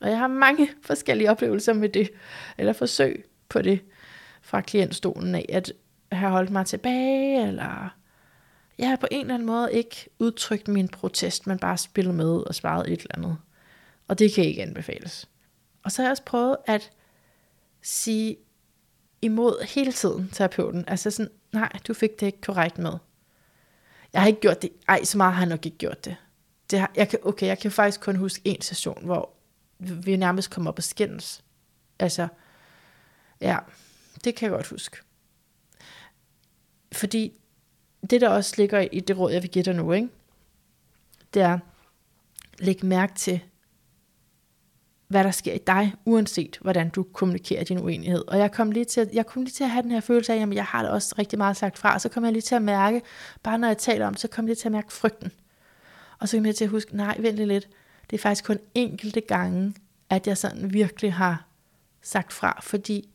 Og 0.00 0.10
jeg 0.10 0.18
har 0.18 0.28
mange 0.28 0.68
forskellige 0.86 1.30
oplevelser 1.30 1.72
med 1.72 1.88
det, 1.88 2.10
eller 2.58 2.72
forsøg 2.72 3.24
på 3.48 3.62
det 3.62 3.80
fra 4.42 4.60
klientstolen 4.60 5.34
af, 5.34 5.46
at 5.48 5.72
have 6.12 6.30
holdt 6.30 6.50
mig 6.50 6.66
tilbage, 6.66 7.46
eller 7.48 7.94
jeg 8.78 8.88
har 8.88 8.96
på 8.96 9.06
en 9.10 9.20
eller 9.20 9.34
anden 9.34 9.46
måde 9.46 9.72
ikke 9.72 10.08
udtrykt 10.18 10.68
min 10.68 10.88
protest, 10.88 11.46
men 11.46 11.58
bare 11.58 11.78
spillet 11.78 12.14
med 12.14 12.30
og 12.30 12.54
svaret 12.54 12.92
et 12.92 13.00
eller 13.00 13.14
andet. 13.14 13.38
Og 14.08 14.18
det 14.18 14.32
kan 14.32 14.44
ikke 14.44 14.62
anbefales. 14.62 15.28
Og 15.82 15.92
så 15.92 16.02
har 16.02 16.06
jeg 16.06 16.10
også 16.10 16.22
prøvet 16.22 16.56
at 16.66 16.90
sige 17.82 18.36
imod 19.22 19.66
hele 19.66 19.92
tiden 19.92 20.30
terapeuten. 20.32 20.84
Altså 20.86 21.10
sådan, 21.10 21.32
nej, 21.52 21.68
du 21.88 21.94
fik 21.94 22.20
det 22.20 22.26
ikke 22.26 22.40
korrekt 22.40 22.78
med. 22.78 22.92
Jeg 24.12 24.20
har 24.20 24.28
ikke 24.28 24.40
gjort 24.40 24.62
det. 24.62 24.70
Ej, 24.88 25.04
så 25.04 25.16
meget 25.18 25.34
har 25.34 25.40
jeg 25.40 25.48
nok 25.48 25.66
ikke 25.66 25.78
gjort 25.78 26.04
det. 26.04 26.16
det 26.70 26.78
har, 26.78 26.92
jeg 26.96 27.08
kan, 27.08 27.18
okay, 27.22 27.46
jeg 27.46 27.58
kan 27.58 27.70
faktisk 27.70 28.00
kun 28.00 28.16
huske 28.16 28.40
en 28.44 28.60
session, 28.60 29.04
hvor 29.04 29.30
vi 29.78 30.16
nærmest 30.16 30.50
kom 30.50 30.66
op 30.66 30.78
og 30.78 30.84
skændes. 30.84 31.44
Altså, 31.98 32.28
ja, 33.40 33.58
det 34.24 34.34
kan 34.34 34.46
jeg 34.46 34.56
godt 34.56 34.66
huske. 34.66 34.96
Fordi 36.92 37.32
det, 38.10 38.20
der 38.20 38.28
også 38.28 38.54
ligger 38.58 38.80
i 38.92 39.00
det 39.00 39.18
råd, 39.18 39.32
jeg 39.32 39.42
vil 39.42 39.50
give 39.50 39.64
dig 39.64 39.74
nu, 39.74 39.92
ikke? 39.92 40.08
det 41.34 41.42
er, 41.42 41.58
læg 42.58 42.84
mærke 42.84 43.14
til, 43.14 43.40
hvad 45.08 45.24
der 45.24 45.30
sker 45.30 45.52
i 45.52 45.58
dig, 45.58 45.94
uanset 46.04 46.58
hvordan 46.60 46.90
du 46.90 47.02
kommunikerer 47.02 47.64
din 47.64 47.78
uenighed. 47.78 48.28
Og 48.28 48.38
jeg 48.38 48.52
kom 48.52 48.70
lige 48.70 48.84
til, 48.84 49.10
jeg 49.12 49.26
kom 49.26 49.42
lige 49.42 49.52
til 49.52 49.64
at 49.64 49.70
have 49.70 49.82
den 49.82 49.90
her 49.90 50.00
følelse 50.00 50.32
af, 50.32 50.42
at 50.42 50.54
jeg 50.54 50.64
har 50.64 50.82
det 50.82 50.90
også 50.90 51.14
rigtig 51.18 51.38
meget 51.38 51.56
sagt 51.56 51.78
fra, 51.78 51.94
og 51.94 52.00
så 52.00 52.08
kom 52.08 52.24
jeg 52.24 52.32
lige 52.32 52.42
til 52.42 52.54
at 52.54 52.62
mærke, 52.62 53.02
bare 53.42 53.58
når 53.58 53.68
jeg 53.68 53.78
taler 53.78 54.06
om 54.06 54.16
så 54.16 54.28
kom 54.28 54.44
jeg 54.44 54.48
lige 54.48 54.56
til 54.56 54.68
at 54.68 54.72
mærke 54.72 54.92
frygten. 54.92 55.32
Og 56.18 56.28
så 56.28 56.36
kom 56.36 56.46
jeg 56.46 56.54
til 56.54 56.64
at 56.64 56.70
huske, 56.70 56.96
nej, 56.96 57.16
vent 57.20 57.36
lidt, 57.36 57.68
det 58.10 58.16
er 58.16 58.20
faktisk 58.20 58.44
kun 58.44 58.58
enkelte 58.74 59.20
gange, 59.20 59.74
at 60.10 60.26
jeg 60.26 60.38
sådan 60.38 60.72
virkelig 60.72 61.14
har 61.14 61.46
sagt 62.02 62.32
fra, 62.32 62.60
fordi, 62.62 63.08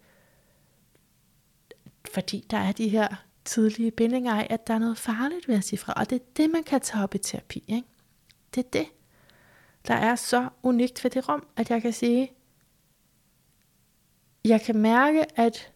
fordi 2.13 2.45
der 2.51 2.57
er 2.57 2.71
de 2.71 2.89
her 2.89 3.07
tidlige 3.49 3.91
bindinger 3.91 4.35
af, 4.35 4.47
at 4.49 4.67
der 4.67 4.73
er 4.73 4.79
noget 4.79 4.97
farligt 4.97 5.47
ved 5.47 5.55
at 5.55 5.63
sige 5.63 5.79
fra. 5.79 5.93
Og 5.93 6.09
det 6.09 6.15
er 6.15 6.25
det, 6.37 6.49
man 6.49 6.63
kan 6.63 6.81
tage 6.81 7.03
op 7.03 7.15
i 7.15 7.17
terapi. 7.17 7.63
Ikke? 7.67 7.87
Det 8.55 8.65
er 8.65 8.69
det, 8.73 8.85
der 9.87 9.93
er 9.93 10.15
så 10.15 10.49
unikt 10.63 11.03
ved 11.03 11.11
det 11.11 11.29
rum, 11.29 11.47
at 11.55 11.69
jeg 11.69 11.81
kan 11.81 11.93
sige, 11.93 12.31
jeg 14.45 14.61
kan 14.61 14.77
mærke, 14.77 15.39
at, 15.39 15.71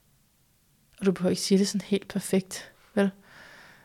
og 0.99 1.05
du 1.05 1.11
behøver 1.11 1.29
ikke 1.29 1.41
sige 1.41 1.57
det 1.57 1.67
sådan 1.67 1.87
helt 1.87 2.07
perfekt, 2.07 2.73
vel? 2.95 3.11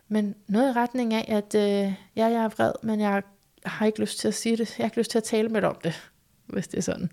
Men 0.08 0.34
noget 0.46 0.70
i 0.70 0.72
retning 0.72 1.14
af, 1.14 1.24
at 1.28 1.54
øh, 1.54 1.94
ja, 2.16 2.26
jeg 2.26 2.44
er 2.44 2.48
vred, 2.48 2.72
men 2.82 3.00
jeg 3.00 3.22
har 3.64 3.86
ikke 3.86 4.00
lyst 4.00 4.18
til 4.18 4.28
at 4.28 4.34
sige 4.34 4.56
det. 4.56 4.78
Jeg 4.78 4.84
har 4.84 4.88
ikke 4.88 4.98
lyst 4.98 5.10
til 5.10 5.18
at 5.18 5.24
tale 5.24 5.48
med 5.48 5.60
dig 5.60 5.68
om 5.68 5.78
det, 5.84 6.10
hvis 6.46 6.68
det 6.68 6.78
er 6.78 6.82
sådan. 6.82 7.10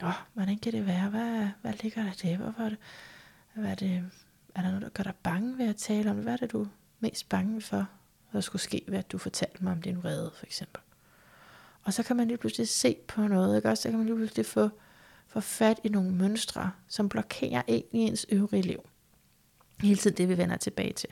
Nå, 0.00 0.10
hvordan 0.32 0.58
kan 0.58 0.72
det 0.72 0.86
være? 0.86 1.08
Hvad, 1.08 1.48
hvad 1.62 1.72
ligger 1.82 2.02
der 2.02 2.12
der? 2.22 2.36
Hvorfor 2.36 2.62
er 2.62 2.68
det? 2.68 2.78
Hvad 3.54 3.70
er 3.70 3.74
det? 3.74 4.10
Er 4.54 4.62
der 4.62 4.68
noget, 4.68 4.82
der 4.82 4.88
gør 4.88 5.02
dig 5.02 5.14
bange 5.22 5.58
ved 5.58 5.68
at 5.68 5.76
tale 5.76 6.10
om 6.10 6.16
det? 6.16 6.24
Hvad 6.24 6.32
er 6.32 6.36
det, 6.36 6.52
du 6.52 6.62
er 6.62 6.66
mest 7.00 7.28
bange 7.28 7.60
for, 7.60 7.88
der 8.32 8.40
skulle 8.40 8.62
ske 8.62 8.84
ved, 8.88 8.98
at 8.98 9.12
du 9.12 9.18
fortalte 9.18 9.64
mig 9.64 9.72
om 9.72 9.82
din 9.82 10.02
vrede, 10.02 10.30
for 10.34 10.46
eksempel? 10.46 10.80
Og 11.82 11.92
så 11.92 12.02
kan 12.02 12.16
man 12.16 12.28
lige 12.28 12.38
pludselig 12.38 12.68
se 12.68 12.96
på 13.08 13.28
noget, 13.28 13.56
ikke 13.56 13.68
også? 13.68 13.82
Så 13.82 13.88
kan 13.88 13.98
man 13.98 14.06
lige 14.06 14.16
pludselig 14.16 14.46
få, 14.46 14.70
få 15.26 15.40
fat 15.40 15.80
i 15.84 15.88
nogle 15.88 16.10
mønstre, 16.10 16.70
som 16.88 17.08
blokerer 17.08 17.62
en 17.66 17.82
i 17.92 17.98
ens 17.98 18.26
øvrige 18.28 18.62
liv. 18.62 18.88
Hele 19.80 19.96
tiden 19.96 20.16
det, 20.16 20.28
vi 20.28 20.38
vender 20.38 20.56
tilbage 20.56 20.92
til. 20.92 21.08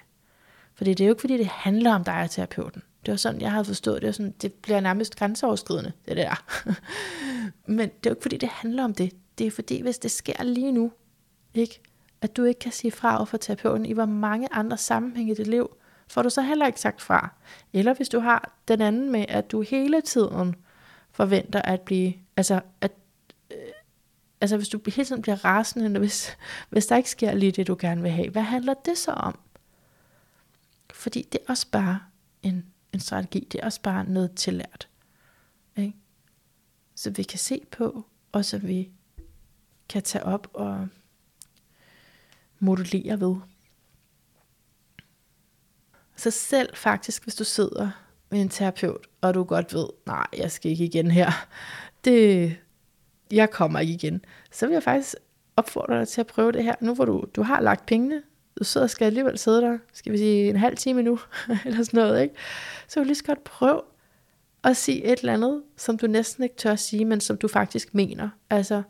Fordi 0.75 0.95
det 0.95 1.05
er 1.05 1.09
jo 1.09 1.13
ikke, 1.13 1.21
fordi 1.21 1.39
det 1.39 1.47
handler 1.47 1.95
om 1.95 2.05
dig 2.05 2.23
og 2.23 2.31
terapeuten. 2.31 2.83
Det 3.07 3.13
var 3.13 3.17
sådan, 3.17 3.41
jeg 3.41 3.53
havde 3.53 3.65
forstået 3.65 4.03
det. 4.03 4.07
Var 4.07 4.13
sådan, 4.13 4.35
det 4.43 4.53
bliver 4.53 4.81
nærmest 4.81 5.17
grænseoverskridende, 5.17 5.93
det 6.09 6.17
der. 6.17 6.45
Men 7.67 7.89
det 7.89 8.07
er 8.07 8.11
jo 8.11 8.11
ikke, 8.11 8.23
fordi 8.23 8.37
det 8.37 8.49
handler 8.49 8.85
om 8.85 8.95
det. 8.95 9.13
Det 9.39 9.47
er 9.47 9.51
fordi, 9.51 9.83
hvis 9.83 9.99
det 9.99 10.11
sker 10.11 10.43
lige 10.43 10.73
nu, 10.73 10.93
ikke? 11.55 11.81
At 12.23 12.37
du 12.37 12.45
ikke 12.45 12.59
kan 12.59 12.73
sige 12.73 12.91
fra 12.91 13.17
over 13.17 13.25
for 13.25 13.37
terapeuten 13.37 13.87
i 13.87 13.93
hvor 13.93 14.07
mange 14.07 14.49
andre 14.53 14.77
sammenhænge 14.79 15.33
i 15.33 15.35
dit 15.35 15.47
liv, 15.47 15.77
får 16.09 16.23
du 16.23 16.31
så 16.31 16.43
heller 16.43 16.67
ikke 16.67 16.81
sagt 16.81 17.03
fra. 17.03 17.33
Eller 17.73 17.95
hvis 17.95 18.09
du 18.09 18.21
har 18.21 18.53
den 18.69 18.81
anden 18.81 19.13
med, 19.13 19.25
at 19.29 19.51
du 19.51 19.61
hele 19.61 20.01
tiden 20.01 20.55
forventer 21.11 21.63
at 21.63 21.81
blive, 21.81 22.15
altså 22.37 22.61
at 22.81 22.93
øh, 23.51 23.57
altså 24.41 24.57
hvis 24.57 24.69
du 24.69 24.81
hele 24.87 25.05
tiden 25.05 25.23
bliver 25.23 25.45
rasende, 25.45 25.99
hvis, 25.99 26.37
hvis 26.69 26.87
der 26.87 26.97
ikke 26.97 27.11
sker 27.11 27.35
lige 27.35 27.53
det, 27.53 27.67
du 27.67 27.77
gerne 27.81 28.03
vil 28.03 28.11
have, 28.11 28.31
hvad 28.31 28.43
handler 28.43 28.75
det 28.75 28.99
så 28.99 29.13
om? 29.13 29.39
Fordi 30.95 31.29
det 31.33 31.41
er 31.41 31.51
også 31.53 31.67
bare 31.73 32.01
en, 32.43 32.67
en 32.93 33.01
strategi, 33.01 33.49
det 33.53 33.61
er 33.61 33.65
også 33.65 33.83
bare 33.83 34.05
noget 34.05 34.35
tillært. 34.35 34.89
Ikke? 35.77 35.95
Så 36.95 37.11
vi 37.11 37.23
kan 37.23 37.39
se 37.39 37.61
på, 37.71 38.07
og 38.33 38.45
så 38.45 38.59
vi 38.59 38.91
kan 39.89 40.03
tage 40.03 40.25
op 40.25 40.49
og 40.55 40.89
modulere 42.61 43.21
ved. 43.21 43.37
Så 46.17 46.31
selv 46.31 46.77
faktisk, 46.77 47.23
hvis 47.23 47.35
du 47.35 47.45
sidder 47.45 47.91
med 48.31 48.41
en 48.41 48.49
terapeut, 48.49 49.07
og 49.21 49.35
du 49.35 49.45
godt 49.45 49.75
ved, 49.75 49.87
nej, 50.07 50.27
jeg 50.37 50.51
skal 50.51 50.71
ikke 50.71 50.85
igen 50.85 51.11
her, 51.11 51.49
det, 52.05 52.57
jeg 53.31 53.51
kommer 53.51 53.79
ikke 53.79 53.93
igen, 53.93 54.25
så 54.51 54.67
vil 54.67 54.73
jeg 54.73 54.83
faktisk 54.83 55.15
opfordre 55.57 55.99
dig 55.99 56.09
til 56.09 56.21
at 56.21 56.27
prøve 56.27 56.53
det 56.53 56.65
her, 56.65 56.75
nu 56.81 56.95
hvor 56.95 57.05
du, 57.05 57.25
du 57.37 57.43
har 57.43 57.61
lagt 57.61 57.87
pengene, 57.87 58.23
du 58.59 58.65
sidder 58.65 58.85
og 58.85 58.91
skal 58.91 59.05
alligevel 59.05 59.39
sidde 59.39 59.63
der, 59.63 59.79
skal 59.93 60.13
vi 60.13 60.19
sige 60.19 60.49
en 60.49 60.57
halv 60.57 60.77
time 60.77 61.03
nu, 61.03 61.19
eller 61.65 61.83
sådan 61.83 62.01
noget, 62.01 62.23
ikke? 62.23 62.35
så 62.89 63.01
vil 63.01 63.05
du 63.05 63.07
lige 63.07 63.17
så 63.17 63.25
godt 63.25 63.45
prøve 63.45 63.81
at 64.65 64.77
sige 64.77 65.05
et 65.05 65.19
eller 65.19 65.33
andet, 65.33 65.63
som 65.77 65.99
du 65.99 66.07
næsten 66.07 66.45
ikke 66.45 66.57
tør 66.57 66.73
at 66.73 66.81
sige, 66.81 67.05
men 67.05 67.21
som 67.21 67.37
du 67.37 67.49
faktisk 67.49 67.95
mener. 67.95 68.29
Altså, 68.51 68.83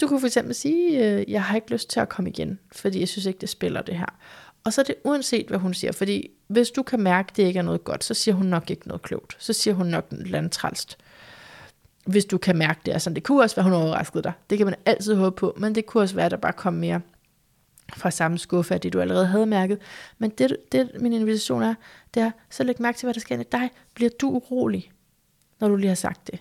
du 0.00 0.06
kunne 0.06 0.20
for 0.20 0.26
eksempel 0.26 0.54
sige, 0.54 1.06
øh, 1.06 1.30
jeg 1.30 1.42
har 1.42 1.56
ikke 1.56 1.70
lyst 1.70 1.90
til 1.90 2.00
at 2.00 2.08
komme 2.08 2.30
igen, 2.30 2.58
fordi 2.72 3.00
jeg 3.00 3.08
synes 3.08 3.26
ikke, 3.26 3.38
det 3.38 3.48
spiller 3.48 3.82
det 3.82 3.98
her. 3.98 4.18
Og 4.64 4.72
så 4.72 4.80
er 4.80 4.84
det 4.84 4.94
uanset, 5.04 5.46
hvad 5.46 5.58
hun 5.58 5.74
siger, 5.74 5.92
fordi 5.92 6.30
hvis 6.46 6.70
du 6.70 6.82
kan 6.82 7.00
mærke, 7.00 7.30
at 7.30 7.36
det 7.36 7.42
ikke 7.42 7.58
er 7.58 7.62
noget 7.62 7.84
godt, 7.84 8.04
så 8.04 8.14
siger 8.14 8.34
hun 8.34 8.46
nok 8.46 8.70
ikke 8.70 8.88
noget 8.88 9.02
klogt. 9.02 9.36
Så 9.38 9.52
siger 9.52 9.74
hun 9.74 9.86
nok 9.86 10.12
noget 10.12 10.34
andet 10.34 10.52
trælst. 10.52 10.98
Hvis 12.06 12.24
du 12.24 12.38
kan 12.38 12.56
mærke 12.56 12.80
det. 12.86 12.92
Altså, 12.92 13.10
det 13.10 13.22
kunne 13.22 13.42
også 13.42 13.56
være, 13.56 13.64
hun 13.64 13.72
overraskede 13.72 14.22
dig. 14.22 14.32
Det 14.50 14.58
kan 14.58 14.66
man 14.66 14.76
altid 14.86 15.14
håbe 15.14 15.36
på, 15.36 15.54
men 15.56 15.74
det 15.74 15.86
kunne 15.86 16.02
også 16.02 16.14
være, 16.14 16.26
at 16.26 16.30
der 16.30 16.36
bare 16.36 16.52
kom 16.52 16.74
mere 16.74 17.00
fra 17.96 18.10
samme 18.10 18.38
skuffe 18.38 18.74
af 18.74 18.80
det, 18.80 18.92
du 18.92 19.00
allerede 19.00 19.26
havde 19.26 19.46
mærket. 19.46 19.78
Men 20.18 20.30
det, 20.30 20.56
det 20.72 20.90
min 21.00 21.12
invitation 21.12 21.62
er, 21.62 21.74
det 22.14 22.22
er, 22.22 22.30
så 22.50 22.64
læg 22.64 22.82
mærke 22.82 22.98
til, 22.98 23.06
hvad 23.06 23.14
der 23.14 23.20
sker 23.20 23.40
i 23.40 23.44
dig. 23.52 23.70
Bliver 23.94 24.10
du 24.20 24.28
urolig, 24.28 24.92
når 25.60 25.68
du 25.68 25.76
lige 25.76 25.88
har 25.88 25.94
sagt 25.94 26.26
det? 26.26 26.40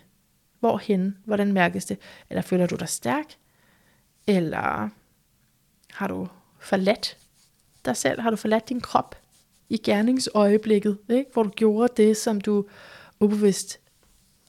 Hvorhen? 0.60 1.18
Hvordan 1.26 1.54
mærkes 1.54 1.86
det? 1.86 1.98
Eller 2.30 2.42
føler 2.42 2.68
du 2.68 2.76
dig 2.76 2.90
stærk? 2.90 3.26
Eller 4.28 4.90
har 5.94 6.08
du 6.08 6.28
forladt 6.60 7.18
dig 7.86 7.98
selv? 7.98 8.22
Har 8.22 8.30
du 8.30 8.36
forladt 8.36 8.70
din 8.70 8.82
krop 8.82 9.16
i 9.70 9.78
gerningsøjeblikket? 9.78 10.98
Ikke? 11.10 11.26
Hvor 11.34 11.44
du 11.44 11.50
gjorde 11.50 11.94
det, 11.98 12.18
som 12.18 12.42
du 12.42 12.66
ubevidst 13.20 13.80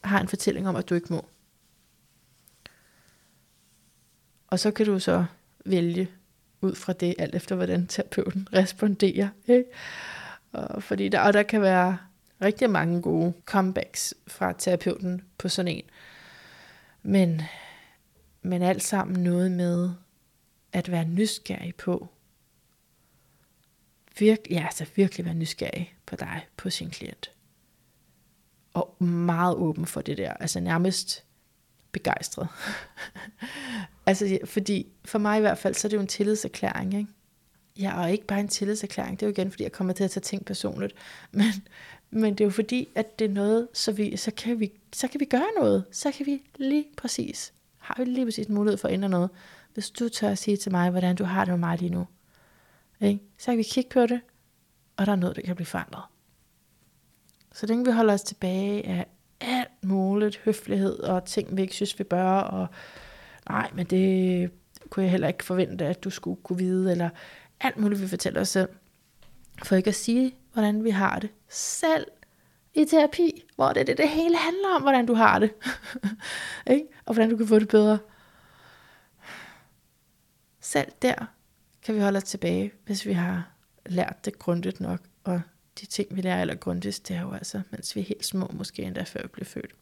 har 0.05 0.21
en 0.21 0.29
fortælling 0.29 0.69
om, 0.69 0.77
at 0.77 0.89
du 0.89 0.95
ikke 0.95 1.13
må. 1.13 1.25
Og 4.47 4.59
så 4.59 4.71
kan 4.71 4.87
du 4.87 4.99
så 4.99 5.25
vælge 5.65 6.09
ud 6.61 6.75
fra 6.75 6.93
det, 6.93 7.15
alt 7.19 7.35
efter 7.35 7.55
hvordan 7.57 7.87
terapeuten 7.87 8.49
responderer. 8.53 9.29
Ikke? 9.47 9.65
Og, 10.53 10.83
fordi 10.83 11.09
der, 11.09 11.21
og 11.21 11.33
der 11.33 11.43
kan 11.43 11.63
være 11.63 11.99
rigtig 12.43 12.71
mange 12.71 13.03
gode 13.03 13.33
comebacks 13.45 14.15
fra 14.27 14.53
terapeuten 14.53 15.23
på 15.39 15.49
sådan 15.49 15.73
en. 15.73 15.85
Men, 17.03 17.43
men 18.43 18.63
alt 18.63 18.83
sammen 18.83 19.23
noget 19.23 19.51
med 19.53 19.91
at 20.73 20.91
være 20.91 21.05
nysgerrig 21.05 21.75
på, 21.75 22.09
virk, 24.19 24.39
ja, 24.51 24.65
altså 24.65 24.87
virkelig 24.95 25.27
være 25.27 25.35
nysgerrig 25.35 25.95
på 26.07 26.17
dig, 26.17 26.47
på 26.57 26.71
sin 26.71 26.91
klient. 26.91 27.33
Og 28.75 29.03
meget 29.03 29.57
åben 29.57 29.87
for 29.87 30.01
det 30.01 30.19
der, 30.19 30.33
altså 30.33 30.61
nærmest 30.61 31.25
begejstret. 31.93 32.49
altså, 34.07 34.39
fordi 34.45 34.87
for 35.05 35.19
mig 35.19 35.39
i 35.39 35.41
hvert 35.41 35.59
fald, 35.59 35.75
så 35.75 35.87
er 35.87 35.91
det 35.91 35.97
jo 35.97 36.01
en 36.01 36.07
tillidserklæring, 36.07 36.95
ikke? 36.95 37.11
Ja, 37.79 38.01
og 38.01 38.11
ikke 38.11 38.27
bare 38.27 38.41
en 38.41 38.49
tillidserklæring, 38.49 39.21
det 39.21 39.27
er 39.27 39.31
jo 39.31 39.33
igen, 39.33 39.51
fordi 39.51 39.63
jeg 39.63 39.73
kommer 39.73 39.93
til 39.93 40.05
at 40.05 40.11
tage 40.11 40.23
ting 40.23 40.45
personligt, 40.45 40.95
men, 41.31 41.53
men 42.11 42.33
det 42.35 42.41
er 42.41 42.45
jo 42.45 42.51
fordi, 42.51 42.89
at 42.95 43.19
det 43.19 43.25
er 43.25 43.29
noget, 43.29 43.69
så, 43.73 43.93
vi, 43.93 44.17
så, 44.17 44.31
kan 44.31 44.61
vi, 44.61 44.73
så 44.93 45.09
kan 45.09 45.21
vi 45.21 45.25
gøre 45.25 45.49
noget. 45.59 45.85
Så 45.91 46.11
kan 46.11 46.27
vi 46.27 46.43
lige 46.57 46.87
præcis, 46.97 47.53
har 47.79 47.95
vi 47.99 48.05
lige 48.05 48.27
præcis 48.27 48.49
mulighed 48.49 48.79
for 48.79 48.89
at 48.89 48.95
ændre 48.95 49.09
noget. 49.09 49.31
Hvis 49.75 49.91
du 49.91 50.09
tør 50.09 50.29
at 50.29 50.39
sige 50.39 50.57
til 50.57 50.73
mig, 50.73 50.91
hvordan 50.91 51.17
du 51.17 51.25
har 51.25 51.45
det 51.45 51.53
med 51.53 51.59
mig 51.59 51.79
lige 51.79 51.91
nu. 51.91 52.07
Ikke? 53.01 53.21
Så 53.39 53.47
kan 53.47 53.59
vi 53.59 53.63
kigge 53.63 53.91
på 53.91 54.07
det, 54.07 54.21
og 54.97 55.07
der 55.07 55.13
er 55.13 55.17
noget, 55.17 55.37
der 55.37 55.43
kan 55.43 55.57
blive 55.57 55.67
forandret. 55.67 56.03
Så 57.53 57.67
længe 57.67 57.85
vi 57.85 57.91
holder 57.91 58.15
os 58.15 58.23
tilbage 58.23 58.87
af 58.87 59.07
alt 59.41 59.85
muligt 59.85 60.37
høflighed 60.45 60.99
og 60.99 61.25
ting, 61.25 61.57
vi 61.57 61.63
ikke 61.63 61.75
synes, 61.75 61.99
vi 61.99 62.05
bør, 62.05 62.33
og 62.33 62.67
nej, 63.49 63.71
men 63.75 63.87
det 63.87 64.51
kunne 64.91 65.03
jeg 65.03 65.11
heller 65.11 65.29
ikke 65.29 65.45
forvente, 65.45 65.87
at 65.87 66.05
du 66.05 66.11
skulle 66.11 66.43
kunne 66.43 66.59
vide, 66.59 66.91
eller 66.91 67.11
alt 67.61 67.77
muligt, 67.77 68.03
vi 68.03 68.09
fortæller 68.09 68.41
os 68.41 68.49
selv, 68.49 68.69
for 69.65 69.77
ikke 69.77 69.89
at 69.89 69.95
sige, 69.95 70.35
hvordan 70.59 70.85
vi 70.85 70.91
har 70.91 71.19
det 71.19 71.31
selv 71.49 72.07
i 72.75 72.85
terapi, 72.85 73.45
hvor 73.57 73.73
det, 73.73 73.87
det, 73.87 73.97
det 73.97 74.09
hele 74.09 74.37
handler 74.37 74.69
om, 74.75 74.83
hvordan 74.83 75.07
du 75.07 75.15
har 75.15 75.39
det, 75.39 75.55
ikke? 76.75 76.87
og 77.05 77.15
hvordan 77.15 77.31
du 77.31 77.37
kan 77.37 77.47
få 77.47 77.59
det 77.59 77.69
bedre. 77.69 77.99
Selv 80.61 80.93
der 81.03 81.27
kan 81.83 81.95
vi 81.95 82.01
holde 82.01 82.17
os 82.17 82.25
tilbage, 82.25 82.73
hvis 82.87 83.07
vi 83.07 83.13
har 83.13 83.51
lært 83.87 84.25
det 84.25 84.39
grundigt 84.39 84.81
nok, 84.81 85.01
og 85.25 85.41
de 85.81 85.87
ting, 85.87 86.17
vi 86.17 86.21
lærer 86.21 86.41
allergrundigst, 86.41 87.09
det 87.09 87.17
er 87.17 87.21
jo 87.21 87.33
altså, 87.33 87.63
mens 87.71 87.97
vi 87.97 88.01
er 88.01 88.05
helt 88.05 88.25
små, 88.25 88.51
måske 88.53 88.83
endda 88.83 89.03
før 89.03 89.23
vi 89.23 89.29
bliver 89.29 89.47
født. 89.47 89.75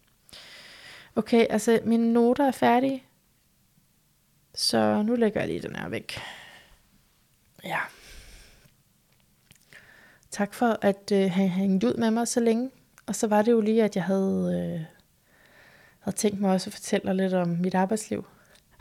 Okay, 1.17 1.47
altså 1.51 1.81
mine 1.85 2.13
noter 2.13 2.45
er 2.45 2.51
færdige, 2.51 3.05
så 4.55 5.03
nu 5.03 5.15
lægger 5.15 5.41
jeg 5.41 5.49
lige 5.49 5.63
den 5.63 5.77
her 5.77 5.89
væk. 5.89 6.19
Ja. 7.65 7.81
Tak 10.37 10.55
for 10.55 10.79
at 10.83 11.13
øh, 11.13 11.31
have 11.31 11.49
hængt 11.49 11.85
ud 11.85 11.95
med 11.95 12.11
mig 12.11 12.29
så 12.29 12.41
længe. 12.41 12.71
Og 13.07 13.15
så 13.15 13.27
var 13.27 13.43
det 13.43 13.53
jo 13.53 13.61
lige, 13.61 13.85
at 13.85 13.97
jeg 13.97 14.05
havde, 14.05 14.53
øh, 14.55 14.85
havde 15.99 16.17
tænkt 16.17 16.41
mig 16.41 16.51
også 16.51 16.71
at 16.71 16.75
fortælle 16.75 17.15
lidt 17.15 17.35
om 17.35 17.49
mit 17.49 17.75
arbejdsliv. 17.75 18.27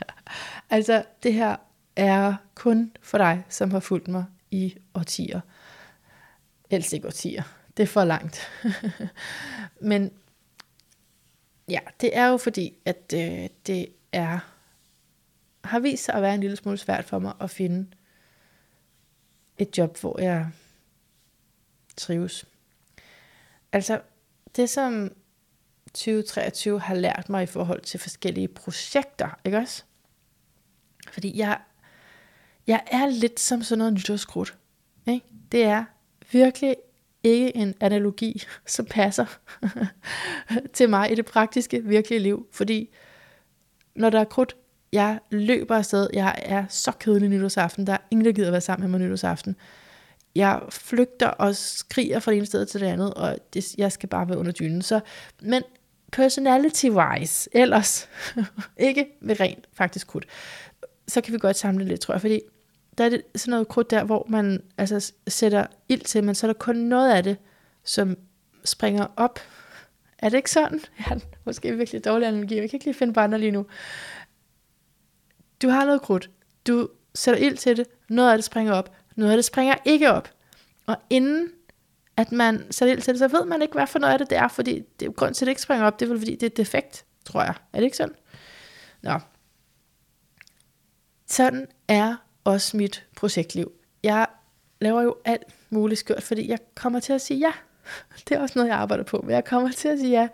altså, 0.70 1.04
det 1.22 1.34
her 1.34 1.56
er 1.96 2.34
kun 2.54 2.92
for 3.02 3.18
dig, 3.18 3.44
som 3.48 3.70
har 3.70 3.80
fulgt 3.80 4.08
mig 4.08 4.24
i 4.50 4.76
årtier. 4.94 5.40
Helst 6.70 6.92
ikke 6.92 7.06
årtier. 7.06 7.42
Det 7.76 7.82
er 7.82 7.86
for 7.86 8.04
langt. 8.04 8.40
Men 9.80 10.10
ja, 11.68 11.80
det 12.00 12.16
er 12.16 12.26
jo 12.26 12.36
fordi, 12.36 12.74
at 12.84 13.14
øh, 13.14 13.48
det 13.66 13.88
er 14.12 14.38
har 15.64 15.78
vist 15.78 16.04
sig 16.04 16.14
at 16.14 16.22
være 16.22 16.34
en 16.34 16.40
lille 16.40 16.56
smule 16.56 16.78
svært 16.78 17.04
for 17.04 17.18
mig 17.18 17.32
at 17.40 17.50
finde 17.50 17.86
et 19.58 19.78
job, 19.78 20.00
hvor 20.00 20.20
jeg 20.20 20.50
trives. 21.96 22.44
Altså, 23.72 24.00
det 24.56 24.70
som 24.70 25.12
2023 25.86 26.80
har 26.80 26.94
lært 26.94 27.28
mig 27.28 27.42
i 27.42 27.46
forhold 27.46 27.80
til 27.80 28.00
forskellige 28.00 28.48
projekter, 28.48 29.38
ikke 29.44 29.58
også? 29.58 29.82
Fordi 31.12 31.38
jeg, 31.38 31.58
jeg 32.66 32.82
er 32.86 33.06
lidt 33.06 33.40
som 33.40 33.62
sådan 33.62 33.78
noget 33.78 33.94
nytårskrudt. 33.94 34.56
Ikke? 35.06 35.26
Det 35.52 35.64
er 35.64 35.84
virkelig 36.32 36.76
ikke 37.22 37.56
en 37.56 37.74
analogi, 37.80 38.42
som 38.66 38.86
passer 38.86 39.38
til 40.74 40.90
mig 40.90 41.12
i 41.12 41.14
det 41.14 41.26
praktiske, 41.26 41.84
virkelige 41.84 42.20
liv. 42.20 42.48
Fordi 42.52 42.90
når 43.94 44.10
der 44.10 44.20
er 44.20 44.24
krudt, 44.24 44.56
jeg 44.92 45.18
løber 45.30 45.76
afsted. 45.76 46.08
Jeg 46.12 46.34
er 46.42 46.64
så 46.68 46.92
kedelig 46.92 47.28
nytårsaften. 47.28 47.86
Der 47.86 47.92
er 47.92 47.98
ingen, 48.10 48.24
der 48.24 48.32
gider 48.32 48.50
være 48.50 48.60
sammen 48.60 48.90
med 48.90 48.98
mig 48.98 49.06
nytårsaften. 49.06 49.56
Jeg 50.36 50.62
flygter 50.70 51.28
og 51.28 51.56
skriger 51.56 52.18
fra 52.18 52.30
det 52.30 52.36
ene 52.36 52.46
sted 52.46 52.66
til 52.66 52.80
det 52.80 52.86
andet, 52.86 53.14
og 53.14 53.36
det, 53.54 53.74
jeg 53.78 53.92
skal 53.92 54.08
bare 54.08 54.28
være 54.28 54.38
under 54.38 54.52
dynen. 54.52 54.82
Så, 54.82 55.00
men 55.42 55.62
personality-wise, 56.12 57.48
ellers, 57.52 58.08
ikke 58.76 59.06
med 59.20 59.40
rent 59.40 59.66
faktisk 59.72 60.06
krudt, 60.06 60.26
så 61.08 61.20
kan 61.20 61.32
vi 61.32 61.38
godt 61.38 61.56
samle 61.56 61.84
lidt, 61.84 62.00
tror 62.00 62.14
jeg, 62.14 62.20
fordi 62.20 62.40
der 62.98 63.04
er 63.04 63.08
det 63.08 63.22
sådan 63.34 63.50
noget 63.50 63.68
krudt 63.68 63.90
der, 63.90 64.04
hvor 64.04 64.26
man 64.28 64.62
altså 64.78 65.12
sætter 65.28 65.66
ild 65.88 66.00
til, 66.00 66.24
men 66.24 66.34
så 66.34 66.46
er 66.46 66.52
der 66.52 66.58
kun 66.58 66.76
noget 66.76 67.12
af 67.12 67.22
det, 67.22 67.36
som 67.84 68.16
springer 68.64 69.06
op. 69.16 69.38
Er 70.18 70.28
det 70.28 70.36
ikke 70.36 70.50
sådan? 70.50 70.80
Ja, 71.10 71.14
måske 71.14 71.30
måske 71.44 71.76
virkelig 71.76 72.04
dårlig 72.04 72.28
analogi, 72.28 72.56
jeg 72.56 72.70
kan 72.70 72.76
ikke 72.76 72.84
lige 72.86 72.94
finde 72.94 73.12
på 73.12 73.20
andre 73.20 73.38
lige 73.38 73.50
nu. 73.50 73.66
Du 75.62 75.68
har 75.68 75.84
noget 75.84 76.02
krudt. 76.02 76.30
Du 76.66 76.88
sætter 77.14 77.40
ild 77.46 77.56
til 77.56 77.76
det. 77.76 77.86
Noget 78.08 78.30
af 78.30 78.38
det 78.38 78.44
springer 78.44 78.72
op. 78.72 78.96
Noget 79.16 79.32
af 79.32 79.36
det 79.36 79.44
springer 79.44 79.74
ikke 79.84 80.12
op. 80.12 80.30
Og 80.86 80.96
inden 81.10 81.48
at 82.16 82.32
man 82.32 82.66
sætter 82.72 82.94
ild 82.94 83.02
til 83.02 83.14
det, 83.14 83.18
så 83.18 83.28
ved 83.28 83.44
man 83.44 83.62
ikke, 83.62 83.74
hvad 83.74 83.86
for 83.86 83.98
noget 83.98 84.12
af 84.12 84.18
det 84.18 84.30
det 84.30 84.38
er, 84.38 84.48
fordi 84.48 84.82
det 85.00 85.16
grund 85.16 85.34
til, 85.34 85.44
at 85.44 85.46
det 85.46 85.50
ikke 85.50 85.62
springer 85.62 85.86
op, 85.86 86.00
det 86.00 86.06
er 86.06 86.10
vel, 86.10 86.18
fordi 86.18 86.36
det 86.36 86.46
er 86.46 86.54
defekt, 86.56 87.04
tror 87.24 87.42
jeg. 87.42 87.54
Er 87.72 87.78
det 87.78 87.84
ikke 87.84 87.96
sådan? 87.96 88.14
Nå. 89.02 89.18
Sådan 91.26 91.66
er 91.88 92.16
også 92.44 92.76
mit 92.76 93.06
projektliv. 93.16 93.72
Jeg 94.02 94.26
laver 94.80 95.02
jo 95.02 95.16
alt 95.24 95.44
muligt 95.70 96.00
skørt, 96.00 96.22
fordi 96.22 96.48
jeg 96.48 96.58
kommer 96.74 97.00
til 97.00 97.12
at 97.12 97.20
sige 97.20 97.38
ja. 97.40 97.52
Det 98.28 98.36
er 98.36 98.40
også 98.40 98.58
noget, 98.58 98.68
jeg 98.68 98.76
arbejder 98.76 99.04
på, 99.04 99.20
men 99.20 99.30
jeg 99.30 99.44
kommer 99.44 99.72
til 99.72 99.88
at 99.88 99.98
sige 99.98 100.20
ja 100.20 100.28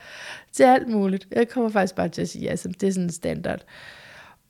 til 0.52 0.62
alt 0.62 0.88
muligt. 0.88 1.28
Jeg 1.30 1.48
kommer 1.48 1.70
faktisk 1.70 1.94
bare 1.94 2.09
til 2.09 2.22
at 2.22 2.28
sige 2.28 2.44
ja, 2.44 2.56
som 2.56 2.74
det 2.74 2.88
er 2.88 2.92
sådan 2.92 3.04
en 3.04 3.12
standard. 3.12 3.64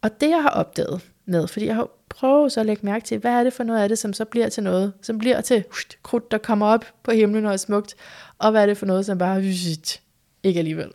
Og 0.03 0.21
det 0.21 0.31
jeg 0.31 0.43
har 0.43 0.51
opdaget 0.51 1.12
med, 1.33 1.49
fordi 1.49 1.67
jeg 1.67 1.75
har 1.75 1.89
prøvet 2.09 2.53
så 2.53 2.61
at 2.61 2.67
lægge 2.67 2.87
mærke 2.87 3.05
til, 3.05 3.19
hvad 3.19 3.33
er 3.33 3.45
det 3.45 3.53
for 3.53 3.65
noget 3.65 3.83
af 3.83 3.89
det, 3.89 3.99
som 3.99 4.13
så 4.13 4.25
bliver 4.25 4.49
til 4.49 4.63
noget, 4.63 4.93
som 5.03 5.19
bliver 5.19 5.41
til 5.41 5.65
krudt, 6.03 6.31
der 6.31 6.39
kommer 6.39 6.67
op 6.67 6.85
på 7.03 7.11
himlen 7.11 7.47
og 7.47 7.53
er 7.53 7.57
smukt, 7.57 7.95
og 8.39 8.51
hvad 8.51 8.63
er 8.63 8.67
det 8.67 8.79
for 8.79 8.87
noget, 8.87 9.07
som 9.07 9.19
bare 9.19 9.43
hust, 9.43 10.03
ikke 10.43 10.59
alligevel. 10.59 10.93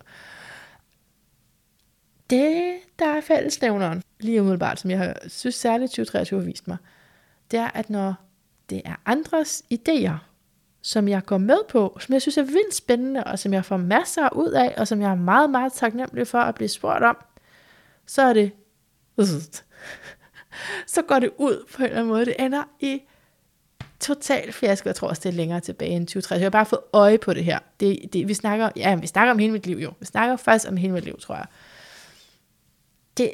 Det, 2.29 2.73
der 2.99 3.05
er 3.05 3.21
fællesnævneren, 3.21 4.03
lige 4.19 4.41
umiddelbart, 4.41 4.79
som 4.79 4.91
jeg 4.91 4.99
har 4.99 5.17
synes 5.27 5.55
særligt 5.55 5.91
2023 5.91 6.39
har 6.39 6.45
vist 6.45 6.67
mig, 6.67 6.77
det 7.51 7.59
er, 7.59 7.69
at 7.73 7.89
når 7.89 8.13
det 8.69 8.81
er 8.85 8.95
andres 9.05 9.63
idéer, 9.73 10.17
som 10.81 11.07
jeg 11.07 11.25
går 11.25 11.37
med 11.37 11.59
på, 11.69 11.97
som 11.99 12.13
jeg 12.13 12.21
synes 12.21 12.37
er 12.37 12.43
vildt 12.43 12.75
spændende, 12.75 13.23
og 13.23 13.39
som 13.39 13.53
jeg 13.53 13.65
får 13.65 13.77
masser 13.77 14.29
ud 14.35 14.51
af, 14.51 14.73
og 14.77 14.87
som 14.87 15.01
jeg 15.01 15.11
er 15.11 15.15
meget, 15.15 15.49
meget 15.49 15.73
taknemmelig 15.73 16.27
for 16.27 16.37
at 16.37 16.55
blive 16.55 16.67
spurgt 16.67 17.03
om, 17.03 17.17
så 18.05 18.21
er 18.21 18.33
det 18.33 18.51
så 20.87 21.01
går 21.01 21.19
det 21.19 21.31
ud 21.37 21.65
på 21.73 21.77
en 21.77 21.83
eller 21.83 21.97
anden 21.97 22.07
måde. 22.07 22.25
Det 22.25 22.35
ender 22.39 22.63
i 22.79 23.01
total 23.99 24.53
fiasko. 24.53 24.87
Jeg 24.89 24.95
tror 24.95 25.07
også, 25.07 25.21
det 25.23 25.29
er 25.29 25.33
længere 25.33 25.59
tilbage 25.59 25.91
end 25.91 26.07
2030. 26.07 26.39
Jeg 26.39 26.45
har 26.45 26.49
bare 26.49 26.65
fået 26.65 26.81
øje 26.93 27.17
på 27.17 27.33
det 27.33 27.43
her. 27.43 27.59
Det, 27.79 27.99
det, 28.13 28.27
vi, 28.27 28.33
snakker, 28.33 28.69
ja, 28.75 28.95
vi 28.95 29.07
snakker 29.07 29.31
om 29.31 29.39
hele 29.39 29.53
mit 29.53 29.65
liv 29.65 29.77
jo. 29.77 29.93
Vi 29.99 30.05
snakker 30.05 30.35
faktisk 30.35 30.71
om 30.71 30.77
hele 30.77 30.93
mit 30.93 31.05
liv, 31.05 31.19
tror 31.19 31.35
jeg. 31.35 31.45
Det, 33.17 33.31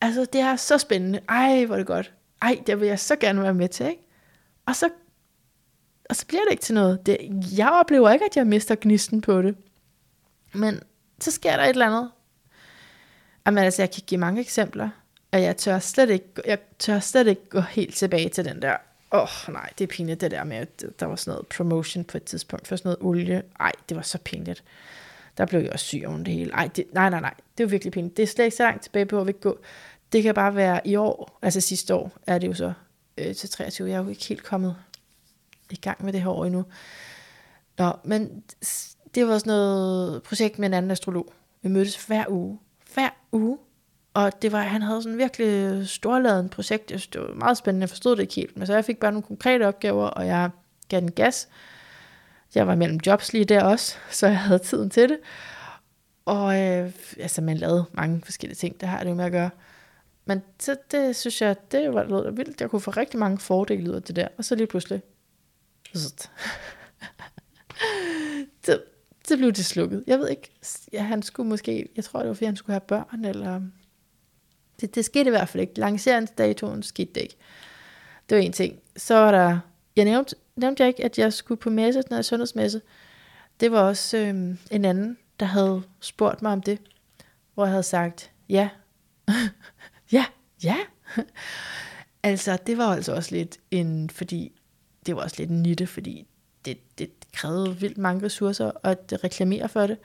altså, 0.00 0.26
det 0.32 0.40
er 0.40 0.56
så 0.56 0.78
spændende. 0.78 1.20
Ej, 1.28 1.64
hvor 1.64 1.74
er 1.74 1.78
det 1.78 1.86
godt. 1.86 2.12
Ej, 2.42 2.62
det 2.66 2.80
vil 2.80 2.88
jeg 2.88 2.98
så 2.98 3.16
gerne 3.16 3.42
være 3.42 3.54
med 3.54 3.68
til, 3.68 3.86
ikke? 3.86 4.02
Og 4.66 4.76
så, 4.76 4.88
og 6.10 6.16
så 6.16 6.26
bliver 6.26 6.42
det 6.42 6.50
ikke 6.50 6.62
til 6.62 6.74
noget. 6.74 7.06
Det, 7.06 7.18
jeg 7.58 7.70
oplever 7.70 8.10
ikke, 8.10 8.24
at 8.24 8.36
jeg 8.36 8.46
mister 8.46 8.74
gnisten 8.80 9.20
på 9.20 9.42
det. 9.42 9.56
Men 10.54 10.80
så 11.20 11.30
sker 11.30 11.56
der 11.56 11.64
et 11.64 11.68
eller 11.68 11.86
andet. 11.86 12.10
Jamen 13.46 13.64
altså, 13.64 13.82
jeg 13.82 13.90
kan 13.90 14.02
give 14.06 14.20
mange 14.20 14.40
eksempler. 14.40 14.88
Og 15.34 15.42
jeg 15.42 15.56
tør 15.56 15.78
slet 15.78 16.10
ikke, 16.10 16.26
jeg 16.46 16.58
tør 16.78 17.00
slet 17.00 17.26
ikke 17.26 17.48
gå 17.48 17.60
helt 17.60 17.94
tilbage 17.94 18.28
til 18.28 18.44
den 18.44 18.62
der, 18.62 18.76
åh 19.12 19.22
oh, 19.22 19.52
nej, 19.54 19.70
det 19.78 19.84
er 19.84 19.88
pinligt 19.88 20.20
det 20.20 20.30
der 20.30 20.44
med, 20.44 20.56
at 20.56 20.84
der 21.00 21.06
var 21.06 21.16
sådan 21.16 21.30
noget 21.30 21.46
promotion 21.46 22.04
på 22.04 22.16
et 22.16 22.24
tidspunkt 22.24 22.68
for 22.68 22.76
sådan 22.76 22.88
noget 22.88 22.98
olie. 23.00 23.42
Ej, 23.60 23.72
det 23.88 23.96
var 23.96 24.02
så 24.02 24.18
pinligt. 24.18 24.64
Der 25.38 25.46
blev 25.46 25.60
jeg 25.60 25.72
også 25.72 25.86
syg 25.86 26.02
oven 26.06 26.26
det 26.26 26.34
hele. 26.34 26.52
Ej, 26.52 26.70
det, 26.76 26.84
nej, 26.92 27.10
nej, 27.10 27.20
nej, 27.20 27.34
det 27.58 27.66
var 27.66 27.70
virkelig 27.70 27.92
pinligt. 27.92 28.16
Det 28.16 28.22
er 28.22 28.26
slet 28.26 28.44
ikke 28.44 28.56
så 28.56 28.62
langt 28.62 28.82
tilbage 28.82 29.06
på, 29.06 29.20
at 29.20 29.26
vi 29.26 29.32
gå. 29.32 29.58
Det 30.12 30.22
kan 30.22 30.34
bare 30.34 30.54
være 30.54 30.88
i 30.88 30.96
år, 30.96 31.38
altså 31.42 31.60
sidste 31.60 31.94
år 31.94 32.12
er 32.26 32.38
det 32.38 32.48
jo 32.48 32.54
så 32.54 32.72
øh, 33.18 33.34
til 33.34 33.50
23. 33.50 33.88
Jeg 33.88 33.96
er 33.96 34.02
jo 34.02 34.08
ikke 34.08 34.24
helt 34.24 34.44
kommet 34.44 34.76
i 35.70 35.76
gang 35.76 36.04
med 36.04 36.12
det 36.12 36.22
her 36.22 36.28
år 36.28 36.44
endnu. 36.44 36.64
Nå, 37.78 37.92
men 38.04 38.42
det 39.14 39.26
var 39.26 39.38
sådan 39.38 39.50
noget 39.50 40.22
projekt 40.22 40.58
med 40.58 40.68
en 40.68 40.74
anden 40.74 40.90
astrolog. 40.90 41.32
Vi 41.62 41.68
mødtes 41.68 42.06
hver 42.06 42.24
uge. 42.28 42.58
Hver 42.94 43.10
uge 43.32 43.58
og 44.14 44.42
det 44.42 44.52
var, 44.52 44.62
han 44.62 44.82
havde 44.82 45.02
sådan 45.02 45.18
virkelig 45.18 45.88
storladen 45.88 46.48
projekt. 46.48 46.90
Jeg 46.90 47.00
synes, 47.00 47.08
det 47.08 47.20
var 47.20 47.34
meget 47.34 47.56
spændende. 47.56 47.82
Jeg 47.82 47.88
forstod 47.88 48.16
det 48.16 48.22
ikke 48.22 48.34
helt. 48.34 48.56
Men 48.56 48.66
så 48.66 48.74
jeg 48.74 48.84
fik 48.84 49.00
bare 49.00 49.12
nogle 49.12 49.22
konkrete 49.22 49.68
opgaver, 49.68 50.06
og 50.06 50.26
jeg 50.26 50.50
gav 50.88 51.00
den 51.00 51.12
gas. 51.12 51.48
Jeg 52.54 52.66
var 52.66 52.74
mellem 52.74 53.00
jobs 53.06 53.32
lige 53.32 53.44
der 53.44 53.64
også, 53.64 53.96
så 54.10 54.26
jeg 54.26 54.38
havde 54.38 54.58
tiden 54.58 54.90
til 54.90 55.08
det. 55.08 55.18
Og 56.24 56.60
øh, 56.60 56.92
altså, 57.18 57.42
man 57.42 57.56
lavede 57.56 57.84
mange 57.92 58.22
forskellige 58.24 58.56
ting. 58.56 58.80
Det 58.80 58.88
har 58.88 59.02
det 59.02 59.10
jo 59.10 59.14
med 59.14 59.24
at 59.24 59.32
gøre. 59.32 59.50
Men 60.24 60.42
så, 60.58 60.76
det 60.90 61.16
synes 61.16 61.42
jeg, 61.42 61.56
det 61.72 61.94
var 61.94 62.04
noget 62.04 62.36
vildt. 62.36 62.60
Jeg 62.60 62.70
kunne 62.70 62.80
få 62.80 62.90
rigtig 62.90 63.20
mange 63.20 63.38
fordele 63.38 63.90
ud 63.90 63.94
af 63.94 64.02
det 64.02 64.16
der. 64.16 64.28
Og 64.38 64.44
så 64.44 64.54
lige 64.54 64.66
pludselig... 64.66 65.02
så, 68.64 68.80
så 69.28 69.36
blev 69.36 69.52
det 69.52 69.64
slukket. 69.64 70.04
Jeg 70.06 70.18
ved 70.18 70.28
ikke, 70.28 70.50
ja, 70.92 71.02
han 71.02 71.22
skulle 71.22 71.48
måske, 71.48 71.88
jeg 71.96 72.04
tror 72.04 72.20
det 72.20 72.28
var 72.28 72.34
fordi 72.34 72.46
han 72.46 72.56
skulle 72.56 72.74
have 72.74 72.80
børn, 72.80 73.24
eller 73.24 73.60
det, 74.84 74.94
det 74.94 75.04
skete 75.04 75.26
i 75.26 75.30
hvert 75.30 75.48
fald 75.48 75.60
ikke. 75.60 75.78
Lanceringsdatoen 75.78 76.82
skete 76.82 77.10
det 77.14 77.20
ikke. 77.20 77.36
Det 78.28 78.36
var 78.36 78.42
en 78.42 78.52
ting. 78.52 78.78
Så 78.96 79.14
var 79.14 79.30
der, 79.30 79.58
jeg 79.96 80.04
nævnte, 80.04 80.36
nævnte 80.56 80.82
jeg 80.82 80.88
ikke, 80.88 81.04
at 81.04 81.18
jeg 81.18 81.32
skulle 81.32 81.60
på 81.60 81.70
messe, 81.70 82.02
den 82.02 82.14
her 82.16 82.22
sundhedsmesse. 82.22 82.82
Det 83.60 83.72
var 83.72 83.80
også 83.80 84.16
øh, 84.16 84.56
en 84.70 84.84
anden, 84.84 85.18
der 85.40 85.46
havde 85.46 85.82
spurgt 86.00 86.42
mig 86.42 86.52
om 86.52 86.62
det, 86.62 86.78
hvor 87.54 87.64
jeg 87.64 87.70
havde 87.70 87.82
sagt, 87.82 88.30
ja, 88.48 88.68
ja, 90.12 90.24
ja. 90.64 90.76
Altså, 92.22 92.58
det 92.66 92.78
var 92.78 92.94
altså 92.94 93.14
også 93.14 93.34
lidt 93.34 93.58
en, 93.70 94.10
fordi 94.10 94.52
det 95.06 95.16
var 95.16 95.22
også 95.22 95.36
lidt 95.38 95.50
en 95.50 95.62
nitte, 95.62 95.86
fordi 95.86 96.26
det, 96.64 96.98
det 96.98 97.10
krævede 97.32 97.76
vildt 97.76 97.98
mange 97.98 98.24
ressourcer 98.24 98.70
at 98.82 99.24
reklamere 99.24 99.68
for 99.68 99.86
det. 99.86 99.98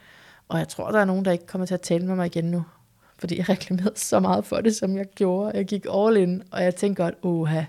Og 0.47 0.59
jeg 0.59 0.67
tror, 0.67 0.91
der 0.91 0.99
er 0.99 1.05
nogen, 1.05 1.25
der 1.25 1.31
ikke 1.31 1.45
kommer 1.45 1.65
til 1.65 1.73
at 1.73 1.81
tale 1.81 2.05
med 2.05 2.15
mig 2.15 2.25
igen 2.25 2.45
nu. 2.45 2.63
Fordi 3.19 3.37
jeg 3.37 3.49
reklamerede 3.49 3.99
så 3.99 4.19
meget 4.19 4.45
for 4.45 4.61
det, 4.61 4.75
som 4.75 4.97
jeg 4.97 5.05
gjorde. 5.15 5.57
Jeg 5.57 5.65
gik 5.65 5.85
all 5.93 6.17
in, 6.17 6.43
og 6.51 6.63
jeg 6.63 6.75
tænkte 6.75 7.03
godt, 7.03 7.15
oha, 7.21 7.63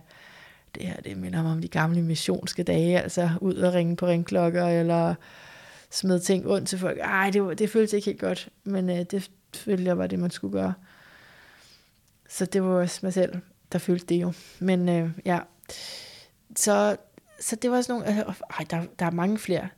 det 0.75 0.83
her 0.87 0.97
det 0.97 1.17
minder 1.17 1.43
mig 1.43 1.53
om 1.53 1.61
de 1.61 1.69
gamle 1.69 2.03
missionske 2.03 2.63
dage, 2.63 3.01
altså 3.01 3.31
ud 3.41 3.55
og 3.55 3.75
ringe 3.75 3.97
på 3.97 4.07
ringklokker, 4.07 4.67
eller 4.67 5.15
smide 5.91 6.21
ting 6.21 6.49
rundt 6.49 6.69
til 6.69 6.79
folk. 6.79 6.99
Ej, 6.99 7.31
det, 7.31 7.59
det 7.59 7.71
føltes 7.71 7.93
ikke 7.93 8.07
helt 8.07 8.21
godt, 8.21 8.49
men 8.65 8.91
øh, 8.91 9.03
det 9.11 9.31
følte 9.55 9.85
jeg 9.85 9.99
var 9.99 10.07
det, 10.07 10.19
man 10.19 10.31
skulle 10.31 10.53
gøre. 10.53 10.75
Så 12.29 12.45
det 12.45 12.63
var 12.63 12.71
også 12.71 13.01
mig 13.03 13.13
selv, 13.13 13.37
der 13.73 13.79
følte 13.79 14.07
det 14.07 14.23
jo. 14.23 14.33
Men 14.59 14.89
øh, 14.89 15.11
ja, 15.25 15.39
så, 16.57 16.97
så 17.41 17.57
det 17.57 17.71
var 17.71 17.81
sådan 17.81 18.01
nogle, 18.01 18.27
øh, 18.27 18.35
ej, 18.59 18.65
der, 18.71 18.83
der 18.99 19.07
er 19.07 19.11
mange 19.11 19.39
flere. 19.39 19.69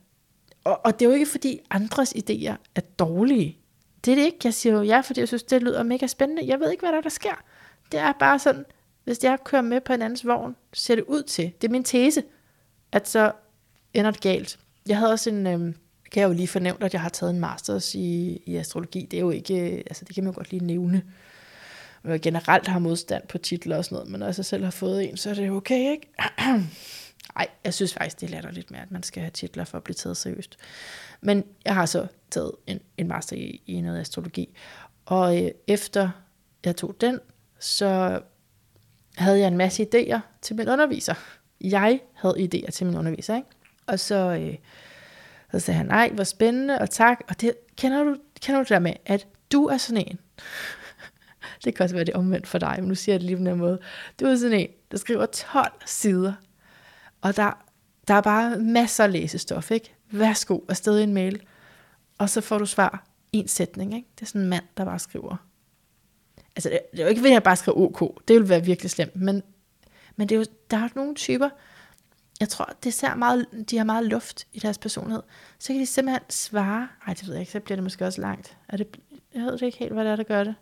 Og, 0.63 0.85
og 0.85 0.99
det 0.99 1.05
er 1.05 1.09
jo 1.09 1.15
ikke, 1.15 1.25
fordi 1.31 1.59
andres 1.69 2.13
idéer 2.13 2.55
er 2.75 2.81
dårlige. 2.99 3.57
Det 4.05 4.11
er 4.11 4.15
det 4.15 4.23
ikke. 4.23 4.37
Jeg 4.43 4.53
siger 4.53 4.73
jo 4.73 4.81
ja, 4.81 4.99
fordi 4.99 5.19
jeg 5.19 5.27
synes, 5.27 5.43
det 5.43 5.63
lyder 5.63 5.83
mega 5.83 6.07
spændende. 6.07 6.47
Jeg 6.47 6.59
ved 6.59 6.71
ikke, 6.71 6.81
hvad 6.81 6.91
der, 6.91 6.97
er, 6.97 7.01
der 7.01 7.09
sker. 7.09 7.43
Det 7.91 7.99
er 7.99 8.13
bare 8.19 8.39
sådan, 8.39 8.65
hvis 9.03 9.23
jeg 9.23 9.37
kører 9.43 9.61
med 9.61 9.81
på 9.81 9.93
en 9.93 10.01
andens 10.01 10.27
vogn, 10.27 10.55
ser 10.73 10.95
det 10.95 11.03
ud 11.03 11.23
til, 11.23 11.51
det 11.61 11.67
er 11.67 11.71
min 11.71 11.83
tese, 11.83 12.23
at 12.91 13.07
så 13.07 13.31
ender 13.93 14.11
det 14.11 14.21
galt. 14.21 14.59
Jeg 14.87 14.97
havde 14.97 15.11
også 15.11 15.29
en, 15.29 15.47
øh, 15.47 15.59
kan 16.11 16.21
jeg 16.21 16.27
jo 16.27 16.33
lige 16.33 16.47
fornævne, 16.47 16.85
at 16.85 16.93
jeg 16.93 17.01
har 17.01 17.09
taget 17.09 17.33
en 17.33 17.39
masters 17.39 17.95
i, 17.95 18.41
i 18.45 18.55
astrologi. 18.55 19.07
Det 19.11 19.17
er 19.17 19.21
jo 19.21 19.29
ikke, 19.29 19.71
øh, 19.71 19.77
altså 19.77 20.05
det 20.05 20.15
kan 20.15 20.23
man 20.23 20.33
jo 20.33 20.37
godt 20.37 20.51
lige 20.51 20.65
nævne. 20.65 21.03
Jeg 22.03 22.21
generelt 22.21 22.67
har 22.67 22.79
modstand 22.79 23.23
på 23.27 23.37
titler 23.37 23.77
og 23.77 23.85
sådan 23.85 23.95
noget, 23.95 24.11
men 24.11 24.19
når 24.19 24.25
jeg 24.25 24.35
så 24.35 24.43
selv 24.43 24.63
har 24.63 24.71
fået 24.71 25.09
en, 25.09 25.17
så 25.17 25.29
er 25.29 25.33
det 25.33 25.51
okay, 25.51 25.91
ikke? 25.91 26.13
Nej, 27.35 27.47
jeg 27.63 27.73
synes 27.73 27.93
faktisk, 27.93 28.21
det 28.21 28.29
lader 28.29 28.51
lidt 28.51 28.71
mere, 28.71 28.81
at 28.81 28.91
man 28.91 29.03
skal 29.03 29.21
have 29.21 29.31
titler 29.31 29.63
for 29.63 29.77
at 29.77 29.83
blive 29.83 29.95
taget 29.95 30.17
seriøst. 30.17 30.57
Men 31.21 31.43
jeg 31.65 31.75
har 31.75 31.85
så 31.85 32.07
taget 32.31 32.51
en, 32.67 32.79
en 32.97 33.07
master 33.07 33.35
i, 33.35 33.61
i 33.65 33.81
noget 33.81 33.99
astrologi. 33.99 34.57
Og 35.05 35.43
øh, 35.43 35.51
efter 35.67 36.09
jeg 36.65 36.75
tog 36.75 36.95
den, 37.01 37.19
så 37.59 38.21
havde 39.15 39.39
jeg 39.39 39.47
en 39.47 39.57
masse 39.57 39.87
idéer 39.93 40.19
til 40.41 40.55
min 40.55 40.69
underviser. 40.69 41.13
Jeg 41.61 41.99
havde 42.13 42.49
idéer 42.53 42.71
til 42.71 42.85
min 42.85 42.95
underviser, 42.95 43.35
ikke? 43.35 43.47
Og 43.87 43.99
så, 43.99 44.15
øh, 44.15 44.55
så 45.51 45.59
sagde 45.59 45.77
han, 45.77 45.85
nej, 45.85 46.11
hvor 46.13 46.23
spændende, 46.23 46.79
og 46.79 46.89
tak. 46.89 47.21
Og 47.29 47.41
det, 47.41 47.53
kender, 47.77 48.03
du, 48.03 48.15
kender 48.41 48.59
du 48.59 48.63
det 48.63 48.69
der 48.69 48.79
med, 48.79 48.93
at 49.05 49.27
du 49.51 49.65
er 49.65 49.77
sådan 49.77 50.05
en? 50.07 50.19
det 51.63 51.75
kan 51.75 51.83
også 51.83 51.95
være 51.95 52.05
det 52.05 52.13
omvendt 52.13 52.47
for 52.47 52.57
dig, 52.57 52.75
men 52.79 52.87
nu 52.87 52.95
siger 52.95 53.13
jeg 53.13 53.19
det 53.19 53.27
lige 53.27 53.37
på 53.37 53.43
den 53.43 53.57
måde. 53.57 53.79
Du 54.19 54.25
er 54.25 54.35
sådan 54.35 54.59
en, 54.59 54.67
der 54.91 54.97
skriver 54.97 55.25
12 55.25 55.71
sider, 55.85 56.33
og 57.23 57.35
der, 57.35 57.65
der 58.07 58.13
er 58.13 58.21
bare 58.21 58.59
masser 58.59 59.03
af 59.03 59.11
læsestof, 59.11 59.71
ikke? 59.71 59.95
Værsgo, 60.11 60.59
afsted 60.69 60.99
i 60.99 61.03
en 61.03 61.13
mail. 61.13 61.41
Og 62.17 62.29
så 62.29 62.41
får 62.41 62.57
du 62.57 62.65
svar 62.65 63.07
en 63.31 63.47
sætning, 63.47 63.95
ikke? 63.95 64.07
Det 64.15 64.21
er 64.21 64.25
sådan 64.25 64.41
en 64.41 64.49
mand, 64.49 64.63
der 64.77 64.85
bare 64.85 64.99
skriver 64.99 65.37
Altså, 66.55 66.69
det 66.69 66.99
er 66.99 67.03
jo 67.03 67.09
ikke 67.09 67.21
ved, 67.21 67.29
at 67.29 67.33
jeg 67.33 67.43
bare 67.43 67.55
skriver 67.55 67.77
OK. 67.77 68.21
Det 68.27 68.33
ville 68.33 68.49
være 68.49 68.65
virkelig 68.65 68.91
slemt. 68.91 69.15
Men, 69.15 69.43
men 70.15 70.29
det 70.29 70.35
er 70.35 70.39
jo, 70.39 70.45
der 70.71 70.77
er 70.77 70.89
nogle 70.95 71.15
typer, 71.15 71.49
jeg 72.39 72.49
tror, 72.49 72.73
det 72.83 72.93
ser 72.93 73.15
meget, 73.15 73.45
de 73.69 73.77
har 73.77 73.83
meget 73.83 74.05
luft 74.05 74.47
i 74.53 74.59
deres 74.59 74.77
personlighed. 74.77 75.23
Så 75.59 75.67
kan 75.67 75.79
de 75.79 75.85
simpelthen 75.85 76.23
svare. 76.29 76.87
Ej, 77.07 77.13
det 77.13 77.27
ved 77.27 77.33
jeg 77.33 77.41
ikke, 77.41 77.51
så 77.51 77.59
bliver 77.59 77.75
det 77.75 77.83
måske 77.83 78.05
også 78.05 78.21
langt. 78.21 78.57
Er 78.69 78.77
det, 78.77 78.99
jeg 79.33 79.43
ved 79.43 79.61
ikke 79.61 79.77
helt, 79.77 79.93
hvad 79.93 80.03
det 80.03 80.11
er, 80.11 80.15
der 80.15 80.23
gør 80.23 80.43
det. 80.43 80.55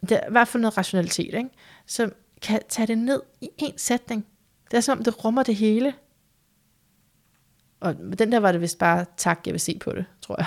Det 0.00 0.12
er 0.12 0.28
i 0.28 0.30
hvert 0.30 0.48
fald 0.48 0.60
noget 0.60 0.78
rationalitet, 0.78 1.34
ikke? 1.34 1.50
Så 1.86 2.10
kan 2.42 2.60
tage 2.68 2.86
det 2.86 2.98
ned 2.98 3.22
i 3.40 3.48
en 3.58 3.78
sætning. 3.78 4.26
Det 4.70 4.76
er 4.76 4.80
som 4.80 4.98
om, 4.98 5.04
det 5.04 5.24
rummer 5.24 5.42
det 5.42 5.56
hele. 5.56 5.94
Og 7.80 7.96
den 8.18 8.32
der 8.32 8.40
var 8.40 8.52
det 8.52 8.60
vist 8.60 8.78
bare, 8.78 9.04
tak, 9.16 9.40
jeg 9.46 9.52
vil 9.52 9.60
se 9.60 9.78
på 9.78 9.92
det, 9.92 10.04
tror 10.20 10.36
jeg. 10.38 10.46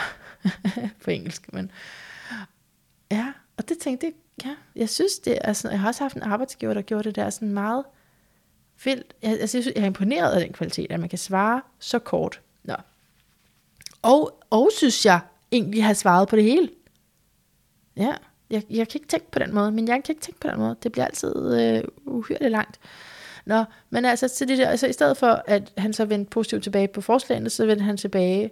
på 1.03 1.11
engelsk, 1.11 1.53
men... 1.53 1.71
Ja, 3.11 3.33
og 3.57 3.69
det 3.69 3.77
tænkte 3.77 4.05
jeg, 4.05 4.13
ja, 4.45 4.55
jeg 4.75 4.89
synes 4.89 5.19
det 5.19 5.37
er 5.41 5.53
sådan, 5.53 5.71
jeg 5.71 5.79
har 5.79 5.87
også 5.87 6.03
haft 6.03 6.15
en 6.15 6.23
arbejdsgiver, 6.23 6.73
der 6.73 6.81
gjorde 6.81 7.03
det 7.03 7.15
der 7.15 7.29
sådan 7.29 7.53
meget 7.53 7.83
vildt. 8.83 9.13
Jeg, 9.21 9.31
altså, 9.31 9.57
jeg, 9.57 9.63
synes, 9.63 9.75
jeg 9.75 9.81
er 9.83 9.87
imponeret 9.87 10.31
af 10.31 10.41
den 10.41 10.53
kvalitet, 10.53 10.91
at 10.91 10.99
man 10.99 11.09
kan 11.09 11.19
svare 11.19 11.61
så 11.79 11.99
kort. 11.99 12.41
Nå. 12.63 12.75
Og, 14.01 14.43
og 14.49 14.69
synes 14.77 15.05
jeg 15.05 15.19
egentlig 15.51 15.83
har 15.83 15.93
svaret 15.93 16.27
på 16.27 16.35
det 16.35 16.43
hele. 16.43 16.69
Ja, 17.97 18.15
jeg, 18.49 18.63
jeg 18.69 18.87
kan 18.87 18.99
ikke 18.99 19.07
tænke 19.07 19.31
på 19.31 19.39
den 19.39 19.53
måde, 19.53 19.71
men 19.71 19.87
jeg 19.87 20.03
kan 20.03 20.13
ikke 20.13 20.21
tænke 20.21 20.39
på 20.39 20.47
den 20.47 20.57
måde. 20.57 20.75
Det 20.83 20.91
bliver 20.91 21.05
altid 21.05 21.61
øh, 21.61 21.83
uhyrligt 22.05 22.51
langt. 22.51 22.79
Nå, 23.45 23.63
men 23.89 24.05
altså, 24.05 24.27
så 24.27 24.45
det 24.45 24.57
der, 24.57 24.67
altså, 24.67 24.87
i 24.87 24.93
stedet 24.93 25.17
for, 25.17 25.43
at 25.47 25.71
han 25.77 25.93
så 25.93 26.05
vendte 26.05 26.29
positivt 26.29 26.63
tilbage 26.63 26.87
på 26.87 27.01
forslagene, 27.01 27.49
så 27.49 27.65
vendte 27.65 27.85
han 27.85 27.97
tilbage 27.97 28.51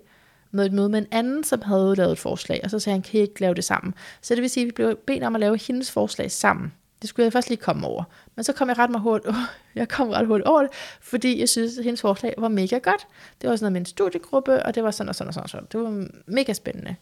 med 0.51 0.65
et 0.65 0.73
møde 0.73 0.89
med 0.89 0.99
en 0.99 1.07
anden, 1.11 1.43
som 1.43 1.61
havde 1.61 1.95
lavet 1.95 2.11
et 2.11 2.19
forslag, 2.19 2.61
og 2.64 2.69
så 2.69 2.80
sagde 2.80 2.93
han, 2.93 3.01
kan 3.01 3.19
I 3.19 3.22
ikke 3.22 3.41
lave 3.41 3.53
det 3.53 3.64
sammen? 3.64 3.93
Så 4.22 4.35
det 4.35 4.41
vil 4.41 4.49
sige, 4.49 4.64
at 4.64 4.68
vi 4.68 4.72
blev 4.72 4.95
bedt 5.07 5.23
om 5.23 5.35
at 5.35 5.39
lave 5.39 5.57
hendes 5.68 5.91
forslag 5.91 6.31
sammen. 6.31 6.73
Det 7.01 7.09
skulle 7.09 7.23
jeg 7.23 7.34
først 7.34 7.49
lige 7.49 7.57
komme 7.57 7.88
over. 7.88 8.03
Men 8.35 8.43
så 8.43 8.53
kom 8.53 8.69
jeg 8.69 8.77
ret, 8.77 9.01
hurtigt, 9.01 9.35
jeg 9.76 9.89
kom 9.89 10.09
ret 10.09 10.27
hurtigt 10.27 10.47
over 10.47 10.61
det, 10.61 10.69
fordi 11.01 11.39
jeg 11.39 11.49
synes, 11.49 11.77
at 11.77 11.84
hendes 11.84 12.01
forslag 12.01 12.34
var 12.38 12.47
mega 12.47 12.77
godt. 12.77 13.07
Det 13.41 13.49
var 13.49 13.55
sådan 13.55 13.64
noget 13.64 13.72
med 13.72 13.81
en 13.81 13.85
studiegruppe, 13.85 14.64
og 14.64 14.76
det 14.76 14.84
var 14.84 14.91
sådan 14.91 15.09
og 15.09 15.15
sådan 15.15 15.27
og 15.27 15.34
sådan. 15.34 15.43
Og 15.43 15.49
sådan. 15.49 15.68
Det 15.72 15.80
var 15.80 16.07
mega 16.27 16.53
spændende. 16.53 16.95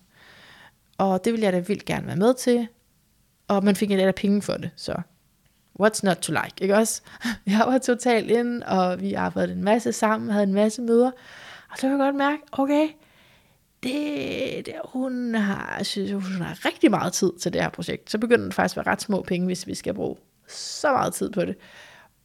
Og 0.97 1.25
det 1.25 1.33
ville 1.33 1.43
jeg 1.43 1.53
da 1.53 1.59
vildt 1.59 1.85
gerne 1.85 2.07
være 2.07 2.15
med 2.15 2.33
til. 2.33 2.67
Og 3.47 3.63
man 3.63 3.75
fik 3.75 3.91
en 3.91 3.99
eller 3.99 4.11
penge 4.11 4.41
for 4.41 4.53
det, 4.53 4.69
så 4.75 4.95
what's 5.81 6.03
not 6.03 6.17
to 6.17 6.31
like, 6.31 6.53
ikke 6.61 6.75
også? 6.75 7.01
Jeg 7.45 7.63
var 7.65 7.77
totalt 7.77 8.31
ind, 8.31 8.63
og 8.63 9.01
vi 9.01 9.13
arbejdede 9.13 9.53
en 9.53 9.63
masse 9.63 9.91
sammen, 9.93 10.29
havde 10.29 10.43
en 10.43 10.53
masse 10.53 10.81
møder. 10.81 11.11
Og 11.71 11.77
så 11.77 11.81
kan 11.81 11.91
jeg 11.91 11.99
godt 11.99 12.15
mærke, 12.15 12.41
okay, 12.51 12.87
det, 13.83 14.65
det, 14.65 14.73
hun, 14.85 15.35
har, 15.35 15.83
synes, 15.83 16.11
hun 16.11 16.41
har 16.41 16.65
rigtig 16.65 16.91
meget 16.91 17.13
tid 17.13 17.31
til 17.41 17.53
det 17.53 17.61
her 17.61 17.69
projekt. 17.69 18.11
Så 18.11 18.17
begynder 18.17 18.45
det 18.45 18.53
faktisk 18.53 18.77
at 18.77 18.85
være 18.85 18.91
ret 18.91 19.01
små 19.01 19.21
penge, 19.21 19.45
hvis 19.45 19.67
vi 19.67 19.75
skal 19.75 19.93
bruge 19.93 20.17
så 20.47 20.91
meget 20.91 21.13
tid 21.13 21.31
på 21.31 21.45
det. 21.45 21.55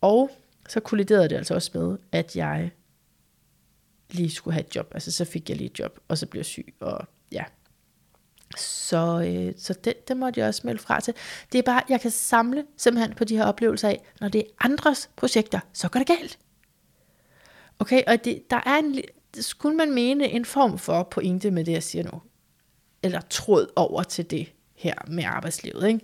Og 0.00 0.30
så 0.68 0.80
kolliderede 0.80 1.28
det 1.28 1.36
altså 1.36 1.54
også 1.54 1.70
med, 1.74 1.98
at 2.12 2.36
jeg 2.36 2.70
lige 4.10 4.30
skulle 4.30 4.54
have 4.54 4.66
et 4.66 4.76
job. 4.76 4.90
Altså 4.94 5.12
så 5.12 5.24
fik 5.24 5.48
jeg 5.48 5.56
lige 5.56 5.70
et 5.70 5.78
job, 5.78 5.98
og 6.08 6.18
så 6.18 6.26
blev 6.26 6.38
jeg 6.38 6.46
syg, 6.46 6.74
og 6.80 7.06
ja. 7.32 7.44
Så, 8.56 9.22
øh, 9.26 9.52
så 9.58 9.72
det, 9.72 10.08
det 10.08 10.16
måtte 10.16 10.40
jeg 10.40 10.48
også 10.48 10.62
melde 10.64 10.82
fra 10.82 11.00
til. 11.00 11.14
Det 11.52 11.58
er 11.58 11.62
bare, 11.62 11.82
jeg 11.88 12.00
kan 12.00 12.10
samle 12.10 12.64
simpelthen 12.76 13.14
på 13.14 13.24
de 13.24 13.36
her 13.36 13.44
oplevelser 13.44 13.88
af, 13.88 14.02
når 14.20 14.28
det 14.28 14.40
er 14.40 14.44
andres 14.60 15.10
projekter, 15.16 15.60
så 15.72 15.88
går 15.88 16.00
det 16.00 16.06
galt. 16.06 16.38
Okay, 17.78 18.02
og 18.06 18.24
det, 18.24 18.50
der 18.50 18.60
er 18.66 18.76
en, 18.78 19.00
skulle 19.34 19.76
man 19.76 19.92
mene 19.92 20.28
en 20.28 20.44
form 20.44 20.78
for 20.78 21.02
pointe 21.02 21.50
med 21.50 21.64
det, 21.64 21.72
jeg 21.72 21.82
siger 21.82 22.04
nu. 22.04 22.22
Eller 23.02 23.20
tråd 23.20 23.66
over 23.76 24.02
til 24.02 24.30
det 24.30 24.52
her 24.74 24.94
med 25.08 25.24
arbejdslivet. 25.24 25.88
Ikke? 25.88 26.00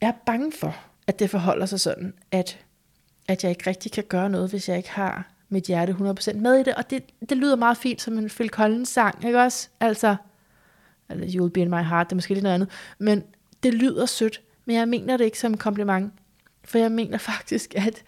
Jeg 0.00 0.08
er 0.08 0.24
bange 0.26 0.52
for, 0.52 0.76
at 1.06 1.18
det 1.18 1.30
forholder 1.30 1.66
sig 1.66 1.80
sådan, 1.80 2.14
at, 2.30 2.58
at 3.28 3.42
jeg 3.44 3.50
ikke 3.50 3.70
rigtig 3.70 3.92
kan 3.92 4.04
gøre 4.04 4.30
noget, 4.30 4.50
hvis 4.50 4.68
jeg 4.68 4.76
ikke 4.76 4.90
har 4.90 5.30
mit 5.48 5.64
hjerte 5.64 5.92
100% 5.92 6.36
med 6.36 6.54
i 6.54 6.62
det. 6.62 6.74
Og 6.74 6.90
det, 6.90 7.02
det 7.28 7.36
lyder 7.36 7.56
meget 7.56 7.76
fint 7.76 8.02
som 8.02 8.18
en 8.18 8.28
Phil 8.28 8.48
Collins 8.48 8.88
sang, 8.88 9.24
ikke 9.24 9.40
også? 9.40 9.68
Altså, 9.80 10.16
eller 11.10 11.26
You'll 11.26 11.50
Be 11.50 11.60
In 11.60 11.70
My 11.70 11.82
Heart, 11.82 12.06
det 12.06 12.12
er 12.12 12.16
måske 12.16 12.34
lidt 12.34 12.42
noget 12.42 12.54
andet. 12.54 12.68
Men 12.98 13.24
det 13.62 13.74
lyder 13.74 14.06
sødt, 14.06 14.42
men 14.64 14.76
jeg 14.76 14.88
mener 14.88 15.16
det 15.16 15.24
ikke 15.24 15.38
som 15.38 15.52
en 15.52 15.58
kompliment. 15.58 16.12
For 16.64 16.78
jeg 16.78 16.92
mener 16.92 17.18
faktisk, 17.18 17.74
at 17.74 18.04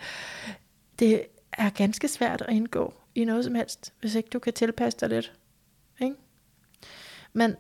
det 0.99 1.23
er 1.53 1.71
ganske 1.71 2.09
svært 2.09 2.43
at 2.43 2.55
indgå 2.55 2.95
i 3.15 3.25
noget 3.25 3.45
som 3.45 3.55
helst, 3.55 3.93
hvis 4.01 4.15
ikke 4.15 4.29
du 4.29 4.39
kan 4.39 4.53
tilpasse 4.53 4.99
dig 5.01 5.09
lidt. 5.09 5.33
Ikke? 6.01 6.17
Men 7.33 7.57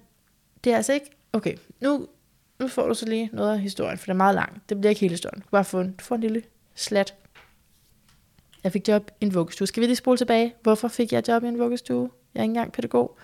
det 0.65 0.73
er 0.73 0.77
altså 0.77 0.93
ikke, 0.93 1.11
okay, 1.33 1.57
nu, 1.81 2.09
nu 2.59 2.69
får 2.69 2.89
du 2.89 2.95
så 2.95 3.07
lige 3.07 3.31
noget 3.33 3.53
af 3.53 3.61
historien, 3.61 3.99
for 3.99 4.05
det 4.05 4.11
er 4.11 4.17
meget 4.17 4.35
langt. 4.35 4.69
Det 4.69 4.81
bliver 4.81 4.91
ikke 4.91 5.01
hele 5.01 5.13
historien. 5.13 5.41
Du, 5.41 5.49
bare 5.51 5.65
få 5.65 5.81
en, 5.81 5.93
du 5.93 6.05
får 6.05 6.15
en 6.15 6.21
lille 6.21 6.43
slat. 6.75 7.15
Jeg 8.65 8.73
fik 8.73 8.89
job 8.89 9.11
i 9.21 9.25
en 9.25 9.35
vuggestue. 9.35 9.67
Skal 9.67 9.81
vi 9.81 9.87
lige 9.87 9.97
spole 9.97 10.19
tilbage? 10.19 10.55
Hvorfor 10.63 10.89
fik 10.89 11.13
jeg 11.13 11.29
job 11.29 11.45
i 11.45 11.47
en 11.47 11.59
vuggestue? 11.59 12.11
Jeg 12.35 12.41
er 12.41 12.45
ikke 12.45 12.51
engang 12.51 12.73
pædagog. 12.73 13.19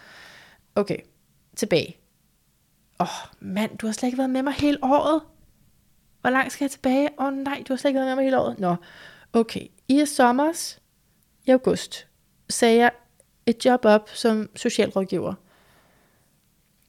Okay, 0.74 0.98
tilbage. 1.56 1.96
Åh, 3.02 3.08
oh, 3.08 3.46
mand, 3.52 3.78
du 3.78 3.86
har 3.86 3.92
slet 3.92 4.06
ikke 4.06 4.18
været 4.18 4.30
med 4.30 4.42
mig 4.42 4.52
hele 4.52 4.78
året. 4.82 5.22
Hvor 6.20 6.30
langt 6.30 6.52
skal 6.52 6.64
jeg 6.64 6.70
tilbage? 6.70 7.08
Åh 7.18 7.26
oh, 7.26 7.32
nej, 7.32 7.62
du 7.68 7.72
har 7.72 7.76
slet 7.78 7.88
ikke 7.88 7.98
været 7.98 8.08
med 8.08 8.16
mig 8.16 8.24
hele 8.24 8.40
året. 8.40 8.58
Nå, 8.58 8.76
okay. 9.32 9.66
I 9.88 10.06
sommer 10.06 10.76
i 11.46 11.50
august 11.50 12.06
sagde 12.50 12.78
jeg 12.78 12.90
et 13.46 13.64
job 13.64 13.84
op 13.84 14.10
som 14.14 14.50
socialrådgiver. 14.56 15.34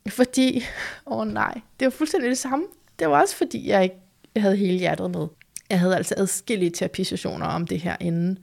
Fordi, 0.10 0.64
åh 1.06 1.18
oh 1.18 1.27
nej, 1.27 1.61
det 1.80 1.85
var 1.85 1.91
fuldstændig 1.91 2.30
det 2.30 2.38
samme. 2.38 2.65
Det 2.99 3.10
var 3.10 3.22
også 3.22 3.35
fordi, 3.35 3.69
jeg 3.69 3.84
ikke 3.84 3.95
havde 4.38 4.56
hele 4.56 4.77
hjertet 4.80 5.11
med. 5.11 5.27
Jeg 5.69 5.80
havde 5.80 5.95
altså 5.95 6.14
adskillige 6.18 6.72
terapisessioner 6.72 7.45
om 7.45 7.68
det 7.68 7.80
her 7.80 7.98
inden. 7.99 8.40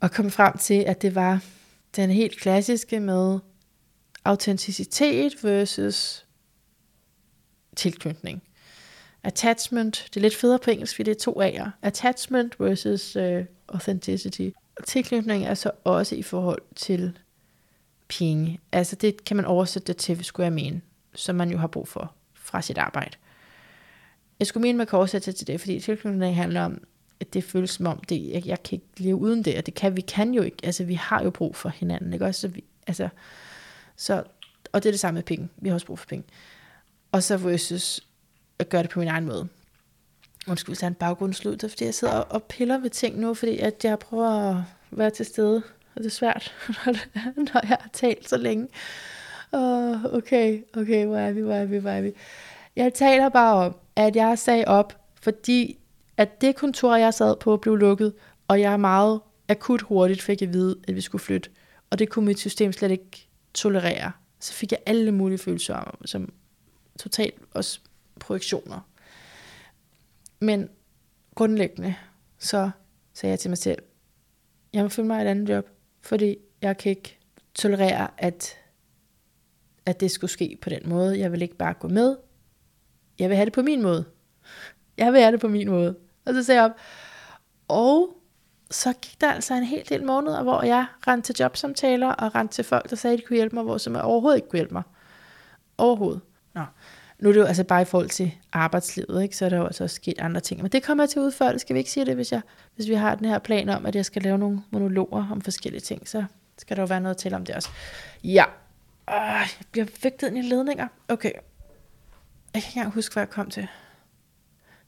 Og 0.00 0.10
kom 0.10 0.30
frem 0.30 0.58
til, 0.58 0.84
at 0.86 1.02
det 1.02 1.14
var 1.14 1.40
den 1.96 2.10
helt 2.10 2.40
klassiske 2.40 3.00
med 3.00 3.38
autenticitet 4.24 5.44
versus 5.44 6.26
tilknytning. 7.76 8.42
attachment, 9.24 10.06
det 10.08 10.16
er 10.16 10.20
lidt 10.20 10.36
federe 10.36 10.58
på 10.58 10.70
engelsk, 10.70 10.96
fordi 10.96 11.10
det 11.10 11.16
er 11.16 11.20
to 11.20 11.42
A'er. 11.42 11.70
Attachment 11.82 12.60
versus 12.60 13.16
uh, 13.16 13.44
authenticity. 13.68 14.48
Tilknytning 14.86 15.44
er 15.44 15.54
så 15.54 15.70
også 15.84 16.14
i 16.14 16.22
forhold 16.22 16.62
til 16.76 17.18
penge. 18.08 18.60
Altså 18.72 18.96
det 18.96 19.24
kan 19.24 19.36
man 19.36 19.44
oversætte 19.44 19.86
det 19.86 19.96
til, 19.96 20.24
skulle 20.24 20.44
jeg 20.44 20.52
mene, 20.52 20.80
som 21.14 21.36
man 21.36 21.50
jo 21.50 21.58
har 21.58 21.66
brug 21.66 21.88
for 21.88 22.14
fra 22.34 22.62
sit 22.62 22.78
arbejde. 22.78 23.16
Jeg 24.38 24.46
skulle 24.46 24.62
mene, 24.62 24.78
man 24.78 24.86
kan 24.86 24.96
oversætte 24.96 25.26
det 25.26 25.36
til 25.36 25.46
det, 25.46 25.60
fordi 25.60 25.80
tilknytning 25.80 26.36
handler 26.36 26.62
om, 26.62 26.84
at 27.20 27.34
det 27.34 27.44
føles 27.44 27.70
som 27.70 27.86
om, 27.86 27.98
det, 27.98 28.28
jeg, 28.28 28.46
jeg 28.46 28.62
kan 28.62 28.76
ikke 28.76 28.86
leve 28.96 29.16
uden 29.16 29.44
det, 29.44 29.58
og 29.58 29.66
det 29.66 29.74
kan 29.74 29.96
vi 29.96 30.00
kan 30.00 30.34
jo 30.34 30.42
ikke. 30.42 30.56
Altså 30.62 30.84
vi 30.84 30.94
har 30.94 31.22
jo 31.22 31.30
brug 31.30 31.56
for 31.56 31.68
hinanden, 31.68 32.12
ikke 32.12 32.24
også? 32.24 32.40
Så 32.40 32.48
vi, 32.48 32.64
altså, 32.86 33.08
så, 33.96 34.22
og 34.72 34.82
det 34.82 34.88
er 34.88 34.92
det 34.92 35.00
samme 35.00 35.18
med 35.18 35.22
penge. 35.22 35.48
Vi 35.56 35.68
har 35.68 35.74
også 35.74 35.86
brug 35.86 35.98
for 35.98 36.06
penge. 36.06 36.24
Og 37.12 37.22
så 37.22 37.36
versus 37.36 38.00
at 38.58 38.68
gøre 38.68 38.82
det 38.82 38.90
på 38.90 38.98
min 38.98 39.08
egen 39.08 39.26
måde. 39.26 39.48
Undskyld, 40.48 40.76
der 40.76 40.84
er 40.84 40.88
en 40.88 40.94
baggrundslyd, 40.94 41.52
det 41.52 41.64
er 41.64 41.68
fordi 41.68 41.84
jeg 41.84 41.94
sidder 41.94 42.14
og 42.14 42.42
piller 42.42 42.78
ved 42.78 42.90
ting 42.90 43.20
nu, 43.20 43.34
fordi 43.34 43.58
at 43.58 43.84
jeg 43.84 43.98
prøver 43.98 44.28
at 44.28 44.56
være 44.90 45.10
til 45.10 45.26
stede, 45.26 45.62
og 45.94 46.02
det 46.02 46.06
er 46.06 46.10
svært, 46.10 46.54
når 47.36 47.68
jeg 47.68 47.78
har 47.80 47.90
talt 47.92 48.28
så 48.28 48.36
længe. 48.36 48.68
Uh, 49.52 50.04
okay, 50.04 50.62
okay, 50.76 51.06
hvor 51.06 51.16
er 51.16 51.32
vi, 51.32 51.40
hvor 51.40 51.52
er 51.52 51.64
vi, 51.64 51.78
hvor 51.78 51.90
er 51.90 52.00
vi. 52.00 52.12
Jeg 52.76 52.94
taler 52.94 53.28
bare 53.28 53.66
om, 53.66 53.76
at 53.96 54.16
jeg 54.16 54.38
sagde 54.38 54.64
op, 54.64 55.00
fordi 55.22 55.78
at 56.16 56.40
det 56.40 56.56
kontor, 56.56 56.96
jeg 56.96 57.14
sad 57.14 57.36
på, 57.36 57.56
blev 57.56 57.76
lukket, 57.76 58.12
og 58.48 58.60
jeg 58.60 58.80
meget 58.80 59.20
akut 59.48 59.82
hurtigt 59.82 60.22
fik 60.22 60.42
at 60.42 60.52
vide, 60.52 60.78
at 60.88 60.94
vi 60.94 61.00
skulle 61.00 61.22
flytte. 61.22 61.50
Og 61.90 61.98
det 61.98 62.08
kunne 62.08 62.26
mit 62.26 62.38
system 62.38 62.72
slet 62.72 62.90
ikke 62.90 63.28
tolerere. 63.54 64.12
Så 64.40 64.52
fik 64.52 64.72
jeg 64.72 64.80
alle 64.86 65.12
mulige 65.12 65.38
følelser, 65.38 65.96
som 66.04 66.32
totalt 67.00 67.42
også 67.54 67.80
projektioner. 68.20 68.80
Men 70.40 70.68
grundlæggende, 71.34 71.94
så 72.38 72.70
sagde 73.14 73.30
jeg 73.30 73.38
til 73.38 73.50
mig 73.50 73.58
selv, 73.58 73.82
jeg 74.72 74.82
må 74.82 74.88
finde 74.88 75.08
mig 75.08 75.22
et 75.22 75.26
andet 75.26 75.48
job, 75.48 75.68
fordi 76.00 76.36
jeg 76.62 76.78
kan 76.78 76.90
ikke 76.90 77.18
tolerere, 77.54 78.08
at, 78.18 78.58
at 79.86 80.00
det 80.00 80.10
skulle 80.10 80.30
ske 80.30 80.58
på 80.62 80.70
den 80.70 80.88
måde. 80.88 81.18
Jeg 81.18 81.32
vil 81.32 81.42
ikke 81.42 81.56
bare 81.56 81.74
gå 81.74 81.88
med. 81.88 82.16
Jeg 83.18 83.28
vil 83.28 83.36
have 83.36 83.44
det 83.44 83.52
på 83.52 83.62
min 83.62 83.82
måde. 83.82 84.04
Jeg 84.96 85.12
vil 85.12 85.20
have 85.20 85.32
det 85.32 85.40
på 85.40 85.48
min 85.48 85.68
måde. 85.68 85.96
Og 86.24 86.34
så 86.34 86.42
sagde 86.42 86.62
jeg 86.62 86.70
op. 86.70 86.76
Og 87.68 88.16
så 88.70 88.92
gik 88.92 89.20
der 89.20 89.32
altså 89.32 89.54
en 89.54 89.64
hel 89.64 89.88
del 89.88 90.04
måneder, 90.04 90.42
hvor 90.42 90.62
jeg 90.62 90.86
rendte 91.06 91.32
til 91.32 91.42
jobsamtaler 91.42 92.08
og 92.08 92.34
rendte 92.34 92.54
til 92.54 92.64
folk, 92.64 92.90
der 92.90 92.96
sagde, 92.96 93.14
at 93.14 93.20
de 93.20 93.26
kunne 93.26 93.36
hjælpe 93.36 93.56
mig, 93.56 93.64
hvor 93.64 93.78
som 93.78 93.94
jeg 93.94 94.02
overhovedet 94.02 94.38
ikke 94.38 94.48
kunne 94.48 94.58
hjælpe 94.58 94.74
mig. 94.74 94.82
Overhovedet. 95.78 96.20
Nå. 96.54 96.64
Nu 97.18 97.28
er 97.28 97.32
det 97.32 97.40
jo 97.40 97.44
altså 97.46 97.64
bare 97.64 97.82
i 97.82 97.84
forhold 97.84 98.08
til 98.08 98.34
arbejdslivet, 98.52 99.22
ikke? 99.22 99.36
så 99.36 99.44
er 99.44 99.48
der 99.48 99.56
jo 99.56 99.66
altså 99.66 99.84
også 99.84 99.96
sket 99.96 100.18
andre 100.18 100.40
ting. 100.40 100.62
Men 100.62 100.72
det 100.72 100.82
kommer 100.82 101.04
jeg 101.04 101.10
til 101.10 101.18
at 101.18 101.22
udføre, 101.22 101.58
skal 101.58 101.74
vi 101.74 101.78
ikke 101.78 101.90
sige 101.90 102.06
det, 102.06 102.14
hvis, 102.14 102.32
jeg, 102.32 102.40
hvis 102.76 102.88
vi 102.88 102.94
har 102.94 103.14
den 103.14 103.26
her 103.26 103.38
plan 103.38 103.68
om, 103.68 103.86
at 103.86 103.96
jeg 103.96 104.04
skal 104.04 104.22
lave 104.22 104.38
nogle 104.38 104.62
monologer 104.70 105.28
om 105.30 105.40
forskellige 105.40 105.80
ting, 105.80 106.08
så 106.08 106.24
skal 106.58 106.76
der 106.76 106.82
jo 106.82 106.86
være 106.86 107.00
noget 107.00 107.16
til 107.16 107.34
om 107.34 107.44
det 107.44 107.54
også. 107.54 107.68
Ja, 108.24 108.44
øh, 109.10 109.14
jeg 109.14 109.48
bliver 109.72 109.86
vægtet 110.02 110.26
ind 110.26 110.38
i 110.38 110.42
ledninger. 110.42 110.88
Okay, 111.08 111.32
jeg 112.54 112.62
kan 112.62 112.68
ikke 112.68 112.78
engang 112.78 112.94
huske, 112.94 113.12
hvad 113.12 113.22
jeg 113.22 113.30
kom 113.30 113.50
til. 113.50 113.60
Jeg 113.60 113.68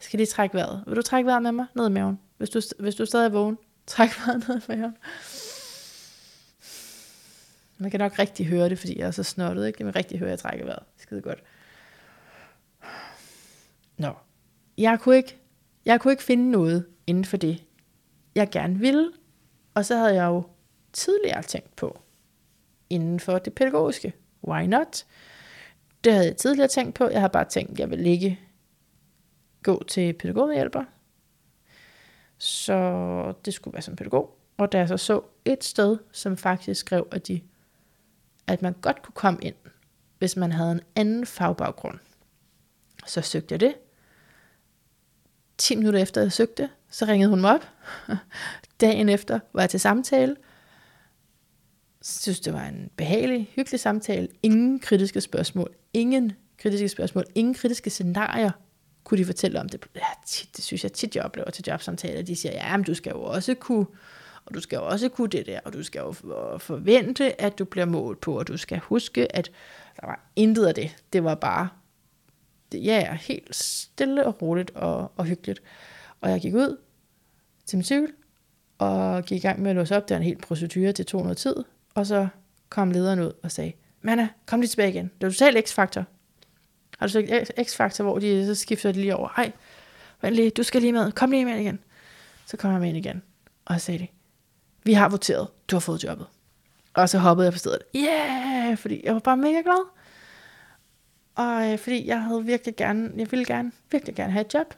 skal 0.01 0.17
lige 0.17 0.27
trække 0.27 0.55
vejret. 0.55 0.85
Vil 0.87 0.97
du 0.97 1.03
trække 1.03 1.27
vejret 1.27 1.43
med 1.43 1.53
mig? 1.53 1.67
Ned 1.75 1.87
i 1.87 1.91
maven. 1.91 2.21
Hvis 2.39 2.51
du, 2.51 2.61
hvis 2.79 2.95
du 2.95 3.07
stadig 3.07 3.27
er 3.27 3.31
vågen, 3.31 3.59
træk 3.87 4.11
vejret 4.19 4.49
ned 4.49 4.57
i 4.57 4.63
maven. 4.69 4.97
Man 7.79 7.91
kan 7.91 8.01
nok 8.01 8.19
rigtig 8.19 8.47
høre 8.47 8.69
det, 8.69 8.79
fordi 8.79 8.99
jeg 8.99 9.07
er 9.07 9.11
så 9.11 9.23
snottet, 9.23 9.67
ikke? 9.67 9.85
Man 9.85 9.93
kan 9.93 9.99
rigtig 9.99 10.19
høre, 10.19 10.29
at 10.29 10.31
jeg 10.31 10.39
trækker 10.39 10.65
vejret. 10.65 10.83
Skide 10.99 11.21
godt. 11.21 11.43
Nå. 14.03 14.15
Jeg 14.79 15.01
kunne 15.01 15.17
ikke, 15.17 15.39
jeg 15.85 16.01
kunne 16.01 16.13
ikke 16.13 16.23
finde 16.23 16.51
noget 16.51 16.87
inden 17.07 17.25
for 17.25 17.37
det, 17.37 17.65
jeg 18.35 18.51
gerne 18.51 18.79
ville. 18.79 19.13
Og 19.75 19.85
så 19.85 19.97
havde 19.97 20.15
jeg 20.15 20.25
jo 20.25 20.43
tidligere 20.93 21.43
tænkt 21.43 21.77
på, 21.77 22.01
inden 22.91 23.21
for 23.21 23.39
det 23.39 23.55
pædagogiske. 23.55 24.13
Why 24.49 24.63
not? 24.63 25.07
Det 26.05 26.13
havde 26.13 26.27
jeg 26.27 26.37
tidligere 26.37 26.69
tænkt 26.69 26.95
på. 26.95 27.09
Jeg 27.09 27.21
har 27.21 27.29
bare 27.29 27.45
tænkt, 27.45 27.73
at 27.73 27.79
jeg 27.79 27.91
vil 27.91 28.07
ikke 28.07 28.41
gå 29.63 29.83
til 29.89 30.13
pædagogmedhjælper. 30.13 30.85
Så 32.39 33.35
det 33.45 33.55
skulle 33.55 33.75
være 33.75 33.83
som 33.83 33.97
pædagog. 33.97 34.39
Og 34.57 34.73
da 34.73 34.79
jeg 34.79 34.89
så 34.89 34.97
så 34.97 35.21
et 35.45 35.65
sted, 35.65 35.99
som 36.13 36.37
faktisk 36.37 36.81
skrev, 36.81 37.09
at, 37.11 37.29
de, 37.29 37.41
at 38.47 38.63
man 38.63 38.73
godt 38.73 39.03
kunne 39.03 39.15
komme 39.15 39.41
ind, 39.43 39.55
hvis 40.19 40.37
man 40.37 40.53
havde 40.53 40.73
en 40.73 40.81
anden 40.97 41.27
fagbaggrund, 41.27 41.99
så 43.07 43.21
søgte 43.21 43.53
jeg 43.53 43.61
det. 43.61 43.75
10 45.63 45.77
minutter 45.77 46.01
efter 46.01 46.21
jeg 46.21 46.33
søgte, 46.33 46.69
så 46.91 47.05
ringede 47.05 47.31
hun 47.31 47.41
mig 47.41 47.55
op. 47.55 47.69
Dagen 48.81 49.09
efter 49.09 49.41
var 49.53 49.63
jeg 49.63 49.71
til 49.71 49.81
samtale. 49.81 50.37
Jeg 52.01 52.07
synes, 52.07 52.41
det 52.41 52.53
var 52.53 52.65
en 52.65 52.91
behagelig, 52.97 53.51
hyggelig 53.57 53.81
samtale. 53.81 54.29
Ingen 54.43 54.81
kritiske 54.81 55.21
spørgsmål. 55.21 55.75
Ingen 55.95 56.33
kritiske 56.59 56.89
spørgsmål. 56.89 57.25
Ingen 57.35 57.55
kritiske 57.55 57.91
scenarier 57.91 58.51
kunne 59.05 59.19
de 59.19 59.25
fortælle 59.25 59.61
om 59.61 59.69
det. 59.69 59.87
Ja, 59.97 60.01
tit, 60.27 60.57
det 60.57 60.65
synes 60.65 60.85
jeg 60.85 60.93
tit, 60.93 61.17
jeg 61.17 61.25
oplever 61.25 61.51
til 61.51 61.65
jobsamtaler. 61.67 62.23
De 62.23 62.37
siger, 62.37 62.53
ja, 62.53 62.77
men 62.77 62.85
du 62.85 62.95
skal 62.95 63.11
jo 63.11 63.23
også 63.23 63.55
kunne, 63.55 63.87
og 64.45 64.55
du 64.55 64.61
skal 64.61 64.77
jo 64.77 64.87
også 64.87 65.09
kunne 65.09 65.29
det 65.29 65.47
der, 65.47 65.61
og 65.65 65.73
du 65.73 65.83
skal 65.83 66.01
jo 66.01 66.13
forvente, 66.59 67.41
at 67.41 67.59
du 67.59 67.65
bliver 67.65 67.87
målt 67.87 68.21
på, 68.21 68.39
og 68.39 68.49
du 68.49 68.57
skal 68.57 68.79
huske, 68.79 69.37
at 69.37 69.51
der 70.01 70.07
var 70.07 70.31
intet 70.37 70.67
af 70.67 70.75
det. 70.75 70.97
Det 71.13 71.25
var 71.25 71.35
bare, 71.35 71.69
ja, 72.75 73.15
helt 73.15 73.57
stille 73.57 74.27
og 74.27 74.43
roligt 74.43 74.71
og, 74.71 75.13
og 75.17 75.25
hyggeligt. 75.25 75.63
Og 76.21 76.31
jeg 76.31 76.41
gik 76.41 76.55
ud 76.55 76.77
til 77.67 77.77
min 77.77 77.85
cykel, 77.85 78.09
og 78.79 79.25
gik 79.25 79.45
i 79.45 79.47
gang 79.47 79.63
med 79.63 79.71
at 79.71 79.77
låse 79.77 79.97
op. 79.97 80.09
Det 80.09 80.15
var 80.15 80.19
en 80.19 80.27
helt 80.27 80.43
procedure 80.43 80.93
til 80.93 81.07
200 81.07 81.35
tid. 81.35 81.57
Og 81.95 82.07
så 82.07 82.29
kom 82.69 82.91
lederen 82.91 83.21
ud 83.21 83.33
og 83.43 83.51
sagde, 83.51 83.73
Manna, 84.03 84.29
kom 84.47 84.61
lige 84.61 84.69
tilbage 84.69 84.89
igen. 84.89 85.11
Det 85.21 85.27
er 85.27 85.31
totalt 85.31 85.69
x-faktor. 85.69 86.05
Har 86.99 87.07
du 87.07 87.13
så 87.13 87.45
X-faktor, 87.65 88.05
hvor 88.05 88.19
de 88.19 88.47
så 88.47 88.55
skifter 88.55 88.93
de 88.93 89.01
lige 89.01 89.17
over. 89.17 89.29
Ej, 89.29 89.53
vent 90.23 90.35
lige, 90.35 90.51
du 90.51 90.63
skal 90.63 90.81
lige 90.81 90.93
med. 90.93 91.13
Kom 91.13 91.31
lige 91.31 91.45
med 91.45 91.61
igen. 91.61 91.79
Så 92.47 92.57
kom 92.57 92.73
jeg 92.73 92.81
med 92.81 92.89
ind 92.89 92.97
igen. 92.97 93.23
Og 93.65 93.81
så 93.81 93.87
sagde 93.87 93.99
de, 93.99 94.07
vi 94.85 94.93
har 94.93 95.09
voteret. 95.09 95.49
Du 95.69 95.77
har 95.77 95.81
fået 95.81 96.05
jobbet. 96.05 96.27
Og 96.95 97.09
så 97.09 97.19
hoppede 97.19 97.45
jeg 97.45 97.53
på 97.53 97.59
stedet. 97.59 97.79
Yeah! 97.97 98.79
Fordi 98.79 99.01
jeg 99.05 99.15
var 99.15 99.21
bare 99.21 99.37
mega 99.37 99.61
glad. 99.61 99.89
Og 101.35 101.73
øh, 101.73 101.79
fordi 101.79 102.07
jeg 102.07 102.23
havde 102.23 102.45
virkelig 102.45 102.77
gerne, 102.77 103.13
jeg 103.17 103.31
ville 103.31 103.45
gerne, 103.45 103.73
virkelig 103.91 104.15
gerne 104.15 104.33
have 104.33 104.45
et 104.47 104.55
job. 104.55 104.75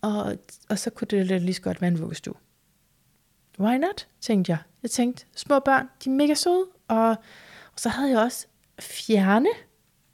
Og, 0.00 0.38
og 0.68 0.78
så 0.78 0.90
kunne 0.90 1.08
det 1.08 1.42
lige 1.42 1.54
så 1.54 1.62
godt 1.62 1.80
være 1.80 1.88
en 1.88 1.98
vuggestue. 1.98 2.34
Why 3.58 3.76
not, 3.76 4.08
tænkte 4.20 4.52
jeg. 4.52 4.58
Jeg 4.82 4.90
tænkte, 4.90 5.26
små 5.36 5.58
børn, 5.58 5.88
de 6.04 6.10
er 6.10 6.14
mega 6.14 6.34
søde. 6.34 6.66
Og, 6.88 7.08
og 7.72 7.76
så 7.76 7.88
havde 7.88 8.10
jeg 8.10 8.18
også 8.18 8.46
fjerne 8.80 9.48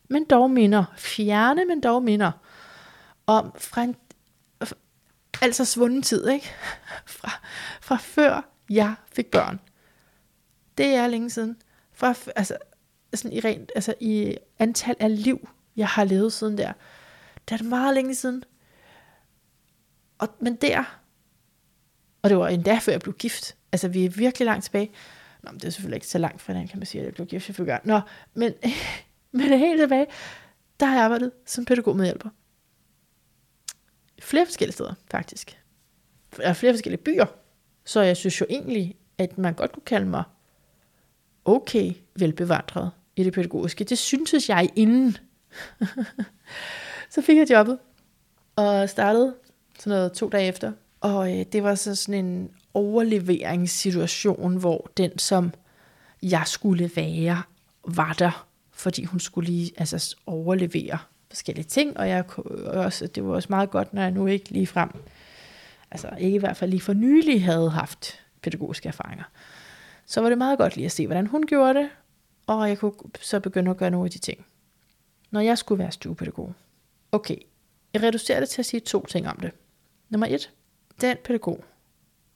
men 0.09 0.25
dog 0.25 0.51
minder, 0.51 0.85
fjerne, 0.97 1.65
men 1.65 1.81
dog 1.81 2.03
minder, 2.03 2.33
om 3.27 3.53
fra 3.59 3.83
en, 3.83 3.97
altså 5.43 5.65
svunden 5.65 6.03
tid, 6.03 6.29
ikke? 6.29 6.47
Fra, 7.07 7.41
fra 7.81 7.97
før 7.97 8.51
jeg 8.71 8.95
fik 9.13 9.27
børn. 9.27 9.61
Det 10.79 10.87
er 10.87 11.07
længe 11.07 11.31
siden. 11.31 11.57
Fra, 11.93 12.15
altså, 12.37 12.57
sådan 13.19 13.37
i, 13.37 13.41
rent, 13.41 13.73
altså 13.75 13.95
i 14.01 14.37
antal 14.59 14.97
af 15.01 15.25
liv, 15.25 15.49
jeg 15.77 15.89
har 15.89 16.05
levet 16.05 16.33
siden 16.33 16.59
der. 16.59 16.73
Det 17.49 17.55
er 17.55 17.57
det 17.57 17.67
meget 17.67 17.95
længe 17.95 18.15
siden. 18.15 18.45
Og, 20.19 20.29
men 20.41 20.57
der, 20.57 21.01
og 22.23 22.31
det 22.31 22.39
var 22.39 22.49
endda 22.49 22.79
før 22.79 22.93
jeg 22.93 23.01
blev 23.01 23.15
gift. 23.15 23.57
Altså 23.73 23.89
vi 23.89 24.05
er 24.05 24.11
virkelig 24.11 24.47
langt 24.47 24.65
tilbage. 24.65 24.91
Nå, 25.43 25.51
men 25.51 25.61
det 25.61 25.67
er 25.67 25.71
selvfølgelig 25.71 25.97
ikke 25.97 26.07
så 26.07 26.19
langt 26.19 26.43
fra 26.43 26.53
den, 26.53 26.69
kan 26.69 26.79
man 26.79 26.87
sige, 26.87 27.01
at 27.01 27.07
jeg 27.07 27.15
blev 27.15 27.27
gift, 27.27 27.59
jeg 27.59 27.81
Nå, 27.85 28.01
men 28.35 28.53
Men 29.31 29.59
helt 29.59 29.81
tilbage, 29.81 30.07
der 30.81 30.87
har 30.87 30.95
jeg 30.95 31.05
arbejdet 31.05 31.33
som 31.47 31.65
pædagogmedhjælper. 31.65 32.29
Flere 34.21 34.47
forskellige 34.47 34.75
steder, 34.75 34.95
faktisk. 35.11 35.63
Og 36.45 36.57
flere 36.57 36.73
forskellige 36.73 37.03
byer. 37.03 37.27
Så 37.85 38.01
jeg 38.01 38.17
synes 38.17 38.41
jo 38.41 38.47
egentlig, 38.51 38.97
at 39.19 39.39
man 39.39 39.55
godt 39.55 39.73
kunne 39.73 39.83
kalde 39.87 40.07
mig 40.07 40.25
okay 41.45 41.93
velbevandret 42.17 42.91
i 43.19 43.25
det 43.25 43.33
pædagogiske. 43.33 43.85
Det 43.85 43.99
syntes 43.99 44.49
jeg 44.49 44.71
inden. 44.77 45.17
så 47.15 47.23
fik 47.23 47.37
jeg 47.37 47.51
jobbet, 47.51 47.79
og 48.57 48.89
startede 48.89 49.35
sådan 49.79 49.91
noget 49.91 50.13
to 50.13 50.29
dage 50.29 50.49
efter. 50.49 50.73
Og 51.01 51.39
øh, 51.39 51.45
det 51.53 51.63
var 51.63 51.75
så 51.75 51.95
sådan 51.95 52.25
en 52.25 52.51
overleveringssituation, 52.75 54.57
hvor 54.57 54.91
den, 54.97 55.19
som 55.19 55.53
jeg 56.23 56.43
skulle 56.47 56.91
være, 56.97 57.43
var 57.85 58.13
der 58.13 58.49
fordi 58.73 59.05
hun 59.05 59.21
skulle 59.21 59.51
lige 59.51 59.73
altså, 59.77 60.17
overlevere 60.27 60.99
forskellige 61.29 61.65
ting, 61.65 61.97
og 61.97 62.09
jeg 62.09 62.25
også, 62.67 63.07
det 63.07 63.25
var 63.25 63.35
også 63.35 63.47
meget 63.51 63.71
godt, 63.71 63.95
når 63.95 64.03
jeg 64.03 64.11
nu 64.11 64.27
ikke 64.27 64.51
lige 64.51 64.67
frem, 64.67 64.91
altså 65.91 66.11
ikke 66.19 66.37
i 66.37 66.39
hvert 66.39 66.57
fald 66.57 66.71
lige 66.71 66.81
for 66.81 66.93
nylig 66.93 67.45
havde 67.45 67.71
haft 67.71 68.21
pædagogiske 68.43 68.89
erfaringer. 68.89 69.25
Så 70.07 70.21
var 70.21 70.29
det 70.29 70.39
meget 70.39 70.59
godt 70.59 70.77
lige 70.77 70.87
at 70.87 70.93
se, 70.93 71.07
hvordan 71.07 71.27
hun 71.27 71.47
gjorde 71.47 71.79
det, 71.79 71.89
og 72.49 72.69
jeg 72.69 72.79
kunne 72.79 72.93
så 73.21 73.41
begynde 73.41 73.71
at 73.71 73.77
gøre 73.77 73.91
nogle 73.91 74.05
af 74.05 74.11
de 74.11 74.19
ting. 74.19 74.47
Når 75.31 75.41
jeg 75.41 75.59
skulle 75.59 75.79
være 75.79 75.93
stuepædagog. 75.93 76.55
Okay, 77.13 77.37
jeg 77.93 78.03
reducerer 78.03 78.41
det 78.41 78.49
til 78.49 78.63
at 78.63 78.67
sige 78.67 78.81
to 78.81 79.07
ting 79.07 79.29
om 79.29 79.41
det. 79.41 79.51
Nummer 80.09 80.27
et, 80.27 80.53
den 81.01 81.17
pædagog, 81.25 81.65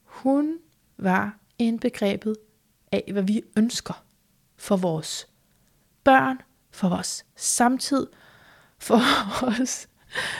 hun 0.03 0.59
var 0.97 1.37
indbegrebet 1.59 2.35
af, 2.91 3.09
hvad 3.11 3.23
vi 3.23 3.43
ønsker 3.57 4.03
for 4.55 4.77
vores 4.77 5.27
børn, 6.03 6.41
for 6.71 6.89
vores 6.89 7.25
samtid, 7.35 8.07
for 8.77 8.99
vores 9.45 9.89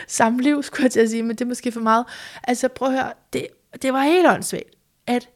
samliv, 0.07 0.63
skulle 0.63 0.83
jeg 0.83 0.91
til 0.91 0.99
at 0.99 1.09
sige, 1.09 1.23
men 1.23 1.31
det 1.31 1.41
er 1.41 1.49
måske 1.49 1.71
for 1.71 1.79
meget. 1.79 2.05
Altså 2.43 2.67
prøv 2.67 2.87
at 2.87 2.93
høre, 2.93 3.13
det, 3.33 3.47
det 3.81 3.93
var 3.93 4.03
helt 4.03 4.27
åndssvagt, 4.27 4.75
at 5.07 5.29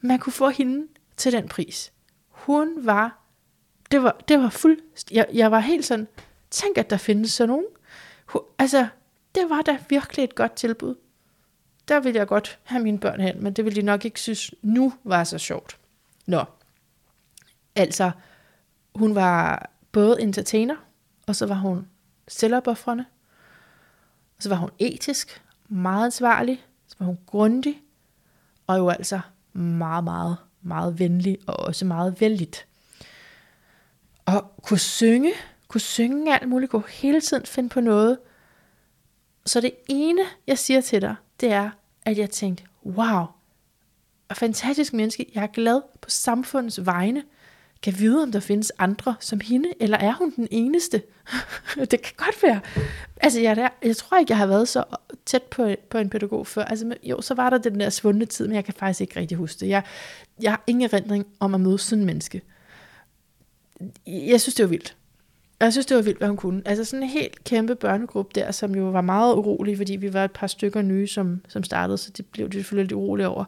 man 0.00 0.18
kunne 0.18 0.32
få 0.32 0.48
hende 0.48 0.86
til 1.16 1.32
den 1.32 1.48
pris. 1.48 1.92
Hun 2.28 2.86
var, 2.86 3.17
det 3.90 4.02
var, 4.02 4.20
det 4.28 4.38
var 4.38 4.48
fuld, 4.48 4.78
jeg, 5.10 5.26
jeg 5.32 5.50
var 5.50 5.58
helt 5.58 5.84
sådan, 5.84 6.08
tænk 6.50 6.78
at 6.78 6.90
der 6.90 6.96
findes 6.96 7.32
sådan 7.32 7.48
nogen. 7.48 7.66
Altså, 8.58 8.88
det 9.34 9.50
var 9.50 9.62
da 9.62 9.78
virkelig 9.88 10.24
et 10.24 10.34
godt 10.34 10.52
tilbud. 10.52 10.94
Der 11.88 12.00
ville 12.00 12.18
jeg 12.18 12.26
godt 12.26 12.58
have 12.64 12.82
mine 12.82 12.98
børn 12.98 13.20
hen, 13.20 13.42
men 13.42 13.52
det 13.52 13.64
ville 13.64 13.80
de 13.80 13.86
nok 13.86 14.04
ikke 14.04 14.20
synes 14.20 14.54
nu 14.62 14.92
var 15.04 15.24
så 15.24 15.38
sjovt. 15.38 15.78
Nå, 16.26 16.44
altså, 17.74 18.10
hun 18.94 19.14
var 19.14 19.70
både 19.92 20.22
entertainer, 20.22 20.76
og 21.26 21.36
så 21.36 21.46
var 21.46 21.54
hun 21.54 21.88
selvopoffrende, 22.28 23.04
og 24.36 24.42
så 24.42 24.48
var 24.48 24.56
hun 24.56 24.70
etisk, 24.78 25.42
meget 25.68 26.04
ansvarlig, 26.04 26.64
så 26.86 26.96
var 26.98 27.06
hun 27.06 27.18
grundig, 27.26 27.82
og 28.66 28.78
jo 28.78 28.88
altså 28.88 29.20
meget, 29.52 30.04
meget, 30.04 30.36
meget 30.62 30.98
venlig, 30.98 31.38
og 31.46 31.56
også 31.56 31.84
meget 31.84 32.20
vældigt. 32.20 32.66
Og 34.28 34.52
kunne 34.62 34.78
synge, 34.78 35.32
kunne 35.68 35.80
synge 35.80 36.34
alt 36.34 36.48
muligt, 36.48 36.70
kunne 36.70 36.82
hele 36.88 37.20
tiden 37.20 37.46
finde 37.46 37.68
på 37.68 37.80
noget. 37.80 38.18
Så 39.46 39.60
det 39.60 39.72
ene, 39.88 40.22
jeg 40.46 40.58
siger 40.58 40.80
til 40.80 41.02
dig, 41.02 41.14
det 41.40 41.52
er, 41.52 41.70
at 42.02 42.18
jeg 42.18 42.30
tænkte, 42.30 42.64
wow, 42.86 43.24
fantastisk 44.32 44.92
menneske, 44.92 45.30
jeg 45.34 45.42
er 45.42 45.46
glad 45.46 45.82
på 46.00 46.10
samfundets 46.10 46.86
vegne, 46.86 47.22
kan 47.82 47.98
vide, 47.98 48.22
om 48.22 48.32
der 48.32 48.40
findes 48.40 48.72
andre 48.78 49.14
som 49.20 49.40
hende, 49.40 49.68
eller 49.80 49.98
er 49.98 50.12
hun 50.12 50.32
den 50.36 50.48
eneste? 50.50 51.02
det 51.90 52.02
kan 52.02 52.14
godt 52.16 52.42
være. 52.42 52.60
Altså, 53.20 53.40
jeg, 53.40 53.56
der, 53.56 53.68
jeg 53.84 53.96
tror 53.96 54.18
ikke, 54.18 54.30
jeg 54.30 54.38
har 54.38 54.46
været 54.46 54.68
så 54.68 54.84
tæt 55.26 55.42
på, 55.42 55.74
på 55.90 55.98
en 55.98 56.10
pædagog 56.10 56.46
før. 56.46 56.64
Altså, 56.64 56.94
jo, 57.02 57.20
så 57.20 57.34
var 57.34 57.50
der 57.50 57.58
den 57.58 57.80
der 57.80 57.90
svundne 57.90 58.26
tid, 58.26 58.46
men 58.46 58.54
jeg 58.54 58.64
kan 58.64 58.74
faktisk 58.74 59.00
ikke 59.00 59.20
rigtig 59.20 59.36
huske 59.36 59.60
det. 59.60 59.68
Jeg, 59.68 59.82
jeg 60.42 60.52
har 60.52 60.62
ingen 60.66 60.90
erindring 60.92 61.26
om 61.40 61.54
at 61.54 61.60
møde 61.60 61.78
sådan 61.78 62.02
en 62.02 62.06
menneske. 62.06 62.42
Jeg 64.06 64.40
synes, 64.40 64.54
det 64.54 64.62
var 64.62 64.68
vildt. 64.68 64.96
Jeg 65.60 65.72
synes, 65.72 65.86
det 65.86 65.96
var 65.96 66.02
vildt, 66.02 66.18
hvad 66.18 66.28
hun 66.28 66.36
kunne. 66.36 66.62
Altså 66.64 66.84
sådan 66.84 67.02
en 67.02 67.08
helt 67.08 67.44
kæmpe 67.44 67.74
børnegruppe 67.74 68.40
der, 68.40 68.52
som 68.52 68.74
jo 68.74 68.84
var 68.84 69.00
meget 69.00 69.34
urolig, 69.34 69.76
fordi 69.76 69.96
vi 69.96 70.12
var 70.12 70.24
et 70.24 70.32
par 70.32 70.46
stykker 70.46 70.82
nye, 70.82 71.06
som, 71.06 71.40
som 71.48 71.62
startede, 71.62 71.98
så 71.98 72.10
det 72.10 72.26
blev 72.26 72.48
de 72.48 72.52
selvfølgelig 72.56 72.84
lidt 72.84 72.92
urolige 72.92 73.28
over. 73.28 73.44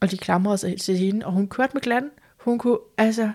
Og 0.00 0.10
de 0.10 0.18
klamrede 0.18 0.58
sig 0.58 0.70
helt 0.70 0.82
til 0.82 0.98
hende, 0.98 1.26
og 1.26 1.32
hun 1.32 1.48
kørte 1.48 1.74
med 1.74 1.82
glæden. 1.82 2.10
Hun 2.36 2.58
kunne, 2.58 2.78
altså, 2.98 3.32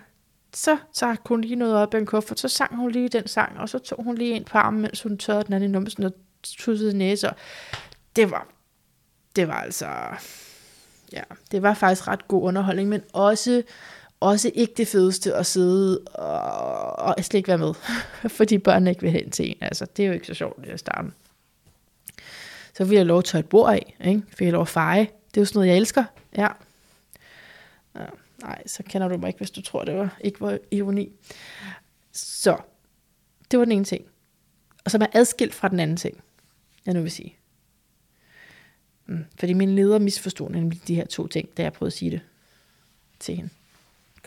så 0.53 0.77
trak 0.93 1.21
hun 1.25 1.41
lige 1.41 1.55
noget 1.55 1.75
op 1.75 1.93
i 1.93 1.97
en 1.97 2.05
kuffert, 2.05 2.39
så 2.39 2.47
sang 2.47 2.75
hun 2.75 2.91
lige 2.91 3.09
den 3.09 3.27
sang, 3.27 3.59
og 3.59 3.69
så 3.69 3.79
tog 3.79 4.03
hun 4.03 4.15
lige 4.15 4.33
en 4.33 4.43
på 4.43 4.57
armen, 4.57 4.81
mens 4.81 5.01
hun 5.01 5.17
tørrede 5.17 5.43
den 5.43 5.53
anden 5.53 5.69
i 5.69 5.73
numsen 5.73 6.03
og 6.03 6.13
tussede 6.43 6.97
næse. 6.97 7.29
Det 8.15 8.31
var, 8.31 8.47
det 9.35 9.47
var 9.47 9.61
altså, 9.61 9.87
ja, 11.13 11.21
det 11.51 11.61
var 11.61 11.73
faktisk 11.73 12.07
ret 12.07 12.27
god 12.27 12.43
underholdning, 12.43 12.89
men 12.89 13.01
også, 13.13 13.63
også 14.19 14.51
ikke 14.55 14.73
det 14.77 14.87
fedeste 14.87 15.33
at 15.33 15.45
sidde 15.45 15.99
og, 15.99 16.99
og 16.99 17.15
slet 17.17 17.37
ikke 17.37 17.47
være 17.47 17.57
med, 17.57 17.73
fordi 18.37 18.57
børnene 18.57 18.89
ikke 18.89 19.01
vil 19.01 19.11
hen 19.11 19.29
til 19.31 19.49
en. 19.49 19.57
Altså, 19.61 19.85
det 19.97 20.03
er 20.03 20.07
jo 20.07 20.13
ikke 20.13 20.27
så 20.27 20.33
sjovt 20.33 20.65
i 20.73 20.77
starten. 20.77 21.13
Så 22.73 22.85
fik 22.85 22.93
jeg 22.93 23.05
lov 23.05 23.17
at 23.17 23.25
tørre 23.25 23.39
et 23.39 23.49
bord 23.49 23.73
af, 23.73 23.95
ikke? 24.05 24.23
fik 24.29 24.45
jeg 24.45 24.51
lov 24.51 24.61
at 24.61 24.67
feje. 24.67 25.01
Det 25.01 25.37
er 25.37 25.41
jo 25.41 25.45
sådan 25.45 25.57
noget, 25.57 25.69
jeg 25.69 25.77
elsker. 25.77 26.03
Ja. 26.37 26.47
ja. 27.95 28.05
Nej, 28.41 28.67
så 28.67 28.83
kender 28.83 29.07
du 29.07 29.17
mig 29.17 29.27
ikke, 29.27 29.37
hvis 29.37 29.51
du 29.51 29.61
tror, 29.61 29.83
det 29.83 29.95
var 29.95 30.17
ikke 30.21 30.41
var 30.41 30.57
ironi. 30.71 31.11
Så, 32.11 32.57
det 33.51 33.59
var 33.59 33.65
den 33.65 33.71
ene 33.71 33.85
ting. 33.85 34.05
Og 34.85 34.91
som 34.91 35.01
er 35.01 35.07
adskilt 35.13 35.53
fra 35.53 35.67
den 35.67 35.79
anden 35.79 35.97
ting, 35.97 36.23
jeg 36.85 36.93
nu 36.93 37.01
vil 37.01 37.11
sige. 37.11 37.35
Mm, 39.05 39.25
fordi 39.39 39.53
min 39.53 39.75
leder 39.75 39.99
misforstod 39.99 40.49
nemlig 40.49 40.87
de 40.87 40.95
her 40.95 41.05
to 41.05 41.27
ting, 41.27 41.57
da 41.57 41.63
jeg 41.63 41.73
prøvede 41.73 41.89
at 41.89 41.97
sige 41.97 42.11
det 42.11 42.21
til 43.19 43.35
hende 43.35 43.49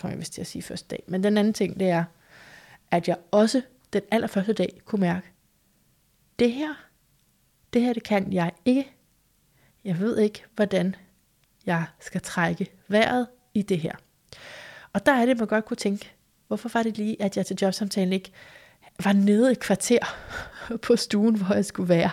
kom 0.02 0.10
jeg 0.10 0.18
vist 0.18 0.32
til 0.32 0.40
at 0.40 0.46
sige 0.46 0.62
første 0.62 0.88
dag. 0.88 1.04
Men 1.06 1.22
den 1.22 1.38
anden 1.38 1.54
ting, 1.54 1.80
det 1.80 1.88
er, 1.88 2.04
at 2.90 3.08
jeg 3.08 3.16
også 3.30 3.62
den 3.92 4.02
allerførste 4.10 4.52
dag 4.52 4.80
kunne 4.84 5.00
mærke, 5.00 5.32
det 6.38 6.52
her, 6.52 6.74
det 7.72 7.82
her, 7.82 7.92
det 7.92 8.02
kan 8.02 8.32
jeg 8.32 8.52
ikke. 8.64 8.92
Jeg 9.84 10.00
ved 10.00 10.18
ikke, 10.18 10.44
hvordan 10.54 10.94
jeg 11.66 11.84
skal 12.00 12.20
trække 12.20 12.66
vejret 12.88 13.26
i 13.54 13.62
det 13.62 13.78
her. 13.78 13.92
Og 14.92 15.06
der 15.06 15.12
er 15.12 15.26
det, 15.26 15.38
man 15.38 15.48
godt 15.48 15.64
kunne 15.64 15.76
tænke, 15.76 16.12
hvorfor 16.48 16.70
var 16.74 16.82
det 16.82 16.98
lige, 16.98 17.22
at 17.22 17.36
jeg 17.36 17.46
til 17.46 17.58
jobsamtalen 17.62 18.12
ikke 18.12 18.32
var 19.04 19.12
nede 19.12 19.52
et 19.52 19.60
kvarter 19.60 20.16
på 20.86 20.96
stuen, 20.96 21.34
hvor 21.36 21.54
jeg 21.54 21.64
skulle 21.64 21.88
være. 21.88 22.10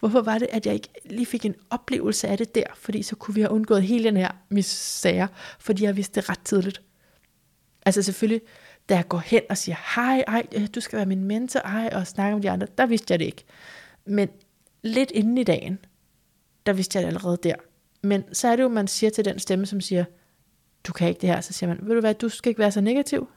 Hvorfor 0.00 0.22
var 0.22 0.38
det, 0.38 0.48
at 0.52 0.66
jeg 0.66 0.74
ikke 0.74 0.88
lige 1.04 1.26
fik 1.26 1.44
en 1.44 1.54
oplevelse 1.70 2.28
af 2.28 2.38
det 2.38 2.54
der, 2.54 2.66
fordi 2.74 3.02
så 3.02 3.16
kunne 3.16 3.34
vi 3.34 3.40
have 3.40 3.50
undgået 3.50 3.82
hele 3.82 4.04
den 4.04 4.16
her 4.16 4.30
misære, 4.48 5.28
fordi 5.58 5.84
jeg 5.84 5.96
vidste 5.96 6.20
det 6.20 6.28
ret 6.28 6.40
tidligt. 6.44 6.82
Altså 7.86 8.02
selvfølgelig, 8.02 8.40
da 8.88 8.94
jeg 8.94 9.08
går 9.08 9.18
hen 9.18 9.42
og 9.50 9.58
siger, 9.58 9.76
hej, 9.94 10.24
ej, 10.26 10.46
øh, 10.54 10.68
du 10.74 10.80
skal 10.80 10.96
være 10.96 11.06
min 11.06 11.24
mentor, 11.24 11.60
ej, 11.60 11.90
og 11.92 12.06
snakke 12.06 12.34
om 12.34 12.42
de 12.42 12.50
andre, 12.50 12.66
der 12.78 12.86
vidste 12.86 13.12
jeg 13.12 13.18
det 13.18 13.24
ikke. 13.24 13.44
Men 14.04 14.28
lidt 14.82 15.10
inden 15.10 15.38
i 15.38 15.44
dagen, 15.44 15.78
der 16.66 16.72
vidste 16.72 16.96
jeg 16.96 17.02
det 17.02 17.08
allerede 17.08 17.38
der. 17.42 17.54
Men 18.02 18.24
så 18.34 18.48
er 18.48 18.56
det 18.56 18.62
jo, 18.62 18.68
man 18.68 18.86
siger 18.86 19.10
til 19.10 19.24
den 19.24 19.38
stemme, 19.38 19.66
som 19.66 19.80
siger, 19.80 20.04
du 20.84 20.92
kan 20.92 21.08
ikke 21.08 21.20
det 21.20 21.28
her, 21.28 21.40
så 21.40 21.52
siger 21.52 21.68
man, 21.68 21.78
ved 21.82 21.94
du 21.94 22.00
hvad, 22.00 22.14
du 22.14 22.28
skal 22.28 22.50
ikke 22.50 22.58
være 22.58 22.72
så 22.72 22.80
negativ. 22.80 23.28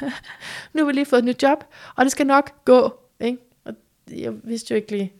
nu 0.72 0.80
har 0.80 0.84
vi 0.84 0.92
lige 0.92 1.06
fået 1.06 1.18
et 1.18 1.24
nyt 1.24 1.42
job, 1.42 1.64
og 1.96 2.04
det 2.04 2.12
skal 2.12 2.26
nok 2.26 2.64
gå. 2.64 3.00
Ikke? 3.20 3.38
Og 3.64 3.74
jeg 4.10 4.32
vidste 4.44 4.74
jo 4.74 4.76
ikke 4.76 4.90
lige. 4.90 5.12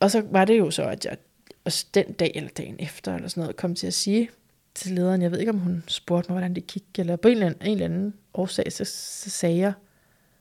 Og 0.00 0.10
så 0.10 0.24
var 0.30 0.44
det 0.44 0.58
jo 0.58 0.70
så, 0.70 0.82
at 0.82 1.04
jeg 1.04 1.16
også 1.64 1.86
den 1.94 2.12
dag 2.12 2.32
eller 2.34 2.50
dagen 2.50 2.76
efter, 2.78 3.14
eller 3.14 3.28
sådan 3.28 3.40
noget, 3.40 3.56
kom 3.56 3.74
til 3.74 3.86
at 3.86 3.94
sige 3.94 4.30
til 4.78 4.92
lederen, 4.92 5.22
jeg 5.22 5.32
ved 5.32 5.38
ikke, 5.38 5.52
om 5.52 5.58
hun 5.58 5.84
spurgte 5.86 6.32
mig, 6.32 6.34
hvordan 6.34 6.54
det 6.54 6.66
gik, 6.66 6.84
eller 6.98 7.16
på 7.16 7.28
en 7.28 7.34
eller 7.34 7.46
anden, 7.46 7.66
en 7.66 7.72
eller 7.72 7.84
anden 7.84 8.14
årsag, 8.34 8.72
så, 8.72 8.84
så 8.84 9.30
sagde 9.30 9.58
jeg 9.58 9.72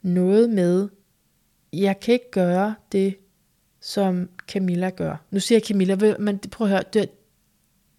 noget 0.02 0.50
med, 0.50 0.90
jeg 1.74 2.00
kan 2.00 2.14
ikke 2.14 2.32
gøre 2.32 2.76
det, 2.92 3.16
som 3.80 4.30
Camilla 4.48 4.90
gør. 4.90 5.16
Nu 5.32 5.40
siger 5.40 5.60
jeg 5.60 5.66
Camilla, 5.68 6.16
men 6.20 6.40
prøv 6.40 6.68
at 6.68 6.72
høre, 6.72 6.84
det, 6.94 7.10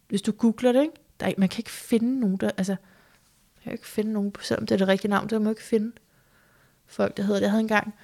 hvis 0.09 0.23
du 0.23 0.32
googler 0.32 0.73
det, 0.73 0.82
ikke? 0.82 0.94
Der 1.20 1.27
er, 1.27 1.32
man 1.39 1.48
kan 1.48 1.60
ikke 1.60 1.70
finde 1.70 2.20
nogen, 2.20 2.36
der, 2.36 2.51
altså, 2.56 2.73
jeg 2.73 3.62
kan 3.62 3.73
ikke 3.73 3.86
finde 3.86 4.12
nogen, 4.12 4.32
selvom 4.43 4.66
det 4.66 4.74
er 4.74 4.78
det 4.78 4.89
rigtige 4.89 5.10
navn, 5.10 5.31
der 5.31 5.39
må 5.39 5.51
ikke 5.51 5.62
finde 5.62 5.93
folk, 6.86 7.16
der 7.16 7.23
hedder 7.23 7.39
det. 7.39 7.43
Jeg 7.43 7.51
havde 7.51 7.60
engang 7.60 7.94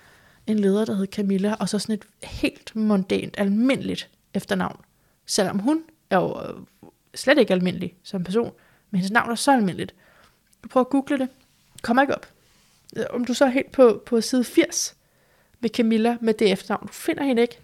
en 0.47 0.59
leder, 0.59 0.85
der 0.85 0.95
hed 0.95 1.07
Camilla, 1.07 1.55
og 1.55 1.69
så 1.69 1.79
sådan 1.79 1.95
et 1.95 2.29
helt 2.29 2.77
mondant, 2.77 3.35
almindeligt 3.39 4.11
efternavn. 4.35 4.81
Selvom 5.27 5.59
hun 5.59 5.83
er 6.11 6.17
jo 6.17 6.43
øh, 6.43 6.61
slet 7.15 7.39
ikke 7.39 7.55
almindelig 7.55 7.95
som 8.03 8.25
person, 8.25 8.53
men 8.91 8.99
hendes 8.99 9.13
navn 9.13 9.31
er 9.31 9.35
så 9.35 9.53
almindeligt. 9.53 9.95
Du 10.65 10.69
prøver 10.69 10.85
at 10.85 10.91
google 10.91 11.19
det, 11.19 11.29
kommer 11.83 12.03
ikke 12.03 12.15
op. 12.15 12.29
Øh, 12.97 13.05
om 13.11 13.25
du 13.25 13.35
så 13.35 13.45
er 13.45 13.49
helt 13.49 13.73
på, 13.73 14.03
på 14.07 14.21
side 14.21 14.45
80 14.45 14.97
med 15.61 15.71
Camilla 15.71 16.17
med 16.21 16.35
det 16.35 16.53
efternavn, 16.53 16.87
du 16.87 16.93
finder 16.93 17.25
hende 17.25 17.43
ikke. 17.43 17.59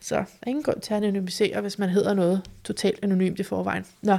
Så 0.00 0.14
der 0.14 0.20
er 0.20 0.48
ingen 0.48 0.62
grund 0.62 0.80
til 0.80 0.94
at 0.94 0.96
anonymisere, 0.96 1.60
hvis 1.60 1.78
man 1.78 1.88
hedder 1.88 2.14
noget 2.14 2.42
totalt 2.64 2.98
anonymt 3.02 3.40
i 3.40 3.42
forvejen. 3.42 3.86
Nå. 4.02 4.16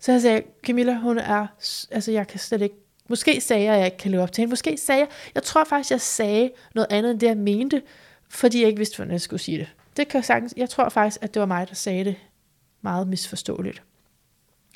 Så 0.00 0.12
jeg 0.12 0.20
sagde, 0.20 0.42
Camilla, 0.66 0.94
hun 0.98 1.18
er, 1.18 1.46
altså 1.90 2.12
jeg 2.12 2.28
kan 2.28 2.40
slet 2.40 2.62
ikke, 2.62 2.74
måske 3.08 3.40
sagde 3.40 3.64
jeg, 3.64 3.72
at 3.72 3.78
jeg 3.78 3.86
ikke 3.86 3.98
kan 3.98 4.10
leve 4.10 4.22
op 4.22 4.32
til 4.32 4.42
hende. 4.42 4.50
Måske 4.50 4.76
sagde 4.76 5.00
jeg, 5.00 5.08
jeg 5.34 5.42
tror 5.42 5.64
faktisk, 5.64 5.90
jeg 5.90 6.00
sagde 6.00 6.50
noget 6.74 6.86
andet, 6.90 7.10
end 7.10 7.20
det 7.20 7.26
jeg 7.26 7.36
mente, 7.36 7.82
fordi 8.28 8.60
jeg 8.60 8.66
ikke 8.66 8.78
vidste, 8.78 8.96
hvordan 8.96 9.12
jeg 9.12 9.20
skulle 9.20 9.42
sige 9.42 9.58
det. 9.58 9.68
Det 9.96 10.08
kan 10.08 10.18
jeg 10.18 10.24
sagtens, 10.24 10.54
jeg 10.56 10.70
tror 10.70 10.88
faktisk, 10.88 11.22
at 11.22 11.34
det 11.34 11.40
var 11.40 11.46
mig, 11.46 11.68
der 11.68 11.74
sagde 11.74 12.04
det 12.04 12.16
meget 12.86 13.08
misforståeligt. 13.08 13.82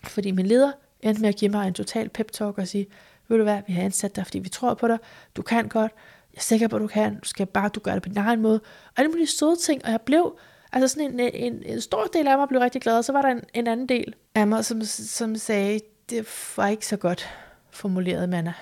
Fordi 0.04 0.30
min 0.30 0.46
leder 0.46 0.72
endte 1.00 1.20
med 1.20 1.28
at 1.28 1.36
give 1.36 1.50
mig 1.50 1.68
en 1.68 1.74
total 1.74 2.08
pep 2.08 2.30
talk 2.32 2.58
og 2.58 2.68
sige, 2.68 2.86
ved 3.28 3.36
du 3.36 3.42
hvad, 3.42 3.62
vi 3.66 3.72
har 3.72 3.82
ansat 3.82 4.16
dig, 4.16 4.26
fordi 4.26 4.38
vi 4.38 4.48
tror 4.48 4.74
på 4.74 4.88
dig, 4.88 4.98
du 5.36 5.42
kan 5.42 5.68
godt, 5.68 5.92
jeg 6.32 6.38
er 6.38 6.42
sikker 6.42 6.68
på, 6.68 6.76
at 6.76 6.82
du 6.82 6.86
kan, 6.86 7.18
du 7.18 7.28
skal 7.28 7.46
bare, 7.46 7.68
du 7.68 7.80
gør 7.80 7.92
det 7.92 8.02
på 8.02 8.08
din 8.08 8.16
egen 8.18 8.40
måde. 8.40 8.60
Og 8.86 8.92
alle 8.96 9.08
mulige 9.08 9.26
søde 9.26 9.56
ting, 9.56 9.84
og 9.84 9.90
jeg 9.90 10.00
blev, 10.00 10.38
altså 10.72 10.88
sådan 10.88 11.20
en, 11.20 11.30
en, 11.34 11.62
en 11.66 11.80
stor 11.80 12.04
del 12.04 12.28
af 12.28 12.38
mig 12.38 12.48
blev 12.48 12.60
rigtig 12.60 12.82
glad, 12.82 12.98
og 12.98 13.04
så 13.04 13.12
var 13.12 13.22
der 13.22 13.28
en, 13.28 13.42
en 13.54 13.66
anden 13.66 13.88
del 13.88 14.14
af 14.34 14.46
mig, 14.46 14.64
som, 14.64 14.82
som 14.84 15.36
sagde, 15.36 15.80
det 16.10 16.28
var 16.56 16.68
ikke 16.68 16.86
så 16.86 16.96
godt 16.96 17.28
formuleret, 17.70 18.28
Manna. 18.28 18.52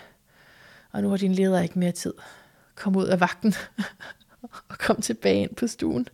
Og 0.92 1.02
nu 1.02 1.08
har 1.08 1.16
din 1.16 1.32
leder 1.32 1.62
ikke 1.62 1.78
mere 1.78 1.92
tid. 1.92 2.14
Kom 2.74 2.96
ud 2.96 3.06
af 3.06 3.20
vagten 3.20 3.54
og 4.68 4.78
kom 4.78 5.00
tilbage 5.00 5.42
ind 5.42 5.54
på 5.54 5.66
stuen. 5.66 6.08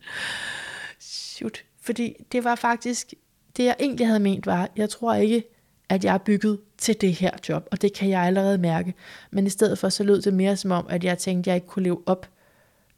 Shoot. 0.98 1.64
Fordi 1.80 2.16
det 2.32 2.44
var 2.44 2.54
faktisk, 2.54 3.14
det 3.56 3.64
jeg 3.64 3.76
egentlig 3.80 4.06
havde 4.06 4.20
ment 4.20 4.46
var, 4.46 4.68
jeg 4.76 4.90
tror 4.90 5.14
ikke, 5.14 5.44
at 5.88 6.04
jeg 6.04 6.14
er 6.14 6.18
bygget 6.18 6.60
til 6.78 7.00
det 7.00 7.12
her 7.12 7.30
job, 7.48 7.68
og 7.70 7.82
det 7.82 7.92
kan 7.92 8.08
jeg 8.08 8.22
allerede 8.22 8.58
mærke. 8.58 8.94
Men 9.30 9.46
i 9.46 9.50
stedet 9.50 9.78
for, 9.78 9.88
så 9.88 10.04
lød 10.04 10.22
det 10.22 10.34
mere 10.34 10.56
som 10.56 10.70
om, 10.70 10.86
at 10.90 11.04
jeg 11.04 11.18
tænkte, 11.18 11.50
at 11.50 11.52
jeg 11.52 11.56
ikke 11.56 11.66
kunne 11.66 11.82
leve 11.82 12.02
op 12.06 12.28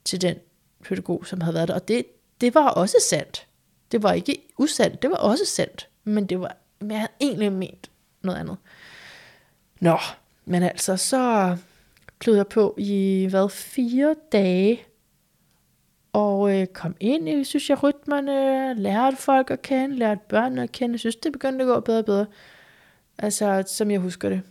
til 0.05 0.21
den 0.21 0.37
pædagog, 0.85 1.27
som 1.27 1.41
havde 1.41 1.55
været 1.55 1.69
der. 1.69 1.75
Og 1.75 1.89
det, 1.89 2.07
det 2.41 2.55
var 2.55 2.69
også 2.69 2.97
sandt. 3.11 3.47
Det 3.93 4.03
var 4.03 4.13
ikke 4.13 4.43
usandt, 4.59 5.03
det 5.03 5.11
var 5.11 5.17
også 5.17 5.45
sandt. 5.45 5.89
Men 6.05 6.27
det 6.27 6.41
var, 6.41 6.57
men 6.81 6.91
jeg 6.91 6.99
havde 6.99 7.13
egentlig 7.21 7.53
ment 7.53 7.91
noget 8.23 8.39
andet. 8.39 8.57
Nå, 9.81 9.99
men 10.45 10.63
altså, 10.63 10.97
så 10.97 11.57
klød 12.19 12.37
jeg 12.37 12.47
på 12.47 12.75
i, 12.79 13.27
hvad, 13.31 13.49
fire 13.49 14.15
dage, 14.33 14.86
og 16.17 16.61
øh, 16.61 16.67
kom 16.67 16.97
ind 17.01 17.29
i, 17.29 17.45
synes 17.45 17.71
jeg, 17.71 17.83
rytmerne, 17.83 18.75
lærte 18.75 19.17
folk 19.17 19.51
at 19.51 19.63
kende, 19.63 19.97
lærte 19.97 20.21
børnene 20.29 20.63
at 20.63 20.73
kende. 20.73 20.93
Jeg 20.93 21.01
synes, 21.01 21.17
det 21.17 21.33
begyndte 21.33 21.65
at 21.65 21.69
gå 21.69 21.81
bedre 21.81 21.99
og 21.99 22.05
bedre. 22.05 22.27
Altså, 23.19 23.65
som 23.67 23.91
jeg 23.91 24.01
husker 24.01 24.29
det. 24.29 24.43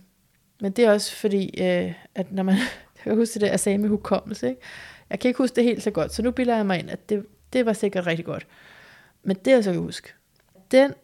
Men 0.60 0.72
det 0.72 0.84
er 0.84 0.92
også 0.92 1.16
fordi, 1.16 1.62
øh, 1.62 1.94
at 2.14 2.32
når 2.32 2.42
man, 2.42 2.54
jeg 2.96 3.02
kan 3.04 3.16
huske 3.16 3.40
det, 3.40 3.46
jeg 3.46 3.60
sagde 3.60 3.78
med 3.78 3.88
hukommelse, 3.88 4.48
ikke? 4.48 4.60
Jeg 5.10 5.20
kan 5.20 5.28
ikke 5.28 5.38
huske 5.38 5.56
det 5.56 5.64
helt 5.64 5.82
så 5.82 5.90
godt, 5.90 6.14
så 6.14 6.22
nu 6.22 6.30
bilder 6.30 6.56
jeg 6.56 6.66
mig 6.66 6.78
ind, 6.78 6.90
at 6.90 7.08
det, 7.08 7.26
det 7.52 7.66
var 7.66 7.72
sikkert 7.72 8.06
rigtig 8.06 8.24
godt. 8.24 8.46
Men 9.22 9.36
det 9.44 9.50
jeg 9.50 9.64
så 9.64 9.72
kan 9.72 9.80
huske, 9.80 10.12
den 10.70 10.94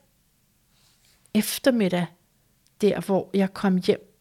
eftermiddag, 1.34 2.06
der 2.80 3.01
hvor 3.01 3.30
jeg 3.34 3.55
kom 3.55 3.76
hjem, 3.76 4.16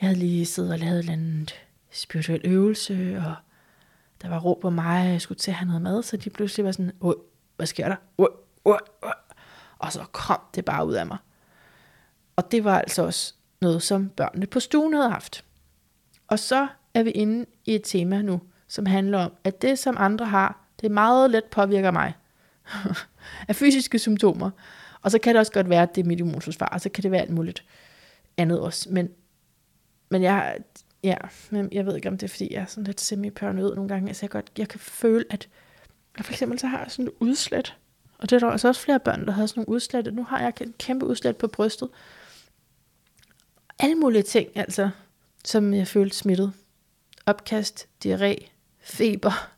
jeg 0.00 0.08
havde 0.08 0.18
lige 0.18 0.46
siddet 0.46 0.72
og 0.72 0.78
lavet 0.78 1.04
en 1.04 1.10
andet 1.10 1.54
spirituel 1.90 2.40
øvelse, 2.44 3.22
og 3.26 3.34
der 4.22 4.28
var 4.28 4.40
råb 4.40 4.60
på 4.60 4.70
mig, 4.70 5.12
jeg 5.12 5.20
skulle 5.20 5.38
til 5.38 5.50
at 5.50 5.54
have 5.54 5.66
noget 5.66 5.82
mad, 5.82 6.02
så 6.02 6.16
de 6.16 6.30
pludselig 6.30 6.64
var 6.64 6.72
sådan, 6.72 6.92
Åh, 7.00 7.12
hvad 7.56 7.66
sker 7.66 7.88
der? 7.88 7.96
Åh, 8.18 8.26
åh, 8.64 8.78
åh. 9.02 9.10
Og 9.78 9.92
så 9.92 10.04
kom 10.12 10.38
det 10.54 10.64
bare 10.64 10.86
ud 10.86 10.94
af 10.94 11.06
mig. 11.06 11.18
Og 12.36 12.52
det 12.52 12.64
var 12.64 12.78
altså 12.78 13.02
også 13.02 13.34
noget, 13.60 13.82
som 13.82 14.08
børnene 14.08 14.46
på 14.46 14.60
stuen 14.60 14.94
havde 14.94 15.10
haft. 15.10 15.44
Og 16.28 16.38
så 16.38 16.68
er 16.94 17.02
vi 17.02 17.10
inde 17.10 17.46
i 17.64 17.74
et 17.74 17.82
tema 17.84 18.22
nu, 18.22 18.40
som 18.68 18.86
handler 18.86 19.18
om, 19.18 19.32
at 19.44 19.62
det, 19.62 19.78
som 19.78 19.96
andre 19.98 20.26
har, 20.26 20.60
det 20.80 20.90
meget 20.90 21.30
let 21.30 21.44
påvirker 21.44 21.90
mig. 21.90 22.14
af 23.48 23.56
fysiske 23.56 23.98
symptomer. 23.98 24.50
Og 25.02 25.10
så 25.10 25.18
kan 25.18 25.34
det 25.34 25.40
også 25.40 25.52
godt 25.52 25.68
være, 25.68 25.82
at 25.82 25.94
det 25.94 26.02
er 26.02 26.06
mit 26.06 26.20
immunforsvar, 26.20 26.66
og 26.66 26.80
så 26.80 26.88
kan 26.88 27.02
det 27.02 27.10
være 27.10 27.20
alt 27.20 27.30
muligt 27.30 27.64
andet 28.36 28.60
også. 28.60 28.90
Men, 28.90 29.08
men 30.08 30.22
jeg, 30.22 30.58
ja, 31.02 31.16
men 31.50 31.68
jeg 31.72 31.86
ved 31.86 31.96
ikke, 31.96 32.08
om 32.08 32.18
det 32.18 32.26
er, 32.26 32.28
fordi 32.28 32.54
jeg 32.54 32.60
er 32.60 32.66
sådan 32.66 32.84
lidt 32.84 33.00
semi-paranoid 33.00 33.74
nogle 33.74 33.88
gange. 33.88 34.08
Altså 34.08 34.24
jeg, 34.24 34.30
godt, 34.30 34.50
jeg 34.58 34.68
kan 34.68 34.80
føle, 34.80 35.24
at 35.30 35.48
jeg 36.16 36.24
for 36.24 36.32
eksempel 36.32 36.58
så 36.58 36.66
har 36.66 36.78
jeg 36.78 36.90
sådan 36.90 37.06
et 37.06 37.12
udslæt. 37.20 37.76
Og 38.18 38.30
det 38.30 38.36
er 38.36 38.40
der 38.40 38.50
altså 38.50 38.68
også 38.68 38.80
flere 38.80 39.00
børn, 39.00 39.26
der 39.26 39.32
har 39.32 39.46
sådan 39.46 39.60
nogle 39.60 39.68
udslæt. 39.68 40.14
Nu 40.14 40.24
har 40.24 40.40
jeg 40.40 40.52
en 40.60 40.74
kæmpe 40.78 41.06
udslæt 41.06 41.36
på 41.36 41.48
brystet. 41.48 41.88
Alle 43.78 43.94
mulige 43.94 44.22
ting, 44.22 44.48
altså, 44.54 44.90
som 45.44 45.74
jeg 45.74 45.86
følte 45.86 46.16
smittet. 46.16 46.52
Opkast, 47.26 47.88
diarré, 48.04 48.48
feber. 48.80 49.50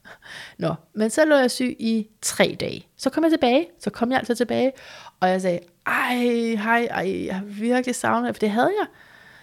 Nå, 0.59 0.75
men 0.93 1.11
så 1.11 1.25
lå 1.25 1.37
jeg 1.37 1.51
syg 1.51 1.77
i 1.79 2.09
tre 2.23 2.57
dage. 2.61 2.87
Så 2.97 3.11
kom 3.11 3.25
jeg 3.25 3.33
tilbage, 3.33 3.69
så 3.79 3.91
kom 3.91 4.11
jeg 4.11 4.19
altså 4.19 4.35
tilbage, 4.35 4.73
og 5.21 5.29
jeg 5.29 5.43
sagde, 5.43 5.61
ej, 5.87 6.17
hej, 6.57 6.85
ej, 6.91 7.27
jeg 7.27 7.37
har 7.37 7.45
virkelig 7.45 7.95
savnet 7.95 8.35
for 8.37 8.41
det 8.41 8.51
havde 8.51 8.73
jeg. 8.81 8.87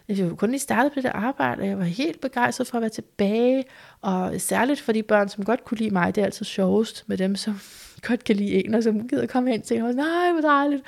Jeg 0.09 0.29
var 0.29 0.35
kun 0.35 0.51
lige 0.51 0.59
startet 0.59 0.93
på 0.93 1.01
det 1.01 1.11
arbejde, 1.13 1.61
og 1.61 1.67
jeg 1.67 1.77
var 1.77 1.83
helt 1.83 2.21
begejstret 2.21 2.67
for 2.67 2.77
at 2.77 2.81
være 2.81 2.89
tilbage, 2.89 3.63
og 4.01 4.41
særligt 4.41 4.81
for 4.81 4.91
de 4.91 5.03
børn, 5.03 5.29
som 5.29 5.45
godt 5.45 5.65
kunne 5.65 5.77
lide 5.77 5.89
mig, 5.89 6.15
det 6.15 6.21
er 6.21 6.25
altid 6.25 6.45
sjovest 6.45 7.03
med 7.07 7.17
dem, 7.17 7.35
som 7.35 7.59
godt 8.07 8.23
kan 8.23 8.35
lide 8.35 8.65
en, 8.65 8.73
og 8.73 8.83
som 8.83 9.07
gider 9.07 9.25
komme 9.25 9.51
hen 9.51 9.61
til 9.61 9.83
mig, 9.83 9.93
nej, 9.93 10.31
hvor 10.31 10.41
dejligt. 10.41 10.83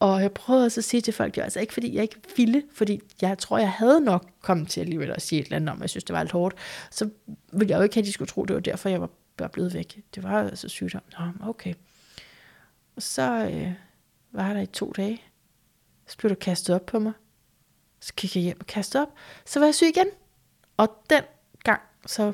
Og 0.00 0.22
jeg 0.22 0.32
prøvede 0.32 0.64
også 0.64 0.80
at 0.80 0.84
sige 0.84 1.00
til 1.00 1.14
folk, 1.14 1.34
det 1.34 1.40
var 1.40 1.44
altså 1.44 1.60
ikke 1.60 1.72
fordi 1.72 1.94
jeg 1.94 2.02
ikke 2.02 2.16
ville, 2.36 2.62
fordi 2.72 3.00
jeg 3.22 3.38
tror, 3.38 3.58
jeg 3.58 3.72
havde 3.72 4.00
nok 4.00 4.26
kommet 4.42 4.68
til 4.68 4.80
alligevel 4.80 5.10
at 5.10 5.22
sige 5.22 5.40
et 5.40 5.44
eller 5.44 5.56
andet 5.56 5.70
om, 5.70 5.80
jeg 5.80 5.90
synes, 5.90 6.04
det 6.04 6.14
var 6.14 6.22
lidt 6.22 6.32
hårdt. 6.32 6.54
Så 6.90 7.10
ville 7.52 7.70
jeg 7.70 7.78
jo 7.78 7.82
ikke 7.82 7.94
have, 7.94 8.02
at 8.02 8.06
de 8.06 8.12
skulle 8.12 8.28
tro, 8.28 8.44
det 8.44 8.54
var 8.54 8.60
derfor, 8.60 8.88
jeg 8.88 9.00
var 9.38 9.48
blevet 9.48 9.74
væk. 9.74 10.00
Det 10.14 10.22
var 10.22 10.42
altså 10.42 10.68
sygdom. 10.68 11.02
Nå, 11.18 11.48
okay. 11.48 11.74
Og 12.96 13.02
så 13.02 13.50
øh, 13.52 13.72
var 14.32 14.52
der 14.52 14.60
i 14.60 14.66
to 14.66 14.92
dage. 14.96 15.22
Så 16.06 16.16
blev 16.18 16.28
der 16.28 16.36
kastet 16.36 16.74
op 16.74 16.86
på 16.86 16.98
mig. 16.98 17.12
Så 18.00 18.12
gik 18.16 18.36
jeg 18.36 18.42
hjem 18.42 18.60
og 18.60 18.66
kastede 18.66 19.02
op. 19.02 19.08
Så 19.44 19.58
var 19.58 19.66
jeg 19.66 19.74
syg 19.74 19.88
igen. 19.88 20.06
Og 20.76 21.02
den 21.10 21.22
gang, 21.64 21.80
så 22.06 22.32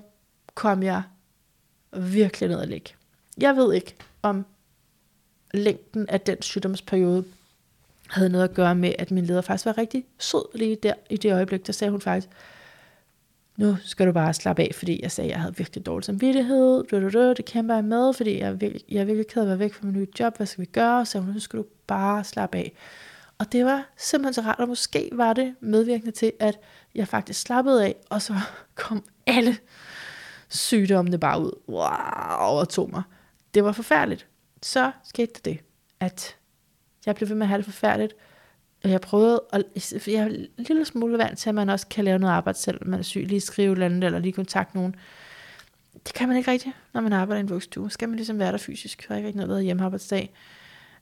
kom 0.55 0.83
jeg 0.83 1.03
virkelig 1.97 2.49
ned 2.49 2.57
og 2.57 2.67
ligge. 2.67 2.91
Jeg 3.39 3.57
ved 3.57 3.75
ikke, 3.75 3.95
om 4.23 4.47
længden 5.55 6.09
af 6.09 6.21
den 6.21 6.43
sygdomsperiode 6.43 7.25
havde 8.11 8.29
noget 8.29 8.49
at 8.49 8.55
gøre 8.55 8.75
med, 8.75 8.93
at 8.99 9.11
min 9.11 9.27
leder 9.27 9.41
faktisk 9.41 9.67
var 9.67 9.79
rigtig 9.79 10.07
sød 10.19 10.59
lige 10.59 10.77
der 10.83 10.95
i 11.11 11.17
det 11.17 11.33
øjeblik. 11.33 11.67
Der 11.67 11.73
sagde 11.73 11.91
hun 11.91 12.01
faktisk, 12.01 12.29
nu 13.57 13.77
skal 13.85 14.07
du 14.07 14.13
bare 14.13 14.35
slappe 14.35 14.63
af, 14.63 14.71
fordi 14.75 15.03
jeg 15.03 15.13
sagde, 15.13 15.31
at 15.31 15.33
jeg 15.33 15.41
havde 15.41 15.57
virkelig 15.57 15.87
dårlig 15.87 16.05
samvittighed, 16.05 16.85
du, 16.85 17.01
du, 17.01 17.09
du, 17.09 17.33
det 17.33 17.45
kæmper 17.45 17.75
jeg 17.75 17.85
med, 17.85 18.15
fordi 18.15 18.39
jeg 18.39 18.49
er, 18.49 18.53
virkelig, 18.53 18.83
jeg 18.89 19.01
er 19.01 19.05
virkelig 19.05 19.27
ked 19.27 19.43
af 19.43 19.45
at 19.45 19.49
være 19.49 19.59
væk 19.59 19.75
fra 19.75 19.87
min 19.87 19.95
nye 19.95 20.07
job, 20.21 20.37
hvad 20.37 20.47
skal 20.47 20.61
vi 20.61 20.67
gøre? 20.67 21.07
Så 21.07 21.19
hun, 21.19 21.35
nu 21.35 21.41
skal 21.41 21.59
du 21.59 21.65
bare 21.87 22.25
slappe 22.25 22.59
af. 22.59 22.73
Og 23.39 23.53
det 23.53 23.65
var 23.65 23.87
simpelthen 23.97 24.35
så 24.35 24.41
rart, 24.41 24.61
og 24.61 24.69
måske 24.69 25.11
var 25.13 25.33
det 25.33 25.55
medvirkende 25.61 26.13
til, 26.13 26.33
at 26.41 26.59
jeg 26.95 27.09
faktisk 27.09 27.41
slappede 27.41 27.85
af, 27.85 27.97
og 28.11 28.23
så 28.23 28.35
kom 28.75 29.05
alle 29.27 29.57
sygdommene 30.49 31.19
bare 31.19 31.41
ud 31.41 31.53
wow, 31.69 32.59
og 32.59 32.69
tog 32.69 32.91
mig. 32.91 33.03
Det 33.55 33.65
var 33.65 33.73
forfærdeligt. 33.73 34.27
Så 34.63 34.93
skete 35.05 35.33
det 35.35 35.45
det, 35.45 35.59
at 36.01 36.37
jeg 37.07 37.15
blev 37.15 37.29
ved 37.29 37.37
med 37.37 37.43
at 37.43 37.49
have 37.49 37.59
det 37.59 37.65
forfærdeligt. 37.65 38.15
Og 38.85 38.91
jeg 38.91 39.01
prøvede, 39.01 39.43
at, 39.53 39.63
jeg 40.07 40.15
er 40.15 40.27
en 40.27 40.47
lille 40.59 40.85
smule 40.85 41.19
vant 41.19 41.39
til, 41.39 41.49
at 41.49 41.55
man 41.55 41.69
også 41.69 41.87
kan 41.87 42.05
lave 42.05 42.19
noget 42.19 42.33
arbejde 42.33 42.59
selv, 42.59 42.89
man 42.89 42.99
er 42.99 43.03
syg, 43.03 43.25
lige 43.27 43.41
skrive 43.41 43.79
landet, 43.79 44.05
eller 44.05 44.19
lige 44.19 44.33
kontakte 44.33 44.77
nogen. 44.77 44.97
Det 46.07 46.15
kan 46.15 46.29
man 46.29 46.37
ikke 46.37 46.51
rigtigt, 46.51 46.77
når 46.93 47.01
man 47.01 47.13
arbejder 47.13 47.39
i 47.39 47.41
en 47.41 47.49
vuggestue. 47.49 47.91
Skal 47.91 48.09
man 48.09 48.17
ligesom 48.17 48.39
være 48.39 48.53
der 48.53 48.59
fysisk, 48.59 49.07
og 49.09 49.17
ikke 49.17 49.27
rigtig 49.27 49.37
noget 49.37 49.49
været 49.49 49.65
hjemmearbejdsdag. 49.65 50.35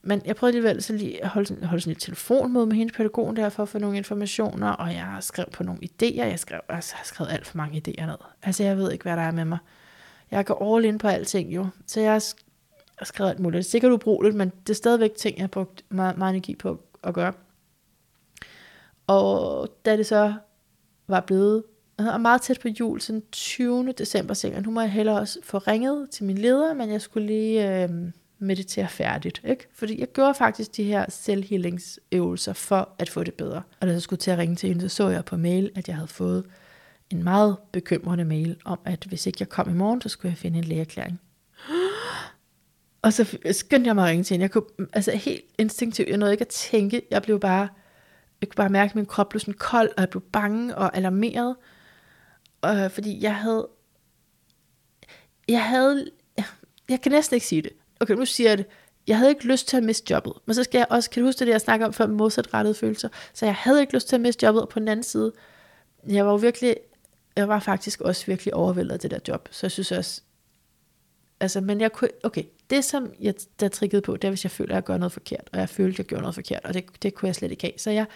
Men 0.03 0.23
jeg 0.25 0.37
prøvede 0.37 0.57
alligevel 0.57 0.83
så 0.83 0.93
lige 0.93 1.25
at 1.25 1.29
holde 1.29 1.47
sådan, 1.47 1.65
holde 1.65 1.81
sådan 1.83 1.93
et 1.93 2.03
telefonmøde 2.03 2.67
med 2.67 2.77
hendes 2.77 2.97
pædagogen 2.97 3.37
der, 3.37 3.49
for 3.49 3.63
at 3.63 3.69
få 3.69 3.79
nogle 3.79 3.97
informationer, 3.97 4.71
og 4.71 4.93
jeg 4.93 5.03
har 5.03 5.21
skrevet 5.21 5.53
på 5.53 5.63
nogle 5.63 5.81
idéer. 5.85 6.25
Jeg, 6.25 6.39
skrev, 6.39 6.61
altså, 6.69 6.93
jeg 6.95 6.99
har 6.99 7.05
skrevet 7.05 7.33
alt 7.33 7.47
for 7.47 7.57
mange 7.57 7.83
idéer 7.89 8.07
ned. 8.07 8.17
Altså, 8.43 8.63
jeg 8.63 8.77
ved 8.77 8.93
ikke, 8.93 9.03
hvad 9.03 9.17
der 9.17 9.23
er 9.23 9.31
med 9.31 9.45
mig. 9.45 9.59
Jeg 10.31 10.47
går 10.47 10.77
all 10.77 10.85
in 10.85 10.99
på 10.99 11.09
alting 11.09 11.55
jo. 11.55 11.67
Så 11.87 12.01
jeg 12.01 12.13
har 12.13 13.05
skrevet 13.05 13.31
alt 13.31 13.41
muligt. 13.41 13.59
Det 13.59 13.67
er 13.67 13.71
sikkert 13.71 13.93
ubrugeligt, 13.93 14.35
men 14.35 14.53
det 14.67 14.71
er 14.71 14.75
stadigvæk 14.75 15.15
ting, 15.15 15.37
jeg 15.37 15.43
har 15.43 15.49
brugt 15.49 15.85
meget, 15.89 16.19
meget 16.19 16.31
energi 16.31 16.55
på 16.55 16.81
at 17.03 17.15
gøre. 17.15 17.33
Og 19.07 19.69
da 19.85 19.97
det 19.97 20.07
så 20.07 20.35
var 21.07 21.21
blevet 21.21 21.63
og 21.99 22.21
meget 22.21 22.43
tæt 22.43 22.61
på 22.61 22.69
jul, 22.69 23.01
sådan 23.01 23.23
20. 23.33 23.93
december, 23.93 24.35
så 24.35 24.61
nu 24.65 24.71
må 24.71 24.81
jeg 24.81 24.91
hellere 24.91 25.19
også 25.19 25.39
få 25.43 25.59
ringet 25.59 26.11
til 26.11 26.25
min 26.25 26.39
leder, 26.39 26.75
men 26.75 26.91
jeg 26.91 27.01
skulle 27.01 27.27
lige... 27.27 27.83
Øh, 27.83 27.91
meditere 28.43 28.89
færdigt. 28.89 29.43
Ikke? 29.45 29.69
Fordi 29.75 30.01
jeg 30.01 30.09
gjorde 30.09 30.35
faktisk 30.35 30.77
de 30.77 30.85
her 30.85 31.07
selvhealingsøvelser 31.09 32.53
for 32.53 32.89
at 32.99 33.09
få 33.09 33.25
det 33.25 33.35
bedre. 33.35 33.63
Og 33.81 33.87
da 33.87 33.93
jeg 33.93 34.03
skulle 34.03 34.21
til 34.21 34.31
at 34.31 34.39
ringe 34.39 34.57
til 34.57 34.69
hende, 34.69 34.89
så 34.89 34.97
så 34.97 35.09
jeg 35.09 35.25
på 35.25 35.37
mail, 35.37 35.71
at 35.75 35.89
jeg 35.89 35.97
havde 35.97 36.09
fået 36.09 36.45
en 37.11 37.25
meget 37.25 37.57
bekymrende 37.73 38.25
mail 38.25 38.57
om, 38.65 38.79
at 38.85 39.05
hvis 39.05 39.27
ikke 39.27 39.37
jeg 39.41 39.49
kom 39.49 39.71
i 39.71 39.73
morgen, 39.73 40.01
så 40.01 40.09
skulle 40.09 40.31
jeg 40.31 40.39
finde 40.39 40.59
en 40.59 40.65
lægeerklæring. 40.65 41.21
Og 43.03 43.13
så 43.13 43.39
skyndte 43.53 43.89
jeg 43.89 43.95
mig 43.95 44.05
at 44.05 44.11
ringe 44.11 44.25
til 44.25 44.35
hende. 44.35 44.43
Jeg 44.43 44.51
kunne, 44.51 44.89
altså 44.93 45.17
helt 45.17 45.45
instinktivt, 45.59 46.09
jeg 46.09 46.19
nåede 46.19 46.33
ikke 46.33 46.43
at 46.43 46.49
tænke. 46.49 47.03
Jeg 47.11 47.23
blev 47.23 47.41
bare, 47.41 47.69
jeg 48.41 48.49
kunne 48.49 48.57
bare 48.57 48.69
mærke, 48.69 48.91
at 48.91 48.95
min 48.95 49.07
krop 49.07 49.29
blev 49.29 49.41
sådan 49.41 49.55
kold, 49.55 49.89
og 49.97 50.01
jeg 50.01 50.11
blev 50.11 50.23
bange 50.33 50.77
og 50.77 50.97
alarmeret. 50.97 51.57
Og, 52.61 52.91
fordi 52.91 53.23
jeg 53.23 53.37
havde, 53.37 53.69
jeg 55.49 55.65
havde, 55.65 56.11
jeg 56.89 57.01
kan 57.01 57.13
næsten 57.13 57.35
ikke 57.35 57.47
sige 57.47 57.63
det 57.63 57.73
okay, 58.03 58.15
nu 58.15 58.25
siger 58.25 58.51
jeg 58.51 58.59
det, 58.59 58.67
jeg 59.07 59.19
havde 59.19 59.31
ikke 59.31 59.47
lyst 59.47 59.69
til 59.69 59.77
at 59.77 59.83
miste 59.83 60.15
jobbet. 60.15 60.33
Men 60.47 60.55
så 60.55 60.65
skal 60.65 60.79
jeg 60.79 60.87
også, 60.91 61.11
kan 61.11 61.23
du 61.23 61.29
huske 61.29 61.45
det, 61.45 61.51
jeg 61.51 61.61
snakker 61.61 61.87
om 61.87 61.93
før, 61.93 62.07
modsatrettede 62.07 62.75
følelser. 62.75 63.09
Så 63.33 63.47
jeg 63.47 63.55
havde 63.55 63.81
ikke 63.81 63.95
lyst 63.95 64.09
til 64.09 64.17
at 64.17 64.21
miste 64.21 64.47
jobbet, 64.47 64.63
og 64.63 64.69
på 64.69 64.79
den 64.79 64.89
anden 64.89 65.05
side, 65.05 65.33
jeg 66.09 66.27
var 66.27 66.33
jo 66.33 66.37
virkelig, 66.37 66.77
jeg 67.37 67.49
var 67.49 67.61
faktisk 67.61 68.01
også 68.01 68.27
virkelig 68.27 68.55
overvældet 68.55 68.93
af 68.93 69.01
det 69.01 69.11
der 69.11 69.19
job. 69.29 69.49
Så 69.51 69.67
jeg 69.67 69.71
synes 69.71 69.93
også, 69.93 70.21
altså, 71.41 71.61
men 71.61 71.81
jeg 71.81 71.93
kunne, 71.93 72.11
okay, 72.23 72.45
det 72.71 72.85
som 72.85 73.13
jeg 73.21 73.35
der 73.61 73.69
triggede 73.69 74.03
på, 74.03 74.17
det 74.17 74.25
er, 74.25 74.31
hvis 74.31 74.45
jeg 74.45 74.51
føler, 74.51 74.71
at 74.71 74.75
jeg 74.75 74.85
gør 74.85 74.97
noget 74.97 75.13
forkert, 75.13 75.49
og 75.53 75.59
jeg 75.59 75.69
følte, 75.69 75.95
at 75.95 75.99
jeg 75.99 76.07
gjorde 76.07 76.23
noget 76.23 76.35
forkert, 76.35 76.61
og 76.65 76.75
det, 76.75 76.85
det 77.03 77.15
kunne 77.15 77.27
jeg 77.27 77.35
slet 77.35 77.51
ikke 77.51 77.63
have. 77.63 77.79
Så 77.79 77.91
jeg 77.91 78.07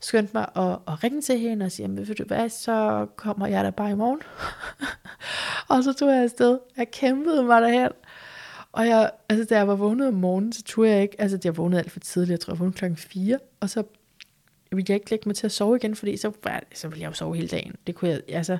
skyndte 0.00 0.30
mig 0.34 0.48
at, 0.56 0.78
at 0.88 1.04
ringe 1.04 1.22
til 1.22 1.38
hende 1.38 1.66
og 1.66 1.72
sige, 1.72 1.96
ved 1.96 2.14
du 2.14 2.24
hvad, 2.24 2.48
så 2.48 3.06
kommer 3.16 3.46
jeg 3.46 3.64
der 3.64 3.70
bare 3.70 3.90
i 3.90 3.94
morgen. 3.94 4.20
og 5.76 5.84
så 5.84 5.92
tog 5.92 6.08
jeg 6.08 6.22
afsted. 6.22 6.58
Jeg 6.76 6.90
kæmpede 6.90 7.42
mig 7.42 7.62
derhen. 7.62 7.90
Og 8.76 8.86
jeg, 8.86 9.10
altså, 9.28 9.44
da 9.44 9.56
jeg 9.56 9.68
var 9.68 9.74
vågnet 9.74 10.08
om 10.08 10.14
morgenen, 10.14 10.52
så 10.52 10.62
turde 10.62 10.90
jeg 10.90 11.02
ikke, 11.02 11.20
altså 11.20 11.38
jeg 11.44 11.56
vågnede 11.56 11.80
alt 11.80 11.90
for 11.90 12.00
tidligt, 12.00 12.30
jeg 12.30 12.40
tror 12.40 12.52
jeg 12.52 12.58
vågnede 12.58 12.76
klokken 12.76 12.96
4, 12.96 13.38
og 13.60 13.70
så 13.70 13.82
ville 14.72 14.84
jeg 14.88 14.94
ikke 14.94 15.10
lægge 15.10 15.28
mig 15.28 15.36
til 15.36 15.46
at 15.46 15.52
sove 15.52 15.76
igen, 15.76 15.96
fordi 15.96 16.16
så, 16.16 16.32
så 16.74 16.88
ville 16.88 17.02
jeg 17.02 17.08
jo 17.08 17.12
sove 17.12 17.36
hele 17.36 17.48
dagen. 17.48 17.74
Det 17.86 17.94
kunne 17.94 18.10
jeg, 18.10 18.20
altså, 18.28 18.58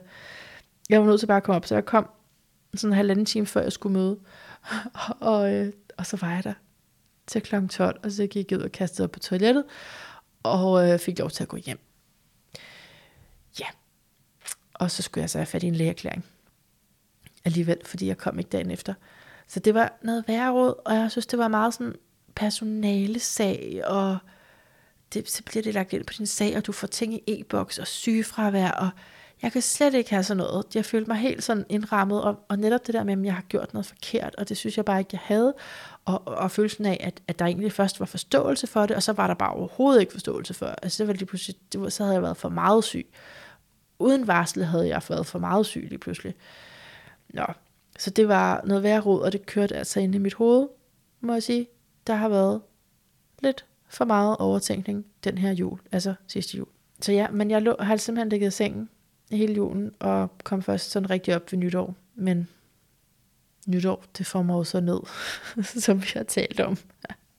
jeg 0.88 1.01
var 1.01 1.06
nødt 1.06 1.20
til 1.20 1.26
bare 1.26 1.36
at 1.36 1.43
komme 1.43 1.56
op, 1.56 1.66
så 1.66 1.74
jeg 1.74 1.84
kom 1.84 2.09
sådan 2.74 2.93
en 2.93 2.97
halvanden 2.97 3.26
time 3.26 3.47
før 3.47 3.62
jeg 3.62 3.72
skulle 3.72 3.93
møde, 3.93 4.18
og, 5.20 5.55
øh, 5.55 5.72
og 5.97 6.06
så 6.06 6.16
var 6.16 6.34
jeg 6.34 6.44
der 6.44 6.55
til 7.26 7.43
klokken 7.43 7.68
12, 7.68 8.01
og 8.02 8.12
så 8.12 8.26
gik 8.26 8.51
jeg 8.51 8.59
ud 8.59 8.64
og 8.64 8.72
kastede 8.72 9.05
op 9.05 9.12
på 9.12 9.18
toilettet, 9.18 9.64
og 10.43 10.88
øh, 10.88 10.98
fik 10.98 11.18
lov 11.18 11.30
til 11.30 11.43
at 11.43 11.48
gå 11.48 11.56
hjem. 11.56 11.78
Ja. 13.60 13.66
Og 14.74 14.90
så 14.90 15.02
skulle 15.02 15.22
jeg 15.22 15.30
så 15.30 15.38
have 15.38 15.47
fat 15.47 15.62
i 15.62 15.66
en 15.66 15.74
lægeerklæring. 15.74 16.24
alligevel, 17.44 17.78
fordi 17.84 18.06
jeg 18.06 18.18
kom 18.18 18.38
ikke 18.38 18.51
dagen 18.51 18.70
efter. 18.70 18.94
Så 19.48 19.60
det 19.60 19.74
var 19.74 19.98
noget 20.02 20.24
værre 20.28 20.52
råd, 20.52 20.74
og 20.85 20.94
jeg 20.94 21.10
synes, 21.10 21.27
det 21.27 21.39
var 21.39 21.48
meget 21.48 21.74
sådan 21.74 21.94
personale 22.35 23.18
sag, 23.18 23.82
og 23.85 24.18
det, 25.14 25.31
så 25.31 25.43
bliver 25.43 25.62
det 25.62 25.74
lagt 25.74 25.93
ind 25.93 26.05
på 26.05 26.12
din 26.18 26.27
sag, 26.27 26.56
og 26.56 26.66
du 26.66 26.73
får 26.73 26.86
ting 26.86 27.14
i 27.14 27.23
e-boks 27.27 27.78
og 27.78 27.86
sygefravær, 27.86 28.70
og 28.70 28.90
jeg 29.43 29.52
kan 29.52 29.62
slet 29.62 29.94
ikke 29.94 30.10
have 30.10 30.23
sådan 30.23 30.36
noget. 30.36 30.74
Jeg 30.74 30.85
følte 30.85 31.10
mig 31.10 31.16
helt 31.16 31.44
sådan 31.44 31.64
indrammet, 31.68 32.23
og, 32.23 32.44
og 32.48 32.59
netop 32.59 32.86
det 32.86 32.94
der 32.94 33.05
med, 33.05 33.18
at 33.18 33.24
jeg 33.24 33.35
har 33.35 33.43
gjort 33.43 33.73
noget 33.74 33.86
forkert, 33.86 34.35
og 34.35 34.48
det 34.48 34.56
synes 34.56 34.77
jeg 34.77 34.85
bare 34.85 34.98
ikke, 34.98 35.10
jeg 35.12 35.20
havde, 35.24 35.55
og, 36.05 36.28
og 36.28 36.51
følelsen 36.51 36.86
af, 36.86 37.01
at, 37.01 37.23
at 37.28 37.39
der 37.39 37.44
egentlig 37.44 37.73
først 37.73 38.01
var 38.01 38.06
forståelse 38.06 38.66
for 38.66 38.86
det, 38.86 38.97
og 38.97 39.02
så 39.02 39.12
var 39.12 39.27
der 39.27 39.35
bare 39.35 39.52
overhovedet 39.52 40.01
ikke 40.01 40.12
forståelse 40.12 40.55
for. 40.55 40.66
Altså 40.66 41.02
det 41.02 41.09
var 41.09 41.14
lige 41.14 41.27
pludselig, 41.27 41.56
det 41.73 41.81
var, 41.81 41.89
så 41.89 42.02
havde 42.02 42.14
jeg 42.14 42.23
været 42.23 42.36
for 42.36 42.48
meget 42.48 42.85
syg. 42.85 43.06
Uden 43.98 44.27
varsel 44.27 44.64
havde 44.64 44.89
jeg 44.89 45.02
været 45.09 45.27
for 45.27 45.39
meget 45.39 45.66
syg 45.66 45.86
lige 45.89 45.98
pludselig. 45.98 46.35
Nå, 47.28 47.44
så 47.98 48.10
det 48.10 48.28
var 48.28 48.62
noget 48.64 48.82
værre 48.82 49.01
råd, 49.01 49.20
og 49.20 49.32
det 49.32 49.47
kørte 49.47 49.77
altså 49.77 50.01
ind 50.01 50.14
i 50.14 50.18
mit 50.18 50.35
hoved, 50.35 50.68
må 51.20 51.32
jeg 51.32 51.43
sige. 51.43 51.68
Der 52.06 52.14
har 52.14 52.28
været 52.28 52.60
lidt 53.43 53.66
for 53.89 54.05
meget 54.05 54.36
overtænkning 54.36 55.06
den 55.24 55.39
her 55.39 55.52
jul, 55.52 55.78
altså 55.93 56.14
sidste 56.27 56.59
jul. 56.59 56.66
Så 57.01 57.12
ja, 57.12 57.31
men 57.31 57.51
jeg 57.51 57.62
lå, 57.62 57.77
har 57.81 57.97
simpelthen 57.97 58.28
ligget 58.28 58.48
i 58.48 58.51
sengen 58.51 58.89
hele 59.31 59.55
julen, 59.55 59.93
og 59.98 60.39
kom 60.44 60.62
først 60.62 60.90
sådan 60.90 61.10
rigtig 61.10 61.36
op 61.36 61.52
ved 61.52 61.59
nytår. 61.59 61.94
Men 62.14 62.48
nytår, 63.66 64.05
det 64.18 64.27
får 64.27 64.43
mig 64.43 64.55
jo 64.55 64.64
så 64.64 64.81
ned, 64.81 65.01
som 65.85 66.02
vi 66.02 66.06
har 66.14 66.23
talt 66.23 66.60
om. 66.60 66.77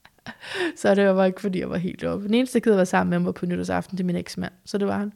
så 0.80 0.94
det 0.94 1.16
var 1.16 1.24
ikke, 1.24 1.40
fordi 1.40 1.58
jeg 1.60 1.70
var 1.70 1.76
helt 1.76 2.04
oppe. 2.04 2.26
Den 2.26 2.34
eneste, 2.34 2.60
der 2.60 2.76
var 2.76 2.84
sammen 2.84 3.10
med 3.10 3.18
mig 3.18 3.34
på 3.34 3.46
nytårsaften, 3.46 3.98
det 3.98 4.04
er 4.04 4.06
min 4.06 4.16
eksmand, 4.16 4.52
så 4.64 4.78
det 4.78 4.86
var 4.86 4.98
han. 4.98 5.12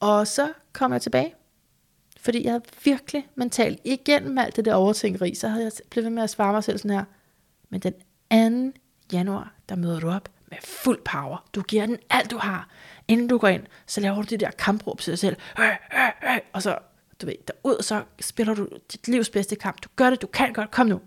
Og 0.00 0.26
så 0.26 0.52
kom 0.72 0.92
jeg 0.92 1.02
tilbage, 1.02 1.34
fordi 2.20 2.44
jeg 2.44 2.52
havde 2.52 2.64
virkelig 2.84 3.28
mentalt, 3.34 3.80
igennem 3.84 4.38
alt 4.38 4.56
det 4.56 4.64
der 4.64 4.74
overtænkeri, 4.74 5.34
så 5.34 5.48
havde 5.48 5.64
jeg 5.64 5.72
blevet 5.90 6.04
ved 6.04 6.10
med 6.10 6.22
at 6.22 6.30
svare 6.30 6.52
mig 6.52 6.64
selv 6.64 6.78
sådan 6.78 6.90
her, 6.90 7.04
men 7.70 7.80
den 7.80 8.72
2. 8.72 8.78
januar, 9.12 9.52
der 9.68 9.76
møder 9.76 10.00
du 10.00 10.10
op 10.10 10.28
med 10.50 10.58
fuld 10.64 10.98
power. 11.04 11.44
Du 11.54 11.62
giver 11.62 11.86
den 11.86 11.98
alt, 12.10 12.30
du 12.30 12.38
har. 12.38 12.68
Inden 13.08 13.28
du 13.28 13.38
går 13.38 13.48
ind, 13.48 13.62
så 13.86 14.00
laver 14.00 14.16
du 14.16 14.22
det 14.22 14.40
der 14.40 14.50
kampråb 14.50 15.00
til 15.00 15.10
dig 15.10 15.18
selv. 15.18 15.36
Øh, 15.58 15.64
øh, 15.66 16.32
øh, 16.34 16.40
og 16.52 16.62
så, 16.62 16.78
du 17.22 17.26
ved, 17.26 17.34
derud, 17.48 17.82
så 17.82 18.02
spiller 18.20 18.54
du 18.54 18.68
dit 18.92 19.08
livs 19.08 19.30
bedste 19.30 19.56
kamp. 19.56 19.82
Du 19.82 19.88
gør 19.96 20.10
det, 20.10 20.22
du 20.22 20.26
kan 20.26 20.52
godt, 20.52 20.70
kom 20.70 20.86
nu. 20.86 21.00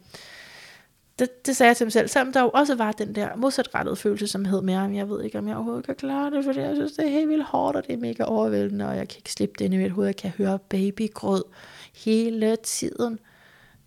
Det, 1.19 1.45
det 1.45 1.55
sagde 1.55 1.67
jeg 1.67 1.77
til 1.77 1.85
mig 1.85 1.91
selv, 1.91 2.07
selvom 2.07 2.33
der 2.33 2.41
jo 2.41 2.49
også 2.49 2.75
var 2.75 2.91
den 2.91 3.15
der 3.15 3.35
modsatrettede 3.35 3.95
følelse, 3.95 4.27
som 4.27 4.45
hed 4.45 4.61
mere, 4.61 4.81
jeg 4.81 5.09
ved 5.09 5.23
ikke, 5.23 5.37
om 5.37 5.47
jeg 5.47 5.55
overhovedet 5.55 5.85
kan 5.85 5.95
klare 5.95 6.31
det, 6.31 6.45
fordi 6.45 6.59
jeg 6.59 6.75
synes, 6.75 6.91
det 6.91 7.05
er 7.05 7.09
helt 7.09 7.29
vildt 7.29 7.43
hårdt, 7.43 7.77
og 7.77 7.87
det 7.87 7.93
er 7.93 7.97
mega 7.97 8.23
overvældende, 8.23 8.87
og 8.87 8.97
jeg 8.97 9.07
kan 9.07 9.17
ikke 9.17 9.31
slippe 9.31 9.55
det 9.59 9.65
ind 9.65 9.73
i 9.73 9.77
mit 9.77 9.91
hoved, 9.91 10.07
jeg 10.07 10.15
kan 10.15 10.29
høre 10.29 10.59
babygrød 10.59 11.43
hele 11.95 12.55
tiden. 12.55 13.19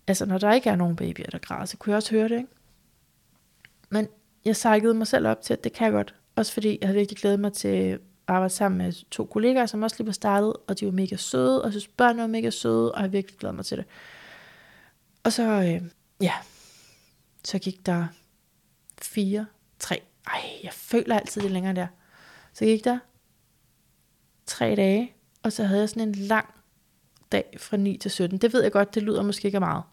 Altså, 0.07 0.25
når 0.25 0.37
der 0.37 0.53
ikke 0.53 0.69
er 0.69 0.75
nogen 0.75 0.95
babyer, 0.95 1.25
der 1.31 1.37
græder, 1.37 1.65
så 1.65 1.77
kunne 1.77 1.91
jeg 1.91 1.97
også 1.97 2.11
høre 2.11 2.29
det, 2.29 2.37
ikke? 2.37 2.49
Men 3.89 4.07
jeg 4.45 4.55
sækkede 4.55 4.93
mig 4.93 5.07
selv 5.07 5.27
op 5.27 5.41
til, 5.41 5.53
at 5.53 5.63
det 5.63 5.73
kan 5.73 5.85
jeg 5.85 5.93
godt. 5.93 6.15
Også 6.35 6.53
fordi 6.53 6.77
jeg 6.81 6.87
havde 6.87 6.97
virkelig 6.97 7.17
glædet 7.17 7.39
mig 7.39 7.53
til 7.53 7.67
at 7.67 7.99
arbejde 8.27 8.53
sammen 8.53 8.77
med 8.77 8.93
to 9.11 9.25
kollegaer, 9.25 9.65
som 9.65 9.83
også 9.83 9.95
lige 9.99 10.07
var 10.07 10.13
startet, 10.13 10.53
og 10.67 10.79
de 10.79 10.85
var 10.85 10.91
mega 10.91 11.15
søde, 11.15 11.61
og 11.61 11.65
jeg 11.65 11.73
synes, 11.73 11.87
børnene 11.87 12.21
var 12.21 12.27
mega 12.27 12.49
søde, 12.49 12.91
og 12.91 13.01
jeg 13.01 13.11
virkelig 13.11 13.39
glædet 13.39 13.55
mig 13.55 13.65
til 13.65 13.77
det. 13.77 13.85
Og 15.23 15.33
så, 15.33 15.43
øh, 15.43 15.81
ja, 16.21 16.33
så 17.43 17.59
gik 17.59 17.85
der 17.85 18.07
fire, 19.01 19.45
tre, 19.79 20.01
ej, 20.27 20.41
jeg 20.63 20.73
føler 20.73 21.19
altid 21.19 21.41
det 21.41 21.51
længere 21.51 21.75
der. 21.75 21.87
Så 22.53 22.65
gik 22.65 22.83
der 22.83 22.99
tre 24.45 24.75
dage, 24.75 25.13
og 25.43 25.53
så 25.53 25.63
havde 25.63 25.79
jeg 25.79 25.89
sådan 25.89 26.07
en 26.07 26.15
lang 26.15 26.53
dag 27.31 27.57
fra 27.59 27.77
9 27.77 27.97
til 27.97 28.11
17. 28.11 28.37
Det 28.37 28.53
ved 28.53 28.63
jeg 28.63 28.71
godt, 28.71 28.95
det 28.95 29.03
lyder 29.03 29.23
måske 29.23 29.45
ikke 29.45 29.59
meget. 29.59 29.83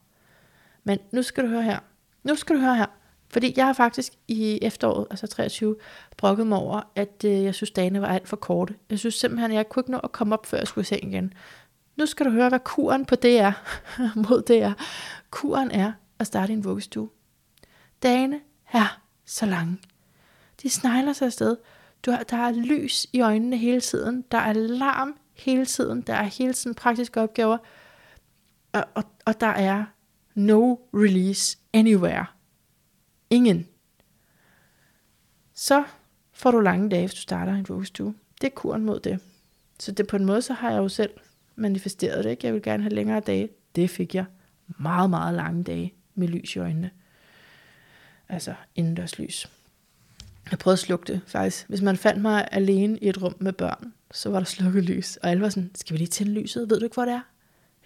Men 0.85 0.99
nu 1.12 1.23
skal 1.23 1.45
du 1.45 1.49
høre 1.49 1.62
her. 1.62 1.79
Nu 2.23 2.35
skal 2.35 2.57
du 2.57 2.61
høre 2.61 2.77
her. 2.77 2.87
Fordi 3.29 3.55
jeg 3.57 3.66
har 3.66 3.73
faktisk 3.73 4.12
i 4.29 4.59
efteråret, 4.62 5.07
altså 5.11 5.27
23, 5.27 5.77
brokket 6.16 6.47
mig 6.47 6.59
over, 6.59 6.81
at 6.95 7.25
øh, 7.25 7.45
jeg 7.45 7.55
synes, 7.55 7.71
dagene 7.71 8.01
var 8.01 8.07
alt 8.07 8.29
for 8.29 8.37
korte. 8.37 8.75
Jeg 8.91 8.99
synes 8.99 9.15
simpelthen, 9.15 9.51
at 9.51 9.57
jeg 9.57 9.69
kunne 9.69 9.81
ikke 9.81 9.91
nå 9.91 9.99
at 9.99 10.12
komme 10.12 10.35
op, 10.35 10.47
før 10.47 10.59
jeg 10.59 10.66
skulle 10.66 10.85
se 10.85 10.99
igen. 10.99 11.33
Nu 11.97 12.07
skal 12.07 12.27
du 12.27 12.31
høre, 12.31 12.49
hvad 12.49 12.61
kuren 12.61 13.07
på 13.07 13.15
det 13.15 13.39
er, 13.39 13.53
mod 14.29 14.43
det 14.43 14.62
er. 14.62 14.73
Kuren 15.31 15.71
er 15.71 15.93
at 16.19 16.27
starte 16.27 16.53
en 16.53 16.65
vuggestue. 16.65 17.09
Dagene 18.05 18.40
er 18.72 19.02
så 19.24 19.47
lange. 19.47 19.78
De 20.62 20.70
snegler 20.70 21.12
sig 21.12 21.26
afsted. 21.26 21.56
Du 22.06 22.10
har, 22.10 22.22
der 22.22 22.36
er 22.36 22.52
lys 22.52 23.06
i 23.12 23.20
øjnene 23.20 23.56
hele 23.56 23.81
tiden. 23.81 24.24
Der 24.31 24.39
er 24.39 24.52
larm 24.52 25.14
hele 25.32 25.66
tiden. 25.66 26.02
Der 26.02 26.14
er 26.14 26.22
hele 26.22 26.52
tiden 26.52 26.74
praktiske 26.74 27.20
opgaver. 27.20 27.59
Og, 28.72 28.85
og, 28.94 29.05
og 29.24 29.40
der 29.40 29.47
er 29.47 29.85
no 30.35 30.76
release 30.94 31.59
anywhere. 31.72 32.26
Ingen. 33.31 33.68
Så 35.55 35.85
får 36.32 36.51
du 36.51 36.60
lange 36.60 36.90
dage, 36.90 37.02
hvis 37.02 37.14
du 37.14 37.20
starter 37.20 37.55
en 37.55 37.68
vuggestue. 37.68 38.14
Det 38.40 38.47
er 38.47 38.55
kuren 38.55 38.85
mod 38.85 39.01
det. 39.01 39.20
Så 39.81 39.93
det 39.93 40.06
på 40.06 40.16
en 40.16 40.24
måde, 40.24 40.43
så 40.43 40.52
har 40.52 40.70
jeg 40.70 40.78
jo 40.78 40.89
selv 40.89 41.10
manifesteret 41.56 42.24
det. 42.24 42.31
Ikke? 42.31 42.47
Jeg 42.47 42.55
vil 42.55 42.62
gerne 42.62 42.82
have 42.82 42.94
længere 42.94 43.20
dage. 43.20 43.48
Det 43.76 43.90
fik 43.90 44.14
jeg. 44.14 44.24
Meget, 44.66 45.10
meget 45.10 45.35
lange 45.35 45.64
dage 45.64 45.94
med 46.14 46.28
lys 46.28 46.56
i 46.56 46.59
øjnene. 46.59 46.90
Altså 48.29 48.55
indendørslys. 48.75 49.51
Jeg 50.51 50.59
prøvede 50.59 50.75
at 50.75 50.79
slukke 50.79 51.13
det, 51.13 51.21
faktisk. 51.27 51.69
Hvis 51.69 51.83
man 51.83 51.97
fandt 51.97 52.23
mig 52.23 52.49
alene 52.53 52.99
i 52.99 53.09
et 53.09 53.23
rum 53.23 53.35
med 53.39 53.53
børn, 53.53 53.93
så 54.13 54.31
var 54.31 54.39
der 54.39 54.47
slukket 54.47 54.85
lys. 54.85 55.17
Og 55.17 55.31
alle 55.31 55.43
var 55.43 55.49
sådan, 55.49 55.71
skal 55.75 55.95
vi 55.95 55.99
lige 55.99 56.09
tænde 56.09 56.33
lyset? 56.33 56.71
Ved 56.71 56.79
du 56.79 56.85
ikke, 56.85 56.95
hvor 56.95 57.05
det 57.05 57.15
er? 57.15 57.21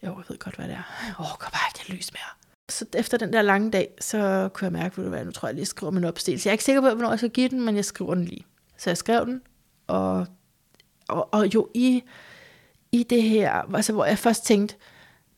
Jo, 0.06 0.16
jeg 0.16 0.24
ved 0.28 0.38
godt, 0.38 0.56
hvad 0.56 0.68
det 0.68 0.74
er. 0.74 1.14
Åh, 1.20 1.32
oh, 1.32 1.38
bare 1.40 1.80
ikke 1.80 1.92
lys 1.92 2.12
mere 2.12 2.38
så 2.68 2.86
efter 2.94 3.18
den 3.18 3.32
der 3.32 3.42
lange 3.42 3.70
dag, 3.70 3.94
så 4.00 4.48
kunne 4.52 4.64
jeg 4.64 4.72
mærke, 4.72 5.02
at 5.02 5.26
nu 5.26 5.32
tror 5.32 5.48
jeg 5.48 5.54
lige, 5.54 5.60
jeg 5.60 5.66
skriver 5.66 5.90
min 5.90 6.04
opstilling. 6.04 6.44
Jeg 6.44 6.50
er 6.50 6.52
ikke 6.52 6.64
sikker 6.64 6.80
på, 6.80 6.88
hvornår 6.88 7.10
jeg 7.10 7.18
skal 7.18 7.30
give 7.30 7.48
den, 7.48 7.64
men 7.64 7.76
jeg 7.76 7.84
skriver 7.84 8.14
den 8.14 8.24
lige. 8.24 8.46
Så 8.76 8.90
jeg 8.90 8.96
skrev 8.96 9.26
den, 9.26 9.42
og, 9.86 10.26
og, 11.08 11.34
og 11.34 11.54
jo 11.54 11.68
i, 11.74 12.02
i 12.92 13.02
det 13.02 13.22
her, 13.22 13.74
altså 13.74 13.92
hvor 13.92 14.04
jeg 14.04 14.18
først 14.18 14.44
tænkte, 14.44 14.74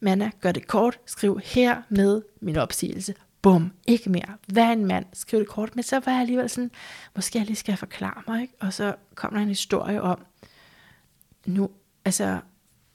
Manna, 0.01 0.31
gør 0.41 0.53
det 0.53 0.67
kort, 0.67 0.99
skriv 1.07 1.41
her 1.45 1.83
med 1.89 2.23
min 2.41 2.57
opsigelse. 2.57 3.15
Bum, 3.43 3.73
ikke 3.87 4.11
mere. 4.11 4.37
Hvad 4.47 4.73
en 4.73 4.87
mand, 4.87 5.05
skriv 5.13 5.41
det 5.41 5.49
kort. 5.49 5.77
Men 5.77 5.83
så 5.83 6.01
var 6.05 6.13
jeg 6.13 6.21
alligevel 6.21 6.51
sådan, 6.51 6.71
måske 7.17 7.39
jeg 7.39 7.47
lige 7.47 7.57
skal 7.57 7.77
forklare 7.77 8.23
mig, 8.29 8.43
ikke? 8.43 8.55
Og 8.61 8.73
så 8.73 8.95
kom 9.15 9.33
der 9.33 9.41
en 9.41 9.49
historie 9.49 10.03
om, 10.03 10.25
nu, 11.47 11.71
altså, 12.05 12.39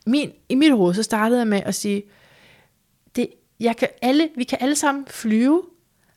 min, 0.05 0.31
i 0.49 0.55
mit 0.55 0.71
hoved, 0.71 0.93
så 0.93 1.03
startede 1.03 1.39
jeg 1.39 1.47
med 1.47 1.61
at 1.65 1.75
sige, 1.75 2.03
det, 3.15 3.29
jeg 3.59 3.77
kan 3.77 3.87
alle, 4.01 4.29
vi 4.35 4.43
kan 4.43 4.57
alle 4.61 4.75
sammen 4.75 5.05
flyve, 5.07 5.63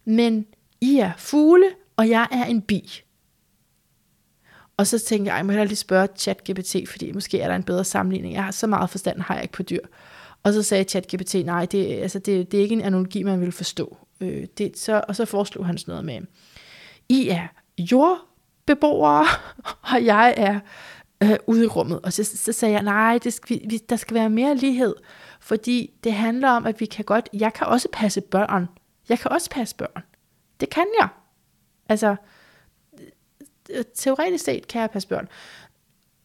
men 0.04 0.46
I 0.80 0.98
er 0.98 1.12
fugle, 1.16 1.66
og 1.96 2.08
jeg 2.08 2.28
er 2.30 2.44
en 2.44 2.62
bi. 2.62 3.02
Og 4.76 4.86
så 4.86 4.98
tænkte 4.98 5.30
jeg, 5.30 5.36
jeg 5.36 5.46
må 5.46 5.52
heller 5.52 5.64
lige 5.64 5.76
spørge 5.76 6.08
ChatGPT, 6.16 6.76
fordi 6.88 7.12
måske 7.12 7.40
er 7.40 7.48
der 7.48 7.56
en 7.56 7.62
bedre 7.62 7.84
sammenligning. 7.84 8.34
Jeg 8.34 8.44
har 8.44 8.50
så 8.50 8.66
meget 8.66 8.90
forstand, 8.90 9.20
har 9.20 9.34
jeg 9.34 9.42
ikke 9.42 9.52
på 9.52 9.62
dyr. 9.62 9.80
Og 10.42 10.52
så 10.52 10.62
sagde 10.62 10.84
ChatGPT, 10.84 11.34
nej, 11.34 11.66
det, 11.66 11.86
altså 11.86 12.18
det, 12.18 12.52
det 12.52 12.58
er 12.58 12.62
ikke 12.62 12.72
en 12.72 12.80
analogi, 12.80 13.22
man 13.22 13.40
vil 13.40 13.52
forstå. 13.52 13.96
Øh, 14.20 14.46
det, 14.58 14.78
så, 14.78 15.04
og 15.08 15.16
så 15.16 15.24
foreslog 15.24 15.66
han 15.66 15.78
sådan 15.78 15.92
noget 15.92 16.04
med, 16.04 16.20
I 17.08 17.28
er 17.28 17.46
jordbeboere, 17.78 19.24
og 19.92 20.04
jeg 20.04 20.34
er 20.36 20.60
øh, 21.22 21.36
ude 21.46 21.64
i 21.64 21.66
rummet. 21.66 22.00
Og 22.02 22.12
så, 22.12 22.24
så 22.24 22.52
sagde 22.52 22.74
jeg, 22.74 22.82
nej, 22.82 23.18
det 23.24 23.32
skal, 23.32 23.60
vi, 23.70 23.76
der 23.76 23.96
skal 23.96 24.14
være 24.14 24.30
mere 24.30 24.56
lighed. 24.56 24.94
Fordi 25.40 25.90
det 26.04 26.12
handler 26.12 26.48
om, 26.48 26.66
at 26.66 26.80
vi 26.80 26.86
kan 26.86 27.04
godt, 27.04 27.28
jeg 27.32 27.52
kan 27.52 27.66
også 27.66 27.88
passe 27.92 28.20
børn. 28.20 28.68
Jeg 29.08 29.18
kan 29.18 29.32
også 29.32 29.50
passe 29.50 29.76
børn. 29.76 30.02
Det 30.60 30.70
kan 30.70 30.86
jeg. 31.00 31.08
Altså, 31.88 32.16
øh, 33.70 33.84
teoretisk 33.94 34.44
set 34.44 34.68
kan 34.68 34.80
jeg 34.80 34.90
passe 34.90 35.08
børn. 35.08 35.28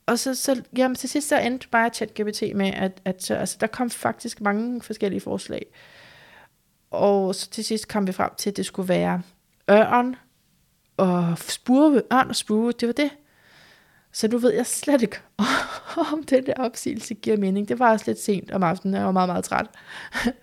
Og 0.05 0.19
så, 0.19 0.35
så 0.35 0.63
jamen, 0.77 0.95
til 0.95 1.09
sidst 1.09 1.27
så 1.27 1.37
endte 1.37 1.67
bare 1.67 1.89
ChatGPT 1.89 2.43
med, 2.55 2.73
at, 2.73 3.01
at 3.05 3.23
så, 3.23 3.35
altså, 3.35 3.57
der 3.59 3.67
kom 3.67 3.89
faktisk 3.89 4.41
mange 4.41 4.81
forskellige 4.81 5.21
forslag. 5.21 5.65
Og 6.93 7.35
så 7.35 7.49
til 7.49 7.63
sidst 7.63 7.87
kom 7.87 8.07
vi 8.07 8.11
frem 8.11 8.31
til, 8.37 8.49
at 8.49 8.57
det 8.57 8.65
skulle 8.65 8.89
være 8.89 9.21
ørn 9.71 10.15
og 10.97 11.37
spurve, 11.37 12.01
ørn 12.13 12.29
og 12.29 12.35
spurve, 12.35 12.71
det 12.71 12.87
var 12.87 12.93
det. 12.93 13.09
Så 14.11 14.27
nu 14.27 14.37
ved 14.37 14.53
jeg 14.53 14.65
slet 14.65 15.01
ikke, 15.01 15.19
om 16.13 16.23
den 16.23 16.45
der 16.45 16.53
opsigelse 16.57 17.13
giver 17.13 17.37
mening. 17.37 17.67
Det 17.67 17.79
var 17.79 17.91
også 17.91 18.05
lidt 18.07 18.19
sent 18.19 18.51
om 18.51 18.63
aftenen, 18.63 18.95
jeg 18.95 19.05
var 19.05 19.11
meget, 19.11 19.29
meget 19.29 19.43
træt. 19.43 19.67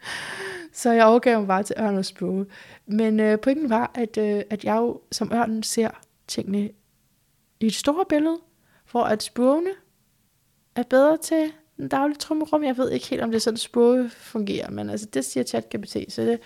så 0.73 0.93
jeg 0.93 1.05
overgav 1.05 1.39
mig 1.39 1.49
bare 1.49 1.63
til 1.63 1.77
ørnen 1.79 1.99
og 1.99 2.47
Men 2.87 3.21
øh, 3.21 3.41
pointen 3.41 3.71
var, 3.71 3.91
at, 3.95 4.17
øh, 4.17 4.43
at 4.51 4.65
jeg 4.65 4.77
jo 4.77 5.01
som 5.13 5.33
ørnen 5.33 5.63
ser 5.63 5.91
tingene 6.29 6.71
i 7.61 7.67
et 7.67 7.75
stort 7.75 8.09
billede, 8.09 8.39
hvor 8.91 9.05
at 9.05 9.23
spurvene 9.23 9.71
er 10.77 10.83
bedre 10.83 11.17
til 11.17 11.53
den 11.89 12.15
trummerum. 12.15 12.65
Jeg 12.65 12.79
ved 12.79 12.91
ikke 12.91 13.07
helt, 13.07 13.23
om 13.23 13.31
det 13.31 13.37
er 13.37 13.41
sådan, 13.41 13.59
spurve 13.59 14.11
fungerer, 14.11 14.71
men 14.71 14.91
altså, 14.91 15.07
det 15.15 15.25
siger 15.25 15.45
ChatGPT, 15.45 15.97
så 16.09 16.23
det, 16.23 16.41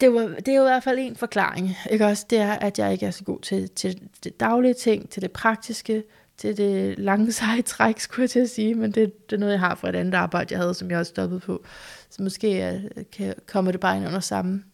det, 0.00 0.14
var, 0.14 0.20
det 0.20 0.48
er 0.48 0.56
jo 0.56 0.62
i 0.62 0.68
hvert 0.68 0.82
fald 0.82 0.98
en 0.98 1.16
forklaring. 1.16 1.76
Ikke 1.90 2.06
også? 2.06 2.26
Det 2.30 2.38
er, 2.38 2.52
at 2.52 2.78
jeg 2.78 2.92
ikke 2.92 3.06
er 3.06 3.10
så 3.10 3.24
god 3.24 3.40
til, 3.40 3.70
til 3.70 4.08
det 4.24 4.40
daglige 4.40 4.74
ting, 4.74 5.10
til 5.10 5.22
det 5.22 5.32
praktiske, 5.32 6.04
til 6.36 6.56
det 6.56 6.98
lange 6.98 7.32
seje 7.32 7.62
træk, 7.72 8.00
skulle 8.00 8.22
jeg 8.22 8.30
til 8.30 8.40
at 8.40 8.50
sige, 8.50 8.74
men 8.74 8.92
det, 8.92 9.30
det 9.30 9.36
er 9.36 9.40
noget, 9.40 9.52
jeg 9.52 9.60
har 9.60 9.74
fra 9.74 9.88
et 9.88 9.96
andet 9.96 10.14
arbejde, 10.14 10.52
jeg 10.52 10.60
havde, 10.60 10.74
som 10.74 10.90
jeg 10.90 10.98
også 10.98 11.10
stoppet 11.10 11.42
på. 11.42 11.64
Så 12.10 12.22
måske 12.22 12.66
øh, 12.66 13.04
kan, 13.12 13.34
kommer 13.46 13.70
det 13.70 13.80
bare 13.80 13.96
ind 13.96 14.06
under 14.06 14.20
samme 14.20 14.64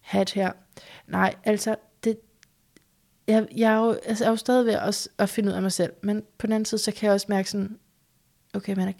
hat 0.00 0.30
her. 0.30 0.52
Nej, 1.06 1.34
altså, 1.44 1.76
jeg, 3.26 3.48
jeg, 3.56 3.72
er 3.72 3.76
jo, 3.76 3.92
altså, 3.92 4.24
jeg 4.24 4.28
er 4.28 4.32
jo 4.32 4.36
stadig 4.36 4.66
ved 4.66 4.72
at, 4.72 5.08
at 5.18 5.28
finde 5.28 5.48
ud 5.48 5.54
af 5.54 5.62
mig 5.62 5.72
selv, 5.72 5.92
men 6.02 6.22
på 6.38 6.46
den 6.46 6.52
anden 6.52 6.64
side, 6.64 6.80
så 6.80 6.92
kan 6.92 7.06
jeg 7.06 7.14
også 7.14 7.26
mærke 7.28 7.50
sådan, 7.50 7.78
okay, 8.54 8.74
men 8.76 8.94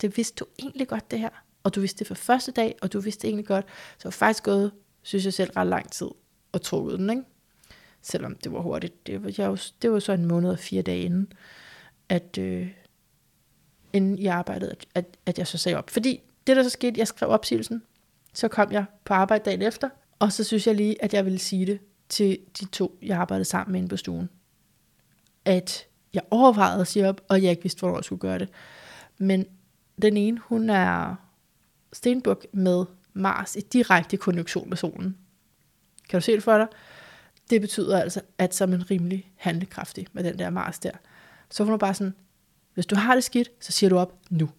det 0.00 0.16
vidste 0.16 0.36
du 0.36 0.46
egentlig 0.58 0.88
godt, 0.88 1.10
det 1.10 1.18
her. 1.18 1.30
Og 1.62 1.74
du 1.74 1.80
vidste 1.80 1.98
det 1.98 2.06
for 2.06 2.14
første 2.14 2.52
dag, 2.52 2.76
og 2.82 2.92
du 2.92 3.00
vidste 3.00 3.22
det 3.22 3.28
egentlig 3.28 3.46
godt. 3.46 3.66
Så 3.98 4.04
var 4.04 4.10
faktisk 4.10 4.44
gået, 4.44 4.72
synes 5.02 5.24
jeg 5.24 5.34
selv, 5.34 5.50
ret 5.56 5.66
lang 5.66 5.92
tid 5.92 6.06
at 6.54 6.62
tro 6.62 6.90
den, 6.90 7.10
ikke? 7.10 7.22
Selvom 8.02 8.34
det 8.34 8.52
var 8.52 8.60
hurtigt. 8.60 9.06
Det 9.06 9.24
var, 9.24 9.32
jeg, 9.38 9.58
det 9.82 9.92
var 9.92 9.98
så 9.98 10.12
en 10.12 10.26
måned 10.26 10.50
og 10.50 10.58
fire 10.58 10.82
dage 10.82 11.02
inden, 11.02 11.32
at, 12.08 12.38
øh, 12.38 12.68
inden 13.92 14.18
jeg 14.18 14.34
arbejdede, 14.34 14.70
at, 14.70 14.86
at, 14.94 15.04
at 15.26 15.38
jeg 15.38 15.46
så 15.46 15.58
sagde 15.58 15.78
op. 15.78 15.90
Fordi 15.90 16.20
det, 16.46 16.56
der 16.56 16.62
så 16.62 16.70
skete, 16.70 16.98
jeg 16.98 17.06
skrev 17.06 17.30
opsigelsen, 17.30 17.82
så 18.34 18.48
kom 18.48 18.72
jeg 18.72 18.84
på 19.04 19.14
arbejde 19.14 19.44
dagen 19.44 19.62
efter, 19.62 19.88
og 20.18 20.32
så 20.32 20.44
synes 20.44 20.66
jeg 20.66 20.74
lige, 20.74 21.04
at 21.04 21.14
jeg 21.14 21.24
ville 21.24 21.38
sige 21.38 21.66
det 21.66 21.78
til 22.10 22.38
de 22.60 22.64
to, 22.64 22.98
jeg 23.02 23.18
arbejdede 23.18 23.44
sammen 23.44 23.72
med 23.72 23.80
inde 23.80 23.88
på 23.88 23.96
stuen. 23.96 24.30
At 25.44 25.86
jeg 26.14 26.22
overvejede 26.30 26.80
at 26.80 26.86
sige 26.86 27.08
op, 27.08 27.20
og 27.28 27.42
jeg 27.42 27.50
ikke 27.50 27.62
vidste, 27.62 27.78
hvornår 27.78 27.96
jeg 27.96 28.04
skulle 28.04 28.20
gøre 28.20 28.38
det. 28.38 28.48
Men 29.18 29.46
den 30.02 30.16
ene, 30.16 30.38
hun 30.38 30.70
er 30.70 31.14
stenbuk 31.92 32.46
med 32.52 32.84
Mars 33.12 33.56
i 33.56 33.60
direkte 33.60 34.16
konjunktion 34.16 34.68
med 34.68 34.76
solen. 34.76 35.16
Kan 36.08 36.20
du 36.20 36.24
se 36.24 36.32
det 36.32 36.42
for 36.42 36.58
dig? 36.58 36.66
Det 37.50 37.60
betyder 37.60 38.00
altså, 38.00 38.20
at 38.38 38.54
som 38.54 38.72
en 38.72 38.90
rimelig 38.90 39.32
handlekraftig 39.36 40.06
med 40.12 40.24
den 40.24 40.38
der 40.38 40.50
Mars 40.50 40.78
der. 40.78 40.92
Så 41.50 41.64
hun 41.64 41.70
var 41.70 41.78
bare 41.78 41.94
sådan, 41.94 42.14
hvis 42.74 42.86
du 42.86 42.96
har 42.96 43.14
det 43.14 43.24
skidt, 43.24 43.50
så 43.60 43.72
siger 43.72 43.90
du 43.90 43.98
op 43.98 44.18
nu. 44.30 44.50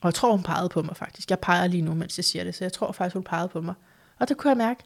Og 0.00 0.06
jeg 0.06 0.14
tror, 0.14 0.30
hun 0.32 0.42
pegede 0.42 0.68
på 0.68 0.82
mig 0.82 0.96
faktisk. 0.96 1.30
Jeg 1.30 1.38
peger 1.38 1.66
lige 1.66 1.82
nu, 1.82 1.94
mens 1.94 2.18
jeg 2.18 2.24
siger 2.24 2.44
det, 2.44 2.54
så 2.54 2.64
jeg 2.64 2.72
tror 2.72 2.92
faktisk, 2.92 3.14
hun 3.14 3.24
pegede 3.24 3.48
på 3.48 3.60
mig. 3.60 3.74
Og 4.18 4.28
det 4.28 4.36
kunne 4.36 4.48
jeg 4.48 4.56
mærke, 4.56 4.84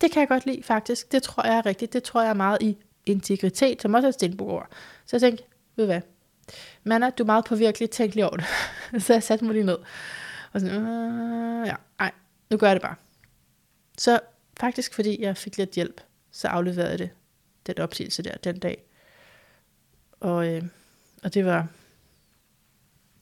det 0.00 0.10
kan 0.12 0.20
jeg 0.20 0.28
godt 0.28 0.46
lide 0.46 0.62
faktisk. 0.62 1.12
Det 1.12 1.22
tror 1.22 1.46
jeg 1.46 1.56
er 1.56 1.66
rigtigt. 1.66 1.92
Det 1.92 2.02
tror 2.02 2.22
jeg 2.22 2.30
er 2.30 2.34
meget 2.34 2.62
i 2.62 2.76
integritet, 3.06 3.82
som 3.82 3.94
også 3.94 4.06
er 4.06 4.28
et 4.28 4.66
Så 5.06 5.16
jeg 5.16 5.20
tænkte, 5.20 5.44
ved 5.76 5.86
hvad, 5.86 6.00
Manna, 6.84 7.10
du 7.10 7.22
er 7.22 7.26
meget 7.26 7.44
påvirkelig, 7.44 7.90
tænk 7.90 8.14
lige 8.14 8.26
over 8.26 8.36
det. 8.36 8.46
så 9.04 9.12
jeg 9.12 9.22
satte 9.22 9.44
mig 9.44 9.54
lige 9.54 9.66
ned. 9.66 9.78
Og 10.52 10.60
sådan, 10.60 10.86
øh, 10.86 11.66
ja, 11.66 11.74
ej, 11.98 12.12
nu 12.50 12.56
gør 12.56 12.66
jeg 12.66 12.76
det 12.76 12.82
bare. 12.82 12.94
Så 13.98 14.20
faktisk 14.60 14.94
fordi 14.94 15.22
jeg 15.22 15.36
fik 15.36 15.56
lidt 15.58 15.70
hjælp, 15.70 16.00
så 16.30 16.48
afleverede 16.48 16.90
jeg 16.90 16.98
det, 16.98 17.10
den 17.66 17.78
opsigelse 17.78 18.22
der, 18.22 18.36
den 18.36 18.58
dag. 18.58 18.82
Og, 20.20 20.48
øh, 20.48 20.62
og 21.22 21.34
det 21.34 21.44
var, 21.44 21.68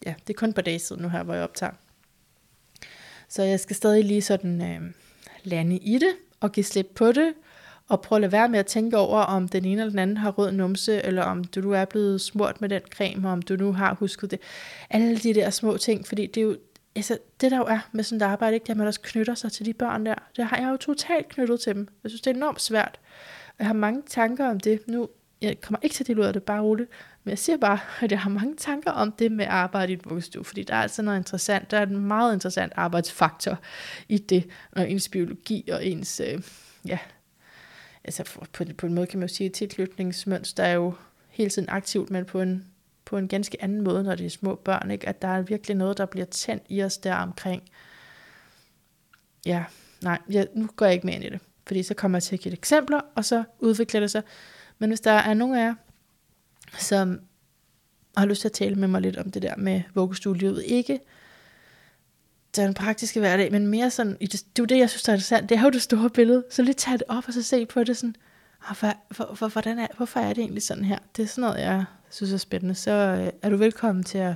ja, 0.06 0.14
det 0.26 0.34
er 0.34 0.38
kun 0.38 0.52
på 0.52 0.60
dage 0.60 0.78
siden 0.78 1.02
nu 1.02 1.08
her, 1.08 1.22
hvor 1.22 1.34
jeg 1.34 1.42
optager. 1.42 1.72
Så 3.28 3.42
jeg 3.42 3.60
skal 3.60 3.76
stadig 3.76 4.04
lige 4.04 4.22
sådan 4.22 4.62
øh, 4.62 4.92
lande 5.44 5.76
i 5.76 5.98
det, 5.98 6.16
og 6.44 6.52
give 6.52 6.64
slip 6.64 6.86
på 6.94 7.12
det, 7.12 7.34
og 7.88 8.00
prøve 8.00 8.16
at 8.16 8.20
lade 8.20 8.32
være 8.32 8.48
med 8.48 8.58
at 8.58 8.66
tænke 8.66 8.98
over, 8.98 9.20
om 9.20 9.48
den 9.48 9.64
ene 9.64 9.80
eller 9.80 9.90
den 9.90 9.98
anden 9.98 10.16
har 10.16 10.30
rød 10.30 10.52
numse, 10.52 11.04
eller 11.04 11.22
om 11.22 11.44
du 11.44 11.60
nu 11.60 11.72
er 11.72 11.84
blevet 11.84 12.20
smurt 12.20 12.60
med 12.60 12.68
den 12.68 12.82
creme, 12.90 13.28
og 13.28 13.32
om 13.32 13.42
du 13.42 13.56
nu 13.56 13.72
har 13.72 13.94
husket 13.94 14.30
det. 14.30 14.40
Alle 14.90 15.18
de 15.18 15.34
der 15.34 15.50
små 15.50 15.76
ting, 15.76 16.06
fordi 16.06 16.26
det 16.26 16.40
er 16.40 16.44
jo, 16.44 16.56
altså, 16.96 17.18
det 17.40 17.50
der 17.50 17.56
jo 17.56 17.64
er 17.64 17.78
med 17.92 18.04
sådan 18.04 18.16
et 18.16 18.22
arbejde, 18.22 18.54
ikke, 18.54 18.64
det 18.64 18.70
er, 18.70 18.74
at 18.74 18.78
man 18.78 18.86
også 18.86 19.00
knytter 19.00 19.34
sig 19.34 19.52
til 19.52 19.66
de 19.66 19.72
børn 19.72 20.06
der. 20.06 20.14
Det 20.36 20.44
har 20.44 20.56
jeg 20.56 20.70
jo 20.70 20.76
totalt 20.76 21.28
knyttet 21.28 21.60
til 21.60 21.74
dem. 21.74 21.88
Jeg 22.02 22.10
synes, 22.10 22.20
det 22.20 22.30
er 22.30 22.34
enormt 22.34 22.60
svært. 22.60 23.00
Jeg 23.58 23.66
har 23.66 23.74
mange 23.74 24.02
tanker 24.06 24.50
om 24.50 24.60
det. 24.60 24.80
Nu, 24.88 25.08
jeg 25.42 25.60
kommer 25.60 25.78
ikke 25.82 25.94
til 25.94 26.02
at 26.04 26.08
dele 26.08 26.20
ud 26.20 26.26
af 26.26 26.32
det, 26.32 26.42
bare 26.42 26.62
roligt. 26.62 26.90
Men 27.24 27.30
jeg 27.30 27.38
siger 27.38 27.56
bare, 27.56 27.78
at 28.00 28.10
jeg 28.10 28.20
har 28.20 28.30
mange 28.30 28.56
tanker 28.56 28.90
om 28.90 29.12
det 29.12 29.32
med 29.32 29.46
arbejde 29.48 29.92
i 29.92 29.96
et 29.96 30.10
vuggestue, 30.10 30.44
fordi 30.44 30.62
der 30.62 30.74
er 30.74 30.82
altså 30.82 31.02
noget 31.02 31.18
interessant, 31.18 31.70
der 31.70 31.78
er 31.78 31.86
en 31.86 32.06
meget 32.06 32.34
interessant 32.34 32.72
arbejdsfaktor 32.76 33.58
i 34.08 34.18
det, 34.18 34.50
og 34.72 34.90
ens 34.90 35.08
biologi 35.08 35.68
og 35.72 35.86
ens, 35.86 36.20
øh, 36.20 36.42
ja, 36.86 36.98
altså 38.04 38.24
på, 38.52 38.64
på 38.78 38.86
en 38.86 38.94
måde 38.94 39.06
kan 39.06 39.18
man 39.18 39.28
jo 39.28 39.34
sige, 39.34 39.46
at 39.46 39.52
tilknytningsmønster 39.52 40.62
er 40.62 40.72
jo 40.72 40.94
hele 41.28 41.50
tiden 41.50 41.68
aktivt, 41.68 42.10
men 42.10 42.24
på 42.24 42.40
en, 42.40 42.66
på 43.04 43.18
en 43.18 43.28
ganske 43.28 43.62
anden 43.62 43.82
måde, 43.82 44.02
når 44.02 44.14
det 44.14 44.26
er 44.26 44.30
små 44.30 44.54
børn, 44.54 44.90
ikke? 44.90 45.08
at 45.08 45.22
der 45.22 45.28
er 45.28 45.42
virkelig 45.42 45.76
noget, 45.76 45.98
der 45.98 46.06
bliver 46.06 46.26
tændt 46.26 46.62
i 46.68 46.82
os 46.82 46.98
der 46.98 47.14
omkring. 47.14 47.62
Ja, 49.46 49.64
nej, 50.02 50.18
jeg, 50.28 50.48
nu 50.54 50.68
går 50.76 50.86
jeg 50.86 50.94
ikke 50.94 51.06
mere 51.06 51.16
ind 51.16 51.24
i 51.24 51.28
det, 51.28 51.40
fordi 51.66 51.82
så 51.82 51.94
kommer 51.94 52.18
jeg 52.18 52.22
til 52.22 52.36
at 52.36 52.40
give 52.40 52.52
eksempler, 52.52 53.00
og 53.14 53.24
så 53.24 53.44
udvikler 53.58 54.00
det 54.00 54.10
sig. 54.10 54.22
Men 54.78 54.90
hvis 54.90 55.00
der 55.00 55.10
er 55.10 55.34
nogen 55.34 55.54
af 55.56 55.60
jer, 55.60 55.74
som 56.78 57.20
har 58.16 58.26
lyst 58.26 58.40
til 58.40 58.48
at 58.48 58.52
tale 58.52 58.74
med 58.74 58.88
mig 58.88 59.00
lidt 59.00 59.16
om 59.16 59.30
det 59.30 59.42
der 59.42 59.56
med 59.56 59.82
vuggestudiet. 59.94 60.62
ikke 60.66 61.00
den 62.56 62.74
praktiske 62.74 63.20
hverdag, 63.20 63.52
men 63.52 63.66
mere 63.66 63.90
sådan, 63.90 64.16
det, 64.20 64.32
det 64.32 64.38
er 64.38 64.42
jo 64.58 64.64
det, 64.64 64.78
jeg 64.78 64.90
synes 64.90 65.08
er 65.08 65.12
interessant, 65.12 65.48
det 65.48 65.58
er 65.58 65.62
jo 65.62 65.70
det 65.70 65.82
store 65.82 66.10
billede, 66.10 66.44
så 66.50 66.62
lige 66.62 66.74
tage 66.74 66.98
det 66.98 67.06
op 67.08 67.24
og 67.26 67.34
så 67.34 67.42
se 67.42 67.66
på 67.66 67.84
det 67.84 67.96
sådan, 67.96 68.16
for, 68.74 68.92
for, 69.12 69.34
for, 69.34 69.48
hvordan 69.48 69.78
er, 69.78 69.86
hvorfor 69.96 70.20
er 70.20 70.28
det 70.28 70.38
egentlig 70.38 70.62
sådan 70.62 70.84
her? 70.84 70.98
Det 71.16 71.22
er 71.22 71.26
sådan 71.26 71.42
noget, 71.42 71.60
jeg 71.60 71.84
synes 72.10 72.32
er 72.32 72.36
spændende. 72.36 72.74
Så 72.74 72.90
øh, 72.90 73.32
er 73.42 73.50
du 73.50 73.56
velkommen 73.56 74.04
til 74.04 74.18
at, 74.18 74.34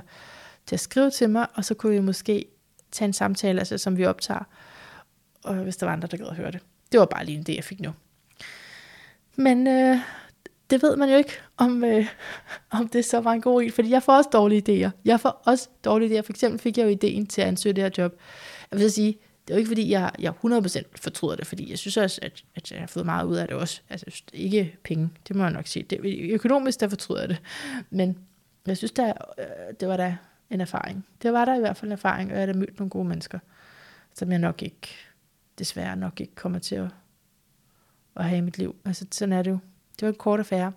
til 0.65 0.75
at 0.75 0.79
skrive 0.79 1.11
til 1.11 1.29
mig, 1.29 1.47
og 1.53 1.65
så 1.65 1.73
kunne 1.73 1.93
vi 1.93 1.99
måske 1.99 2.45
tage 2.91 3.07
en 3.07 3.13
samtale, 3.13 3.59
altså, 3.59 3.77
som 3.77 3.97
vi 3.97 4.05
optager, 4.05 4.43
og 5.43 5.55
hvis 5.55 5.77
der 5.77 5.85
var 5.85 5.93
andre, 5.93 6.07
der 6.07 6.17
gad 6.17 6.27
at 6.27 6.35
høre 6.35 6.51
det. 6.51 6.59
Det 6.91 6.99
var 6.99 7.05
bare 7.05 7.25
lige 7.25 7.37
en 7.37 7.45
idé, 7.49 7.55
jeg 7.55 7.63
fik 7.63 7.79
nu. 7.79 7.91
Men 9.35 9.67
øh, 9.67 9.97
det 10.69 10.83
ved 10.83 10.95
man 10.95 11.09
jo 11.09 11.17
ikke, 11.17 11.31
om, 11.57 11.83
øh, 11.83 12.05
om 12.69 12.87
det 12.87 13.05
så 13.05 13.19
var 13.19 13.31
en 13.31 13.41
god 13.41 13.63
idé, 13.63 13.71
fordi 13.71 13.89
jeg 13.89 14.03
får 14.03 14.13
også 14.13 14.29
dårlige 14.33 14.87
idéer. 14.87 14.89
Jeg 15.05 15.19
får 15.19 15.41
også 15.45 15.69
dårlige 15.85 16.19
idéer. 16.19 16.21
For 16.21 16.33
eksempel 16.33 16.59
fik 16.59 16.77
jeg 16.77 16.83
jo 16.83 16.89
ideen 16.89 17.25
til 17.25 17.41
at 17.41 17.47
ansøge 17.47 17.73
det 17.73 17.83
her 17.83 17.91
job. 17.97 18.15
Jeg 18.71 18.79
vil 18.79 18.91
sige, 18.91 19.17
det 19.47 19.53
er 19.53 19.57
jo 19.57 19.57
ikke 19.57 19.67
fordi, 19.67 19.89
jeg, 19.89 20.11
jeg 20.19 20.33
100% 20.45 20.83
fortryder 20.95 21.35
det, 21.35 21.47
fordi 21.47 21.69
jeg 21.69 21.77
synes 21.77 21.97
også, 21.97 22.19
at, 22.21 22.43
at 22.55 22.71
jeg 22.71 22.79
har 22.79 22.87
fået 22.87 23.05
meget 23.05 23.27
ud 23.27 23.35
af 23.35 23.47
det 23.47 23.57
også. 23.57 23.81
Altså 23.89 24.23
ikke 24.33 24.77
penge, 24.83 25.09
det 25.27 25.35
må 25.35 25.43
jeg 25.43 25.51
nok 25.51 25.67
sige. 25.67 25.83
Det, 25.83 25.99
økonomisk, 26.33 26.79
der 26.79 26.87
fortryder 26.87 27.21
jeg 27.21 27.29
det. 27.29 27.41
Men 27.89 28.17
jeg 28.67 28.77
synes, 28.77 28.91
der, 28.91 29.13
øh, 29.39 29.45
det 29.79 29.87
var 29.87 29.97
da 29.97 30.17
en 30.49 30.61
erfaring. 30.61 31.05
Det 31.21 31.33
var 31.33 31.45
der 31.45 31.55
i 31.55 31.59
hvert 31.59 31.77
fald 31.77 31.89
en 31.89 31.93
erfaring, 31.93 32.31
og 32.31 32.37
jeg 32.37 32.47
har 32.47 32.53
da 32.53 32.59
mødt 32.59 32.79
nogle 32.79 32.89
gode 32.89 33.07
mennesker, 33.07 33.39
som 34.13 34.31
jeg 34.31 34.39
nok 34.39 34.61
ikke, 34.61 34.87
desværre 35.59 35.95
nok 35.95 36.21
ikke 36.21 36.35
kommer 36.35 36.59
til 36.59 36.75
at, 36.75 36.87
at 38.15 38.25
have 38.25 38.37
i 38.37 38.41
mit 38.41 38.57
liv. 38.57 38.75
Altså 38.85 39.05
sådan 39.11 39.33
er 39.33 39.41
det 39.41 39.51
jo. 39.51 39.59
Det 39.99 40.05
var 40.05 40.11
en 40.11 40.17
kort 40.17 40.39
affære. 40.39 40.71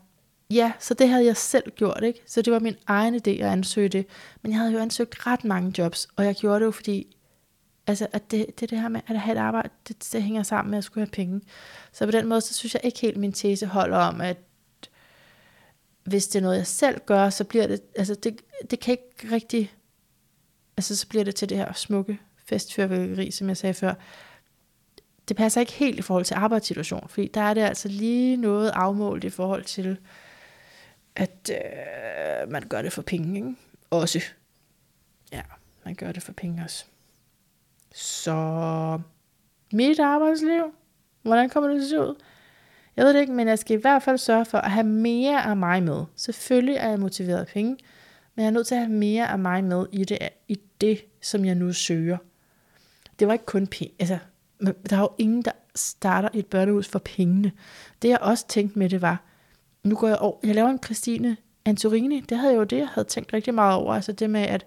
Ja, 0.50 0.72
så 0.78 0.94
det 0.94 1.08
havde 1.08 1.24
jeg 1.24 1.36
selv 1.36 1.70
gjort, 1.70 2.00
ikke? 2.02 2.20
Så 2.26 2.42
det 2.42 2.52
var 2.52 2.58
min 2.58 2.76
egen 2.86 3.14
idé 3.14 3.30
at 3.30 3.40
ansøge 3.40 3.88
det. 3.88 4.06
Men 4.42 4.52
jeg 4.52 4.58
havde 4.58 4.72
jo 4.72 4.78
ansøgt 4.78 5.26
ret 5.26 5.44
mange 5.44 5.74
jobs, 5.78 6.08
og 6.16 6.24
jeg 6.24 6.34
gjorde 6.34 6.60
det 6.60 6.66
jo, 6.66 6.70
fordi 6.70 7.16
altså, 7.86 8.06
at 8.12 8.30
det, 8.30 8.60
det, 8.60 8.70
det 8.70 8.80
her 8.80 8.88
med 8.88 9.00
at 9.06 9.20
have 9.20 9.36
et 9.36 9.40
arbejde, 9.40 9.68
det, 9.88 10.08
det 10.12 10.22
hænger 10.22 10.42
sammen 10.42 10.70
med 10.70 10.78
at 10.78 10.84
skulle 10.84 11.06
have 11.06 11.10
penge. 11.10 11.40
Så 11.92 12.04
på 12.04 12.10
den 12.10 12.26
måde, 12.26 12.40
så 12.40 12.54
synes 12.54 12.74
jeg 12.74 12.84
ikke 12.84 13.00
helt, 13.00 13.16
min 13.16 13.32
tese 13.32 13.66
holder 13.66 13.96
om, 13.96 14.20
at 14.20 14.36
hvis 16.04 16.28
det 16.28 16.38
er 16.38 16.42
noget, 16.42 16.56
jeg 16.56 16.66
selv 16.66 17.00
gør, 17.06 17.30
så 17.30 17.44
bliver 17.44 17.66
det, 17.66 17.80
altså 17.96 18.14
det, 18.14 18.40
det 18.70 18.80
kan 18.80 18.92
ikke 18.92 19.34
rigtig, 19.34 19.74
altså 20.76 20.96
så 20.96 21.08
bliver 21.08 21.24
det 21.24 21.34
til 21.34 21.48
det 21.48 21.56
her 21.56 21.72
smukke 21.72 22.18
festfyrværkeri, 22.46 23.30
som 23.30 23.48
jeg 23.48 23.56
sagde 23.56 23.74
før 23.74 23.94
det 25.32 25.36
passer 25.36 25.60
ikke 25.60 25.72
helt 25.72 25.98
i 25.98 26.02
forhold 26.02 26.24
til 26.24 26.34
arbejdssituationen, 26.34 27.08
fordi 27.08 27.28
der 27.34 27.40
er 27.40 27.54
det 27.54 27.60
altså 27.60 27.88
lige 27.88 28.36
noget 28.36 28.70
afmålt 28.74 29.24
i 29.24 29.30
forhold 29.30 29.64
til, 29.64 29.98
at 31.16 31.50
øh, 31.50 32.50
man 32.50 32.62
gør 32.68 32.82
det 32.82 32.92
for 32.92 33.02
penge, 33.02 33.36
ikke? 33.36 33.54
Også. 33.90 34.20
Ja, 35.32 35.42
man 35.84 35.94
gør 35.94 36.12
det 36.12 36.22
for 36.22 36.32
penge 36.32 36.62
også. 36.64 36.84
Så 37.94 39.00
mit 39.72 39.98
arbejdsliv, 39.98 40.74
hvordan 41.22 41.50
kommer 41.50 41.70
det 41.70 41.80
til 41.80 41.84
at 41.84 41.90
se 41.90 42.00
ud? 42.00 42.14
Jeg 42.96 43.04
ved 43.04 43.14
det 43.14 43.20
ikke, 43.20 43.32
men 43.32 43.48
jeg 43.48 43.58
skal 43.58 43.78
i 43.78 43.80
hvert 43.80 44.02
fald 44.02 44.18
sørge 44.18 44.44
for 44.44 44.58
at 44.58 44.70
have 44.70 44.86
mere 44.86 45.44
af 45.44 45.56
mig 45.56 45.82
med. 45.82 46.04
Selvfølgelig 46.16 46.76
er 46.76 46.88
jeg 46.88 47.00
motiveret 47.00 47.40
af 47.40 47.46
penge, 47.46 47.76
men 48.34 48.42
jeg 48.42 48.46
er 48.46 48.50
nødt 48.50 48.66
til 48.66 48.74
at 48.74 48.80
have 48.80 48.92
mere 48.92 49.28
af 49.28 49.38
mig 49.38 49.64
med 49.64 49.86
i 49.92 50.04
det, 50.04 50.18
i 50.48 50.60
det 50.80 51.04
som 51.20 51.44
jeg 51.44 51.54
nu 51.54 51.72
søger. 51.72 52.16
Det 53.18 53.26
var 53.26 53.32
ikke 53.32 53.46
kun 53.46 53.66
penge. 53.66 53.94
Altså, 53.98 54.18
der 54.90 54.96
er 54.96 55.00
jo 55.00 55.10
ingen, 55.18 55.42
der 55.42 55.52
starter 55.74 56.28
et 56.34 56.46
børnehus 56.46 56.88
for 56.88 56.98
pengene. 56.98 57.52
Det 58.02 58.08
jeg 58.08 58.18
også 58.20 58.46
tænkte 58.46 58.78
med 58.78 58.88
det 58.88 59.02
var, 59.02 59.22
nu 59.84 59.94
går 59.96 60.08
jeg 60.08 60.18
over, 60.18 60.38
jeg 60.42 60.54
laver 60.54 60.68
en 60.68 60.82
Christine 60.84 61.36
Antorini, 61.64 62.20
det 62.20 62.38
havde 62.38 62.52
jeg 62.52 62.58
jo 62.58 62.64
det, 62.64 62.78
jeg 62.78 62.88
havde 62.88 63.08
tænkt 63.08 63.32
rigtig 63.32 63.54
meget 63.54 63.76
over, 63.76 63.94
altså 63.94 64.12
det 64.12 64.30
med 64.30 64.40
at, 64.40 64.66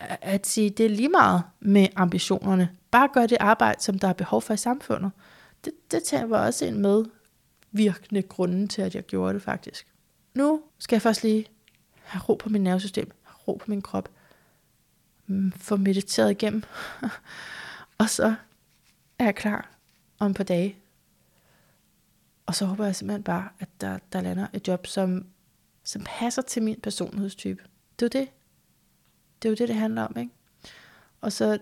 at 0.00 0.46
sige, 0.46 0.70
det 0.70 0.86
er 0.86 0.90
lige 0.90 1.08
meget 1.08 1.42
med 1.60 1.86
ambitionerne. 1.96 2.70
Bare 2.90 3.08
gør 3.14 3.26
det 3.26 3.38
arbejde, 3.40 3.82
som 3.82 3.98
der 3.98 4.08
er 4.08 4.12
behov 4.12 4.42
for 4.42 4.54
i 4.54 4.56
samfundet. 4.56 5.10
Det, 5.64 5.72
det 5.90 6.30
var 6.30 6.46
også 6.46 6.64
en 6.64 6.78
med 6.78 7.04
virkende 7.72 8.22
grunden 8.22 8.68
til, 8.68 8.82
at 8.82 8.94
jeg 8.94 9.02
gjorde 9.02 9.34
det 9.34 9.42
faktisk. 9.42 9.86
Nu 10.34 10.62
skal 10.78 10.96
jeg 10.96 11.02
først 11.02 11.22
lige 11.22 11.46
have 12.02 12.22
ro 12.22 12.34
på 12.34 12.48
mit 12.48 12.62
nervesystem, 12.62 13.10
have 13.22 13.38
ro 13.48 13.54
på 13.54 13.64
min 13.66 13.82
krop, 13.82 14.08
mm, 15.26 15.52
få 15.52 15.76
mediteret 15.76 16.30
igennem, 16.30 16.62
og 17.98 18.10
så 18.10 18.34
er 19.22 19.26
jeg 19.26 19.34
klar 19.34 19.70
om 20.18 20.34
på 20.34 20.42
dage. 20.42 20.76
Og 22.46 22.54
så 22.54 22.66
håber 22.66 22.84
jeg 22.84 22.96
simpelthen 22.96 23.22
bare, 23.22 23.48
at 23.58 23.68
der, 23.80 23.98
der 24.12 24.20
lander 24.20 24.46
et 24.52 24.68
job, 24.68 24.86
som 24.86 25.26
som 25.84 26.02
passer 26.04 26.42
til 26.42 26.62
min 26.62 26.80
personlighedstype. 26.80 27.62
Det 28.00 28.16
er 28.16 28.18
jo 28.18 28.24
det. 28.24 28.32
Det 29.42 29.48
er 29.48 29.50
jo 29.50 29.56
det, 29.56 29.68
det 29.68 29.76
handler 29.76 30.02
om, 30.02 30.16
ikke? 30.18 30.32
Og 31.20 31.32
så 31.32 31.58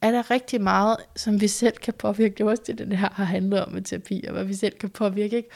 er 0.00 0.10
der 0.10 0.30
rigtig 0.30 0.60
meget, 0.60 0.96
som 1.16 1.40
vi 1.40 1.48
selv 1.48 1.76
kan 1.76 1.94
påvirke. 1.94 2.34
Det 2.34 2.40
er 2.40 2.48
også 2.48 2.62
det, 2.66 2.78
det 2.78 2.98
her 2.98 3.10
har 3.12 3.24
handlet 3.24 3.64
om 3.64 3.72
med 3.72 3.82
terapi, 3.82 4.24
og 4.26 4.32
hvad 4.32 4.44
vi 4.44 4.54
selv 4.54 4.78
kan 4.78 4.90
påvirke. 4.90 5.36
Ikke? 5.36 5.48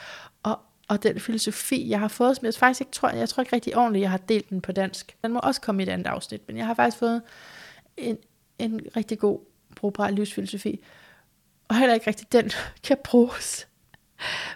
Og, 0.43 0.59
og 0.87 1.03
den 1.03 1.19
filosofi, 1.19 1.89
jeg 1.89 1.99
har 1.99 2.07
fået, 2.07 2.35
som 2.35 2.45
jeg 2.45 2.53
faktisk 2.53 2.81
ikke 2.81 2.91
tror, 2.91 3.09
jeg 3.09 3.29
tror 3.29 3.41
ikke 3.41 3.55
rigtig 3.55 3.77
ordentligt, 3.77 4.01
jeg 4.01 4.11
har 4.11 4.17
delt 4.17 4.49
den 4.49 4.61
på 4.61 4.71
dansk. 4.71 5.17
Den 5.23 5.31
må 5.31 5.39
også 5.39 5.61
komme 5.61 5.83
i 5.83 5.85
et 5.85 5.89
andet 5.89 6.07
afsnit, 6.07 6.41
men 6.47 6.57
jeg 6.57 6.65
har 6.65 6.73
faktisk 6.73 6.97
fået 6.97 7.21
en, 7.97 8.17
en 8.59 8.81
rigtig 8.95 9.19
god, 9.19 9.39
brugbar 9.81 10.09
livsfilosofi. 10.09 10.79
Og 11.67 11.77
heller 11.77 11.93
ikke 11.93 12.07
rigtig 12.07 12.31
den 12.31 12.51
kan 12.87 12.97
bruges. 13.03 13.67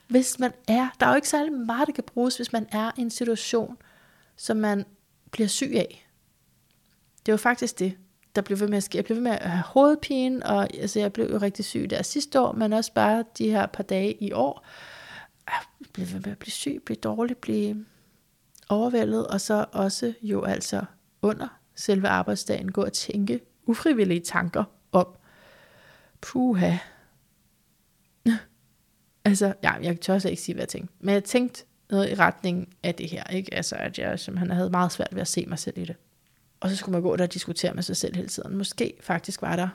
Hvis 0.07 0.39
man 0.39 0.53
er, 0.67 0.89
der 0.99 1.05
er 1.05 1.09
jo 1.09 1.15
ikke 1.15 1.29
særlig 1.29 1.53
meget, 1.53 1.87
der 1.87 1.93
kan 1.93 2.03
bruges, 2.03 2.35
hvis 2.35 2.53
man 2.53 2.67
er 2.71 2.91
i 2.97 3.01
en 3.01 3.09
situation, 3.09 3.77
som 4.35 4.57
man 4.57 4.85
bliver 5.31 5.47
syg 5.47 5.71
af. 5.75 6.07
Det 7.25 7.31
var 7.31 7.37
faktisk 7.37 7.79
det 7.79 7.97
der 8.35 8.41
blev 8.41 8.59
ved 8.59 8.67
med 8.67 8.77
at 8.77 8.83
ske. 8.83 8.97
Jeg 8.97 9.05
blev 9.05 9.15
ved 9.15 9.23
med 9.23 9.31
at 9.31 9.49
have 9.49 9.63
hovedpine, 9.63 10.45
og 10.45 10.73
altså, 10.73 10.99
jeg 10.99 11.13
blev 11.13 11.31
jo 11.31 11.37
rigtig 11.37 11.65
syg 11.65 11.89
der 11.89 12.01
sidste 12.01 12.41
år, 12.41 12.51
men 12.51 12.73
også 12.73 12.93
bare 12.93 13.23
de 13.37 13.49
her 13.49 13.65
par 13.65 13.83
dage 13.83 14.13
i 14.13 14.31
år. 14.31 14.65
Ah, 15.47 15.63
jeg 15.79 15.87
blev 15.93 16.07
ved 16.13 16.19
med 16.19 16.31
at 16.31 16.37
blive 16.37 16.51
syg, 16.51 16.81
blive 16.85 16.97
dårlig, 16.97 17.37
blive 17.37 17.85
overvældet, 18.69 19.27
og 19.27 19.41
så 19.41 19.65
også 19.71 20.13
jo 20.21 20.43
altså 20.43 20.83
under 21.21 21.47
selve 21.75 22.07
arbejdsdagen 22.07 22.71
gå 22.71 22.83
og 22.83 22.93
tænke 22.93 23.39
ufrivillige 23.65 24.19
tanker 24.19 24.63
om, 24.95 25.07
puha, 26.21 26.77
altså, 29.25 29.53
ja, 29.63 29.71
jeg 29.71 30.01
tør 30.01 30.13
også 30.13 30.29
ikke 30.29 30.41
sige, 30.41 30.55
hvad 30.55 30.61
jeg 30.61 30.69
tænkte, 30.69 30.93
men 30.99 31.13
jeg 31.13 31.23
tænkte 31.23 31.63
noget 31.89 32.11
i 32.11 32.15
retning 32.15 32.75
af 32.83 32.95
det 32.95 33.09
her, 33.09 33.23
ikke? 33.23 33.53
Altså, 33.53 33.75
at 33.75 33.99
jeg 33.99 34.19
simpelthen 34.19 34.51
havde 34.51 34.69
meget 34.69 34.91
svært 34.91 35.09
ved 35.11 35.21
at 35.21 35.27
se 35.27 35.45
mig 35.47 35.59
selv 35.59 35.77
i 35.77 35.85
det. 35.85 35.95
Og 36.59 36.69
så 36.69 36.75
skulle 36.75 36.93
man 36.93 37.01
gå 37.01 37.15
der 37.15 37.23
og 37.23 37.33
diskutere 37.33 37.73
med 37.73 37.83
sig 37.83 37.97
selv 37.97 38.15
hele 38.15 38.27
tiden. 38.27 38.57
Måske 38.57 38.93
faktisk 39.01 39.41
var 39.41 39.55
der 39.55 39.67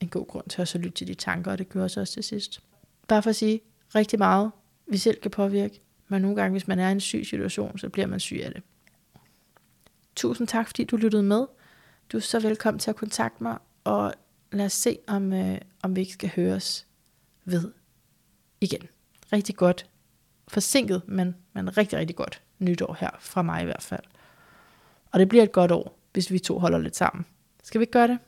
en 0.00 0.08
god 0.08 0.26
grund 0.26 0.48
til 0.48 0.62
at 0.62 0.68
så 0.68 0.78
lytte 0.78 0.96
til 0.96 1.06
de 1.06 1.14
tanker, 1.14 1.52
og 1.52 1.58
det 1.58 1.68
gjorde 1.68 1.88
så 1.88 2.00
også 2.00 2.12
til 2.12 2.22
sidst. 2.24 2.60
Bare 3.08 3.22
for 3.22 3.30
at 3.30 3.36
sige, 3.36 3.60
rigtig 3.94 4.18
meget 4.18 4.50
vi 4.86 4.96
selv 4.96 5.20
kan 5.20 5.30
påvirke, 5.30 5.80
men 6.08 6.22
nogle 6.22 6.36
gange, 6.36 6.50
hvis 6.50 6.68
man 6.68 6.78
er 6.78 6.88
i 6.88 6.92
en 6.92 7.00
syg 7.00 7.26
situation, 7.26 7.78
så 7.78 7.88
bliver 7.88 8.06
man 8.06 8.20
syg 8.20 8.40
af 8.44 8.52
det. 8.52 8.62
Tusind 10.16 10.48
tak, 10.48 10.66
fordi 10.66 10.84
du 10.84 10.96
lyttede 10.96 11.22
med. 11.22 11.46
Du 12.12 12.16
er 12.16 12.20
så 12.20 12.40
velkommen 12.40 12.78
til 12.78 12.90
at 12.90 12.96
kontakte 12.96 13.42
mig, 13.42 13.58
og 13.84 14.14
lad 14.52 14.66
os 14.66 14.72
se, 14.72 14.98
om, 15.06 15.32
øh, 15.32 15.58
om 15.82 15.96
vi 15.96 16.00
ikke 16.00 16.12
skal 16.12 16.30
høres 16.36 16.86
ved 17.44 17.72
igen. 18.60 18.88
Rigtig 19.32 19.56
godt. 19.56 19.86
Forsinket, 20.48 21.02
men, 21.06 21.36
men 21.52 21.76
rigtig, 21.76 21.98
rigtig 21.98 22.16
godt 22.16 22.42
nytår 22.58 22.96
her, 23.00 23.10
fra 23.20 23.42
mig 23.42 23.62
i 23.62 23.64
hvert 23.64 23.82
fald. 23.82 24.04
Og 25.12 25.20
det 25.20 25.28
bliver 25.28 25.44
et 25.44 25.52
godt 25.52 25.72
år 25.72 25.96
hvis 26.12 26.30
vi 26.30 26.38
to 26.38 26.58
holder 26.58 26.78
lidt 26.78 26.96
sammen. 26.96 27.26
Skal 27.62 27.78
vi 27.78 27.82
ikke 27.82 27.92
gøre 27.92 28.08
det? 28.08 28.18